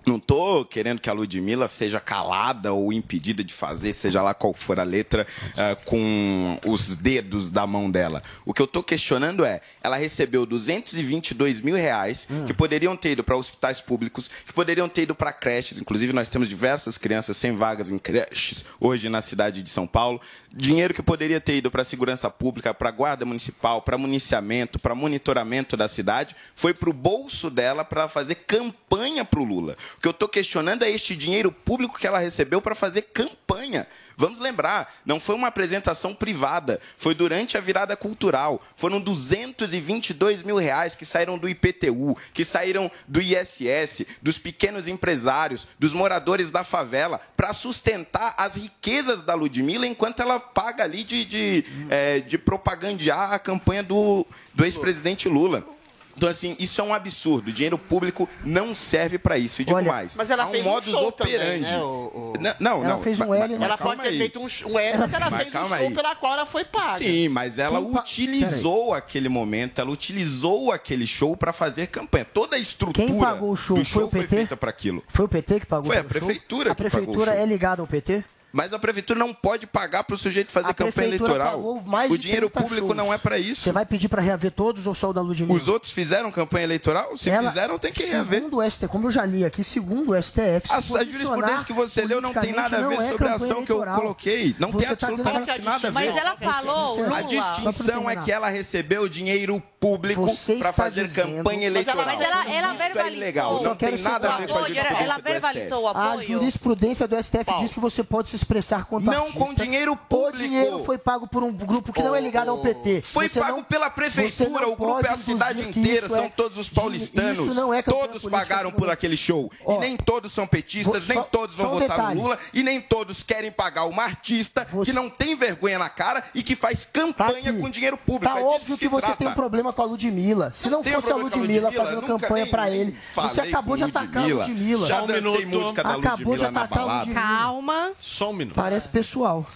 Não 0.07 0.21
tô 0.21 0.65
querendo 0.65 1.01
que 1.01 1.11
a 1.11 1.13
Ludmilla 1.13 1.67
seja 1.67 1.99
calada 1.99 2.73
ou 2.73 2.93
impedida 2.93 3.43
de 3.43 3.53
fazer, 3.53 3.93
seja 3.93 4.23
lá 4.23 4.33
qual 4.33 4.55
for 4.55 4.79
a 4.79 4.85
letra, 4.85 5.27
ah, 5.57 5.77
com 5.85 6.61
os 6.65 6.95
dedos 6.95 7.51
da 7.51 7.67
mão 7.67 7.91
dela. 7.91 8.23
O 8.45 8.55
que 8.55 8.63
eu 8.63 8.69
tô 8.69 8.85
questionando 8.85 9.45
é, 9.45 9.61
ela 9.83 9.97
recebeu 9.97 10.47
222 10.47 11.61
mil 11.61 11.75
reais 11.75 12.29
que 12.47 12.55
poderiam 12.55 12.97
ter 12.97 13.13
ido 13.13 13.25
para 13.25 13.37
hospitais 13.37 13.81
públicos, 13.81 14.31
que 14.47 14.53
poderiam 14.53 14.89
ter 14.89 15.03
ido 15.03 15.15
para 15.15 15.33
creches. 15.33 15.81
Inclusive, 15.81 16.13
nós 16.13 16.29
temos 16.29 16.49
diversas 16.49 16.97
crianças 16.97 17.37
sem 17.37 17.57
vagas 17.57 17.91
em 17.91 17.99
creches 17.99 18.65
hoje 18.79 19.09
na 19.09 19.21
cidade 19.21 19.61
de 19.61 19.71
São 19.71 19.89
Paulo. 19.89 20.21
Dinheiro 20.55 20.95
que 20.95 21.03
poderia 21.03 21.41
ter 21.41 21.57
ido 21.57 21.69
para 21.69 21.83
segurança 21.83 22.31
pública, 22.31 22.73
para 22.73 22.93
guarda 22.93 23.25
municipal, 23.25 23.83
para 23.83 23.99
municiamento, 23.99 24.79
para 24.79 24.95
monitoramento 24.95 25.77
da 25.77 25.89
cidade, 25.89 26.37
foi 26.55 26.73
para 26.73 26.91
o 26.91 26.93
bolso 26.93 27.51
dela 27.51 27.85
para 27.85 28.09
fazer 28.09 28.37
campanha 28.37 29.25
para 29.25 29.41
o 29.41 29.45
Lula. 29.45 29.77
O 29.97 30.01
que 30.01 30.09
eu 30.09 30.13
estou 30.13 30.29
questionando 30.29 30.83
é 30.83 30.91
este 30.91 31.17
dinheiro 31.17 31.51
público 31.51 31.99
que 31.99 32.07
ela 32.07 32.19
recebeu 32.19 32.61
para 32.61 32.75
fazer 32.75 33.03
campanha. 33.03 33.87
Vamos 34.17 34.39
lembrar, 34.39 34.95
não 35.05 35.21
foi 35.21 35.35
uma 35.35 35.49
apresentação 35.49 36.15
privada, 36.15 36.81
foi 36.97 37.15
durante 37.15 37.59
a 37.59 37.61
virada 37.61 37.95
cultural. 37.97 38.63
Foram 38.77 38.99
222 39.01 40.43
mil 40.43 40.57
reais 40.57 40.95
que 40.95 41.05
saíram 41.05 41.37
do 41.37 41.49
IPTU, 41.49 42.17
que 42.33 42.45
saíram 42.45 42.91
do 43.07 43.21
ISS, 43.21 44.07
dos 44.23 44.39
pequenos 44.39 44.89
empresários, 44.89 45.69
dos 45.79 45.93
moradores 45.93 46.51
da 46.51 46.65
favela, 46.65 47.21
para 47.37 47.53
sustentar 47.53 48.35
as 48.39 48.57
riquezas 48.57 49.23
da 49.23 49.35
Ludmilla 49.35 49.87
enquanto 49.87 50.21
ela 50.21 50.41
paga 50.41 50.85
ali 50.85 51.05
de, 51.05 51.25
de, 51.25 51.65
eh, 51.91 52.21
de 52.21 52.39
propagandear 52.39 53.33
a 53.33 53.39
campanha 53.39 53.83
do, 53.83 54.27
do 54.55 54.65
ex-presidente 54.65 55.29
Lula. 55.29 55.76
Então, 56.17 56.29
assim, 56.29 56.57
isso 56.59 56.81
é 56.81 56.85
um 56.85 56.95
absurdo. 56.95 57.49
O 57.49 57.53
dinheiro 57.53 57.77
público 57.77 58.29
não 58.45 58.75
serve 58.75 59.19
para 59.19 59.37
isso. 59.37 59.61
E 59.61 59.65
digo 59.65 59.77
Olha, 59.77 59.87
mais. 59.87 60.17
Mas 60.17 60.31
ela 60.31 60.45
há 60.45 60.47
um 60.49 60.51
fez 60.51 60.65
um 60.67 60.69
modus 60.71 60.91
show 60.91 61.13
também, 61.13 61.35
operandi. 61.37 61.61
né, 61.63 61.79
o- 61.83 61.85
o- 61.85 62.33
Não, 62.41 62.55
não, 62.59 62.85
Ela 62.85 62.89
não. 62.95 63.01
fez 63.03 63.21
um 63.21 63.35
L, 63.35 63.55
mas 63.55 63.63
Ela 63.63 63.77
pode 63.79 64.01
ter 64.03 64.09
aí. 64.09 64.19
feito 64.19 64.39
um, 64.41 64.45
um 64.73 64.79
L, 64.79 64.99
mas 64.99 65.13
ela 65.13 65.31
Mas 65.31 65.43
fez 65.43 65.55
um 65.55 65.69
show 65.69 65.75
aí. 65.77 65.95
pela 65.95 66.15
qual 66.17 66.33
ela 66.33 66.47
foi 66.47 66.65
paga. 66.65 66.99
Sim, 66.99 67.29
mas 67.29 67.59
ela 67.59 67.81
Quem 67.81 67.93
pa- 67.93 68.01
utilizou 68.01 68.95
aquele 68.95 69.29
momento, 69.29 69.79
ela 69.81 69.91
utilizou 69.91 70.73
aquele 70.73 71.07
show 71.07 71.37
para 71.37 71.53
fazer 71.53 71.89
campanha. 71.89 72.25
Toda 72.25 72.57
a 72.57 72.59
estrutura 72.59 73.07
Quem 73.07 73.19
pagou 73.19 73.51
o 73.51 73.57
show 73.57 73.77
do 73.77 73.85
foi 73.85 74.01
show 74.01 74.09
o 74.09 74.11
foi 74.11 74.21
PT? 74.23 74.37
feita 74.37 74.57
para 74.57 74.71
aquilo. 74.71 75.03
Foi 75.09 75.25
o 75.25 75.29
PT 75.29 75.61
que 75.61 75.67
pagou 75.67 75.87
Foi 75.87 75.99
a 75.99 76.05
pelo 76.05 76.13
show? 76.19 76.21
prefeitura 76.29 76.73
A 76.73 76.75
que 76.75 76.83
pagou 76.85 76.99
o 76.99 77.03
prefeitura 77.03 77.33
show. 77.33 77.43
é 77.43 77.47
ligada 77.47 77.83
ao 77.83 77.87
PT? 77.87 78.25
Mas 78.57 78.73
a 78.73 78.79
prefeitura 78.79 79.19
não 79.19 79.35
pode 79.35 79.67
pagar 79.67 80.03
para 80.05 80.15
o 80.15 80.19
sujeito 80.19 80.51
fazer 80.51 80.71
A 80.71 80.75
campanha 80.75 81.09
eleitoral. 81.09 81.51
pagou 81.57 81.83
mais 81.83 82.11
O 82.11 82.17
de 82.17 82.23
dinheiro 82.23 82.49
30 82.49 82.61
público 82.67 82.87
shows. 82.87 82.97
não 82.97 83.13
é 83.13 83.19
para 83.19 83.39
isso. 83.39 83.61
Você 83.61 83.71
vai 83.73 83.85
pedir 83.85 84.09
para 84.09 84.23
reaver 84.23 84.51
todos 84.51 84.87
ou 84.87 84.95
só 84.95 85.11
o 85.11 85.13
da 85.13 85.21
Ludmilla? 85.21 85.53
Os 85.55 85.69
outros 85.69 85.93
fizeram 85.93 86.33
campanha 86.33 86.65
eleitoral? 86.65 87.19
Se 87.19 87.29
Ela- 87.29 87.49
fizeram, 87.51 87.79
tem 87.79 87.93
que 87.93 88.05
reaver. 88.05 88.39
Segundo 88.41 88.57
o 88.57 88.63
STF, 88.63 88.89
como 88.89 89.09
eu 89.09 89.11
já 89.11 89.27
li 89.27 89.45
aqui, 89.45 89.63
segundo 89.63 90.13
o 90.13 90.17
STF, 90.17 90.69
se 90.69 90.75
A, 90.75 91.01
a 91.01 91.05
jurisprudência 91.05 91.67
que 91.67 91.73
você 91.75 92.03
leu 92.07 92.21
não 92.23 92.33
tem 92.33 92.53
nada 92.55 92.79
a 92.79 92.89
ver 92.89 92.95
é 92.99 93.11
sobre 93.11 93.29
a 93.29 93.35
ação 93.35 93.63
que 93.63 93.71
eu 93.71 93.77
eleitoral. 93.77 94.01
coloquei. 94.01 94.57
Não 94.59 94.71
Você 94.73 94.79
tem 94.79 94.87
tá 94.87 94.93
absolutamente 95.07 95.53
que- 95.53 95.63
nada 95.63 95.77
a 95.89 95.91
ver. 95.91 95.93
Mas 95.93 96.17
ela 96.17 96.37
falou. 96.37 96.97
Lula. 96.97 97.19
A 97.19 97.23
distinção 97.23 98.09
é 98.09 98.17
que 98.17 98.33
ela 98.33 98.49
recebeu 98.49 99.07
dinheiro 99.07 99.63
público 99.79 100.27
para 100.59 100.73
fazer 100.73 101.05
dizendo- 101.05 101.37
campanha 101.37 101.71
Mas 101.71 101.87
ela, 101.87 102.03
eleitoral. 102.03 102.07
mas 102.07 102.21
ela, 102.21 102.55
ela 102.55 102.73
Isso 102.75 102.83
é 102.83 102.87
verbalizou. 102.87 103.17
ilegal. 103.23 103.63
Não 103.63 103.77
tem 103.77 103.91
quero 103.91 104.03
nada 104.03 104.35
a 104.35 104.39
ver 104.39 104.47
com 104.49 104.55
a 104.55 104.57
apoio, 104.61 104.75
jurisprudência 104.75 105.05
ela 105.05 105.19
verbalizou 105.19 105.79
o 105.85 105.89
STF. 105.89 105.99
A 105.99 106.13
apoio. 106.13 106.27
jurisprudência 106.27 107.09
do 107.09 107.17
STF 107.23 107.55
diz 107.61 107.73
que 107.75 107.81
você 107.81 108.03
pode 108.03 108.31
se 108.31 108.37
expressar 108.47 108.85
contra 108.87 109.13
Não 109.13 109.25
artista. 109.25 109.39
com 109.45 109.55
dinheiro 109.55 109.93
O 109.93 109.97
público. 109.97 110.39
dinheiro 110.39 110.85
foi 110.85 110.97
pago 110.97 111.27
por 111.27 111.43
um 111.43 111.53
grupo 111.53 111.93
que 111.93 112.03
não 112.03 112.15
é 112.15 112.21
ligado 112.21 112.49
ao 112.51 112.59
PT. 112.59 113.03
Foi 113.03 113.29
Você 113.29 113.41
pago 113.41 113.57
não- 113.59 113.65
pela 113.65 113.87
você 113.89 113.95
prefeitura, 113.95 114.67
não 114.67 114.73
o 114.73 114.77
grupo 114.77 115.05
é 115.05 115.11
a 115.11 115.17
cidade 115.17 115.63
inteira, 115.69 116.07
isso 116.07 116.15
são 116.15 116.25
é- 116.25 116.29
todos 116.29 116.57
os 116.59 116.67
Isso 116.67 116.75
paulistanos. 116.75 117.57
não 117.57 117.75
é 117.75 117.83
todos 117.83 118.23
pagaram 118.23 118.69
isso 118.69 118.79
por 118.79 118.87
não 118.87 118.93
aquele 118.93 119.17
show. 119.17 119.51
Ó, 119.65 119.77
e 119.77 119.79
nem 119.81 119.97
todos 119.97 120.33
são 120.33 120.47
petistas, 120.47 121.05
vou- 121.05 121.15
nem 121.15 121.19
só- 121.19 121.29
todos 121.31 121.57
vão 121.57 121.67
um 121.67 121.79
votar 121.81 121.89
detalhe. 121.99 122.15
no 122.17 122.23
Lula, 122.23 122.39
e 122.55 122.63
nem 122.63 122.81
todos 122.81 123.23
querem 123.23 123.51
pagar 123.51 123.85
uma 123.87 124.05
artista 124.05 124.67
que 124.85 124.93
não 124.93 125.11
tem 125.11 125.35
vergonha 125.35 125.79
na 125.79 125.89
cara 125.89 126.23
e 126.35 126.43
que 126.43 126.55
faz 126.55 126.85
campanha 126.91 127.51
aqui. 127.51 127.61
com 127.61 127.69
dinheiro 127.69 127.97
público. 127.97 128.33
Tá 128.35 128.41
é 128.41 128.45
óbvio 128.45 128.77
que, 128.77 128.85
que 128.85 128.89
você 128.89 129.07
trata. 129.07 129.19
tem 129.19 129.29
um 129.29 129.35
problema 129.35 129.73
com 129.73 129.83
a 129.83 129.85
Ludmilla. 129.85 130.51
Se 130.55 130.71
não, 130.71 130.83
tenho 130.83 131.01
fosse 131.01 131.13
a 131.13 131.17
Ludmilla 131.17 131.73
fazendo 131.73 132.03
campanha 132.03 132.47
nem 132.47 132.71
ele, 132.71 132.97
você 133.15 133.41
acabou 133.41 133.77
de 133.77 133.85
atacar 133.85 134.23
a 134.23 134.27
Ludmilla. 134.27 134.87
Já 134.87 135.01
dancei 135.01 135.47
música 135.47 135.83
da 135.83 135.91
Acabou 135.97 136.17
de 136.17 136.25
Ludmilla 136.25 136.51
na 136.51 136.67
balada. 136.67 137.13
Calma. 137.13 137.93
Só 138.01 138.31
um 138.31 138.33
minuto. 138.37 138.55
Parece 138.55 138.89
pessoal. 138.89 139.47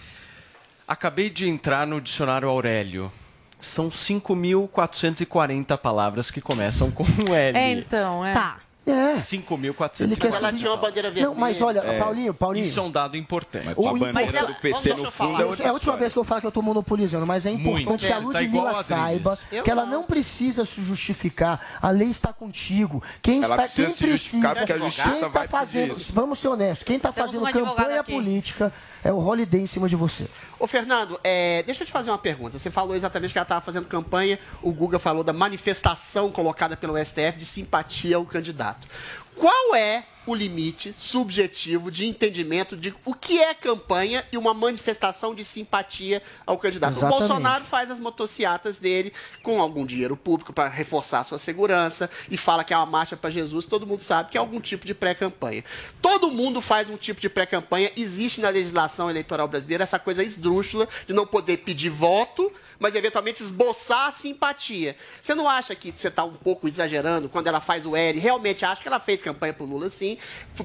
Acabei 0.87 1.29
de 1.29 1.47
entrar 1.47 1.87
no 1.87 2.01
dicionário 2.01 2.49
Aurélio. 2.49 3.11
São 3.59 3.89
5.440 3.89 5.77
palavras 5.77 6.31
que 6.31 6.41
começam 6.41 6.89
com 6.91 7.05
L. 7.33 7.57
É, 7.57 7.71
então, 7.71 8.25
é. 8.25 8.33
Tá. 8.33 8.57
É. 8.91 9.15
5.440. 9.15 10.01
Ele 10.03 10.15
quer 10.15 10.27
Mas 10.31 10.35
ela 10.35 10.47
subir- 10.49 10.59
tinha 10.59 10.71
uma 10.71 10.77
bandeira 10.77 11.09
vermelha. 11.09 11.27
Não, 11.27 11.35
mas 11.35 11.61
olha, 11.61 11.79
É. 11.79 11.99
Paulinho, 11.99 12.33
Paulinho. 12.33 12.65
Isso 12.65 12.79
é 12.79 12.83
um 12.83 12.91
dado 12.91 13.17
importante. 13.17 13.65
Mas 13.65 13.77
a 13.77 13.81
O- 13.81 13.83
bandeira 13.93 14.13
mas 14.13 14.33
ela- 14.33 14.47
do 14.47 14.53
PT 14.55 14.93
no 14.95 15.11
fundo 15.11 15.39
é 15.39 15.43
É 15.43 15.45
outra 15.45 15.69
a 15.69 15.73
última 15.73 15.97
vez 15.97 16.13
que 16.13 16.19
eu 16.19 16.23
falo 16.23 16.41
que 16.41 16.47
eu 16.47 16.51
tô 16.51 16.61
monopolizando, 16.61 17.25
mas 17.25 17.45
é 17.45 17.51
importante 17.51 17.85
Muito. 17.87 17.99
que 17.99 18.07
a 18.11 18.15
Tá 18.15 18.17
Ludmilla 18.19 18.63
a 18.67 18.69
Adriles. 18.71 18.85
saiba 18.87 19.39
Eu 19.51 19.63
que 19.63 19.71
ela 19.71 19.85
não. 19.85 19.91
não 20.01 20.03
precisa 20.03 20.65
se 20.65 20.81
justificar. 20.83 21.59
A 21.81 21.89
lei 21.89 22.09
está 22.09 22.31
contigo. 22.33 23.01
Quem 23.21 23.37
Ela 23.43 23.55
está, 23.55 23.63
precisa 23.63 23.87
quem 23.87 23.95
se 23.95 24.09
justificar 24.11 24.51
precisa, 24.55 24.67
porque 24.67 24.73
a 24.73 24.85
justiça 24.85 25.09
quem 25.19 25.29
vai 25.29 25.47
tá 25.47 25.57
fazendo, 25.57 25.93
pedir 25.95 26.11
vamos 26.13 26.39
ser 26.39 26.47
honestos, 26.47 26.85
quem 26.85 26.95
está 26.97 27.11
Temos 27.11 27.31
fazendo 27.31 27.47
um 27.47 27.51
campanha 27.51 28.01
aqui. 28.01 28.11
política 28.11 28.73
é 29.03 29.11
o 29.11 29.17
Holiday 29.17 29.61
em 29.61 29.67
cima 29.67 29.89
de 29.89 29.95
você. 29.95 30.27
Ô, 30.59 30.67
Fernando, 30.67 31.19
é, 31.23 31.63
deixa 31.63 31.83
eu 31.83 31.87
te 31.87 31.91
fazer 31.91 32.11
uma 32.11 32.17
pergunta. 32.17 32.59
Você 32.59 32.69
falou 32.69 32.95
exatamente 32.95 33.31
que 33.31 33.37
ela 33.37 33.43
estava 33.43 33.61
fazendo 33.61 33.87
campanha, 33.87 34.39
o 34.61 34.71
Guga 34.71 34.99
falou 34.99 35.23
da 35.23 35.33
manifestação 35.33 36.31
colocada 36.31 36.77
pelo 36.77 36.97
STF 37.03 37.37
de 37.37 37.45
simpatia 37.45 38.15
ao 38.15 38.25
candidato. 38.25 38.87
Qual 39.35 39.75
é 39.75 40.03
o 40.25 40.35
limite 40.35 40.93
subjetivo 40.97 41.89
de 41.89 42.05
entendimento 42.05 42.77
de 42.77 42.93
o 43.03 43.13
que 43.13 43.39
é 43.39 43.53
campanha 43.53 44.25
e 44.31 44.37
uma 44.37 44.53
manifestação 44.53 45.33
de 45.33 45.43
simpatia 45.43 46.21
ao 46.45 46.57
candidato? 46.57 46.93
Exatamente. 46.93 47.15
O 47.15 47.27
Bolsonaro 47.27 47.65
faz 47.65 47.89
as 47.89 47.99
motocicletas 47.99 48.77
dele 48.77 49.11
com 49.41 49.61
algum 49.61 49.85
dinheiro 49.85 50.15
público 50.15 50.53
para 50.53 50.69
reforçar 50.69 51.21
a 51.21 51.23
sua 51.23 51.39
segurança 51.39 52.09
e 52.29 52.37
fala 52.37 52.63
que 52.63 52.73
é 52.73 52.77
uma 52.77 52.85
marcha 52.85 53.17
para 53.17 53.29
Jesus. 53.29 53.65
Todo 53.65 53.87
mundo 53.87 54.01
sabe 54.01 54.29
que 54.29 54.37
é 54.37 54.39
algum 54.39 54.61
tipo 54.61 54.85
de 54.85 54.93
pré-campanha. 54.93 55.63
Todo 56.01 56.29
mundo 56.29 56.61
faz 56.61 56.89
um 56.89 56.97
tipo 56.97 57.19
de 57.19 57.29
pré-campanha. 57.29 57.91
Existe 57.95 58.41
na 58.41 58.49
legislação 58.49 59.09
eleitoral 59.09 59.47
brasileira 59.47 59.83
essa 59.83 59.97
coisa 59.97 60.23
esdrúxula 60.23 60.87
de 61.07 61.13
não 61.13 61.25
poder 61.25 61.57
pedir 61.57 61.89
voto, 61.89 62.51
mas 62.79 62.95
eventualmente 62.95 63.43
esboçar 63.43 64.07
a 64.07 64.11
simpatia. 64.11 64.95
Você 65.21 65.33
não 65.35 65.47
acha 65.47 65.75
que 65.75 65.91
você 65.95 66.07
está 66.07 66.23
um 66.23 66.33
pouco 66.33 66.67
exagerando 66.67 67.29
quando 67.29 67.47
ela 67.47 67.59
faz 67.59 67.85
o 67.85 67.95
L? 67.95 68.19
Realmente 68.19 68.65
acho 68.65 68.81
que 68.81 68.87
ela 68.87 68.99
fez 68.99 69.21
campanha 69.21 69.53
pro 69.53 69.65
Lula, 69.65 69.89
sim, 69.89 70.10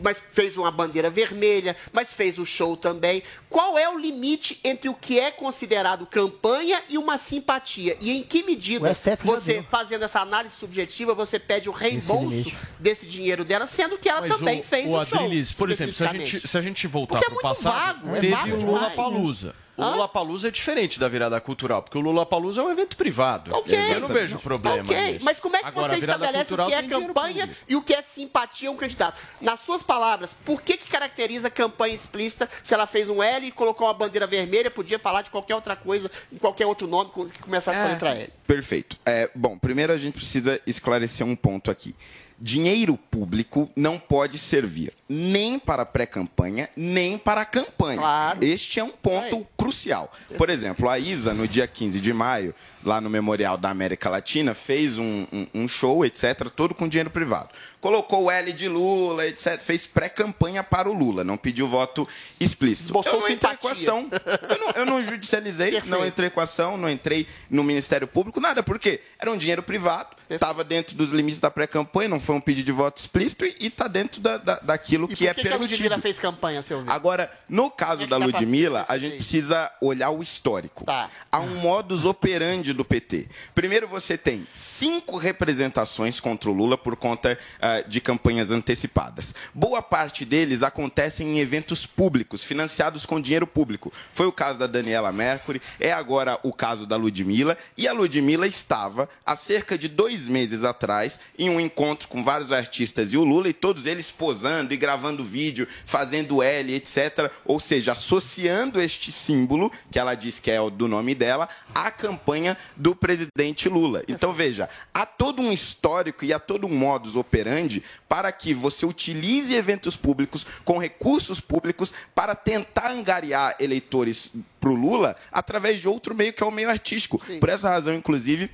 mas 0.03 0.21
fez 0.31 0.57
uma 0.57 0.71
bandeira 0.71 1.11
vermelha, 1.11 1.77
mas 1.93 2.13
fez 2.13 2.39
o 2.39 2.47
show 2.47 2.77
também. 2.77 3.23
Qual 3.49 3.79
é 3.79 3.89
o 3.89 3.99
limite 3.99 4.61
entre 4.65 4.89
o 4.89 4.95
que 4.95 5.19
é 5.19 5.31
considerado 5.31 6.07
campanha 6.07 6.83
e 6.89 6.99
uma 6.99 7.19
simpatia? 7.19 7.97
E 8.01 8.11
em 8.11 8.23
que 8.23 8.43
medida 8.43 8.93
você, 8.93 9.55
deu. 9.55 9.63
fazendo 9.65 10.05
essa 10.05 10.21
análise 10.21 10.55
subjetiva, 10.57 11.15
você 11.15 11.39
pede 11.39 11.69
o 11.69 11.73
reembolso 11.73 12.53
desse 12.79 13.07
dinheiro 13.07 13.45
dela, 13.45 13.67
sendo 13.67 13.99
que 13.99 14.09
ela 14.09 14.23
Mas 14.23 14.37
também 14.37 14.61
o, 14.61 14.63
fez 14.63 14.87
o 14.87 14.93
o, 14.93 15.05
show? 15.05 15.19
Adriles, 15.21 15.53
por 15.53 15.71
exemplo, 15.71 15.95
se 15.95 16.05
a, 16.05 16.13
gente, 16.13 16.49
se 16.49 16.59
a 16.59 16.61
gente 16.61 16.87
voltar 16.87 17.19
Porque 17.19 17.27
é 17.27 17.29
para 17.29 17.33
o 17.33 17.43
muito 17.43 17.63
passado, 17.63 18.07
vago, 18.07 18.17
é 18.17 18.21
teve 18.21 18.35
vago 18.35 18.57
o. 18.57 18.65
Lula 18.67 18.91
Palusa. 18.91 19.55
O 19.77 19.83
Hã? 19.83 19.91
Lula 19.91 20.09
Palusa 20.09 20.49
é 20.49 20.51
diferente 20.51 20.99
da 20.99 21.07
virada 21.09 21.39
cultural, 21.41 21.83
porque 21.83 21.99
o 21.99 22.01
Lula 22.01 22.25
Palusa 22.25 22.63
é 22.63 22.65
um 22.65 22.71
evento 22.71 22.97
privado. 22.97 23.55
Ok. 23.55 23.77
Eu 23.95 24.01
não 24.01 24.09
vejo 24.09 24.39
problema. 24.39 24.83
Ok, 24.83 25.13
nisso. 25.13 25.25
mas 25.25 25.39
como 25.39 25.55
é 25.55 25.61
que 25.61 25.67
Agora, 25.67 25.93
você 25.93 26.01
estabelece 26.01 26.55
o 26.55 26.67
que 26.67 26.73
é 26.75 26.83
campanha 26.83 27.51
e 27.69 27.77
o 27.77 27.83
que 27.83 27.93
é 27.93 28.01
simpatia 28.01 28.69
a 28.71 28.73
um 28.73 28.77
candidato? 28.77 29.21
Nas 29.41 29.61
suas 29.61 29.83
palavras, 29.83 30.35
por 30.45 30.63
que, 30.63 30.77
que 30.79 30.89
caracteriza 30.89 31.51
campanha 31.51 31.95
explícita 31.95 32.49
se 32.65 32.73
ela 32.73 32.87
fez 32.87 33.09
um 33.09 33.23
L 33.23 33.47
e 33.47 33.51
colocou 33.51 33.87
uma 33.87 33.95
bandeira 33.95 34.27
vermelha, 34.27 34.71
podia 34.71 34.99
falar 34.99 35.21
de 35.23 35.31
qualquer 35.31 35.55
outra 35.55 35.77
coisa, 35.77 36.11
em 36.33 36.39
qualquer 36.39 36.65
outro 36.67 36.87
nome 36.87 37.11
que 37.31 37.39
começasse 37.41 37.79
com 37.79 37.85
a 37.85 37.89
É. 37.89 37.93
letra 37.93 38.11
L? 38.15 38.31
Perfeito. 38.47 38.97
É, 39.05 39.31
bom, 39.35 39.59
primeiro 39.59 39.93
a 39.93 39.99
gente 39.99 40.15
precisa 40.15 40.59
esclarecer 40.67 41.27
um 41.27 41.37
ponto 41.37 41.71
aqui. 41.71 41.95
Dinheiro 42.39 42.97
público 42.97 43.71
não 43.75 43.99
pode 43.99 44.37
servir 44.37 44.93
nem 45.09 45.59
para 45.59 45.87
pré-campanha, 45.87 46.69
nem 46.77 47.17
para 47.17 47.41
a 47.41 47.45
campanha. 47.47 47.99
Claro. 47.99 48.45
Este 48.45 48.79
é 48.79 48.85
um 48.85 48.91
ponto 48.91 49.47
crucial. 49.57 50.13
Por 50.37 50.51
exemplo, 50.51 50.89
a 50.89 50.99
Isa, 50.99 51.33
no 51.33 51.49
dia 51.49 51.67
15 51.67 52.01
de 52.01 52.13
maio, 52.13 52.55
lá 52.87 53.01
no 53.01 53.11
Memorial 53.11 53.59
da 53.59 53.69
América 53.69 54.09
Latina, 54.09 54.55
fez 54.55 54.97
um, 54.97 55.27
um- 55.33 55.47
um 55.53 55.69
show, 55.69 56.05
etc., 56.07 56.49
todo 56.55 56.75
com 56.75 56.89
dinheiro 56.89 57.11
privado. 57.11 57.49
Colocou 57.81 58.25
o 58.25 58.31
L 58.31 58.53
de 58.53 58.69
Lula, 58.69 59.27
etc., 59.27 59.61
fez 59.61 59.87
pré-campanha 59.87 60.63
para 60.63 60.89
o 60.89 60.93
Lula, 60.95 61.23
não 61.25 61.37
pediu 61.37 61.69
voto 61.69 62.09
explícito. 62.41 62.93
Eu 62.97 63.21
não 63.21 63.29
entrei 63.29 63.57
com 63.57 63.69
simpatia. 63.69 63.71
ação, 63.71 64.09
eu 64.49 64.59
não, 64.59 64.71
eu 64.71 64.87
não 64.87 65.05
judicializei, 65.05 65.73
Perfeito. 65.73 65.91
não 65.91 66.07
entrei 66.07 66.31
com 66.31 66.41
ação, 66.41 66.77
não 66.79 66.89
entrei 66.89 67.27
no 67.51 67.63
Ministério 67.65 68.07
Público, 68.07 68.41
nada, 68.41 68.63
porque 68.63 69.01
era 69.19 69.31
um 69.31 69.37
dinheiro 69.37 69.63
privado, 69.63 70.17
estava 70.31 70.63
dentro 70.65 70.97
dos 70.97 71.11
limites 71.11 71.41
da 71.41 71.51
pré-campanha, 71.51 72.09
não 72.09 72.21
foi 72.21 72.35
um 72.37 72.41
pedido 72.41 72.67
de 72.67 72.73
voto 72.73 72.99
explícito 72.99 73.45
e 73.45 73.57
está 73.67 73.89
dentro 73.89 74.21
da, 74.21 74.37
da- 74.39 74.59
daquilo 74.61 75.07
E 75.11 75.15
que 75.15 75.25
por 75.25 75.31
é 75.31 75.35
que, 75.35 75.43
que 75.43 75.49
a 75.49 75.51
permitido. 75.53 75.77
Ludmilla 75.79 75.99
fez 76.01 76.19
campanha, 76.19 76.63
seu 76.63 76.83
ver? 76.83 76.91
Agora, 76.91 77.31
no 77.49 77.71
caso 77.71 78.03
é 78.03 78.05
que 78.05 78.11
da 78.11 78.17
pra 78.17 78.27
Ludmilla, 78.27 78.85
a 78.89 78.97
gente 78.99 79.17
precisa 79.17 79.71
olhar 79.81 80.11
o 80.11 80.23
histórico. 80.23 80.85
Tá. 80.85 81.11
Há 81.31 81.41
um 81.41 81.57
modus 81.57 82.05
operandi 82.05 82.73
do 82.77 82.85
PT. 82.85 83.27
Primeiro, 83.55 83.89
você 83.89 84.17
tem 84.17 84.47
cinco 84.55 85.17
representações 85.17 86.21
contra 86.21 86.51
o 86.51 86.53
Lula 86.53 86.79
por 86.79 86.95
conta 86.97 87.39
ah, 87.61 87.81
de 87.81 88.01
campanhas 88.01 88.51
antecipadas. 88.51 89.35
Boa 89.55 89.83
parte 89.83 90.25
deles 90.25 90.63
acontecem 90.63 91.27
em 91.27 91.41
eventos 91.41 91.87
públicos, 91.87 92.45
financiados 92.45 93.05
com 93.07 93.21
dinheiro 93.21 93.47
público. 93.47 93.93
Foi 94.13 94.27
o 94.27 94.33
caso 94.33 94.59
da 94.59 94.67
Daniela 94.67 95.11
Mercury, 95.11 95.61
é 95.81 95.93
agora 95.93 96.39
o 96.43 96.53
caso 96.53 96.87
da 96.87 96.97
Ludmilla. 96.97 97.57
E 97.77 97.89
a 97.89 97.93
Ludmilla 97.93 98.47
estava, 98.47 99.09
há 99.25 99.35
cerca 99.35 99.79
de 99.79 99.89
dois 99.89 100.29
meses 100.29 100.63
atrás, 100.65 101.19
em 101.39 101.49
um 101.49 101.61
encontro 101.61 102.09
com 102.09 102.23
vários 102.23 102.53
artistas 102.53 103.13
e 103.13 103.17
o 103.17 103.25
Lula, 103.25 103.49
e 103.49 103.53
todos 103.53 103.87
eles 103.87 104.11
posando 104.11 104.73
e 104.73 104.77
gravando 104.77 105.25
vídeo, 105.25 105.67
fazendo 105.85 106.43
L, 106.43 106.75
etc. 106.75 107.31
Ou 107.45 107.59
seja, 107.59 107.93
associando 107.93 108.81
este 108.81 109.11
símbolo, 109.11 109.73
que 109.91 109.99
ela 109.99 110.15
diz 110.15 110.39
que 110.39 110.51
é 110.51 110.61
o 110.61 110.71
do 110.71 110.87
nome 110.87 111.15
dela, 111.15 111.49
à 111.75 111.91
campanha 111.91 112.57
do 112.75 112.95
presidente 112.95 113.69
Lula. 113.69 114.03
Então, 114.09 114.33
veja, 114.33 114.69
há 114.93 115.05
todo 115.05 115.43
um 115.43 115.53
histórico 115.53 116.25
e 116.25 116.33
há 116.33 116.39
todo 116.39 116.67
um 116.67 116.75
modus 116.75 117.17
operandi 117.17 117.83
para 118.09 118.31
que 118.33 118.55
você 118.55 118.87
utilize 118.87 119.55
eventos 119.55 119.97
públicos 119.97 120.47
com 120.65 120.79
recursos 120.79 121.41
públicos 121.41 121.93
para 122.15 122.35
tentar 122.35 122.91
angariar 122.91 123.57
eleitores 123.61 124.33
para 124.61 124.71
o 124.71 124.75
Lula 124.75 125.17
através 125.31 125.81
de 125.81 125.89
outro 125.89 126.15
meio 126.15 126.33
que 126.33 126.43
é 126.43 126.47
o 126.47 126.51
meio 126.51 126.71
artístico. 126.71 127.21
Por 127.39 127.49
essa 127.49 127.69
razão, 127.69 127.95
inclusive, 127.95 128.51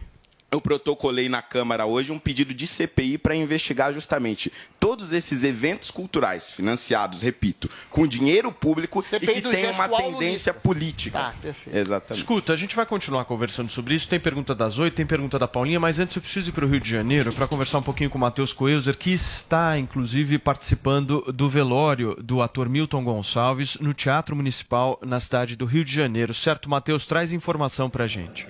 eu 0.53 0.61
protocolei 0.61 1.31
na 1.31 1.41
Câmara 1.41 1.87
hoje 1.87 2.13
um 2.13 2.19
pedido 2.19 2.53
de 2.53 2.67
CPI 2.67 3.17
para 3.17 3.35
investigar 3.35 3.93
justamente 3.95 4.53
todos 4.79 5.15
esses 5.15 5.43
eventos 5.43 5.91
culturais 5.91 6.51
financiados, 6.53 7.23
repito, 7.23 7.71
com 7.89 8.07
dinheiro 8.07 8.53
público 8.53 9.03
CPI 9.03 9.39
e 9.39 9.43
que 9.43 9.51
tem 9.51 9.71
uma 9.71 9.89
tendência 9.89 10.53
política. 10.53 11.19
Tá, 11.19 11.35
perfeito. 11.41 11.75
Exatamente. 11.75 12.23
Escuta, 12.23 12.53
a 12.53 12.57
gente 12.57 12.77
vai 12.77 12.85
continuar 12.85 13.25
conversando 13.25 13.71
sobre 13.71 13.95
isso. 13.95 14.07
Tem 14.07 14.21
pergunta 14.21 14.55
das 14.55 14.79
oito, 14.79 14.95
tem 14.95 15.07
pergunta 15.07 15.39
da 15.39 15.49
Paulinha, 15.49 15.81
mas 15.81 15.99
antes 15.99 16.17
eu 16.17 16.23
preciso 16.23 16.51
ir 16.51 16.53
para 16.53 16.67
o 16.67 16.69
Rio 16.69 16.81
de 16.81 16.91
Janeiro 16.91 17.33
para 17.33 17.49
conversar 17.49 17.79
um 17.79 17.83
pouquinho 17.83 18.11
com 18.11 18.19
o 18.19 18.21
Matheus 18.21 18.53
Coelzer, 18.53 18.99
que 18.99 19.11
está, 19.11 19.79
inclusive, 19.79 20.39
participando 20.39 21.33
do 21.33 21.49
velório 21.49 22.15
do 22.23 22.43
ator 22.43 22.69
Milton 22.69 23.03
Gonçalves 23.03 23.79
no 23.81 23.95
Teatro 23.95 24.37
Municipal 24.37 25.01
na 25.03 25.19
cidade 25.19 25.57
do 25.57 25.65
Rio 25.65 25.85
de 25.85 25.95
Janeiro. 25.95 26.35
Certo, 26.35 26.69
Matheus? 26.69 27.07
Traz 27.07 27.33
informação 27.33 27.89
para 27.89 28.05
a 28.05 28.09
gente. 28.09 28.47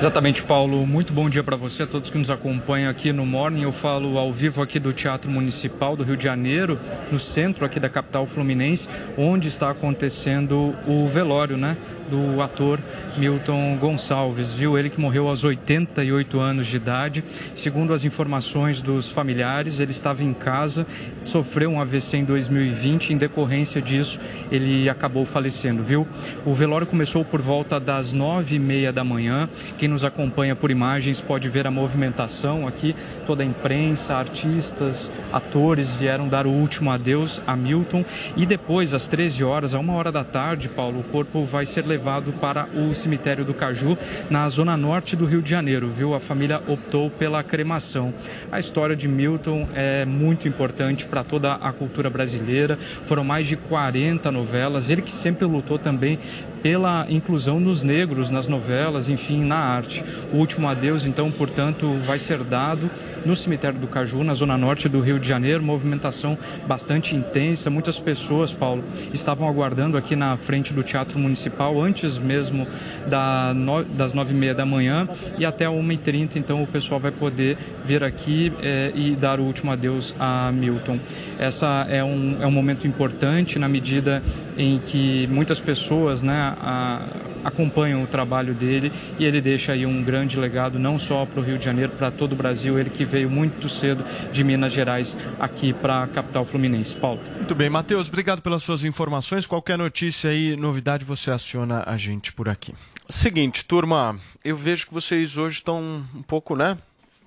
Exatamente, 0.00 0.42
Paulo. 0.42 0.86
Muito 0.86 1.12
bom 1.12 1.28
dia 1.28 1.44
para 1.44 1.56
você, 1.56 1.82
a 1.82 1.86
todos 1.86 2.08
que 2.08 2.16
nos 2.16 2.30
acompanham 2.30 2.90
aqui 2.90 3.12
no 3.12 3.26
Morning. 3.26 3.64
Eu 3.64 3.70
falo 3.70 4.16
ao 4.16 4.32
vivo 4.32 4.62
aqui 4.62 4.78
do 4.78 4.94
Teatro 4.94 5.30
Municipal 5.30 5.94
do 5.94 6.02
Rio 6.02 6.16
de 6.16 6.24
Janeiro, 6.24 6.78
no 7.12 7.18
centro 7.18 7.66
aqui 7.66 7.78
da 7.78 7.90
capital 7.90 8.24
fluminense, 8.24 8.88
onde 9.18 9.48
está 9.48 9.68
acontecendo 9.68 10.74
o 10.86 11.06
velório, 11.06 11.58
né? 11.58 11.76
Do 12.10 12.42
ator 12.42 12.80
Milton 13.16 13.76
Gonçalves, 13.80 14.52
viu? 14.52 14.76
Ele 14.76 14.90
que 14.90 15.00
morreu 15.00 15.28
aos 15.28 15.44
88 15.44 16.40
anos 16.40 16.66
de 16.66 16.76
idade. 16.76 17.22
Segundo 17.54 17.94
as 17.94 18.04
informações 18.04 18.82
dos 18.82 19.08
familiares, 19.08 19.78
ele 19.78 19.92
estava 19.92 20.24
em 20.24 20.34
casa, 20.34 20.84
sofreu 21.22 21.70
um 21.70 21.80
AVC 21.80 22.16
em 22.16 22.24
2020. 22.24 23.12
Em 23.12 23.16
decorrência 23.16 23.80
disso, 23.80 24.18
ele 24.50 24.88
acabou 24.88 25.24
falecendo, 25.24 25.84
viu? 25.84 26.04
O 26.44 26.52
velório 26.52 26.84
começou 26.84 27.24
por 27.24 27.40
volta 27.40 27.78
das 27.78 28.12
nove 28.12 28.56
e 28.56 28.58
meia 28.58 28.92
da 28.92 29.04
manhã. 29.04 29.48
Quem 29.78 29.88
nos 29.88 30.04
acompanha 30.04 30.56
por 30.56 30.68
imagens 30.68 31.20
pode 31.20 31.48
ver 31.48 31.68
a 31.68 31.70
movimentação 31.70 32.66
aqui. 32.66 32.96
Toda 33.24 33.44
a 33.44 33.46
imprensa, 33.46 34.16
artistas, 34.16 35.12
atores 35.32 35.94
vieram 35.94 36.26
dar 36.26 36.44
o 36.44 36.50
último 36.50 36.90
adeus 36.90 37.40
a 37.46 37.54
Milton. 37.54 38.04
E 38.36 38.44
depois, 38.44 38.92
às 38.92 39.06
13 39.06 39.44
horas, 39.44 39.74
a 39.74 39.78
uma 39.78 39.92
hora 39.92 40.10
da 40.10 40.24
tarde, 40.24 40.68
Paulo, 40.68 40.98
o 41.00 41.04
corpo 41.04 41.44
vai 41.44 41.64
ser 41.64 41.86
levado 41.86 41.99
para 42.40 42.66
o 42.74 42.94
cemitério 42.94 43.44
do 43.44 43.54
Caju, 43.54 43.96
na 44.28 44.48
zona 44.48 44.76
norte 44.76 45.14
do 45.16 45.24
Rio 45.24 45.42
de 45.42 45.50
Janeiro, 45.50 45.88
viu? 45.88 46.14
A 46.14 46.20
família 46.20 46.62
optou 46.66 47.10
pela 47.10 47.42
cremação. 47.42 48.12
A 48.50 48.58
história 48.58 48.96
de 48.96 49.06
Milton 49.06 49.68
é 49.74 50.04
muito 50.04 50.48
importante 50.48 51.06
para 51.06 51.22
toda 51.22 51.54
a 51.54 51.72
cultura 51.72 52.08
brasileira. 52.08 52.76
Foram 52.76 53.24
mais 53.24 53.46
de 53.46 53.56
40 53.56 54.30
novelas. 54.32 54.90
Ele 54.90 55.02
que 55.02 55.10
sempre 55.10 55.44
lutou 55.44 55.78
também 55.78 56.18
pela 56.62 57.06
inclusão 57.08 57.62
dos 57.62 57.82
negros 57.82 58.30
nas 58.30 58.46
novelas, 58.46 59.08
enfim, 59.08 59.44
na 59.44 59.56
arte. 59.56 60.04
O 60.32 60.36
último 60.36 60.68
adeus, 60.68 61.04
então, 61.04 61.30
portanto, 61.30 61.94
vai 62.06 62.18
ser 62.18 62.38
dado 62.44 62.90
no 63.24 63.34
cemitério 63.36 63.78
do 63.78 63.86
Caju, 63.86 64.22
na 64.24 64.34
zona 64.34 64.56
norte 64.56 64.88
do 64.88 65.00
Rio 65.00 65.18
de 65.18 65.28
Janeiro. 65.28 65.62
Movimentação 65.62 66.36
bastante 66.66 67.14
intensa. 67.14 67.70
Muitas 67.70 67.98
pessoas, 67.98 68.52
Paulo, 68.52 68.82
estavam 69.12 69.48
aguardando 69.48 69.96
aqui 69.96 70.14
na 70.16 70.36
frente 70.36 70.72
do 70.72 70.82
Teatro 70.82 71.18
Municipal 71.18 71.80
antes 71.80 72.18
mesmo 72.18 72.66
da 73.08 73.52
no- 73.54 73.84
das 73.84 74.12
nove 74.14 74.32
e 74.32 74.36
meia 74.36 74.54
da 74.54 74.64
manhã 74.66 75.08
e 75.38 75.44
até 75.44 75.68
uma 75.68 75.92
e 75.92 75.96
trinta. 75.96 76.38
Então, 76.38 76.62
o 76.62 76.66
pessoal 76.66 77.00
vai 77.00 77.10
poder 77.10 77.56
vir 77.84 78.02
aqui 78.04 78.52
eh, 78.62 78.92
e 78.94 79.16
dar 79.16 79.40
o 79.40 79.44
último 79.44 79.70
adeus 79.72 80.14
a 80.18 80.50
Milton. 80.52 80.98
Essa 81.38 81.86
é 81.88 82.02
um, 82.04 82.36
é 82.40 82.46
um 82.46 82.50
momento 82.50 82.86
importante 82.86 83.58
na 83.58 83.68
medida 83.68 84.22
em 84.58 84.78
que 84.78 85.26
muitas 85.30 85.58
pessoas, 85.60 86.22
né, 86.22 86.54
a- 86.60 87.00
acompanham 87.44 88.02
o 88.02 88.06
trabalho 88.06 88.54
dele 88.54 88.92
e 89.18 89.24
ele 89.24 89.40
deixa 89.40 89.72
aí 89.72 89.86
um 89.86 90.02
grande 90.02 90.38
legado 90.38 90.78
não 90.78 90.98
só 90.98 91.26
para 91.26 91.40
o 91.40 91.42
Rio 91.42 91.58
de 91.58 91.64
Janeiro, 91.64 91.92
para 91.92 92.10
todo 92.10 92.32
o 92.32 92.36
Brasil, 92.36 92.78
ele 92.78 92.90
que 92.90 93.04
veio 93.04 93.30
muito 93.30 93.68
cedo 93.68 94.04
de 94.32 94.44
Minas 94.44 94.72
Gerais 94.72 95.16
aqui 95.38 95.72
para 95.72 96.04
a 96.04 96.06
capital 96.06 96.44
fluminense. 96.44 96.96
Paulo. 96.96 97.20
Muito 97.36 97.54
bem, 97.54 97.70
Matheus, 97.70 98.08
obrigado 98.08 98.42
pelas 98.42 98.62
suas 98.62 98.84
informações. 98.84 99.46
Qualquer 99.46 99.78
notícia 99.78 100.30
aí, 100.30 100.56
novidade, 100.56 101.04
você 101.04 101.30
aciona 101.30 101.82
a 101.86 101.96
gente 101.96 102.32
por 102.32 102.48
aqui. 102.48 102.74
Seguinte, 103.08 103.64
turma, 103.64 104.18
eu 104.44 104.56
vejo 104.56 104.86
que 104.86 104.94
vocês 104.94 105.36
hoje 105.36 105.56
estão 105.56 106.04
um 106.14 106.22
pouco, 106.22 106.54
né? 106.54 106.76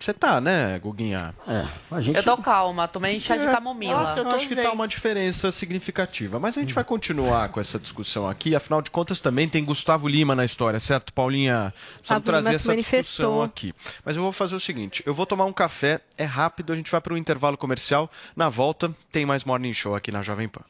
Você 0.03 0.13
tá, 0.13 0.41
né, 0.41 0.77
Guguinha? 0.79 1.33
É, 1.47 1.65
a 1.89 2.01
Eu 2.01 2.23
tô 2.23 2.35
calma, 2.35 2.89
tomei 2.89 3.21
chá 3.21 3.37
de 3.37 3.47
É, 3.47 3.51
camomila. 3.53 4.01
Nossa, 4.01 4.19
eu 4.19 4.31
acho 4.31 4.49
que 4.49 4.55
tá 4.57 4.73
uma 4.73 4.85
diferença 4.85 5.49
significativa. 5.49 6.41
Mas 6.41 6.57
a 6.57 6.59
gente 6.59 6.73
vai 6.73 6.83
continuar 6.83 7.47
com 7.47 7.61
essa 7.61 7.79
discussão 7.79 8.27
aqui. 8.27 8.53
Afinal 8.53 8.81
de 8.81 8.91
contas, 8.91 9.21
também 9.21 9.47
tem 9.47 9.63
Gustavo 9.63 10.05
Lima 10.09 10.35
na 10.35 10.43
história, 10.43 10.77
certo, 10.77 11.13
Paulinha? 11.13 11.73
Precisamos 11.99 12.25
trazer 12.25 12.55
essa 12.55 12.75
discussão 12.75 13.41
aqui. 13.41 13.73
Mas 14.03 14.17
eu 14.17 14.23
vou 14.23 14.33
fazer 14.33 14.55
o 14.55 14.59
seguinte: 14.59 15.01
eu 15.05 15.13
vou 15.13 15.25
tomar 15.25 15.45
um 15.45 15.53
café, 15.53 16.01
é 16.17 16.25
rápido, 16.25 16.73
a 16.73 16.75
gente 16.75 16.91
vai 16.91 16.99
para 16.99 17.13
um 17.13 17.17
intervalo 17.17 17.57
comercial. 17.57 18.11
Na 18.35 18.49
volta, 18.49 18.93
tem 19.09 19.25
mais 19.25 19.45
Morning 19.45 19.73
Show 19.73 19.95
aqui 19.95 20.11
na 20.11 20.21
Jovem 20.21 20.49
Pan. 20.49 20.63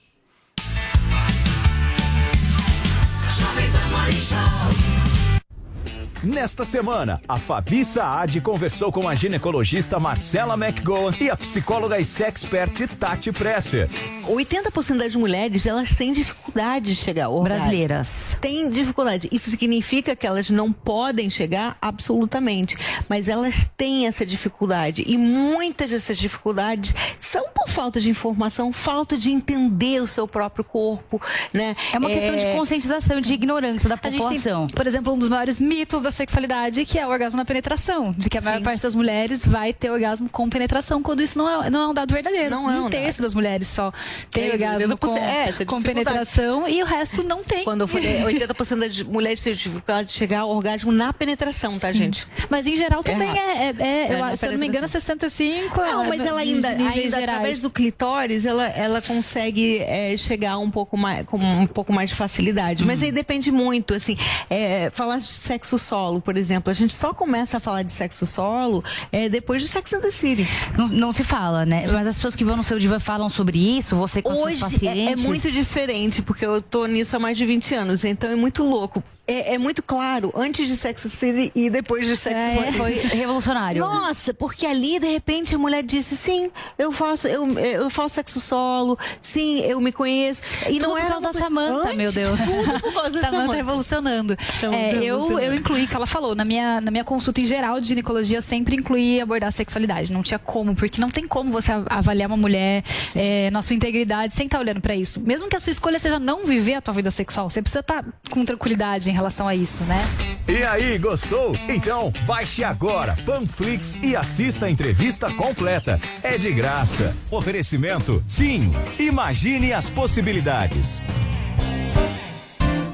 Nesta 6.24 6.64
semana, 6.64 7.20
a 7.28 7.38
Fabi 7.38 7.84
Saad 7.84 8.40
conversou 8.40 8.94
com 8.94 9.10
a 9.10 9.14
ginecologista 9.14 10.00
Marcela 10.00 10.54
McGowan 10.54 11.14
e 11.20 11.30
a 11.30 11.36
psicóloga 11.36 12.00
e 12.00 12.06
sexpert 12.06 12.88
Tati 12.98 13.30
Presser. 13.34 13.90
80% 14.26 15.00
das 15.00 15.14
mulheres, 15.18 15.66
elas 15.66 15.94
têm 15.98 16.14
dificuldade 16.14 16.86
de 16.86 16.96
chegar 16.96 17.26
ao. 17.26 17.44
Brasileiras. 17.44 18.38
Têm 18.40 18.70
dificuldade. 18.70 19.28
Isso 19.34 19.52
significa 19.52 20.16
que 20.16 20.26
elas 20.26 20.50
não 20.50 20.72
podem 20.72 21.30
chegar 21.30 21.78
absolutamente, 21.82 22.78
mas 23.10 23.28
elas 23.28 23.70
têm 23.76 24.08
essa 24.08 24.26
dificuldade 24.26 25.04
e 25.06 25.18
muitas 25.18 25.90
dessas 25.90 26.18
dificuldades 26.18 26.96
são 27.20 27.50
por 27.54 27.68
falta 27.68 28.00
de 28.00 28.10
informação, 28.10 28.72
falta 28.72 29.18
de 29.18 29.30
entender 29.30 30.02
o 30.02 30.08
seu 30.08 30.26
próprio 30.26 30.64
corpo, 30.64 31.22
né? 31.52 31.76
É 31.92 31.98
uma 31.98 32.10
questão 32.10 32.38
de 32.38 32.46
conscientização, 32.56 33.20
de 33.20 33.34
ignorância 33.34 33.90
da 33.90 33.96
A 34.02 34.10
gente 34.10 34.20
tem, 34.20 34.38
população. 34.38 34.68
por 34.68 34.88
exemplo, 34.88 35.12
um 35.14 35.18
dos 35.18 35.28
maiores 35.28 35.60
mitos 35.60 36.02
da 36.02 36.13
sexualidade, 36.14 36.86
que 36.86 36.98
é 36.98 37.06
o 37.06 37.10
orgasmo 37.10 37.38
na 37.38 37.46
penetração. 37.46 38.14
De 38.18 38.30
que 38.30 38.38
a 38.38 38.42
maior 38.42 38.62
parte 38.62 38.82
das 38.82 38.96
mulheres 38.96 39.46
vai 39.46 39.74
ter 39.74 39.90
orgasmo 39.92 40.30
com 40.30 40.50
penetração, 40.50 41.02
quando 41.04 41.22
isso 41.22 41.38
não 41.38 41.64
é, 41.66 41.70
não 41.70 41.82
é 41.82 41.88
um 41.88 41.94
dado 41.94 42.14
verdadeiro. 42.14 42.50
Não 42.50 42.70
é 42.70 42.80
um 42.80 42.86
um 42.86 42.90
terço 42.90 43.22
das 43.22 43.34
mulheres 43.34 43.68
só 43.68 43.92
tem 44.30 44.50
É, 44.50 44.52
orgasmo 44.54 44.98
80% 44.98 45.18
é, 45.18 45.52
com, 45.54 45.66
com 45.78 45.82
penetração 45.82 46.68
e 46.68 46.82
o 46.82 46.86
resto 46.86 47.24
não 47.24 47.44
tem. 47.44 47.64
Quando 47.64 47.82
eu 47.82 47.88
falei 47.88 48.22
80% 48.24 48.80
das 48.80 49.02
mulheres 49.04 49.42
têm 49.42 49.54
dificuldade 49.54 50.10
de 50.10 50.14
chegar 50.14 50.42
ao 50.42 50.50
orgasmo 50.50 50.92
na 50.92 51.12
penetração, 51.14 51.80
tá, 51.80 51.88
Sim. 51.92 51.98
gente? 52.00 52.28
Mas 52.50 52.68
em 52.68 52.76
geral 52.76 53.04
também 53.04 53.28
rápido. 53.30 53.42
é, 53.42 53.66
é- 53.66 53.76
é- 53.80 54.14
É, 54.14 54.32
eu 54.32 54.38
se 54.38 54.46
eu 54.46 54.52
não 54.52 54.60
me 54.60 54.68
engano, 54.68 54.88
65. 54.88 55.78
Não, 55.80 56.04
é, 56.04 56.08
mas 56.10 56.22
ela 56.26 56.40
ainda, 56.42 56.70
ainda 56.70 57.18
através 57.18 57.62
do 57.62 57.70
clitóris, 57.70 58.46
ela, 58.46 58.68
ela 58.68 59.02
consegue 59.02 59.80
é, 59.80 60.16
chegar 60.18 60.58
um 60.58 60.70
pouco 60.70 60.98
mais, 60.98 61.26
com 61.26 61.38
um 61.38 61.66
pouco 61.68 61.94
mais 61.94 62.10
de 62.10 62.16
facilidade. 62.16 62.84
Mas 62.86 63.02
aí 63.02 63.12
depende 63.12 63.52
muito, 63.52 63.94
assim, 63.94 64.18
é, 64.50 64.90
falar 64.94 65.18
de 65.20 65.26
sexo 65.26 65.78
solo, 66.04 66.22
por 66.22 66.36
exemplo, 66.36 66.70
a 66.70 66.74
gente 66.74 66.94
só 66.94 67.14
começa 67.14 67.58
a 67.58 67.60
falar 67.60 67.84
de 67.84 67.94
sexo 67.94 68.26
solo 68.26 68.84
é, 69.12 69.30
depois 69.30 69.62
de 69.62 69.70
Sex 69.70 69.94
and 69.94 70.02
the 70.02 70.12
City. 70.12 70.48
Não, 70.78 70.88
não 70.88 71.14
se 71.14 71.24
fala, 71.24 71.66
né? 71.66 71.86
Mas 71.92 72.08
as 72.08 72.16
pessoas 72.16 72.36
que 72.36 72.44
vão 72.44 72.58
no 72.58 72.64
seu 72.64 72.78
Diva 72.78 73.00
falam 73.00 73.30
sobre 73.30 73.58
isso, 73.78 73.96
você 73.96 74.22
com 74.22 74.34
Hoje 74.34 74.58
seus 74.58 74.74
é, 74.74 74.76
pacientes. 74.76 75.24
é 75.24 75.28
muito 75.28 75.52
diferente, 75.52 76.22
porque 76.22 76.46
eu 76.46 76.62
tô 76.62 76.86
nisso 76.86 77.16
há 77.16 77.20
mais 77.20 77.38
de 77.38 77.46
20 77.46 77.76
anos, 77.76 78.04
então 78.04 78.30
é 78.30 78.36
muito 78.36 78.64
louco. 78.64 79.02
É, 79.26 79.54
é 79.54 79.58
muito 79.58 79.82
claro, 79.82 80.34
antes 80.36 80.68
de 80.68 80.76
Sex 80.76 81.02
City 81.04 81.50
e 81.56 81.70
depois 81.70 82.06
de 82.06 82.18
Sex 82.18 82.36
É, 82.36 82.58
City. 82.66 82.78
foi 82.78 82.94
revolucionário. 82.96 83.82
Nossa, 83.82 84.34
porque 84.34 84.66
ali, 84.66 85.00
de 85.00 85.08
repente, 85.08 85.56
a 85.56 85.58
mulher 85.58 85.82
disse, 85.82 86.18
sim, 86.18 86.52
eu 86.78 86.92
faço, 86.92 87.28
eu, 87.28 87.48
eu 87.58 87.90
faço 87.90 88.16
sexo 88.16 88.42
solo, 88.42 89.00
sim, 89.22 89.60
eu 89.62 89.80
me 89.80 89.94
conheço. 89.94 90.42
E 90.68 90.74
Tudo 90.74 90.82
não 90.82 90.90
por 90.92 91.00
era 91.00 91.10
causa 91.12 91.34
da 91.34 91.40
Samanta, 91.40 91.84
Antes, 91.88 91.96
meu 91.96 92.12
Deus. 92.12 92.38
Tudo 92.42 92.80
por 92.82 92.94
causa 92.94 93.10
da 93.12 93.20
Samanta 93.22 93.32
Samantha. 93.32 93.54
revolucionando. 93.56 94.38
Samantha 94.60 94.78
É, 94.84 95.04
eu, 95.04 95.40
eu 95.40 95.54
incluí, 95.54 95.88
que 95.88 95.96
ela 95.96 96.06
falou, 96.06 96.36
na 96.36 96.44
minha, 96.44 96.82
na 96.82 96.92
minha 96.92 97.06
consulta 97.06 97.40
em 97.40 97.46
geral 97.46 97.80
de 97.80 97.88
ginecologia, 97.88 98.42
sempre 98.42 98.76
incluí 98.76 99.22
abordar 99.22 99.48
a 99.48 99.52
sexualidade. 99.52 100.12
Não 100.12 100.22
tinha 100.22 100.38
como, 100.40 100.76
porque 100.76 101.00
não 101.00 101.10
tem 101.10 101.26
como 101.26 101.50
você 101.50 101.72
avaliar 101.90 102.28
uma 102.28 102.36
mulher 102.38 102.84
é, 103.16 103.50
na 103.52 103.62
sua 103.62 103.74
integridade 103.76 104.34
sem 104.34 104.48
estar 104.48 104.60
olhando 104.60 104.82
pra 104.82 104.96
isso. 104.96 105.22
Mesmo 105.22 105.48
que 105.48 105.56
a 105.56 105.60
sua 105.62 105.72
escolha 105.72 105.98
seja 105.98 106.20
não 106.20 106.44
viver 106.44 106.74
a 106.76 106.82
tua 106.82 106.94
vida 106.94 107.10
sexual, 107.10 107.50
você 107.50 107.62
precisa 107.62 107.80
estar 107.80 108.04
com 108.30 108.44
tranquilidade 108.44 109.13
em 109.14 109.16
relação 109.16 109.48
a 109.48 109.56
isso, 109.56 109.84
né? 109.84 110.04
E 110.48 110.64
aí, 110.64 110.98
gostou? 110.98 111.56
Então 111.70 112.12
baixe 112.26 112.64
agora 112.64 113.16
Panflix 113.26 113.96
e 114.02 114.16
assista 114.16 114.66
a 114.66 114.72
entrevista 114.72 115.32
completa. 115.32 116.00
É 116.24 116.38
de 116.38 116.52
graça. 116.52 117.16
Oferecimento 117.30 118.24
Tim. 118.28 118.74
Imagine 118.98 119.72
as 119.72 119.90
possibilidades. 119.90 121.02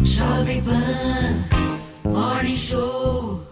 Jovem 0.04 0.62
Pan 0.62 1.46
Morning 2.04 2.56
Show. 2.56 3.49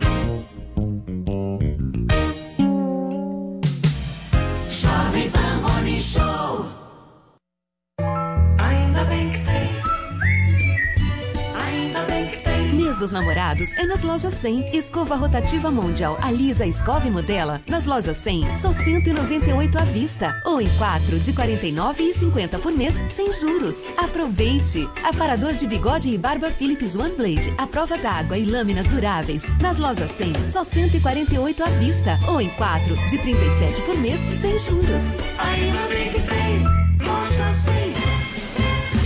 Dos 12.97 13.11
namorados 13.11 13.71
é 13.75 13.85
nas 13.85 14.01
lojas 14.01 14.33
100. 14.33 14.75
Escova 14.75 15.15
rotativa 15.15 15.69
Mondial 15.69 16.17
Alisa 16.19 16.65
Escova 16.65 17.07
e 17.07 17.11
Modela. 17.11 17.61
Nas 17.67 17.85
lojas 17.85 18.17
100, 18.17 18.57
só 18.57 18.73
198 18.73 19.77
à 19.77 19.83
vista. 19.83 20.41
Ou 20.43 20.59
em 20.59 20.69
4 20.77 21.19
de 21.19 21.31
49,50 21.31 22.59
por 22.59 22.71
mês, 22.71 22.95
sem 23.11 23.31
juros. 23.33 23.77
Aproveite! 23.97 24.89
Aparador 25.03 25.53
de 25.53 25.67
bigode 25.67 26.09
e 26.09 26.17
barba 26.17 26.49
Philips 26.49 26.95
One 26.95 27.13
Blade. 27.15 27.53
A 27.57 27.67
prova 27.67 27.97
d'água 27.97 28.37
e 28.37 28.45
lâminas 28.45 28.87
duráveis. 28.87 29.43
Nas 29.61 29.77
lojas 29.77 30.09
100, 30.11 30.33
só 30.49 30.63
148 30.63 31.63
à 31.63 31.69
vista. 31.69 32.19
Ou 32.27 32.41
em 32.41 32.49
4 32.51 32.95
de 33.09 33.17
37 33.19 33.81
por 33.81 33.97
mês, 33.99 34.19
sem 34.41 34.57
juros. 34.57 35.03
Ainda 35.37 35.87
bem 35.87 36.11
que 36.11 36.21
tem. 36.21 36.63
Loja 37.05 37.47
100. 37.47 38.17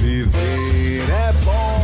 Viver 0.02 1.10
é 1.10 1.34
bom, 1.44 1.81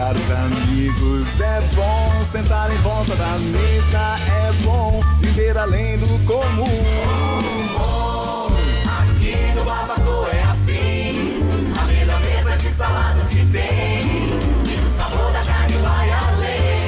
encontrar 0.00 0.14
os 0.16 0.30
amigos 0.30 1.40
é 1.40 1.60
bom, 1.74 2.24
sentar 2.32 2.72
em 2.72 2.78
volta 2.78 3.14
da 3.16 3.38
mesa 3.38 4.16
é 4.32 4.52
bom, 4.64 5.00
viver 5.20 5.56
além 5.58 5.98
do 5.98 6.06
comum. 6.26 6.64
Aqui 8.86 9.36
no 9.54 9.64
Barbacoa 9.64 10.28
é 10.30 10.42
assim. 10.44 11.42
A 11.78 11.84
melhor 11.84 12.20
mesa 12.20 12.56
de 12.56 12.74
saladas 12.74 13.28
que 13.28 13.44
tem. 13.46 14.06
E 14.66 14.86
o 14.86 14.90
sabor 14.96 15.32
da 15.32 15.44
carne 15.44 15.76
vai 15.76 16.10
além. 16.10 16.80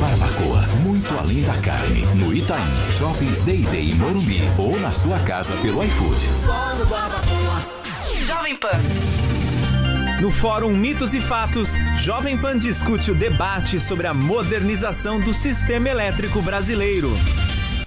Barbacoa, 0.00 0.62
muito 0.82 1.18
além 1.18 1.42
da 1.42 1.54
carne. 1.62 2.04
No 2.16 2.34
Itaim, 2.34 2.70
Shoppings 2.90 3.40
Day 3.40 3.62
Day 3.70 3.90
em 3.90 3.94
Morumbi 3.94 4.42
ou 4.58 4.78
na 4.80 4.90
sua 4.90 5.18
casa 5.20 5.54
pelo 5.62 5.82
iFood. 5.82 6.26
Só 6.44 6.74
no 6.74 6.84
Barbacoa. 6.86 7.62
Jovem 8.26 8.56
Pan. 8.56 9.25
No 10.20 10.30
Fórum 10.30 10.70
Mitos 10.70 11.12
e 11.12 11.20
Fatos, 11.20 11.74
Jovem 11.98 12.38
Pan 12.38 12.58
discute 12.58 13.10
o 13.10 13.14
debate 13.14 13.78
sobre 13.78 14.06
a 14.06 14.14
modernização 14.14 15.20
do 15.20 15.34
sistema 15.34 15.90
elétrico 15.90 16.40
brasileiro. 16.40 17.10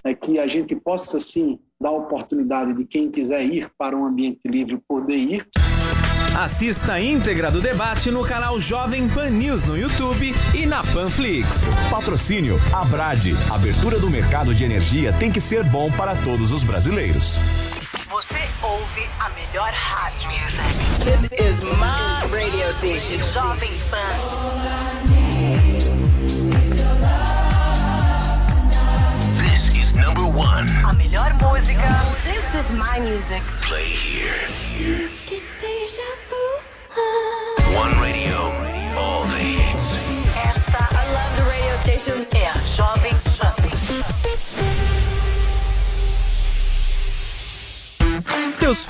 é 0.04 0.14
que 0.14 0.38
a 0.38 0.46
gente 0.46 0.76
possa 0.76 1.20
sim 1.20 1.58
dar 1.82 1.90
a 1.90 1.94
oportunidade 1.94 2.76
de 2.76 2.86
quem 2.86 3.10
quiser 3.10 3.44
ir 3.44 3.72
para 3.80 3.98
um 3.98 4.06
ambiente 4.06 4.42
livre 4.46 4.80
poder 4.88 5.16
ir. 5.16 5.48
Assista 6.38 6.94
a 6.94 7.02
íntegra 7.02 7.50
do 7.50 7.60
debate 7.60 8.12
no 8.12 8.24
canal 8.24 8.60
Jovem 8.60 9.10
Pan 9.10 9.32
News 9.32 9.66
no 9.66 9.76
YouTube 9.76 10.32
e 10.56 10.66
na 10.68 10.84
Panflix. 10.84 11.64
Patrocínio 11.90 12.58
Abrade. 12.72 13.34
Abertura 13.52 13.98
do 13.98 14.10
mercado 14.10 14.54
de 14.54 14.64
energia 14.64 15.12
tem 15.14 15.32
que 15.32 15.42
ser 15.42 15.64
bom 15.64 15.92
para 15.92 16.16
todos 16.16 16.52
os 16.52 16.64
brasileiros. 16.64 17.69
Você 18.10 18.40
ouve 18.64 19.08
a 19.20 19.30
melhor 19.30 19.72
rádio. 19.72 20.32
This 21.06 21.30
is 21.40 21.62
my 21.62 22.26
radio 22.32 22.74
station. 22.74 23.20
Jovem 23.20 23.70
Pan. 23.92 24.20
This 29.38 29.76
is 29.76 29.94
number 29.94 30.26
one. 30.26 30.68
A 30.90 30.94
melhor 30.94 31.34
música. 31.36 31.88
This 32.24 32.44
is 32.56 32.72
my 32.72 33.00
music. 33.00 33.44
Play 33.62 33.86
here. 33.86 34.50
One 35.30 36.29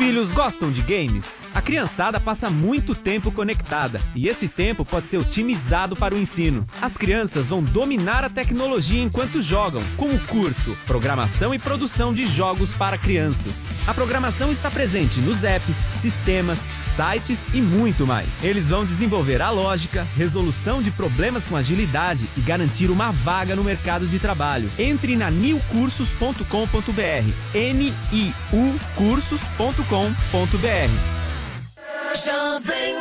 filhos 0.09 0.31
gostam 0.31 0.71
de 0.71 0.81
games? 0.81 1.38
A 1.53 1.61
criançada 1.61 2.19
passa 2.19 2.49
muito 2.49 2.93
tempo 2.93 3.31
conectada 3.31 4.01
e 4.15 4.27
esse 4.27 4.47
tempo 4.47 4.85
pode 4.85 5.07
ser 5.07 5.17
otimizado 5.17 5.95
para 5.95 6.13
o 6.13 6.17
ensino. 6.17 6.63
As 6.81 6.95
crianças 6.95 7.47
vão 7.47 7.63
dominar 7.63 8.23
a 8.23 8.29
tecnologia 8.29 9.01
enquanto 9.01 9.41
jogam, 9.41 9.81
com 9.97 10.13
o 10.13 10.19
curso 10.27 10.77
Programação 10.85 11.53
e 11.53 11.59
Produção 11.59 12.13
de 12.13 12.27
Jogos 12.27 12.73
para 12.73 12.97
Crianças. 12.97 13.67
A 13.87 13.93
programação 13.93 14.51
está 14.51 14.69
presente 14.69 15.19
nos 15.19 15.43
apps, 15.43 15.77
sistemas, 15.89 16.67
sites 16.79 17.47
e 17.53 17.61
muito 17.61 18.05
mais. 18.05 18.43
Eles 18.43 18.69
vão 18.69 18.85
desenvolver 18.85 19.41
a 19.41 19.49
lógica, 19.49 20.07
resolução 20.15 20.81
de 20.81 20.91
problemas 20.91 21.47
com 21.47 21.55
agilidade 21.55 22.29
e 22.37 22.41
garantir 22.41 22.91
uma 22.91 23.11
vaga 23.11 23.55
no 23.55 23.63
mercado 23.63 24.07
de 24.07 24.19
trabalho. 24.19 24.71
Entre 24.77 25.15
na 25.15 25.31
newcursos.com.br. 25.31 27.33
N-I-U 27.53 28.79
thing 32.59 32.98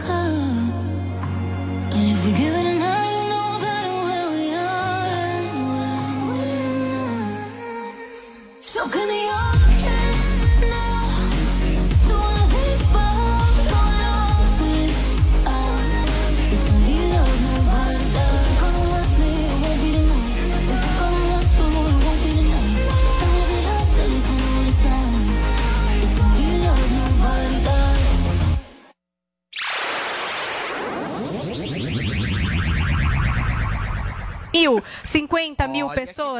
come. 0.00 0.72
And 1.92 2.10
if 2.10 2.24
we 2.24 2.32
give 2.32 2.53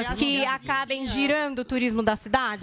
mil 0.02 0.44
que 0.86 0.92
acabem 0.92 1.06
girando 1.06 1.60
o 1.60 1.64
turismo 1.64 2.02
da 2.02 2.14
cidade? 2.16 2.62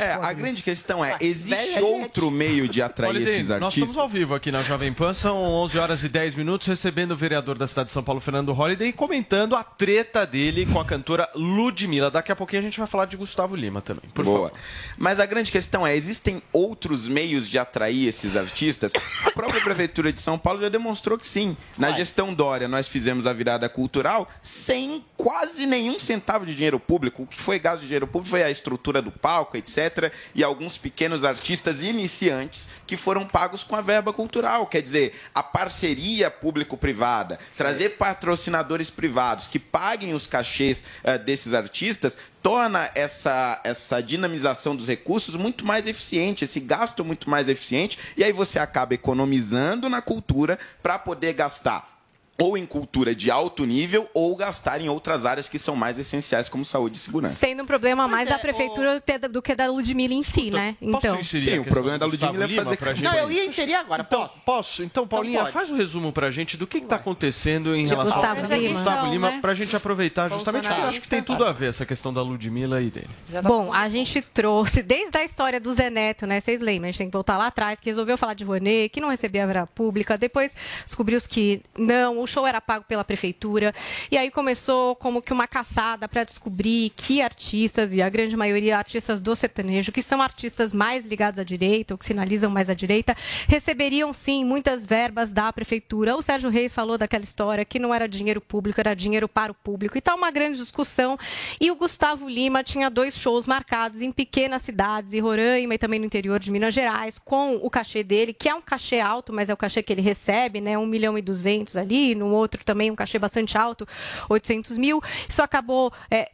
É, 0.00 0.12
a 0.12 0.32
grande 0.32 0.62
questão 0.62 1.04
é, 1.04 1.16
existe 1.20 1.78
outro 1.80 2.30
meio 2.30 2.68
de 2.68 2.82
atrair 2.82 3.10
Olha, 3.10 3.18
esses 3.18 3.34
Deise, 3.34 3.48
nós 3.50 3.62
artistas? 3.64 3.88
estamos 3.90 3.96
ao 3.98 4.08
vivo 4.08 4.34
aqui 4.34 4.50
na 4.50 4.62
Jovem 4.62 4.92
Pan, 4.92 5.14
são 5.14 5.36
11 5.36 5.78
horas 5.78 6.04
e 6.04 6.08
10 6.08 6.34
minutos, 6.34 6.66
recebendo 6.66 7.12
o 7.12 7.16
vereador 7.16 7.56
da 7.56 7.66
cidade 7.66 7.86
de 7.86 7.92
São 7.92 8.02
Paulo, 8.02 8.20
Fernando 8.20 8.52
Holliday, 8.52 8.88
e 8.88 8.92
comentando 8.92 9.54
a 9.54 9.62
treta 9.62 10.26
dele 10.26 10.66
com 10.66 10.80
a 10.80 10.84
cantora 10.84 11.28
Ludmilla. 11.34 12.10
Daqui 12.10 12.32
a 12.32 12.36
pouquinho 12.36 12.60
a 12.60 12.64
gente 12.64 12.78
vai 12.78 12.88
falar 12.88 13.04
de 13.04 13.16
Gustavo 13.16 13.54
Lima 13.54 13.80
também, 13.80 14.10
por 14.12 14.24
Boa. 14.24 14.48
favor. 14.48 14.60
Mas 14.98 15.20
a 15.20 15.26
grande 15.26 15.52
questão 15.52 15.86
é, 15.86 15.96
existem 15.96 16.42
outros 16.52 17.06
meios 17.06 17.48
de 17.48 17.58
atrair 17.58 18.08
esses 18.08 18.36
artistas? 18.36 18.92
A 19.24 19.30
própria 19.30 19.60
Prefeitura 19.60 20.12
de 20.12 20.20
São 20.20 20.38
Paulo 20.38 20.60
já 20.60 20.68
demonstrou 20.68 21.18
que 21.18 21.26
sim. 21.26 21.56
Na 21.78 21.92
gestão 21.92 22.34
Dória, 22.34 22.66
nós 22.66 22.88
fizemos 22.88 23.26
a 23.26 23.32
virada 23.32 23.68
cultural 23.68 24.28
sem 24.42 25.04
quase 25.16 25.66
nenhum 25.66 25.98
centavo 25.98 26.46
de 26.46 26.54
dinheiro 26.54 26.80
público. 26.80 27.22
O 27.22 27.26
que 27.26 27.40
foi 27.40 27.59
gasto 27.60 27.80
de 27.80 27.86
dinheiro 27.86 28.06
público 28.06 28.30
foi 28.30 28.42
a 28.42 28.50
estrutura 28.50 29.00
do 29.00 29.10
palco, 29.10 29.56
etc. 29.56 30.12
E 30.34 30.42
alguns 30.42 30.76
pequenos 30.76 31.24
artistas 31.24 31.82
iniciantes 31.82 32.68
que 32.86 32.96
foram 32.96 33.26
pagos 33.26 33.62
com 33.62 33.76
a 33.76 33.80
verba 33.80 34.12
cultural. 34.12 34.66
Quer 34.66 34.82
dizer, 34.82 35.14
a 35.34 35.42
parceria 35.42 36.30
público-privada, 36.30 37.38
trazer 37.56 37.90
patrocinadores 37.90 38.90
privados 38.90 39.46
que 39.46 39.58
paguem 39.58 40.14
os 40.14 40.26
cachês 40.26 40.84
eh, 41.04 41.18
desses 41.18 41.54
artistas, 41.54 42.18
torna 42.42 42.90
essa, 42.94 43.60
essa 43.64 44.02
dinamização 44.02 44.74
dos 44.74 44.88
recursos 44.88 45.36
muito 45.36 45.64
mais 45.64 45.86
eficiente, 45.86 46.44
esse 46.44 46.60
gasto 46.60 47.04
muito 47.04 47.28
mais 47.28 47.48
eficiente, 47.48 47.98
e 48.16 48.24
aí 48.24 48.32
você 48.32 48.58
acaba 48.58 48.94
economizando 48.94 49.88
na 49.88 50.00
cultura 50.00 50.58
para 50.82 50.98
poder 50.98 51.34
gastar 51.34 51.99
ou 52.40 52.56
em 52.56 52.64
cultura 52.66 53.14
de 53.14 53.30
alto 53.30 53.64
nível 53.64 54.08
ou 54.14 54.34
gastar 54.34 54.80
em 54.80 54.88
outras 54.88 55.26
áreas 55.26 55.48
que 55.48 55.58
são 55.58 55.76
mais 55.76 55.98
essenciais, 55.98 56.48
como 56.48 56.64
saúde 56.64 56.96
e 56.96 56.98
segurança. 56.98 57.34
Sendo 57.34 57.62
um 57.62 57.66
problema 57.66 58.08
mais 58.08 58.28
da 58.28 58.38
prefeitura 58.38 59.00
te- 59.00 59.18
do 59.28 59.42
que 59.42 59.54
da 59.54 59.66
Ludmilla 59.70 60.14
em 60.14 60.22
si, 60.22 60.50
né? 60.50 60.76
Então, 60.80 61.22
Sim, 61.22 61.58
o 61.58 61.64
problema 61.64 61.98
da 61.98 62.06
Ludmilla 62.06 62.44
é 62.44 62.48
fazer 62.48 62.76
pra 62.76 62.94
gente. 62.94 63.04
Não, 63.04 63.14
eu 63.14 63.30
ia 63.30 63.44
inserir 63.44 63.74
agora, 63.74 64.04
Então, 64.06 64.22
posso? 64.22 64.40
posso? 64.44 64.82
Então, 64.82 65.06
Paulinha, 65.06 65.40
pode. 65.40 65.52
faz 65.52 65.70
um 65.70 65.76
resumo 65.76 66.12
pra 66.12 66.30
gente 66.30 66.56
do 66.56 66.66
que 66.66 66.78
está 66.78 66.96
acontecendo 66.96 67.74
em 67.76 67.84
De 67.84 67.90
relação 67.90 68.16
Gustavo 68.20 68.40
ao 68.52 68.58
Lima. 68.60 68.74
Gustavo 68.74 69.10
Lima, 69.10 69.30
né? 69.32 69.38
pra 69.40 69.54
gente 69.54 69.76
aproveitar 69.76 70.28
justamente 70.30 70.66
porque 70.66 70.80
eu 70.80 70.86
acho 70.86 71.00
que 71.00 71.08
tem 71.08 71.22
tudo 71.22 71.44
a 71.44 71.52
ver 71.52 71.68
essa 71.68 71.84
questão 71.84 72.12
da 72.12 72.22
Ludmilla 72.22 72.80
e 72.80 72.90
dele. 72.90 73.08
Bom, 73.42 73.72
a 73.72 73.88
gente 73.88 74.20
trouxe 74.22 74.82
desde 74.82 75.16
a 75.18 75.24
história 75.24 75.60
do 75.60 75.70
Zé 75.72 75.90
Neto, 75.90 76.26
né? 76.26 76.40
Vocês 76.40 76.60
lembram? 76.60 76.88
A 76.88 76.90
gente 76.92 76.98
tem 76.98 77.06
que 77.08 77.12
voltar 77.12 77.36
lá 77.36 77.48
atrás, 77.48 77.78
que 77.78 77.88
resolveu 77.90 78.16
falar 78.16 78.34
de 78.34 78.44
Rouanet, 78.44 78.88
que 78.88 79.00
não 79.00 79.08
recebia 79.08 79.46
verba 79.46 79.66
pública. 79.66 80.16
Depois 80.16 80.52
descobriu 80.84 81.20
que 81.28 81.60
não, 81.76 82.18
o 82.20 82.26
show 82.30 82.46
era 82.46 82.60
pago 82.60 82.84
pela 82.86 83.04
prefeitura. 83.04 83.74
E 84.10 84.16
aí 84.16 84.30
começou 84.30 84.96
como 84.96 85.20
que 85.20 85.32
uma 85.32 85.46
caçada 85.46 86.08
para 86.08 86.24
descobrir 86.24 86.90
que 86.96 87.20
artistas, 87.20 87.92
e 87.92 88.00
a 88.00 88.08
grande 88.08 88.36
maioria 88.36 88.78
artistas 88.78 89.20
do 89.20 89.34
sertanejo, 89.34 89.92
que 89.92 90.02
são 90.02 90.22
artistas 90.22 90.72
mais 90.72 91.04
ligados 91.04 91.38
à 91.38 91.44
direita, 91.44 91.94
ou 91.94 91.98
que 91.98 92.04
sinalizam 92.04 92.50
mais 92.50 92.70
à 92.70 92.74
direita, 92.74 93.16
receberiam 93.48 94.12
sim 94.14 94.44
muitas 94.44 94.86
verbas 94.86 95.32
da 95.32 95.52
prefeitura. 95.52 96.16
O 96.16 96.22
Sérgio 96.22 96.50
Reis 96.50 96.72
falou 96.72 96.96
daquela 96.96 97.24
história 97.24 97.64
que 97.64 97.78
não 97.78 97.94
era 97.94 98.08
dinheiro 98.08 98.40
público, 98.40 98.80
era 98.80 98.94
dinheiro 98.94 99.28
para 99.28 99.52
o 99.52 99.54
público. 99.54 99.98
E 99.98 100.00
tá 100.00 100.14
uma 100.14 100.30
grande 100.30 100.58
discussão. 100.58 101.18
E 101.60 101.70
o 101.70 101.76
Gustavo 101.76 102.28
Lima 102.28 102.62
tinha 102.62 102.88
dois 102.88 103.16
shows 103.16 103.46
marcados 103.46 104.00
em 104.00 104.12
pequenas 104.12 104.62
cidades, 104.62 105.12
em 105.12 105.20
Roraima 105.20 105.74
e 105.74 105.78
também 105.78 105.98
no 105.98 106.06
interior 106.06 106.38
de 106.38 106.50
Minas 106.50 106.74
Gerais, 106.74 107.18
com 107.18 107.56
o 107.56 107.70
cachê 107.70 108.02
dele, 108.02 108.32
que 108.32 108.48
é 108.48 108.54
um 108.54 108.60
cachê 108.60 109.00
alto, 109.00 109.32
mas 109.32 109.48
é 109.48 109.54
o 109.54 109.56
cachê 109.56 109.82
que 109.82 109.92
ele 109.92 110.02
recebe, 110.02 110.60
né? 110.60 110.78
1 110.78 110.86
milhão 110.86 111.18
e 111.18 111.22
200 111.22 111.76
ali, 111.76 112.09
no 112.14 112.30
outro 112.30 112.64
também 112.64 112.90
um 112.90 112.96
cachê 112.96 113.18
bastante 113.18 113.56
alto, 113.56 113.86
800 114.28 114.76
mil. 114.76 115.02
Isso 115.28 115.42
acabou 115.42 115.92
é, 116.10 116.30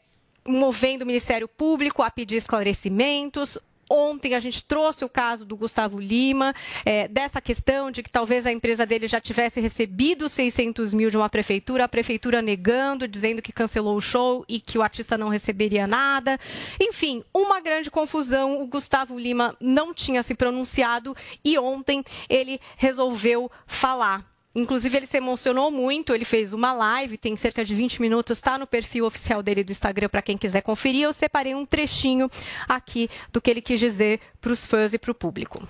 movendo 0.47 1.03
o 1.03 1.07
Ministério 1.07 1.49
Público 1.49 2.03
a 2.03 2.11
pedir 2.11 2.37
esclarecimentos. 2.37 3.59
Ontem 3.89 4.35
a 4.35 4.41
gente 4.41 4.65
trouxe 4.65 5.05
o 5.05 5.09
caso 5.09 5.45
do 5.45 5.57
Gustavo 5.57 6.01
Lima, 6.01 6.53
é, 6.85 7.07
dessa 7.07 7.41
questão 7.41 7.89
de 7.91 8.03
que 8.03 8.11
talvez 8.11 8.45
a 8.45 8.51
empresa 8.51 8.85
dele 8.85 9.07
já 9.07 9.21
tivesse 9.21 9.61
recebido 9.61 10.29
600 10.29 10.93
mil 10.93 11.09
de 11.09 11.17
uma 11.17 11.29
prefeitura, 11.29 11.85
a 11.85 11.89
prefeitura 11.89 12.43
negando, 12.43 13.07
dizendo 13.07 13.41
que 13.41 13.53
cancelou 13.53 13.97
o 13.97 14.01
show 14.01 14.45
e 14.49 14.59
que 14.59 14.77
o 14.77 14.83
artista 14.83 15.17
não 15.17 15.29
receberia 15.29 15.87
nada. 15.87 16.39
Enfim, 16.81 17.23
uma 17.33 17.61
grande 17.61 17.89
confusão. 17.89 18.61
O 18.61 18.67
Gustavo 18.67 19.17
Lima 19.17 19.57
não 19.61 19.95
tinha 19.95 20.23
se 20.23 20.35
pronunciado 20.35 21.17
e 21.45 21.57
ontem 21.57 22.03
ele 22.29 22.61
resolveu 22.77 23.51
falar. 23.69 24.36
Inclusive, 24.57 24.97
ele 24.97 25.07
se 25.07 25.19
emocionou 25.19 25.71
muito. 25.71 26.15
Ele 26.15 26.25
fez 26.25 26.55
uma 26.55 26.73
live, 26.73 27.19
tem 27.19 27.37
cerca 27.37 27.63
de 27.63 27.75
20 27.75 28.01
minutos, 28.01 28.39
está 28.39 28.57
no 28.57 28.67
perfil 28.67 29.05
oficial 29.05 29.43
dele 29.43 29.63
do 29.63 29.71
Instagram 29.71 30.09
para 30.09 30.23
quem 30.23 30.39
quiser 30.39 30.63
conferir. 30.63 31.03
Eu 31.03 31.13
separei 31.13 31.55
um 31.55 31.67
trechinho 31.67 32.31
aqui 32.67 33.11
do 33.31 33.39
que 33.39 33.51
ele 33.51 33.61
quis 33.61 33.79
dizer 33.79 34.19
para 34.41 34.51
os 34.51 34.65
fãs 34.65 34.95
e 34.95 34.99
para 34.99 35.11
o 35.11 35.15
público. 35.15 35.63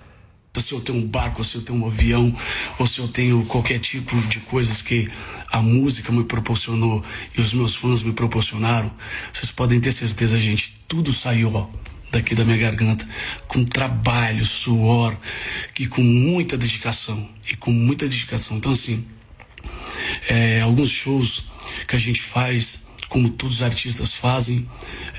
se 0.57 0.71
eu 0.71 0.79
tenho 0.79 0.99
um 0.99 1.05
barco, 1.05 1.43
se 1.43 1.55
eu 1.55 1.61
tenho 1.61 1.83
um 1.83 1.87
avião, 1.87 2.33
ou 2.79 2.87
se 2.87 2.99
eu 2.99 3.09
tenho 3.09 3.45
qualquer 3.45 3.79
tipo 3.79 4.15
de 4.21 4.39
coisas 4.39 4.81
que 4.81 5.07
a 5.51 5.61
música 5.61 6.11
me 6.11 6.23
proporcionou 6.23 7.03
e 7.37 7.41
os 7.41 7.53
meus 7.53 7.75
fãs 7.75 8.01
me 8.01 8.13
proporcionaram, 8.13 8.91
vocês 9.33 9.51
podem 9.51 9.81
ter 9.81 9.91
certeza, 9.91 10.39
gente, 10.39 10.73
tudo 10.87 11.11
saiu 11.11 11.49
daqui 12.11 12.35
da 12.35 12.43
minha 12.43 12.57
garganta 12.57 13.07
com 13.47 13.63
trabalho, 13.63 14.45
suor 14.45 15.17
e 15.77 15.87
com 15.87 16.01
muita 16.01 16.57
dedicação 16.57 17.29
e 17.49 17.55
com 17.55 17.71
muita 17.71 18.07
dedicação. 18.07 18.57
Então 18.57 18.71
assim, 18.71 19.05
é, 20.27 20.61
alguns 20.61 20.89
shows 20.89 21.45
que 21.87 21.95
a 21.95 21.99
gente 21.99 22.21
faz, 22.21 22.87
como 23.09 23.29
todos 23.29 23.57
os 23.57 23.61
artistas 23.61 24.13
fazem, 24.13 24.67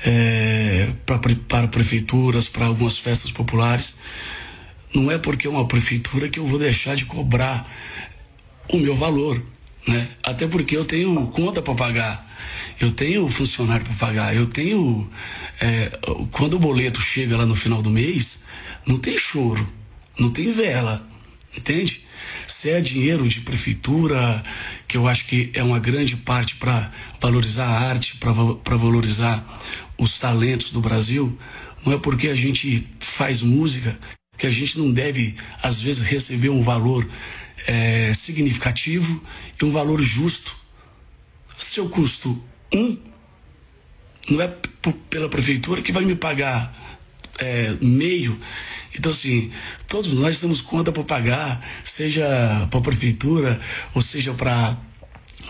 é, 0.05 0.93
pra, 1.05 1.19
para 1.47 1.67
prefeituras, 1.67 2.47
para 2.47 2.65
algumas 2.65 2.97
festas 2.97 3.31
populares, 3.31 3.95
não 4.93 5.11
é 5.11 5.17
porque 5.17 5.47
é 5.47 5.49
uma 5.49 5.67
prefeitura 5.67 6.29
que 6.29 6.39
eu 6.39 6.47
vou 6.47 6.59
deixar 6.59 6.95
de 6.95 7.05
cobrar 7.05 7.69
o 8.69 8.77
meu 8.77 8.95
valor, 8.95 9.43
né? 9.87 10.07
Até 10.23 10.47
porque 10.47 10.75
eu 10.75 10.85
tenho 10.85 11.27
conta 11.27 11.61
para 11.61 11.73
pagar, 11.75 12.28
eu 12.79 12.91
tenho 12.91 13.27
funcionário 13.27 13.85
para 13.85 13.95
pagar, 13.95 14.35
eu 14.35 14.45
tenho 14.45 15.09
é, 15.59 15.91
quando 16.31 16.53
o 16.53 16.59
boleto 16.59 17.01
chega 17.01 17.35
lá 17.35 17.45
no 17.45 17.55
final 17.55 17.81
do 17.81 17.89
mês, 17.89 18.45
não 18.85 18.97
tem 18.97 19.17
choro, 19.17 19.67
não 20.17 20.29
tem 20.29 20.51
vela, 20.51 21.07
entende? 21.55 22.05
Se 22.47 22.69
é 22.69 22.79
dinheiro 22.79 23.27
de 23.27 23.41
prefeitura, 23.41 24.43
que 24.87 24.97
eu 24.97 25.07
acho 25.07 25.25
que 25.25 25.51
é 25.53 25.63
uma 25.63 25.79
grande 25.79 26.15
parte 26.15 26.55
para 26.55 26.91
valorizar 27.19 27.65
a 27.65 27.79
arte, 27.89 28.17
para 28.17 28.77
valorizar 28.77 29.45
os 29.97 30.17
talentos 30.17 30.71
do 30.71 30.79
Brasil, 30.79 31.37
não 31.85 31.93
é 31.93 31.97
porque 31.97 32.29
a 32.29 32.35
gente 32.35 32.87
faz 32.99 33.41
música 33.41 33.99
que 34.37 34.47
a 34.47 34.49
gente 34.49 34.77
não 34.77 34.91
deve, 34.91 35.35
às 35.61 35.81
vezes, 35.81 36.01
receber 36.01 36.49
um 36.49 36.61
valor 36.61 37.09
é, 37.67 38.13
significativo 38.13 39.21
e 39.61 39.65
um 39.65 39.71
valor 39.71 40.01
justo. 40.01 40.55
Se 41.57 41.79
eu 41.79 41.89
custo 41.89 42.41
um, 42.73 42.97
não 44.29 44.41
é 44.41 44.53
pela 45.09 45.29
prefeitura 45.29 45.81
que 45.81 45.91
vai 45.91 46.05
me 46.05 46.15
pagar 46.15 46.97
é, 47.39 47.75
meio. 47.81 48.39
Então, 48.93 49.11
assim, 49.11 49.51
todos 49.87 50.13
nós 50.13 50.39
temos 50.39 50.61
conta 50.61 50.91
para 50.91 51.03
pagar, 51.03 51.65
seja 51.83 52.67
para 52.69 52.79
a 52.79 52.83
prefeitura 52.83 53.59
ou 53.93 54.01
seja 54.01 54.33
para 54.33 54.77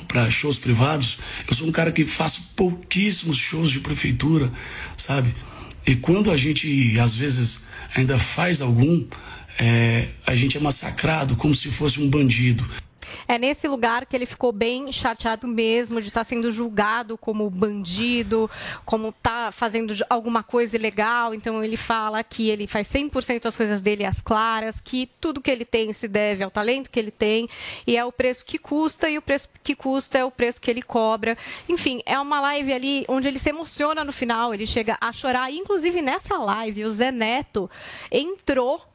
para 0.08 0.30
shows 0.32 0.58
privados. 0.58 1.20
Eu 1.48 1.56
sou 1.56 1.68
um 1.68 1.72
cara 1.72 1.92
que 1.92 2.06
faço 2.06 2.42
pouquíssimos 2.56 3.38
shows 3.38 3.70
de 3.70 3.80
prefeitura, 3.80 4.52
sabe? 4.98 5.36
E 5.86 5.96
quando 5.96 6.32
a 6.32 6.38
gente, 6.38 6.98
às 7.00 7.16
vezes, 7.16 7.62
ainda 7.94 8.18
faz 8.18 8.62
algum, 8.62 9.06
é, 9.60 10.08
a 10.26 10.36
gente 10.36 10.58
é 10.58 10.60
massacrado 10.60 11.36
como 11.36 11.54
se 11.54 11.70
fosse 11.70 12.00
um 12.02 12.10
bandido. 12.10 12.66
É 13.28 13.38
nesse 13.38 13.68
lugar 13.68 14.06
que 14.06 14.16
ele 14.16 14.26
ficou 14.26 14.52
bem 14.52 14.92
chateado 14.92 15.48
mesmo 15.48 16.02
de 16.02 16.08
estar 16.08 16.24
sendo 16.24 16.52
julgado 16.52 17.18
como 17.18 17.50
bandido, 17.50 18.50
como 18.86 19.12
tá 19.12 19.52
fazendo 19.52 19.94
alguma 20.10 20.44
coisa 20.44 20.76
ilegal. 20.76 21.34
Então 21.34 21.64
ele 21.64 21.78
fala 21.78 22.24
que 22.24 22.50
ele 22.50 22.68
faz 22.68 22.88
100% 22.88 23.46
as 23.46 23.56
coisas 23.56 23.82
dele 23.82 24.06
às 24.06 24.22
claras, 24.22 24.80
que 24.82 25.10
tudo 25.20 25.42
que 25.42 25.52
ele 25.52 25.66
tem 25.66 25.94
se 25.94 26.08
deve 26.08 26.44
ao 26.44 26.52
talento 26.52 26.90
que 26.90 27.00
ele 27.00 27.12
tem 27.12 27.50
e 27.86 27.98
é 27.98 28.06
o 28.06 28.12
preço 28.12 28.46
que 28.46 28.58
custa 28.58 29.10
e 29.10 29.18
o 29.18 29.22
preço 29.22 29.50
que 29.64 29.76
custa 29.76 30.18
é 30.18 30.26
o 30.26 30.32
preço 30.32 30.62
que 30.62 30.70
ele 30.70 30.82
cobra. 30.82 31.38
Enfim, 31.68 32.02
é 32.06 32.20
uma 32.20 32.40
live 32.40 32.74
ali 32.74 33.06
onde 33.08 33.28
ele 33.28 33.40
se 33.40 33.50
emociona 33.50 34.04
no 34.04 34.12
final, 34.12 34.54
ele 34.54 34.68
chega 34.68 34.98
a 35.00 35.12
chorar. 35.12 35.52
Inclusive 35.52 36.02
nessa 36.02 36.38
live 36.38 36.86
o 36.86 36.92
Zé 36.92 37.12
Neto 37.12 37.70
entrou 38.12 38.89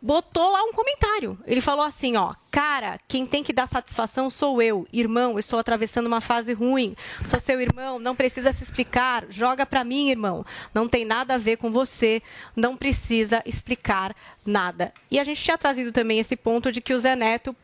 botou 0.00 0.50
lá 0.50 0.62
um 0.62 0.72
comentário. 0.72 1.38
Ele 1.46 1.60
falou 1.60 1.84
assim, 1.84 2.16
ó, 2.16 2.34
cara, 2.50 2.98
quem 3.08 3.26
tem 3.26 3.42
que 3.42 3.52
dar 3.52 3.66
satisfação 3.66 4.30
sou 4.30 4.62
eu, 4.62 4.86
irmão, 4.92 5.38
estou 5.38 5.58
atravessando 5.58 6.06
uma 6.06 6.20
fase 6.20 6.52
ruim. 6.52 6.96
Sou 7.26 7.40
seu 7.40 7.60
irmão, 7.60 7.98
não 7.98 8.14
precisa 8.14 8.52
se 8.52 8.62
explicar, 8.62 9.26
joga 9.28 9.66
pra 9.66 9.84
mim, 9.84 10.10
irmão. 10.10 10.44
Não 10.72 10.88
tem 10.88 11.04
nada 11.04 11.34
a 11.34 11.38
ver 11.38 11.56
com 11.56 11.70
você, 11.70 12.22
não 12.54 12.76
precisa 12.76 13.42
explicar 13.44 14.14
nada. 14.44 14.92
E 15.10 15.18
a 15.18 15.24
gente 15.24 15.42
tinha 15.42 15.58
trazido 15.58 15.92
também 15.92 16.18
esse 16.18 16.36
ponto 16.36 16.70
de 16.70 16.80
que 16.80 16.94
o 16.94 16.98
Zé 16.98 17.16
Neto 17.16 17.54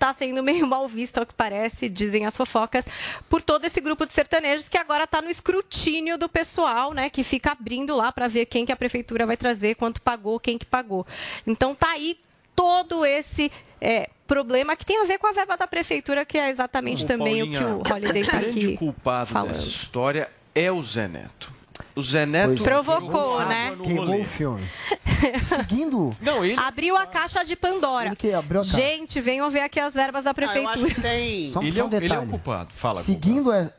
está 0.00 0.14
sendo 0.14 0.42
meio 0.42 0.66
mal 0.66 0.88
visto, 0.88 1.18
ao 1.18 1.26
que 1.26 1.34
parece, 1.34 1.88
dizem 1.88 2.24
as 2.24 2.34
fofocas, 2.34 2.86
por 3.28 3.42
todo 3.42 3.66
esse 3.66 3.80
grupo 3.80 4.06
de 4.06 4.14
sertanejos 4.14 4.68
que 4.68 4.78
agora 4.78 5.04
está 5.04 5.20
no 5.20 5.28
escrutínio 5.28 6.16
do 6.16 6.28
pessoal, 6.28 6.94
né? 6.94 7.10
Que 7.10 7.22
fica 7.22 7.52
abrindo 7.52 7.94
lá 7.94 8.10
para 8.10 8.26
ver 8.26 8.46
quem 8.46 8.64
que 8.64 8.72
a 8.72 8.76
prefeitura 8.76 9.26
vai 9.26 9.36
trazer, 9.36 9.74
quanto 9.74 10.00
pagou, 10.00 10.40
quem 10.40 10.56
que 10.56 10.64
pagou. 10.64 11.06
Então 11.46 11.74
tá 11.74 11.90
aí 11.90 12.18
todo 12.56 13.04
esse 13.04 13.52
é, 13.80 14.08
problema 14.26 14.74
que 14.74 14.86
tem 14.86 15.00
a 15.02 15.04
ver 15.04 15.18
com 15.18 15.26
a 15.26 15.32
verba 15.32 15.56
da 15.56 15.66
prefeitura, 15.66 16.24
que 16.24 16.38
é 16.38 16.48
exatamente 16.48 17.04
Ô, 17.04 17.06
também 17.06 17.42
o 17.42 17.50
que 17.50 17.58
o 17.58 17.80
Paulinha, 17.80 17.94
Holiday 17.94 18.22
O 18.22 18.24
está 18.24 18.38
grande 18.40 18.66
aqui 18.66 18.76
culpado 18.78 19.26
falando. 19.26 19.48
dessa 19.48 19.68
história 19.68 20.30
é 20.54 20.72
o 20.72 20.82
Zé 20.82 21.08
Neto. 21.08 21.59
O 21.96 22.02
Zé 22.02 22.26
Neto 22.26 22.62
Provocou, 22.62 23.00
jogou 23.40 23.46
né? 23.46 23.76
Queimou 23.82 24.20
o 24.20 24.24
filme. 24.24 24.62
Seguindo. 25.42 26.10
Não, 26.20 26.44
ele... 26.44 26.58
Abriu 26.58 26.96
a 26.96 27.06
caixa 27.06 27.44
de 27.44 27.54
Pandora. 27.56 28.14
que 28.16 28.32
abriu 28.32 28.60
a 28.60 28.64
caixa. 28.64 28.76
Gente, 28.76 29.20
venham 29.20 29.50
ver 29.50 29.60
aqui 29.60 29.78
as 29.80 29.94
verbas 29.94 30.24
da 30.24 30.32
prefeitura. 30.34 30.76
Só, 30.78 31.06
Ele 31.16 31.50
só 31.52 31.60
é 31.60 31.60
um 31.60 31.62
o- 31.62 31.66
ele 31.66 31.80
é 31.80 31.84
o 31.84 31.88
detalhe. 31.88 32.26
culpado. 32.28 32.68
Fala, 32.74 33.00
seguindo, 33.02 33.52
é, 33.52 33.72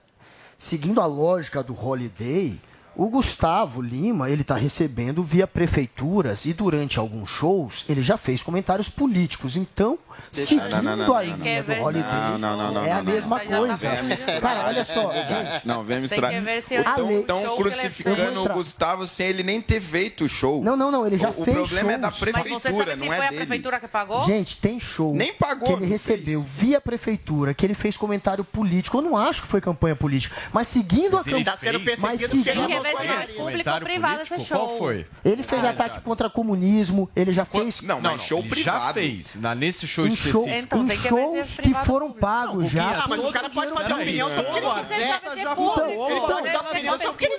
seguindo 0.58 1.02
a 1.02 1.06
lógica 1.06 1.64
do 1.64 1.74
Holiday, 1.74 2.60
o 2.96 3.10
Gustavo 3.10 3.82
Lima, 3.82 4.30
ele 4.30 4.42
está 4.42 4.56
recebendo 4.56 5.24
via 5.24 5.48
prefeituras 5.48 6.46
e 6.46 6.54
durante 6.54 7.00
alguns 7.00 7.30
shows 7.30 7.86
ele 7.90 8.02
já 8.02 8.18
fez 8.18 8.44
comentários 8.44 8.90
políticos. 8.90 9.56
Então, 9.56 9.98
Seguindo 10.32 10.70
Não, 10.70 10.82
não, 10.82 10.96
não, 10.96 11.16
a 11.16 11.24
não, 11.24 11.36
linha 11.38 11.64
não. 11.68 11.76
do 11.76 11.82
Holiday, 11.84 12.04
Não, 12.12 12.38
não, 12.38 12.58
não, 12.58 12.74
não, 12.74 12.86
é 12.86 12.92
a 12.92 12.96
não, 12.98 13.04
não. 13.04 13.14
mesma 13.14 13.40
tá 13.40 13.46
coisa. 13.46 14.04
Misturar. 14.04 14.42
Cara, 14.42 14.68
olha 14.68 14.86
só, 14.86 15.12
gente. 15.14 15.68
Não, 15.68 15.84
vem 15.84 16.02
misturar. 16.02 16.34
Estão 16.34 17.56
crucificando 17.58 18.44
o 18.44 18.50
Gustavo 18.50 19.06
sem 19.08 19.28
ele 19.28 19.44
nem 19.44 19.62
ter 19.62 19.82
feito 19.82 20.26
o 20.26 20.30
show. 20.30 20.64
Não, 20.64 20.76
não, 20.76 20.92
não, 20.92 21.06
ele 21.06 21.18
já 21.18 21.30
o, 21.30 21.34
fez 21.34 21.58
O 21.58 21.62
problema 21.62 21.94
é 21.94 21.98
da 21.98 22.12
shows. 22.12 22.32
Mas 22.34 22.44
você 22.44 22.50
sabe 22.50 22.62
prefeitura, 22.62 22.92
se 22.94 23.00
não 23.00 23.08
foi 23.08 23.16
é 23.16 23.20
a 23.20 23.30
dele. 23.30 23.36
prefeitura 23.38 23.80
que 23.80 23.88
pagou? 23.88 24.24
Gente, 24.26 24.58
tem 24.58 24.80
show 24.80 25.14
Nem 25.16 25.34
pagou, 25.34 25.68
que 25.68 25.74
ele 25.74 25.82
não 25.82 25.90
recebeu 25.90 26.42
via 26.42 26.80
prefeitura, 26.82 27.54
que 27.54 27.66
ele 27.66 27.74
fez 27.74 27.98
comentário 27.98 28.44
político. 28.44 28.98
Eu 28.98 29.02
não 29.02 29.18
acho 29.18 29.42
que 29.44 29.48
foi 29.48 29.62
campanha 29.62 29.96
política, 29.96 30.36
mas 30.54 30.68
seguindo 30.68 31.16
Mas 31.18 31.28
a 31.28 31.30
ele 31.32 31.44
campanha. 31.44 31.46
tá 31.46 31.58
sendo 31.58 31.80
perseguido 31.80 32.02
mas 32.02 32.22
porque 32.22 32.36
ele 32.36 32.44
seguindo- 32.44 32.68
Tem 32.68 32.78
que 32.78 32.84
ver 32.84 33.28
se 33.28 33.34
foi 33.34 33.36
público 33.46 33.70
ou 33.70 33.82
privado 33.82 34.22
esse 34.22 34.46
show. 34.46 34.94
Ele 35.26 35.44
fez 35.44 35.66
ataque 35.66 36.02
contra 36.02 36.30
comunismo, 36.30 37.10
ele 37.16 37.34
já 37.34 37.46
fez. 37.46 37.82
Não, 37.82 38.00
mas 38.02 38.22
show 38.22 38.44
privado. 38.44 38.86
Já 38.88 38.94
fez, 38.94 39.36
na, 39.36 39.54
nesse 39.56 39.88
show 39.88 40.08
específico. 40.14 40.44
show, 40.44 40.48
Então, 40.50 40.88
tem 40.88 40.98
que 40.98 41.08
é 41.08 41.10
shows 41.10 41.50
que 41.56 41.62
privado 41.64 41.86
foram 41.86 42.12
pagos 42.12 42.70
já. 42.70 43.04
Ah, 43.04 43.08
mas 43.08 43.24
o 43.24 43.32
cara 43.32 43.50
pode 43.50 43.72
fazer 43.72 43.94
opinião 43.94 44.30
sobre 44.30 44.42
o 44.50 44.54
que 44.54 44.58
ele 44.60 44.66
não, 44.68 44.76
quiser. 44.76 45.22
Já 45.42 45.56
falou. 45.56 46.10
Ele 46.12 46.22
pode 46.22 46.50
dar 46.52 46.60
opinião 46.62 46.94
sobre 46.98 47.08
o 47.10 47.14
que 47.14 47.26
ele 47.26 47.38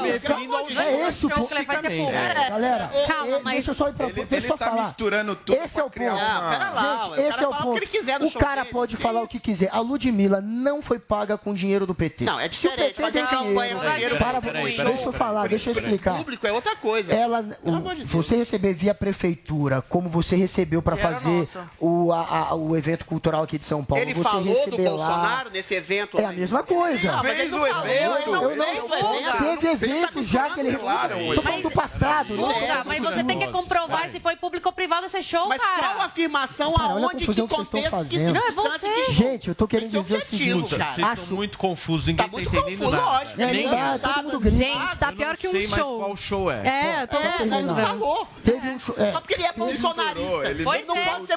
referindo 0.00 0.56
ao 0.56 0.68
É 0.70 1.08
esse 1.08 1.26
o 1.26 1.28
ponto. 1.28 1.40
que 1.40 1.40
público. 1.88 2.12
É, 2.12 2.48
galera, 2.50 2.90
Calma, 3.08 3.36
é, 3.36 3.40
mas- 3.42 3.52
deixa 3.54 3.70
eu 3.70 3.74
só 3.74 3.88
ir 3.88 3.92
pra, 3.94 4.06
deixa 4.06 4.20
eu 4.22 4.38
ele 4.38 4.46
só 4.46 4.56
tá 4.56 4.66
falar. 4.66 4.82
misturando 4.82 5.36
tudo 5.36 5.58
Esse 5.58 5.78
é 5.80 5.82
o 5.82 5.90
pra 5.90 5.92
criar 5.94 6.10
ponto. 6.12 6.22
Ah, 6.22 6.28
Gente, 6.28 7.06
o 7.06 7.10
cara 7.10 7.28
esse 7.28 7.44
é 7.44 7.46
o 7.46 7.50
o 7.50 7.54
ponto. 7.56 7.80
que 7.80 7.86
quiser 7.86 8.22
o 8.22 8.30
cara 8.32 8.64
pode 8.64 8.96
que 8.96 9.02
falar 9.02 9.22
o 9.22 9.28
que 9.28 9.38
quiser. 9.38 9.68
A 9.72 9.80
Ludmilla 9.80 10.40
não 10.40 10.80
foi 10.82 10.98
paga 10.98 11.36
com 11.38 11.52
dinheiro 11.52 11.86
do 11.86 11.94
PT. 11.94 12.24
Não, 12.24 12.38
é 12.38 12.46
o 12.46 12.48
diferente. 12.48 12.78
PT 12.94 13.02
Fazer 13.02 13.12
tem 13.12 13.26
campanha 13.26 13.74
com 13.76 13.90
dinheiro 13.92 14.16
Para, 14.16 14.40
deixa 14.40 14.82
eu 15.06 15.12
falar, 15.12 15.48
deixa 15.48 15.70
eu 15.70 15.72
explicar. 15.72 16.16
público 16.16 16.46
é 16.46 16.52
outra 16.52 16.76
coisa. 16.76 17.12
Ela, 17.12 17.44
o- 17.62 18.06
você 18.06 18.36
receber 18.36 18.72
via 18.74 18.94
prefeitura, 18.94 19.82
como 19.82 20.08
você 20.08 20.36
recebeu 20.36 20.82
para 20.82 20.96
fazer. 20.96 21.48
O, 21.78 22.12
a- 22.12 22.48
a- 22.50 22.54
o 22.54 22.76
evento 22.76 23.04
cultural 23.04 23.42
aqui 23.42 23.58
de 23.58 23.64
São 23.64 23.84
Paulo, 23.84 24.02
Ele 24.02 24.14
você 24.14 24.22
falou 24.24 24.42
do 24.44 24.82
lá. 24.96 25.06
Bolsonaro 25.06 25.50
nesse 25.50 25.74
evento. 25.74 26.18
É 26.20 26.24
a 26.24 26.32
mesma 26.32 26.62
coisa. 26.62 27.12
Não, 27.12 27.22
mas 27.22 27.26
ele 27.32 27.36
Fez 27.38 27.50
não 27.52 27.60
o 27.60 27.66
evento. 27.66 27.86
ele 27.88 28.26
não 28.30 28.42
Eu 28.42 28.56
não- 28.56 28.64
fez 28.64 28.82
o 28.82 28.94
evento. 28.94 29.38
Teve 29.38 29.66
tá 29.66 29.72
evento 29.72 30.24
já 30.24 30.50
que 30.50 30.60
ele 30.60 30.76
Tô 30.76 31.22
evento. 31.32 31.42
falando 31.42 31.62
do 31.62 31.70
passado. 31.70 32.34
né? 32.34 32.42
Luca, 32.42 32.84
mas 32.84 33.02
você 33.02 33.24
tem 33.24 33.38
que 33.38 33.48
comprovar 33.48 34.10
se 34.10 34.20
foi 34.20 34.36
público 34.36 34.68
ou 34.68 34.72
privado 34.72 35.06
esse 35.06 35.22
show, 35.22 35.48
Mas 35.48 35.60
cara. 35.60 35.88
qual 35.94 36.00
afirmação 36.02 36.72
Cara, 36.74 36.92
aonde, 36.94 37.26
que 37.26 37.26
contexto, 37.48 37.76
que 37.84 37.90
fazendo. 37.90 38.34
Não, 38.34 38.46
é 38.48 38.50
você. 38.52 39.12
Gente, 39.12 39.48
eu 39.48 39.54
tô 39.54 39.66
querendo 39.68 39.96
é 39.96 40.00
dizer 40.00 40.16
o 40.18 40.20
seguinte. 40.20 40.68
Vocês 40.74 40.80
Acho 41.06 41.22
estão 41.22 41.36
muito 41.36 41.58
confusos, 41.58 42.06
ninguém 42.06 42.26
Tá 42.28 42.32
tá, 42.36 42.40
entendendo 42.42 42.78
confuso, 42.78 42.90
nada. 42.90 43.04
lógico. 43.04 43.42
É, 43.42 43.46
Nem 43.46 43.66
não 43.66 43.70
dá, 43.76 43.98
todo 43.98 44.24
mundo 44.24 44.40
grita. 44.40 44.56
Gente, 44.56 44.98
tá 44.98 45.08
Eu 45.10 45.16
pior 45.16 45.28
não 45.28 45.36
que 45.36 45.48
um 45.48 45.50
sei 45.52 45.66
mais 45.68 45.82
show. 45.82 45.98
qual 45.98 46.16
show 46.16 46.50
é. 46.50 46.68
É, 46.68 47.06
tô 47.06 47.16
É, 47.16 47.20
não, 47.22 47.30
ele 47.40 47.50
terminar. 47.50 47.86
falou. 47.86 48.28
Teve 48.44 48.68
um 48.68 48.78
show. 48.78 48.94
é. 48.98 49.12
Só 49.12 49.20
porque 49.20 49.34
ele 49.34 49.44
é 49.46 49.52
bolsonarista. 49.52 50.50
ele 50.50 50.64
não 50.64 50.72
não 50.72 51.04
pode 51.04 51.26
ser 51.26 51.36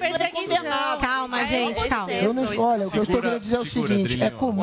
Ele 0.00 0.22
é 0.22 0.28
condenado. 0.28 1.00
Calma, 1.00 1.40
É, 1.40 1.46
gente, 1.46 1.88
calma. 1.88 2.12
Eu 2.12 2.32
não, 2.32 2.44
o 2.44 2.90
que 2.90 2.98
eu 2.98 3.02
estou 3.02 3.20
querendo 3.20 3.40
dizer 3.40 3.56
é 3.56 3.60
o 3.60 3.64
seguinte: 3.64 4.22
é 4.22 4.30
comum 4.30 4.62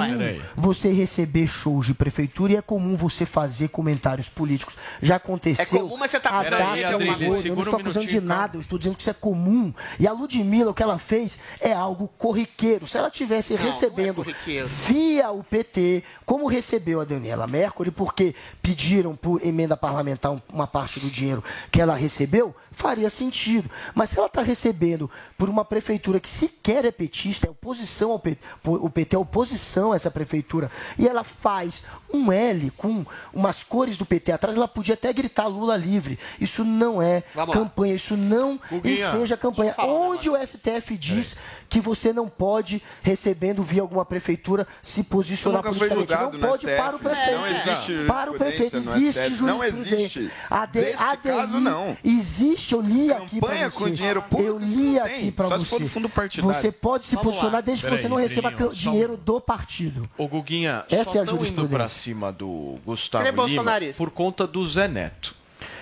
você 0.56 0.92
receber 0.92 1.48
shows 1.48 1.86
de 1.86 1.94
prefeitura 1.94 2.54
e 2.54 2.56
é 2.56 2.62
comum 2.62 2.96
você 2.96 3.26
fazer 3.26 3.70
comentários 3.70 4.30
políticos. 4.30 4.78
Já 5.02 5.16
aconteceu. 5.18 5.64
É 5.64 5.82
comum, 5.82 5.98
mas 5.98 6.12
você 6.12 6.20
tá 6.20 6.30
a 6.32 6.40
acusando 6.42 6.64
alguma 6.94 7.12
uma 7.18 7.18
coisa. 7.30 7.48
Eu 7.48 7.56
não 7.56 7.62
estou 7.64 7.78
um 7.78 7.82
acusando 7.82 8.08
de 8.08 8.22
nada, 8.22 8.58
eu 8.58 8.62
estou 8.62 8.78
dizendo 8.78 8.96
que 8.96 9.02
isso 9.02 9.10
é 9.10 9.14
comum. 9.14 9.74
E 10.00 10.08
a 10.08 10.12
Ludmilla, 10.12 10.72
o 10.72 10.74
que 10.74 10.84
ela 10.84 10.98
fez 10.98 11.40
é 11.60 11.74
algo 11.74 12.08
corriqueiro. 12.18 12.88
Se 12.88 12.98
ela 12.98 13.10
tivesse 13.10 13.54
é 13.54 13.58
recebendo 13.58 14.24
via 14.88 15.32
o 15.32 15.44
PT, 15.44 16.04
como 16.26 16.48
recebeu 16.48 17.02
a 17.02 17.06
Daniela 17.06 17.48
Mercury, 17.48 17.92
porque 17.92 18.36
pediram 18.62 19.16
por 19.16 19.46
emenda 19.46 19.76
parlamentar 19.78 20.32
um- 20.32 20.42
uma 20.54 20.68
parte 20.68 21.00
do 21.00 21.10
dinheiro 21.10 21.44
que 21.72 21.82
ela 21.82 21.96
recebeu, 21.96 22.56
faria 22.72 23.10
sentido. 23.10 23.70
Mas 23.94 24.10
se 24.10 24.18
ela 24.18 24.28
está 24.28 24.42
recebendo 24.42 25.10
por 25.38 25.50
uma 25.50 25.66
prefeitura 25.66 26.20
que 26.20 26.30
sequer 26.30 26.86
é 26.86 26.92
petista, 26.92 27.48
é 27.48 27.50
oposição 27.50 28.12
ao 28.12 28.20
PT, 28.20 28.42
o 28.64 28.90
PT 28.90 29.16
é 29.16 29.20
oposição 29.20 29.92
a 29.92 29.96
essa 29.96 30.10
prefeitura, 30.10 30.72
e 30.98 31.08
ela 31.08 31.24
faz 31.24 31.84
um 32.14 32.32
L 32.32 32.72
com 32.78 33.06
umas 33.34 33.64
cores 33.64 33.98
do 33.98 34.06
PT 34.06 34.32
atrás, 34.32 34.56
ela 34.58 34.68
podia 34.68 34.94
até 34.94 35.12
gritar 35.14 35.48
Lula 35.48 35.76
livre. 35.78 36.18
Isso 36.40 36.64
não 36.64 37.02
é 37.02 37.24
Vamos 37.34 37.56
lá. 37.56 37.62
campanha, 37.62 37.94
isso 37.94 38.16
não 38.18 38.60
Guguinha, 38.70 39.12
seja 39.12 39.36
campanha. 39.38 39.74
Onde 39.78 40.30
o 40.30 40.36
STF 40.38 40.98
diz 40.98 41.38
que 41.70 41.80
você 41.80 42.12
não 42.12 42.28
pode, 42.28 42.82
recebendo 43.02 43.64
via 43.64 43.82
alguma 43.82 44.04
prefeitura, 44.06 44.68
se 44.82 45.04
posicionar 45.04 45.62
politicamente. 45.64 46.12
Não 46.38 46.50
pode 46.50 46.64
STF. 46.66 46.78
para 46.78 46.96
o 46.96 47.00
prefeito. 47.00 47.32
Não 47.38 47.48
existe 47.48 47.94
Para 48.08 48.32
o 48.32 48.34
prefeito 48.36 48.72
jurisprudência 48.82 49.20
existe 49.22 49.22
STF. 49.36 49.44
Não 49.44 49.58
jurisprudência. 49.58 50.20
existe. 50.20 50.32
A 50.50 50.66
de- 50.66 50.82
Neste 50.82 51.04
a 51.04 51.18
caso, 51.18 51.60
não. 51.60 51.98
Existe, 52.04 52.74
eu 52.74 52.82
li 52.82 53.12
aqui 53.12 53.40
para 53.40 53.50
Campanha 53.50 53.70
você. 53.70 53.78
com 53.78 53.90
dinheiro 53.90 54.22
público, 54.22 54.52
Eu 54.52 54.60
li 54.60 54.94
não 54.94 55.04
aqui 55.06 55.32
para 55.32 55.48
Só 55.48 55.58
você. 55.58 55.64
se 55.64 55.70
for 55.70 55.80
do 55.80 55.88
fundo 55.90 56.10
partidário. 56.10 56.54
Você 56.54 56.72
pode 56.72 57.06
se 57.06 57.16
Vamos 57.16 57.26
posicionar 57.30 57.54
lá. 57.56 57.62
desde 57.62 57.86
que 57.86 57.90
você 57.98 58.08
não 58.08 58.18
receba 58.18 58.54
só 58.58 58.68
dinheiro 58.68 59.16
do 59.18 59.40
partido. 59.40 60.10
Ô 60.18 60.28
Guguinha, 60.28 60.84
Essa 60.90 61.12
só 61.12 61.18
é 61.20 61.22
a 61.22 61.26
jurisprudência. 61.26 61.70
Cima 62.02 62.32
do 62.32 62.80
Gustavo 62.86 63.26
é 63.26 63.32
Lima 63.32 63.64
por 63.98 64.10
conta 64.12 64.48
do 64.48 64.68
Zé 64.68 64.88
Neto. 64.88 65.41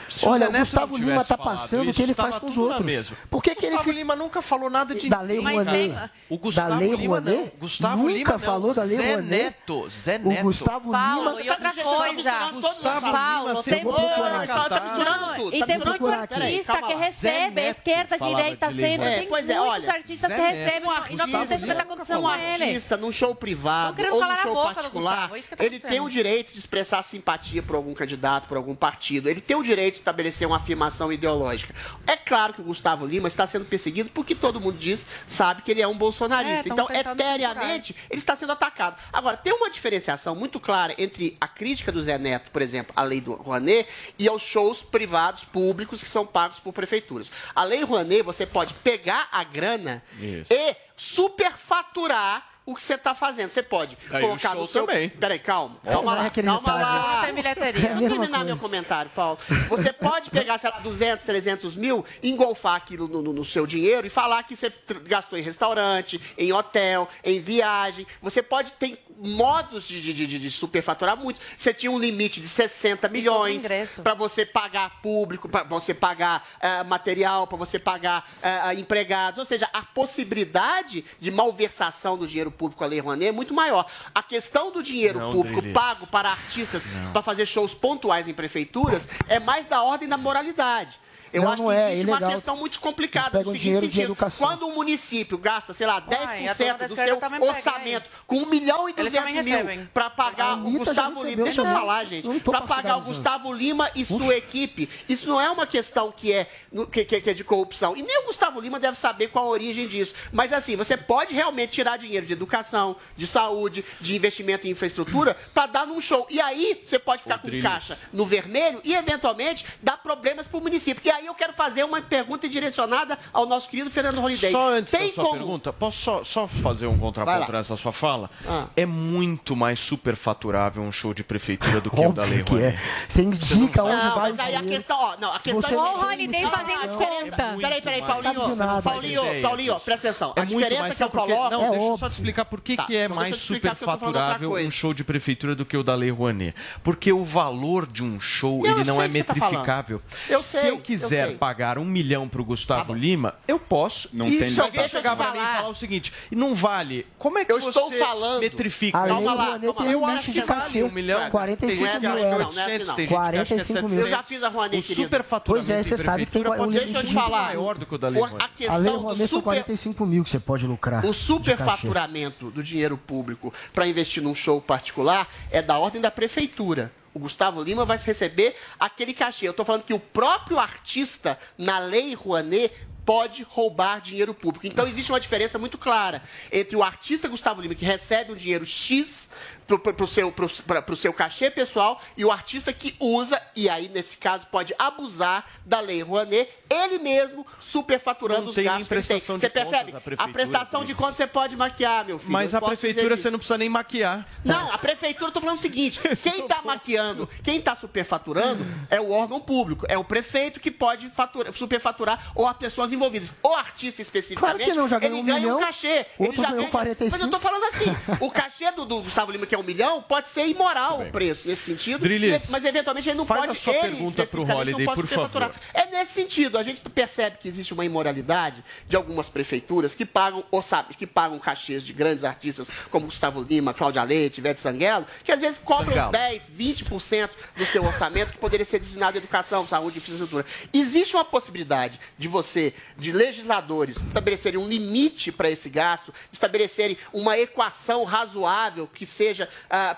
Se 0.10 0.26
Olha, 0.28 0.48
Zé 0.50 0.58
o 0.58 0.60
Gustavo 0.60 0.98
Lima 0.98 1.24
tá 1.24 1.38
falado 1.38 1.58
passando 1.60 1.90
o 1.90 1.94
que 1.94 2.02
ele 2.02 2.14
faz 2.14 2.38
com 2.38 2.48
os 2.48 2.58
outros. 2.58 2.86
mesma. 2.86 3.18
Por 3.30 3.44
que 3.44 3.56
que 3.56 3.66
ele 3.66 3.76
Gustavo 3.76 3.92
Lima 3.98 4.16
nunca 4.16 4.42
falou 4.42 4.70
nada 4.70 4.96
de 4.96 5.10
Da 5.10 5.22
Lei 5.22 5.40
Rouanet. 5.40 6.12
O 6.30 6.38
Gustavo 6.38 6.70
da 6.70 6.76
Lei 6.78 6.96
Lima 6.96 7.20
Rouanet? 7.20 7.38
não. 7.38 7.52
Gustavo 7.60 7.98
Nunca 8.04 8.14
Lima 8.14 8.32
não. 8.32 8.40
falou 8.40 8.74
da 8.74 8.84
Lei 8.84 8.98
Zé 8.98 9.08
Rouanet? 9.14 9.30
Neto. 9.30 9.90
Zé 9.90 10.16
O 10.24 10.30
Neto. 10.30 10.44
Gustavo 10.44 10.92
Paulo, 10.92 11.30
Lima. 11.30 11.42
e 11.42 11.50
outra 11.50 11.74
tá 11.74 11.84
coisa. 11.84 12.32
Gustavo 12.52 13.12
Paulo, 13.12 13.48
Lima 13.50 13.64
tem 13.64 13.84
tá 13.84 14.48
cantado. 14.48 14.84
misturando 14.86 15.26
Não, 15.28 15.36
tudo. 15.36 15.56
e 15.56 15.60
tá 15.60 15.66
tem 15.66 15.78
muito 15.78 16.08
artista 16.08 16.82
que 16.82 16.94
recebe 16.94 17.62
Zé 17.62 17.68
a 17.68 17.72
esquerda, 17.72 18.18
falava 18.18 18.38
direita, 18.38 18.66
centro. 18.74 18.80
Tem 18.80 19.30
É, 19.50 19.54
é, 19.54 19.60
muitos 19.60 19.90
artistas 19.90 20.30
Zé 20.30 20.36
que 20.36 20.42
recebem 20.42 20.90
e 21.10 21.16
não 21.16 21.26
acontece 21.26 21.54
o 21.54 21.66
que 21.66 21.72
está 21.72 21.84
acontecendo 21.84 22.22
com 22.22 22.34
ele. 22.36 22.64
artista 22.64 22.98
num 22.98 23.12
show 23.12 23.36
privado 23.36 24.02
ou 24.12 24.20
num 24.20 24.24
a 24.32 24.38
show 24.38 24.56
particular, 24.74 25.32
é 25.36 25.56
tá 25.56 25.64
ele 25.64 25.80
tem 25.80 26.00
o 26.02 26.10
direito 26.10 26.52
de 26.54 26.60
expressar 26.60 27.04
simpatia 27.04 27.62
por 27.64 27.76
algum 27.76 27.94
candidato, 27.94 28.48
por 28.48 28.58
algum 28.58 28.76
partido. 28.76 29.30
Ele 29.30 29.42
tem 29.42 29.56
o 29.56 29.64
direito 29.64 29.96
de 29.96 29.99
estabelecer 30.00 30.48
uma 30.48 30.58
afirmação 30.58 31.12
ideológica. 31.14 31.74
É 32.08 32.16
claro 32.18 32.54
que 32.54 32.62
o 32.62 32.64
Gustavo 32.64 33.06
Lima 33.06 33.28
está 33.28 33.46
sendo 33.46 33.66
perseguido 33.66 34.10
porque 34.14 34.34
todo 34.34 34.60
mundo 34.60 34.78
diz, 34.78 35.06
sabe 35.28 35.62
que 35.62 35.72
ele 35.72 35.82
é 35.82 35.88
um 35.88 35.92
É, 35.92 35.96
bolsonarista. 35.96 36.76
tão 36.76 36.88
então, 36.90 37.14
eteriamente, 37.14 37.96
ele 38.10 38.20
está 38.20 38.36
sendo 38.36 38.52
atacado. 38.52 38.98
Agora, 39.14 39.38
tem 39.38 39.54
uma 39.54 39.70
diferenciação 39.70 40.34
muito 40.36 40.60
clara 40.60 40.94
entre 40.98 41.36
a 41.40 41.48
crítica 41.48 41.92
do 41.92 42.02
Zé 42.04 42.18
Neto, 42.18 42.52
por 42.52 42.62
exemplo, 42.62 42.94
à 42.96 43.04
lei 43.04 43.22
do 43.22 43.34
Rouanet, 43.34 43.88
e 44.18 44.28
aos 44.28 44.42
shows 44.42 44.80
privados, 44.82 45.44
públicos, 45.44 46.02
que 46.02 46.10
são 46.10 46.26
pagos 46.26 46.60
por 46.60 46.74
prefeituras. 46.74 47.32
A 47.54 47.64
lei 47.64 47.84
Rouanet, 47.84 48.24
você 48.24 48.46
pode 48.46 48.74
pegar 48.76 49.28
a 49.32 49.44
grana 49.44 50.02
Isso. 50.20 50.52
e 50.54 50.76
superfaturar 50.96 52.49
o 52.72 52.76
que 52.76 52.84
você 52.84 52.94
está 52.96 53.14
fazendo. 53.16 53.50
Você 53.50 53.64
pode 53.64 53.98
Aí 54.12 54.22
colocar 54.22 54.50
o 54.52 54.54
show 54.54 54.62
no 54.62 54.68
seu... 54.68 54.86
também. 54.86 55.10
Peraí, 55.10 55.40
calma. 55.40 55.78
É, 55.86 55.92
Calma 55.92 56.12
é 56.14 56.16
lá, 56.24 56.30
tá 56.30 56.42
calma 56.44 56.74
lá. 56.74 57.32
Bilheteria. 57.32 57.70
É 57.70 57.74
Deixa 57.74 57.88
eu 57.94 57.96
mesma 58.02 58.10
terminar 58.18 58.44
meu 58.46 58.58
comentário, 58.58 59.12
Paulo. 59.16 59.38
Você 59.70 59.92
pode 59.94 60.30
pegar, 60.30 60.58
sei 60.58 60.70
lá, 60.70 60.80
200, 60.80 61.24
300 61.26 61.76
mil, 61.76 62.06
engolfar 62.22 62.76
aquilo 62.76 63.08
no, 63.08 63.22
no- 63.22 63.34
no 63.34 63.46
seu 63.46 63.66
dinheiro 63.66 64.06
e 64.06 64.10
falar 64.10 64.44
que 64.44 64.56
você 64.56 64.72
gastou 65.06 65.38
em 65.38 65.42
restaurante, 65.42 66.20
em 66.38 66.52
hotel, 66.52 67.08
em 67.24 67.40
viagem. 67.40 68.06
Você 68.22 68.42
pode 68.44 68.72
ter 68.74 69.00
modos 69.22 69.86
de, 69.88 70.02
de, 70.02 70.14
de, 70.14 70.40
de 70.40 70.50
superfaturar 70.52 71.18
muito. 71.18 71.40
Você 71.58 71.74
tinha 71.74 71.92
um 71.92 72.00
limite 72.00 72.40
de 72.40 72.48
60 72.48 73.08
milhões 73.10 73.64
para 74.02 74.14
você 74.14 74.46
pagar 74.46 75.02
público, 75.02 75.50
para 75.50 75.64
você 75.64 75.94
pagar 75.94 76.48
eh, 76.62 76.84
material, 76.86 77.46
para 77.46 77.58
você 77.58 77.78
pagar 77.78 78.30
eh, 78.42 78.74
empregados. 78.76 79.38
Ou 79.40 79.46
seja, 79.46 79.70
a 79.74 79.82
possibilidade 79.84 81.04
de 81.20 81.32
malversação 81.32 82.18
do 82.18 82.28
dinheiro 82.28 82.52
público, 82.60 82.84
a 82.84 82.88
Lei 82.88 83.00
Rouanet, 83.00 83.30
é 83.30 83.32
muito 83.32 83.54
maior. 83.54 83.90
A 84.14 84.22
questão 84.22 84.72
do 84.72 84.84
dinheiro 84.84 85.18
Não, 85.18 85.32
público 85.32 85.64
pago 85.72 86.06
para 86.06 86.30
artistas 86.30 86.86
para 87.14 87.22
fazer 87.22 87.46
shows 87.46 87.74
pontuais 87.74 88.28
em 88.28 88.34
prefeituras 88.34 89.08
é 89.30 89.40
mais 89.40 89.66
da 89.66 89.82
ordem 89.82 90.10
da 90.10 90.18
moralidade. 90.18 91.00
Eu 91.34 91.44
Não, 91.44 91.52
acho 91.52 91.64
não 91.64 91.70
que 91.70 91.76
é, 91.76 91.92
existe 91.94 92.02
é 92.02 92.12
uma 92.12 92.18
ilegal. 92.18 92.32
questão 92.36 92.58
muito 92.58 92.80
complicada 92.80 93.40
no 93.40 93.46
seguinte 93.46 93.60
dinheiro 93.62 93.82
de 93.88 93.94
sentido. 93.94 94.06
educação. 94.06 94.48
Quando 94.48 94.66
um 94.68 94.76
município 94.76 95.38
gasta, 95.38 95.74
sei 95.74 95.86
lá, 95.88 96.02
10% 96.02 96.10
Uai, 96.26 96.48
a 96.48 96.56
turma 96.56 96.74
da 96.78 96.88
do 96.88 96.96
seu 96.96 97.20
orçamento 97.50 98.10
com 98.26 98.38
1 98.38 98.46
milhão 98.48 98.90
e 98.90 98.94
Eles 98.98 99.12
200 99.14 99.46
também 99.46 99.78
mil 99.78 99.88
para 99.94 100.10
pagar 100.10 100.58
o 100.58 100.72
Gustavo 100.72 101.24
Lima. 101.24 101.44
Deixa 101.44 101.62
eu 101.62 101.66
também. 101.66 101.80
falar, 101.80 102.04
gente. 102.06 102.40
Para 102.42 102.62
pagar 102.62 102.98
o. 102.98 103.02
Gustavo 103.02 103.52
Lima 103.54 103.90
e 103.96 104.06
sua 104.06 104.36
equipe. 104.36 104.90
Isso 105.08 105.28
não 105.28 105.40
é 105.42 105.50
uma 105.50 105.66
questão 105.66 106.12
que 106.12 106.32
é, 106.34 106.48
que, 106.92 107.06
que- 107.06 107.22
que 107.22 107.30
é 107.30 107.34
de 107.34 107.44
corrupção. 107.44 107.96
E 107.98 108.04
nem 108.04 108.20
o 108.24 108.26
Gustavo 108.28 108.60
Lima 108.60 108.80
deve 108.80 108.98
saber 108.98 109.28
qual 109.30 109.46
a 109.46 109.50
origem 109.50 109.88
disso. 109.88 110.14
Mas 110.32 110.54
assim, 110.54 110.76
você 110.76 110.96
pode 110.96 111.34
realmente 111.34 111.72
tirar 111.72 111.98
dinheiro 111.98 112.26
de 112.26 112.34
educação, 112.34 112.96
de 113.18 113.26
saúde, 113.26 113.84
de 114.00 114.16
investimento 114.16 114.68
em 114.68 114.72
infraestrutura 114.72 115.36
para 115.54 115.66
dar 115.68 115.88
num 115.88 116.00
show. 116.00 116.28
E 116.30 116.40
aí 116.40 116.82
você 116.86 117.00
pode 117.00 117.24
ficar 117.24 117.40
com 117.40 117.50
caixa 117.62 118.00
no 118.14 118.26
vermelho 118.26 118.80
e, 118.84 118.94
eventualmente, 118.96 119.66
dar 119.82 119.98
problemas 119.98 120.48
para 120.48 120.58
o 120.58 120.62
município. 120.62 121.02
E 121.06 121.12
aí 121.12 121.19
eu 121.26 121.34
quero 121.34 121.54
fazer 121.54 121.84
uma 121.84 122.02
pergunta 122.02 122.48
direcionada 122.48 123.18
ao 123.34 123.46
nosso 123.46 123.70
querido 123.70 123.90
Fernando 123.90 124.22
Holiday. 124.24 124.52
Só 124.52 124.70
antes 124.70 124.92
Tem 124.92 125.08
da 125.08 125.14
sua 125.14 125.24
como... 125.26 125.38
pergunta, 125.38 125.74
posso 125.74 125.98
só, 126.00 126.24
só 126.24 126.48
fazer 126.48 126.88
um 126.88 126.98
contraponto 126.98 127.52
nessa 127.52 127.76
sua 127.78 127.92
fala? 127.92 128.30
Ah. 128.48 128.68
É 128.76 128.86
muito 128.86 129.56
mais 129.56 129.80
superfaturável 129.80 130.82
um 130.84 130.92
show 130.92 131.14
de 131.14 131.24
prefeitura 131.24 131.80
do 131.82 131.90
que 131.90 132.00
o 132.00 132.12
da 132.12 132.24
Lei 132.24 132.42
Óbvio 132.42 132.58
que 132.58 132.64
é. 132.64 132.80
Você 133.08 133.22
indica 133.22 133.84
onde 133.84 133.96
Não, 134.04 134.16
vai 134.16 134.32
mas 134.32 134.38
o 134.38 134.42
aí 134.42 134.56
a 134.56 134.64
questão, 134.64 134.98
ó, 135.00 135.18
não, 135.18 135.34
a 135.34 135.40
questão 135.40 135.62
Você 135.62 135.74
é 135.74 135.78
tem 135.78 136.12
Holiday 136.12 136.48
fazendo 136.48 136.84
a 136.84 136.88
diferença- 136.88 137.36
conta. 137.38 137.58
Peraí, 137.62 137.82
peraí, 137.82 138.02
Paulinho. 138.02 138.56
nada. 138.56 138.82
Paulinho, 138.82 139.22
Paulinho, 139.42 139.80
presta 139.80 140.08
atenção. 140.10 140.34
É 140.36 140.42
a 140.42 140.46
muito 140.46 140.58
diferença 140.58 140.82
mais, 140.82 140.98
que 140.98 141.04
eu 141.04 141.08
sabe 141.08 141.12
por 141.12 141.28
quê? 141.28 141.34
coloco... 141.34 141.50
Não, 141.52 141.72
deixa 141.72 141.86
eu 141.86 141.98
só 141.98 142.10
te 142.10 142.14
explicar 142.14 142.46
por 142.46 142.62
que, 142.62 142.76
Tá, 142.76 142.86
que 142.86 142.96
é 142.96 143.04
então 143.06 143.16
mais 143.16 143.30
porque 143.30 143.54
superfaturável 143.56 144.54
um 144.54 144.72
show 144.72 144.94
de 144.94 145.04
prefeitura 145.04 145.56
do 145.56 145.66
que 145.66 145.76
o 145.76 145.84
da 145.84 145.96
Lei 145.96 146.12
Rouanet. 146.12 146.56
Porque 146.84 147.12
o 147.12 147.26
valor 147.26 147.86
de 147.88 148.04
um 148.04 148.20
show, 148.20 148.66
Eu 148.66 148.76
ele 148.76 148.84
não 148.84 148.96
é 149.02 149.06
o 149.06 149.08
tá 149.08 149.14
metrificável. 149.14 150.02
Eu 150.30 150.40
Se 150.40 150.60
sei, 150.60 150.70
eu 150.70 150.76
eu 150.76 150.82
quiser 151.10 151.38
pagar 151.38 151.78
um 151.78 151.86
milhão 151.86 152.28
pro 152.28 152.44
Gustavo 152.44 152.94
Lima, 152.94 153.36
eu 153.48 153.60
posso. 153.60 154.10
Não 154.14 154.28
e 154.28 154.38
tem 154.40 154.50
se 154.50 154.60
alguém 154.62 154.88
chegar 154.88 155.16
pra 155.16 155.32
mim 155.32 155.38
e 155.40 155.42
falar. 155.42 155.70
o 155.70 155.76
seguinte, 155.76 156.14
e 156.32 156.36
não 156.36 156.54
vale, 156.56 157.06
como 157.18 157.38
é 157.38 157.46
que 157.46 157.52
Eu 157.52 157.60
você 157.62 157.68
estou 157.70 157.92
falando. 157.92 158.40
metrifica? 158.42 158.98
A 158.98 159.04
Lei 159.04 159.14
Calma 159.14 159.34
lá, 159.34 159.60
calma 159.60 159.74
lá. 159.86 159.92
Eu 159.92 160.06
acho 160.06 160.32
de 160.32 160.42
que 160.42 160.48
cachê. 160.48 160.62
vale 160.80 160.84
um 160.84 160.92
milhão, 160.92 161.30
45 161.30 161.92
tem 161.92 162.00
mil 162.00 162.10
essa- 162.18 162.26
euros. 162.26 162.40
não, 162.48 162.54
não 162.54 162.62
é 162.70 162.80
não. 162.80 162.96
tem 162.96 163.08
gente 163.08 163.10
que 163.10 163.16
acha 163.16 163.46
que 163.46 163.54
é 163.54 163.56
45 163.58 163.74
mil. 163.74 163.90
700. 163.90 164.00
Eu 164.00 164.10
já 164.10 164.24
fiz 164.24 164.44
a 164.44 164.50
Rouanet, 164.50 164.80
O 164.80 164.84
querido. 164.84 165.04
superfaturamento 165.04 165.68
Pois 165.68 165.70
é, 165.70 165.84
você 165.84 165.98
sabe 166.04 166.26
que 166.26 166.32
tem 166.32 166.42
um 166.42 166.68
Deixa 166.70 166.98
eu 167.00 167.04
te 167.04 167.14
falar. 167.14 167.44
maior 167.48 167.78
do 167.78 167.86
que 167.86 167.96
o 167.96 167.98
da 167.98 168.08
Lei 168.10 168.22
O- 168.22 168.26
Rouanet. 168.26 168.44
A 168.46 168.50
questão 168.50 169.06
do 169.16 169.28
super... 169.28 169.44
45 169.44 170.06
mil 170.06 170.24
que 170.24 170.30
você 170.30 170.40
pode 170.40 170.66
lucrar. 170.66 171.06
O 171.06 171.14
superfaturamento 171.14 172.50
do 172.52 172.64
dinheiro 172.64 172.98
público 172.98 173.54
para 173.74 173.88
investir 173.88 174.22
num 174.24 174.36
show 174.36 174.60
particular 174.62 175.28
é 175.52 175.62
da 175.62 175.78
ordem 175.78 176.02
da 176.02 176.12
prefeitura. 176.12 176.92
O 177.20 177.24
Gustavo 177.24 177.62
Lima 177.62 177.84
vai 177.84 177.98
receber 177.98 178.56
aquele 178.80 179.14
cachê. 179.14 179.46
Eu 179.46 179.52
estou 179.52 179.66
falando 179.66 179.84
que 179.84 179.94
o 179.94 180.00
próprio 180.00 180.58
artista, 180.58 181.38
na 181.58 181.78
lei 181.78 182.14
Rouanet, 182.14 182.72
pode 183.06 183.44
roubar 183.44 184.00
dinheiro 184.00 184.34
público. 184.34 184.66
Então 184.66 184.88
existe 184.88 185.12
uma 185.12 185.20
diferença 185.20 185.60
muito 185.60 185.78
clara 185.78 186.24
entre 186.50 186.78
o 186.78 186.84
artista 186.84 187.28
Gustavo 187.28 187.62
Lima, 187.62 187.76
que 187.76 187.84
recebe 187.84 188.32
um 188.32 188.36
dinheiro 188.36 188.66
X 188.66 189.30
para 189.78 190.04
o 190.04 190.08
seu, 190.08 190.32
pro, 190.32 190.50
pra- 190.50 190.82
pro 190.82 190.96
seu 190.96 191.14
cachê 191.14 191.52
pessoal, 191.52 192.02
e 192.18 192.24
o 192.26 192.32
artista 192.32 192.72
que 192.74 192.96
usa, 193.00 193.40
e 193.56 193.70
aí 193.70 193.90
nesse 193.90 194.18
caso 194.18 194.48
pode 194.48 194.74
abusar 194.80 195.46
da 195.66 195.80
lei 195.80 196.02
Rouanet, 196.02 196.50
ele 196.70 196.98
mesmo 197.00 197.46
superfaturando 197.60 198.42
Não 198.44 198.50
os 198.50 198.56
gastos 198.56 198.88
que 198.88 198.94
ele 198.94 199.04
tem. 199.04 199.20
Você 199.20 199.50
percebe? 199.50 199.92
A 199.96 200.00
prefeitura 200.00 200.34
prestação 200.34 200.84
de 200.86 200.94
contas 200.96 201.16
você 201.18 201.28
pode 201.28 201.56
maquiar, 201.58 202.06
meu 202.06 202.18
filho. 202.18 202.32
Mas 202.32 202.56
a 202.56 202.62
prefeitura 202.62 203.18
você 203.18 203.30
não 203.30 203.38
precisa 203.40 203.58
nem 203.58 203.70
maquiar. 203.70 204.26
não, 204.46 204.72
a 204.74 204.78
prefeitura, 204.78 205.28
eu 205.28 205.32
tô 205.34 205.42
falando 205.42 205.58
o 205.58 205.62
seguinte: 205.62 206.00
quem 206.24 206.48
tá 206.48 206.62
maquiando, 206.64 207.28
quem 207.44 207.60
tá 207.62 207.76
superfaturando 207.76 208.66
é 208.90 209.00
o 209.02 209.12
órgão 209.12 209.40
público, 209.40 209.86
é 209.90 209.98
o 209.98 210.04
prefeito 210.04 210.60
que 210.60 210.72
pode 210.72 211.10
faturar, 211.10 211.54
superfaturar 211.54 212.32
ou 212.36 212.48
as 212.48 212.56
pessoas 212.58 212.92
envolvidas. 212.94 213.32
O 213.44 213.54
artista 213.56 214.02
especificamente, 214.02 214.58
Claro 214.58 214.72
que 214.72 214.78
não, 214.80 214.88
já 214.88 215.00
ganhou 215.00 215.16
ele 215.18 215.24
um 215.24 215.26
ganha 215.26 215.40
milhão, 215.40 215.58
um 215.58 215.60
cachê. 215.60 216.06
o 216.18 216.24
Ele 216.26 216.38
já 216.38 216.52
ganha. 216.52 216.70
45. 216.70 217.12
Mas 217.12 217.22
eu 217.22 217.30
tô 217.30 217.40
falando 217.40 217.64
assim: 217.66 217.96
o 218.20 218.32
cachê 218.32 218.72
do, 218.72 218.86
do 218.86 219.02
Gustavo 219.02 219.32
Lima, 219.32 219.46
que 219.46 219.56
é 219.56 219.58
um 219.60 219.64
milhão, 219.64 220.02
pode 220.02 220.28
ser 220.28 220.48
imoral 220.48 221.02
o 221.02 221.12
preço 221.12 221.48
nesse 221.48 221.64
sentido. 221.64 222.00
Drilis, 222.00 222.50
mas 222.50 222.66
eventualmente 222.66 223.10
ele 223.10 223.18
não 223.18 223.26
faz 223.26 223.42
pode 223.42 223.52
a 223.52 223.56
sua 223.56 223.74
ele, 223.74 223.82
pergunta 223.82 224.26
pro 224.26 224.42
especificamente, 224.42 224.74
Holiday, 224.74 224.96
por 224.96 225.08
favor. 225.08 225.52
É 225.74 225.86
nesse 225.88 226.14
sentido. 226.14 226.58
A 226.58 226.64
gente 226.64 226.82
percebe 226.82 227.38
que 227.38 227.48
existe 227.48 227.74
uma 227.74 227.86
imoralidade 227.86 228.64
de 228.88 228.96
algumas 228.96 229.30
prefeituras 229.30 229.94
que 229.94 230.06
pagam, 230.06 230.44
ou 230.52 230.62
sabe, 230.62 230.96
que 230.96 231.06
pagam 231.06 231.40
cachês 231.40 231.84
de 231.84 231.94
grandes 231.94 232.24
artistas 232.24 232.70
como 232.90 233.06
Gustavo 233.06 233.42
Lima, 233.42 233.74
Cláudia 233.74 234.04
Leite, 234.04 234.40
Ivete 234.40 234.60
Sanguelo, 234.60 235.06
que 235.24 235.32
às 235.32 235.40
vezes 235.40 235.58
cobram 235.58 235.94
Sangalo. 235.94 236.12
10, 236.12 236.44
20% 236.58 237.30
do 237.56 237.66
seu 237.66 237.84
orçamento 237.84 238.32
que 238.32 238.38
poderia 238.38 238.66
ser 238.66 238.80
destinado 238.80 239.18
à 239.18 239.20
educação, 239.20 239.66
saúde 239.66 239.98
e 239.98 240.00
infraestrutura. 240.00 240.46
Existe 240.74 241.16
uma 241.16 241.26
possibilidade 241.26 242.00
de 242.18 242.28
você, 242.28 242.74
de 242.98 243.12
legisladores, 243.12 243.98
estabelecerem 243.98 244.60
um 244.60 244.68
limite 244.68 245.32
para 245.32 245.50
esse 245.50 245.70
gasto, 245.70 246.14
estabelecerem 246.32 246.98
uma 247.12 247.38
equação 247.38 248.04
razoável 248.04 248.88
que 248.88 249.06
seja 249.06 249.49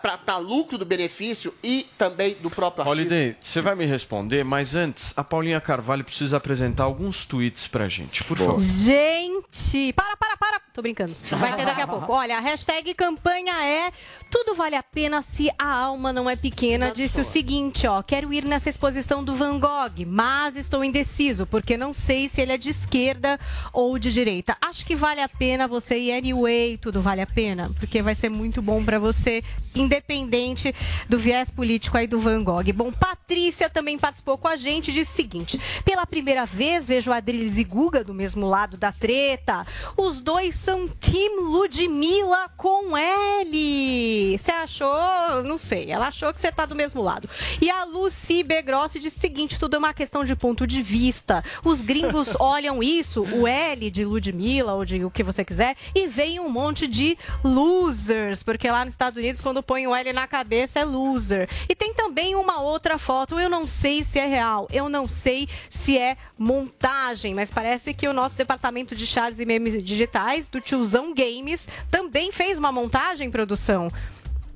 para 0.02 0.38
lucro 0.38 0.78
do 0.78 0.86
benefício 0.86 1.54
e 1.64 1.88
também 1.98 2.36
do 2.42 2.50
próprio 2.50 2.84
artista. 2.84 3.14
Holiday, 3.14 3.36
você 3.40 3.62
vai 3.62 3.76
me 3.76 3.86
responder, 3.86 4.44
mas 4.44 4.76
antes, 4.76 5.14
a 5.16 5.24
Paulinha 5.24 5.62
Carvalho 5.62 6.04
precisa 6.04 6.38
apresentar 6.38 6.84
alguns 6.84 7.26
tweets 7.26 7.68
pra 7.68 7.88
gente, 7.88 8.24
por 8.24 8.38
favor. 8.38 8.60
Gente, 8.60 9.94
para, 9.94 10.16
para, 10.18 10.38
para. 10.38 10.62
Tô 10.74 10.82
brincando. 10.82 11.14
Vai 11.30 11.56
ter 11.56 11.66
daqui 11.66 11.82
a 11.82 11.88
pouco. 11.88 12.12
Olha, 12.14 12.38
a 12.38 12.40
hashtag 12.40 12.94
campanha 12.94 13.54
é 13.64 13.92
tudo 14.32 14.56
vale 14.56 14.76
a 14.76 14.84
pena 14.84 15.22
se 15.22 15.52
a 15.58 15.68
alma 15.68 16.14
não 16.14 16.30
é 16.30 16.36
pequena. 16.36 16.92
Disse 16.92 17.22
o 17.22 17.26
seguinte, 17.26 17.86
ó. 17.88 18.02
Quero 18.02 18.34
ir 18.34 18.46
nessa 18.46 18.70
exposição 18.70 19.24
do 19.24 19.36
Van 19.36 19.60
Gogh, 19.60 20.06
mas 20.08 20.56
estou 20.56 20.84
indeciso, 20.84 21.46
porque 21.46 21.78
não 21.78 21.94
sei 21.94 22.30
se 22.30 22.42
ele 22.42 22.54
é 22.54 22.58
de 22.58 22.70
esquerda 22.70 23.40
ou 23.72 24.00
de 24.00 24.12
direita. 24.12 24.58
Acho 24.62 24.86
que 24.86 24.96
vale 24.96 25.22
a 25.22 25.30
pena 25.30 25.68
você 25.68 25.98
ir 25.98 26.12
anyway, 26.14 26.78
tudo 26.78 27.02
vale 27.02 27.22
a 27.22 27.28
pena, 27.28 27.70
porque 27.80 28.02
vai 28.02 28.16
ser 28.16 28.30
muito 28.30 28.62
bom 28.62 28.84
pra 28.84 29.00
você, 29.00 29.31
independente 29.76 30.74
do 31.08 31.18
viés 31.18 31.50
político 31.50 31.98
aí 31.98 32.08
do 32.08 32.20
Van 32.20 32.44
Gogh. 32.44 32.74
Bom, 32.74 32.92
Patrícia 32.92 33.70
também 33.70 33.98
participou 33.98 34.38
com 34.38 34.48
a 34.48 34.56
gente 34.56 34.92
e 34.92 34.94
disse 34.94 35.12
o 35.12 35.16
seguinte: 35.16 35.62
pela 35.86 36.06
primeira 36.06 36.46
vez 36.46 36.86
vejo 36.86 37.12
Adriles 37.12 37.58
e 37.58 37.64
Guga 37.64 38.04
do 38.04 38.14
mesmo 38.14 38.48
lado 38.48 38.78
da 38.78 38.92
treta. 38.92 39.66
Os 39.96 40.22
dois 40.22 40.56
são 40.56 40.88
Team 40.88 41.42
Ludmilla 41.42 42.50
com 42.58 42.98
L. 42.98 44.38
Você 44.38 44.52
achou? 44.52 45.44
Não 45.46 45.58
sei. 45.58 45.92
Ela 45.92 46.08
achou 46.08 46.34
que 46.34 46.42
você 46.42 46.52
tá 46.52 46.66
do 46.66 46.76
mesmo 46.76 47.02
lado. 47.02 47.30
E 47.62 47.70
a 47.70 47.84
Lucy 47.84 48.44
Begrossi 48.44 49.00
disse 49.00 49.18
o 49.18 49.22
seguinte: 49.22 49.60
tudo 49.60 49.76
é 49.76 49.80
uma 49.80 49.94
questão 49.94 50.26
de 50.26 50.36
ponto 50.36 50.66
de 50.66 50.82
vista. 50.82 51.44
Os 51.64 51.82
gringos 51.82 52.36
olham 52.40 52.82
isso, 52.82 53.24
o 53.24 53.48
L 53.48 53.92
de 53.92 54.06
Ludmilla 54.06 54.74
ou 54.74 54.86
de 54.86 55.04
o 55.04 55.12
que 55.12 55.24
você 55.24 55.44
quiser, 55.44 55.76
e 55.96 56.08
veem 56.08 56.40
um 56.40 56.50
monte 56.50 56.88
de 56.88 57.18
losers. 57.44 58.44
Porque 58.44 58.70
lá 58.70 58.86
nos 58.86 58.94
Estados 58.94 59.21
Unidos, 59.22 59.42
quando 59.42 59.64
põe 59.64 59.88
o 59.88 59.96
L 59.96 60.14
na 60.14 60.28
cabeça, 60.28 60.80
é 60.80 60.84
loser. 60.84 61.48
E 61.70 61.76
tem 61.76 61.94
também 61.94 62.36
uma 62.36 62.62
outra 62.62 62.98
foto. 62.98 63.40
Eu 63.40 63.50
não 63.50 63.68
sei 63.68 64.04
se 64.04 64.20
é 64.20 64.26
real, 64.26 64.68
eu 64.72 64.90
não 64.90 65.08
sei 65.08 65.48
se 65.70 65.98
é 65.98 66.18
montagem, 66.38 67.34
mas 67.34 67.52
parece 67.52 67.94
que 67.94 68.08
o 68.08 68.14
nosso 68.14 68.38
departamento 68.38 68.96
de 68.96 69.06
charts 69.06 69.40
e 69.40 69.46
memes 69.46 69.84
digitais, 69.84 70.48
do 70.48 70.60
Tiozão 70.60 71.14
Games, 71.14 71.68
também 71.90 72.32
fez 72.32 72.58
uma 72.58 72.72
montagem, 72.72 73.30
produção. 73.30 73.90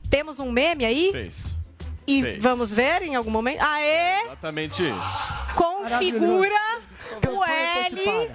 Temos 0.09 0.39
um 0.39 0.51
meme 0.51 0.85
aí? 0.85 1.11
Fez. 1.11 1.55
E 2.07 2.21
Fez. 2.21 2.43
vamos 2.43 2.73
ver 2.73 3.01
em 3.01 3.15
algum 3.15 3.31
momento. 3.31 3.61
Aê! 3.61 4.25
Exatamente 4.25 4.83
isso. 4.83 5.33
Configura 5.55 6.81
o 7.29 7.43
L. 7.43 8.31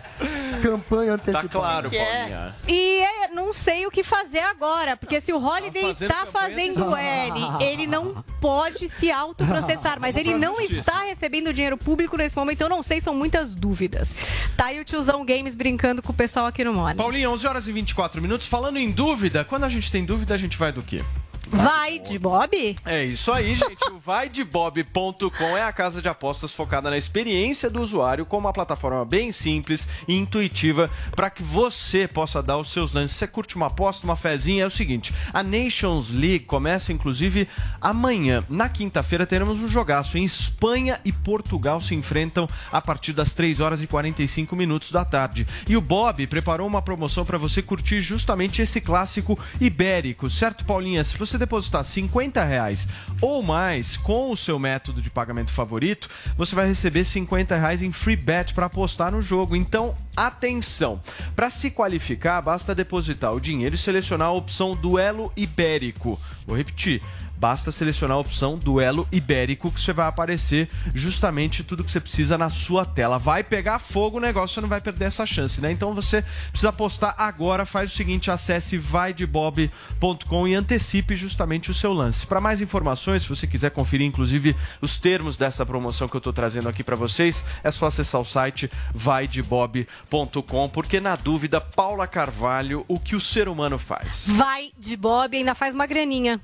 Campanha 0.62 1.14
antecipada. 1.14 1.48
Tá 1.48 1.58
claro, 1.58 1.90
é. 1.92 2.18
Paulinha. 2.18 2.54
E 2.68 3.00
é, 3.00 3.28
não 3.28 3.52
sei 3.52 3.86
o 3.86 3.90
que 3.90 4.02
fazer 4.02 4.40
agora, 4.40 4.96
porque 4.96 5.20
se 5.20 5.32
o 5.32 5.42
Holiday 5.42 5.82
fazendo 5.82 6.10
está 6.10 6.26
campanha 6.26 6.50
fazendo 6.50 6.86
o 6.86 6.96
L, 6.96 7.64
ele 7.64 7.86
não 7.86 8.24
pode 8.40 8.88
se 8.88 9.10
autoprocessar, 9.10 9.98
mas 10.00 10.16
ele 10.16 10.34
não 10.34 10.60
está 10.60 11.02
recebendo 11.02 11.52
dinheiro 11.52 11.76
público 11.76 12.16
nesse 12.16 12.36
momento, 12.36 12.60
eu 12.60 12.68
não 12.68 12.82
sei, 12.82 13.00
são 13.00 13.14
muitas 13.14 13.54
dúvidas. 13.54 14.14
Tá 14.56 14.66
aí 14.66 14.80
o 14.80 14.84
tiozão 14.84 15.24
Games 15.24 15.54
brincando 15.54 16.02
com 16.02 16.12
o 16.12 16.14
pessoal 16.14 16.46
aqui 16.46 16.62
no 16.64 16.72
Mone. 16.72 16.96
Paulinha, 16.96 17.30
11 17.30 17.46
horas 17.46 17.68
e 17.68 17.72
24 17.72 18.20
minutos. 18.20 18.46
Falando 18.46 18.78
em 18.78 18.90
dúvida, 18.90 19.44
quando 19.44 19.64
a 19.64 19.68
gente 19.68 19.90
tem 19.90 20.04
dúvida, 20.04 20.34
a 20.34 20.38
gente 20.38 20.56
vai 20.56 20.72
do 20.72 20.82
quê? 20.82 21.02
Vai 21.50 21.98
de 21.98 22.16
Bob? 22.16 22.76
É 22.86 23.04
isso 23.04 23.32
aí, 23.32 23.56
gente. 23.56 23.84
O 23.90 23.98
vaidebob.com 23.98 25.56
é 25.56 25.64
a 25.64 25.72
casa 25.72 26.00
de 26.00 26.08
apostas 26.08 26.52
focada 26.52 26.88
na 26.88 26.96
experiência 26.96 27.68
do 27.68 27.82
usuário 27.82 28.24
com 28.24 28.38
uma 28.38 28.52
plataforma 28.52 29.04
bem 29.04 29.32
simples 29.32 29.88
e 30.06 30.14
intuitiva 30.14 30.88
para 31.10 31.28
que 31.28 31.42
você 31.42 32.06
possa 32.06 32.40
dar 32.40 32.56
os 32.56 32.70
seus 32.70 32.92
lances. 32.92 33.16
Você 33.16 33.26
curte 33.26 33.56
uma 33.56 33.66
aposta, 33.66 34.06
uma 34.06 34.14
fezinha? 34.14 34.62
É 34.62 34.66
o 34.66 34.70
seguinte: 34.70 35.12
a 35.32 35.42
Nations 35.42 36.10
League 36.10 36.44
começa 36.44 36.92
inclusive 36.92 37.48
amanhã. 37.80 38.44
Na 38.48 38.68
quinta-feira 38.68 39.26
teremos 39.26 39.58
um 39.58 39.68
jogaço 39.68 40.16
em 40.16 40.24
Espanha 40.24 41.00
e 41.04 41.12
Portugal 41.12 41.80
se 41.80 41.96
enfrentam 41.96 42.48
a 42.70 42.80
partir 42.80 43.12
das 43.12 43.34
3 43.34 43.58
horas 43.58 43.82
e 43.82 43.88
45 43.88 44.54
minutos 44.54 44.92
da 44.92 45.04
tarde. 45.04 45.46
E 45.68 45.76
o 45.76 45.80
Bob 45.80 46.24
preparou 46.28 46.66
uma 46.66 46.80
promoção 46.80 47.24
para 47.24 47.38
você 47.38 47.60
curtir 47.60 48.00
justamente 48.00 48.62
esse 48.62 48.80
clássico 48.80 49.36
ibérico, 49.60 50.30
certo, 50.30 50.64
Paulinha? 50.64 51.02
Se 51.02 51.18
você 51.18 51.39
depositar 51.40 51.84
50 51.84 52.44
reais 52.44 52.86
ou 53.20 53.42
mais 53.42 53.96
com 53.96 54.30
o 54.30 54.36
seu 54.36 54.58
método 54.58 55.02
de 55.02 55.10
pagamento 55.10 55.52
favorito, 55.52 56.08
você 56.36 56.54
vai 56.54 56.68
receber 56.68 57.04
50 57.04 57.56
reais 57.56 57.82
em 57.82 57.90
free 57.90 58.16
bet 58.16 58.54
para 58.54 58.66
apostar 58.66 59.10
no 59.10 59.20
jogo. 59.20 59.56
Então, 59.56 59.96
atenção! 60.16 61.00
Para 61.34 61.50
se 61.50 61.70
qualificar, 61.70 62.40
basta 62.40 62.74
depositar 62.74 63.34
o 63.34 63.40
dinheiro 63.40 63.74
e 63.74 63.78
selecionar 63.78 64.28
a 64.28 64.32
opção 64.32 64.76
Duelo 64.76 65.32
Ibérico. 65.36 66.20
Vou 66.46 66.56
repetir. 66.56 67.02
Basta 67.40 67.72
selecionar 67.72 68.18
a 68.18 68.20
opção 68.20 68.58
Duelo 68.58 69.08
Ibérico 69.10 69.72
que 69.72 69.80
você 69.80 69.94
vai 69.94 70.06
aparecer 70.06 70.68
justamente 70.94 71.64
tudo 71.64 71.82
que 71.82 71.90
você 71.90 71.98
precisa 71.98 72.36
na 72.36 72.50
sua 72.50 72.84
tela. 72.84 73.18
Vai 73.18 73.42
pegar 73.42 73.78
fogo 73.78 74.18
o 74.18 74.20
negócio, 74.20 74.54
você 74.54 74.60
não 74.60 74.68
vai 74.68 74.80
perder 74.80 75.06
essa 75.06 75.24
chance, 75.24 75.58
né? 75.60 75.72
Então 75.72 75.94
você 75.94 76.22
precisa 76.50 76.68
apostar 76.68 77.14
agora, 77.16 77.64
faz 77.64 77.90
o 77.90 77.96
seguinte, 77.96 78.30
acesse 78.30 78.76
vaidebob.com 78.76 80.46
e 80.46 80.54
antecipe 80.54 81.16
justamente 81.16 81.70
o 81.70 81.74
seu 81.74 81.94
lance. 81.94 82.26
Para 82.26 82.42
mais 82.42 82.60
informações, 82.60 83.22
se 83.22 83.28
você 83.28 83.46
quiser 83.46 83.70
conferir 83.70 84.06
inclusive 84.06 84.54
os 84.82 84.98
termos 84.98 85.38
dessa 85.38 85.64
promoção 85.64 86.08
que 86.08 86.16
eu 86.16 86.18
estou 86.18 86.34
trazendo 86.34 86.68
aqui 86.68 86.84
para 86.84 86.96
vocês, 86.96 87.42
é 87.64 87.70
só 87.70 87.86
acessar 87.86 88.20
o 88.20 88.24
site 88.24 88.70
vaidebob.com, 88.94 90.68
porque 90.68 91.00
na 91.00 91.16
dúvida, 91.16 91.58
Paula 91.58 92.06
Carvalho, 92.06 92.84
o 92.86 92.98
que 92.98 93.16
o 93.16 93.20
ser 93.20 93.48
humano 93.48 93.78
faz? 93.78 94.26
Vai 94.28 94.72
de 94.78 94.94
Bob 94.94 95.34
e 95.34 95.38
ainda 95.38 95.54
faz 95.54 95.74
uma 95.74 95.86
graninha. 95.86 96.38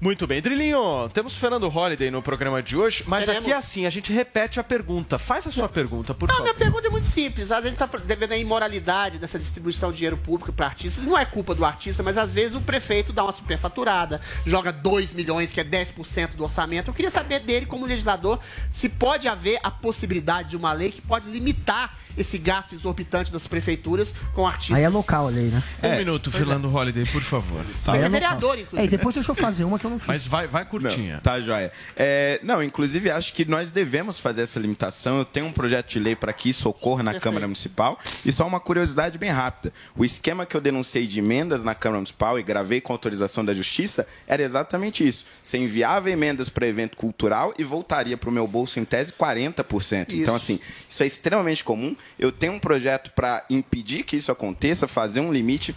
Muito 0.00 0.26
bem, 0.26 0.31
Drilinho, 0.40 1.08
temos 1.12 1.36
Fernando 1.36 1.68
Holliday 1.68 2.10
no 2.10 2.22
programa 2.22 2.62
de 2.62 2.76
hoje, 2.76 3.04
mas 3.06 3.24
Teremos. 3.26 3.44
aqui 3.44 3.52
é 3.52 3.56
assim, 3.56 3.86
a 3.86 3.90
gente 3.90 4.12
repete 4.12 4.58
a 4.58 4.64
pergunta. 4.64 5.18
Faz 5.18 5.46
a 5.46 5.50
sua 5.50 5.68
pergunta, 5.68 6.14
por 6.14 6.28
Não, 6.28 6.34
favor. 6.36 6.44
minha 6.44 6.54
pergunta 6.54 6.86
é 6.86 6.90
muito 6.90 7.06
simples. 7.06 7.50
A 7.50 7.60
gente 7.60 7.72
está 7.74 7.86
devendo 8.04 8.32
a 8.32 8.36
imoralidade 8.36 9.18
dessa 9.18 9.38
distribuição 9.38 9.90
de 9.90 9.96
dinheiro 9.98 10.16
público 10.16 10.52
para 10.52 10.66
artistas. 10.66 11.04
Não 11.04 11.18
é 11.18 11.24
culpa 11.24 11.54
do 11.54 11.64
artista, 11.64 12.02
mas 12.02 12.16
às 12.16 12.32
vezes 12.32 12.56
o 12.56 12.60
prefeito 12.60 13.12
dá 13.12 13.22
uma 13.24 13.32
superfaturada, 13.32 14.20
joga 14.46 14.72
2 14.72 15.12
milhões, 15.12 15.52
que 15.52 15.60
é 15.60 15.64
10% 15.64 16.34
do 16.36 16.44
orçamento. 16.44 16.88
Eu 16.90 16.94
queria 16.94 17.10
saber 17.10 17.40
dele, 17.40 17.66
como 17.66 17.84
legislador, 17.86 18.38
se 18.70 18.88
pode 18.88 19.28
haver 19.28 19.58
a 19.62 19.70
possibilidade 19.70 20.50
de 20.50 20.56
uma 20.56 20.72
lei 20.72 20.90
que 20.90 21.00
pode 21.02 21.28
limitar 21.28 21.96
esse 22.16 22.36
gasto 22.36 22.74
exorbitante 22.74 23.32
das 23.32 23.46
prefeituras 23.46 24.14
com 24.34 24.46
artistas. 24.46 24.76
Aí 24.76 24.84
é 24.84 24.88
local 24.88 25.26
a 25.28 25.30
lei, 25.30 25.46
né? 25.46 25.62
Um 25.82 25.96
minuto, 25.96 26.30
Fernando 26.30 26.68
Holliday, 26.68 27.06
por 27.06 27.22
favor. 27.22 27.64
Você 27.64 27.90
é 27.90 27.94
local. 27.94 28.10
vereador, 28.10 28.58
inclusive. 28.58 28.82
É, 28.82 28.84
e 28.84 28.88
depois 28.88 29.14
deixa 29.14 29.30
eu 29.30 29.34
fazer 29.34 29.64
uma 29.64 29.78
que 29.78 29.86
eu 29.86 29.90
não 29.90 29.98
fiz. 29.98 30.08
Mas 30.08 30.21
vai, 30.26 30.46
vai 30.46 30.64
curtinha. 30.64 31.14
Não, 31.14 31.20
tá, 31.20 31.40
joia. 31.40 31.72
É, 31.96 32.40
não, 32.42 32.62
inclusive 32.62 33.10
acho 33.10 33.32
que 33.32 33.44
nós 33.44 33.70
devemos 33.70 34.18
fazer 34.18 34.42
essa 34.42 34.58
limitação. 34.58 35.18
Eu 35.18 35.24
tenho 35.24 35.46
um 35.46 35.52
projeto 35.52 35.90
de 35.90 35.98
lei 35.98 36.16
para 36.16 36.32
que 36.32 36.50
isso 36.50 36.68
ocorra 36.68 37.02
na 37.02 37.18
Câmara 37.18 37.46
Municipal. 37.46 37.98
E 38.24 38.32
só 38.32 38.46
uma 38.46 38.60
curiosidade 38.60 39.18
bem 39.18 39.30
rápida. 39.30 39.72
O 39.96 40.04
esquema 40.04 40.46
que 40.46 40.56
eu 40.56 40.60
denunciei 40.60 41.06
de 41.06 41.18
emendas 41.18 41.64
na 41.64 41.74
Câmara 41.74 41.98
Municipal 41.98 42.38
e 42.38 42.42
gravei 42.42 42.80
com 42.80 42.92
autorização 42.92 43.44
da 43.44 43.54
Justiça 43.54 44.06
era 44.26 44.42
exatamente 44.42 45.06
isso. 45.06 45.26
Você 45.42 45.58
enviava 45.58 46.10
emendas 46.10 46.48
para 46.48 46.66
evento 46.66 46.96
cultural 46.96 47.54
e 47.58 47.64
voltaria 47.64 48.16
para 48.16 48.28
o 48.28 48.32
meu 48.32 48.46
bolso 48.46 48.80
em 48.80 48.84
tese 48.84 49.12
40%. 49.12 50.12
Então, 50.12 50.34
assim, 50.34 50.58
isso 50.88 51.02
é 51.02 51.06
extremamente 51.06 51.64
comum. 51.64 51.96
Eu 52.18 52.32
tenho 52.32 52.52
um 52.54 52.58
projeto 52.58 53.10
para 53.12 53.44
impedir 53.50 54.04
que 54.04 54.16
isso 54.16 54.32
aconteça, 54.32 54.86
fazer 54.86 55.20
um 55.20 55.32
limite. 55.32 55.74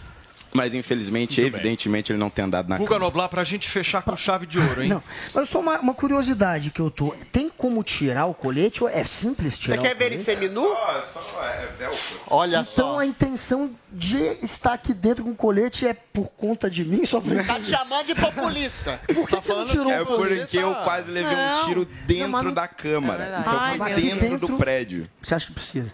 Mas 0.52 0.74
infelizmente, 0.74 1.40
Muito 1.40 1.52
bem. 1.52 1.60
evidentemente, 1.60 2.12
ele 2.12 2.18
não 2.18 2.30
tem 2.30 2.44
andado 2.44 2.68
na 2.68 2.76
Guga 2.78 2.88
Câmara. 2.88 3.04
Noblar, 3.04 3.28
pra 3.28 3.44
gente 3.44 3.68
fechar 3.68 4.02
com 4.02 4.16
chave 4.16 4.46
de 4.46 4.58
ouro, 4.58 4.82
hein? 4.82 4.88
Não, 4.88 5.02
mas 5.34 5.48
só 5.48 5.60
uma, 5.60 5.78
uma 5.78 5.94
curiosidade 5.94 6.70
que 6.70 6.80
eu 6.80 6.90
tô. 6.90 7.14
Tem 7.30 7.48
como 7.50 7.82
tirar 7.82 8.26
o 8.26 8.34
colete 8.34 8.84
é 8.86 9.04
simples 9.04 9.58
tirar 9.58 9.76
Você 9.76 9.82
quer 9.82 9.94
o 9.94 9.98
ver 9.98 10.12
ele 10.12 10.22
seminu? 10.22 10.66
é 10.72 11.90
Olha 12.28 12.58
Então 12.60 12.94
só. 12.94 12.98
a 13.00 13.06
intenção 13.06 13.74
de 13.90 14.16
estar 14.42 14.72
aqui 14.74 14.92
dentro 14.92 15.24
com 15.24 15.30
o 15.30 15.34
colete 15.34 15.86
é 15.86 15.94
por 15.94 16.28
conta 16.30 16.68
de 16.68 16.84
mim? 16.84 17.04
Só 17.06 17.20
pra... 17.20 17.42
Tá 17.44 17.60
te 17.60 17.70
chamando 17.70 18.06
de 18.06 18.14
populista. 18.14 19.00
Por 19.14 19.28
que, 19.28 19.36
que 19.36 19.46
você 19.46 19.52
não 19.54 19.66
tirou 19.66 19.90
É 19.90 20.02
o 20.02 20.06
colete? 20.06 20.40
porque 20.40 20.58
eu 20.58 20.74
quase 20.76 21.10
levei 21.10 21.36
um 21.36 21.64
tiro 21.66 21.84
dentro 22.06 22.52
da 22.54 22.68
Câmara. 22.68 23.38
então 23.40 23.58
Ai, 23.58 23.76
foi 23.78 23.88
meu 23.88 23.96
dentro, 23.96 24.48
do 24.48 24.56
prédio. 24.56 25.08
Você 25.22 25.34
acha 25.34 25.46
que 25.46 25.52
precisa? 25.52 25.92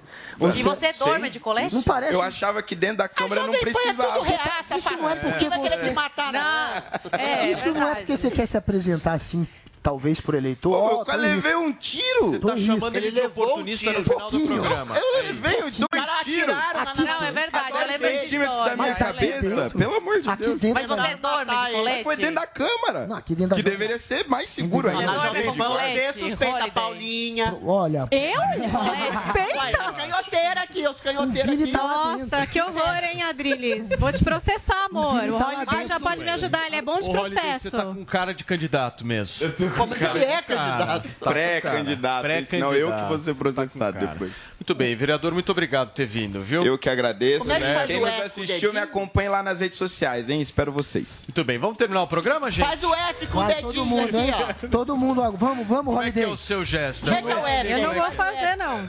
E 0.57 0.63
você 0.63 0.93
dorme 0.95 1.31
de 1.31 1.39
colete? 1.39 1.75
Não 1.75 1.83
parece. 1.83 2.15
Eu 2.15 2.23
achava 2.23 2.63
que 2.63 2.75
dentro 2.75 2.99
da 2.99 3.09
Câmara 3.09 3.47
não 3.47 3.53
precisava. 3.55 4.21
Reaça, 4.45 4.77
Isso 4.77 4.91
não 4.97 5.11
é 5.11 5.17
porque 5.17 5.49
vai 5.49 5.61
querer 5.61 5.79
você- 5.79 5.89
te 5.89 5.95
matar, 5.95 6.33
não. 6.33 7.19
É, 7.19 7.51
Isso 7.51 7.73
não 7.73 7.89
é 7.91 7.95
porque 7.97 8.17
você 8.17 8.31
quer 8.31 8.47
se 8.47 8.57
apresentar 8.57 9.13
assim, 9.15 9.47
talvez 9.83 10.21
por 10.21 10.35
eleitor. 10.35 10.71
Pô, 10.79 11.01
eu 11.01 11.05
tô 11.05 11.13
levei 11.17 11.55
um 11.57 11.73
tiro. 11.73 12.27
Você 12.27 12.39
tá 12.39 12.49
Tô 12.53 12.57
chamando 12.59 12.97
isso. 12.97 13.07
ele 13.07 13.21
de 13.21 13.27
oportunista 13.27 13.93
no 13.93 14.05
final 14.05 14.31
do 14.31 14.41
programa. 14.41 14.97
Eu 14.97 15.23
levei 15.25 15.61
dois 15.61 15.77
Cara, 15.91 16.25
tiros. 16.25 16.49
atiraram 16.49 16.85
na- 16.85 16.95
Não, 16.95 17.25
é 17.27 17.33
verdade, 17.33 17.71
eu 17.71 17.77
Dois 17.77 17.89
disso. 18.01 18.21
centímetros 18.23 18.59
da 18.65 18.77
minha 18.77 18.91
aqui 18.93 19.05
cabeça. 19.05 19.71
Pelo 19.71 19.97
amor 19.97 20.21
de 20.21 20.31
Aqui 20.31 20.55
Deus. 20.55 20.75
Mas 20.75 20.87
você 20.87 21.15
dorme 21.17 21.45
de 21.67 21.73
colete? 21.73 22.03
Foi 22.05 22.17
dentro 22.17 22.35
da 22.37 22.47
Câmara. 22.47 23.07
Não, 23.07 23.17
aqui 23.17 23.35
dentro 23.35 23.51
da 23.51 23.57
Que 23.57 23.63
deveria 23.63 23.99
ser 23.99 24.29
mais 24.29 24.49
seguro 24.51 24.89
ainda. 24.89 25.13
você 25.13 26.13
suspeita 26.19 26.65
a. 26.65 26.71
Paulinha. 26.71 27.59
Olha, 27.65 28.07
Eu? 28.11 28.41
Tá 29.73 29.93
canhoteira 29.93 30.61
aqui, 30.63 30.87
os 30.87 31.01
canhoteiros 31.01 31.55
aqui. 31.63 31.73
tá 31.73 31.79
Nossa, 31.83 32.47
que 32.47 32.61
horror, 32.61 33.05
hein, 33.05 33.23
Adriles? 33.23 33.87
Vou 33.99 34.13
te 34.13 34.23
processar, 34.25 34.87
amor. 34.87 35.23
O 35.29 35.39
tá 35.39 35.49
Holiday 35.49 35.87
já 35.87 35.95
dentro, 35.95 36.01
pode 36.01 36.25
me 36.25 36.31
ajudar, 36.31 36.67
ele 36.67 36.77
é 36.77 36.83
bom 36.83 37.01
de 37.01 37.11
processo. 37.11 37.61
você 37.63 37.71
tá 37.71 37.85
com 37.85 38.05
cara 38.05 38.33
de 38.35 38.45
candidato 38.45 39.05
mesmo. 39.05 39.47
Como 39.77 39.95
ele 39.95 40.25
é 40.25 40.43
candidato. 40.43 41.09
Pré-candidato. 41.21 42.23
Pré-candidato. 42.23 42.47
Senão 42.47 42.75
eu 42.75 42.93
que 42.93 43.03
vou 43.05 43.19
ser 43.19 43.33
Tá 43.35 43.39
processado 43.39 43.95
cara. 43.95 44.07
depois. 44.07 44.33
Muito 44.61 44.75
bem, 44.77 44.95
vereador, 44.95 45.33
muito 45.33 45.51
obrigado 45.51 45.89
por 45.89 45.95
ter 45.95 46.07
vindo, 46.07 46.41
viu? 46.41 46.65
Eu 46.65 46.79
que 46.79 46.89
agradeço. 46.89 47.41
Como 47.41 47.53
é 47.53 47.59
que 47.59 47.75
faz 47.75 47.87
Quem 47.89 47.97
o 47.97 48.01
nos 48.01 48.09
F 48.11 48.17
com 48.17 48.23
o 48.23 48.27
assistiu, 48.27 48.55
dedinho? 48.55 48.73
me 48.75 48.79
acompanha 48.79 49.31
lá 49.31 49.43
nas 49.43 49.59
redes 49.61 49.77
sociais, 49.77 50.31
hein? 50.31 50.41
Espero 50.41 50.71
vocês. 50.71 51.25
Muito 51.27 51.43
bem, 51.45 51.59
vamos 51.59 51.77
terminar 51.77 52.03
o 52.03 52.07
programa, 52.07 52.49
gente? 52.51 52.65
Faz 52.67 52.83
o 52.85 52.95
F 52.95 53.27
com 53.27 53.39
o 53.39 53.43
vai 53.45 53.55
todo 53.57 53.67
dedinho 53.73 53.87
mundo, 53.87 54.19
aqui, 54.19 54.31
ó. 54.65 54.69
Todo 54.69 54.97
mundo, 54.97 55.21
vamos, 55.37 55.67
vamos, 55.67 55.85
Como 55.95 56.03
é 56.03 56.13
que 56.13 56.21
é 56.21 56.29
o 56.29 56.37
seu 56.37 56.65
gesto? 56.65 57.01
Como 57.05 57.17
é 57.17 57.23
que 57.23 57.31
é 57.31 57.37
o 57.37 57.47
F? 57.47 57.71
Eu 57.73 57.79
não 57.79 57.93
né? 57.93 58.01
vou 58.01 58.13
fazer, 58.13 58.57
não. 58.57 58.89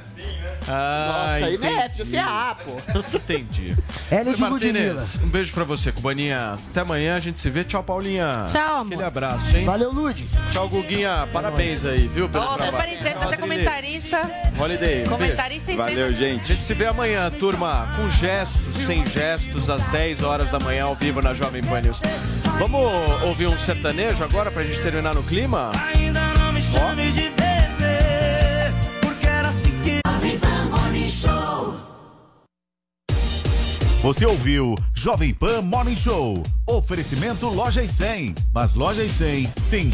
Ah, 0.68 1.08
Nossa, 1.40 1.46
aí 1.48 1.58
não 1.58 1.68
é 1.68 1.86
F, 1.86 2.06
você 2.06 2.16
é 2.18 2.20
A, 2.22 2.56
pô. 2.64 2.72
Entendi. 3.18 3.76
L 4.12 4.34
de 4.34 4.42
Martinez, 4.42 4.94
Ludmilla. 4.94 5.26
um 5.26 5.30
beijo 5.30 5.54
pra 5.54 5.64
você, 5.64 5.92
Cubaninha. 5.92 6.58
Até 6.70 6.82
amanhã, 6.82 7.16
a 7.16 7.20
gente 7.20 7.40
se 7.40 7.50
vê. 7.50 7.64
Tchau, 7.64 7.84
Paulinha. 7.84 8.46
Tchau, 8.50 8.78
amor. 8.78 8.94
Aquele 8.94 9.04
abraço, 9.04 9.58
hein? 9.58 9.66
Valeu, 9.66 9.92
Lud. 9.92 10.24
Tchau, 10.52 10.70
Guguinha. 10.74 11.28
Parabéns 11.32 11.86
aí, 11.86 12.08
viu, 12.08 12.28
pelo 12.28 12.44
você 12.46 12.64
trabalho. 12.64 12.78
parecer, 12.78 13.12
Tchau, 13.14 13.22
você 13.28 13.36
é 13.36 13.38
comentarista. 13.38 14.32
Holiday. 14.60 15.04
Comentarista 15.08 15.72
em 15.72 15.78
Valeu, 15.78 16.10
sempre. 16.10 16.26
A 16.26 16.30
gente. 16.30 16.48
gente 16.48 16.64
se 16.64 16.74
vê 16.74 16.88
amanhã, 16.88 17.30
turma, 17.30 17.94
com 17.96 18.10
gestos, 18.10 18.76
sem 18.86 19.06
gestos, 19.06 19.70
às 19.70 19.88
10 19.90 20.24
horas 20.24 20.50
da 20.50 20.60
manhã, 20.60 20.86
ao 20.86 20.96
vivo 20.96 21.22
na 21.22 21.34
Jovem 21.36 21.64
Pan 21.64 21.82
News. 21.82 22.02
Vamos 22.58 22.82
ouvir 23.24 23.48
um 23.48 23.58
sertanejo 23.58 24.24
agora 24.24 24.50
pra 24.50 24.64
gente 24.64 24.82
terminar 24.82 25.14
no 25.14 25.22
clima? 25.24 25.72
Ainda 25.96 26.22
não 26.40 26.52
me 26.52 26.62
chame 26.62 27.12
de 27.12 27.22
bebê, 27.22 28.74
porque 29.02 29.28
era 29.28 29.50
assim 29.50 29.72
que. 29.84 30.02
Você 34.02 34.26
ouviu 34.26 34.76
Jovem 34.94 35.34
Pan 35.34 35.62
Morning 35.62 35.96
Show. 35.96 36.44
Oferecimento 36.68 37.48
Loja 37.48 37.82
e 37.82 37.88
100. 37.88 38.36
Mas 38.54 38.76
Loja 38.76 39.02
e 39.02 39.10
100 39.10 39.48
tem 39.70 39.94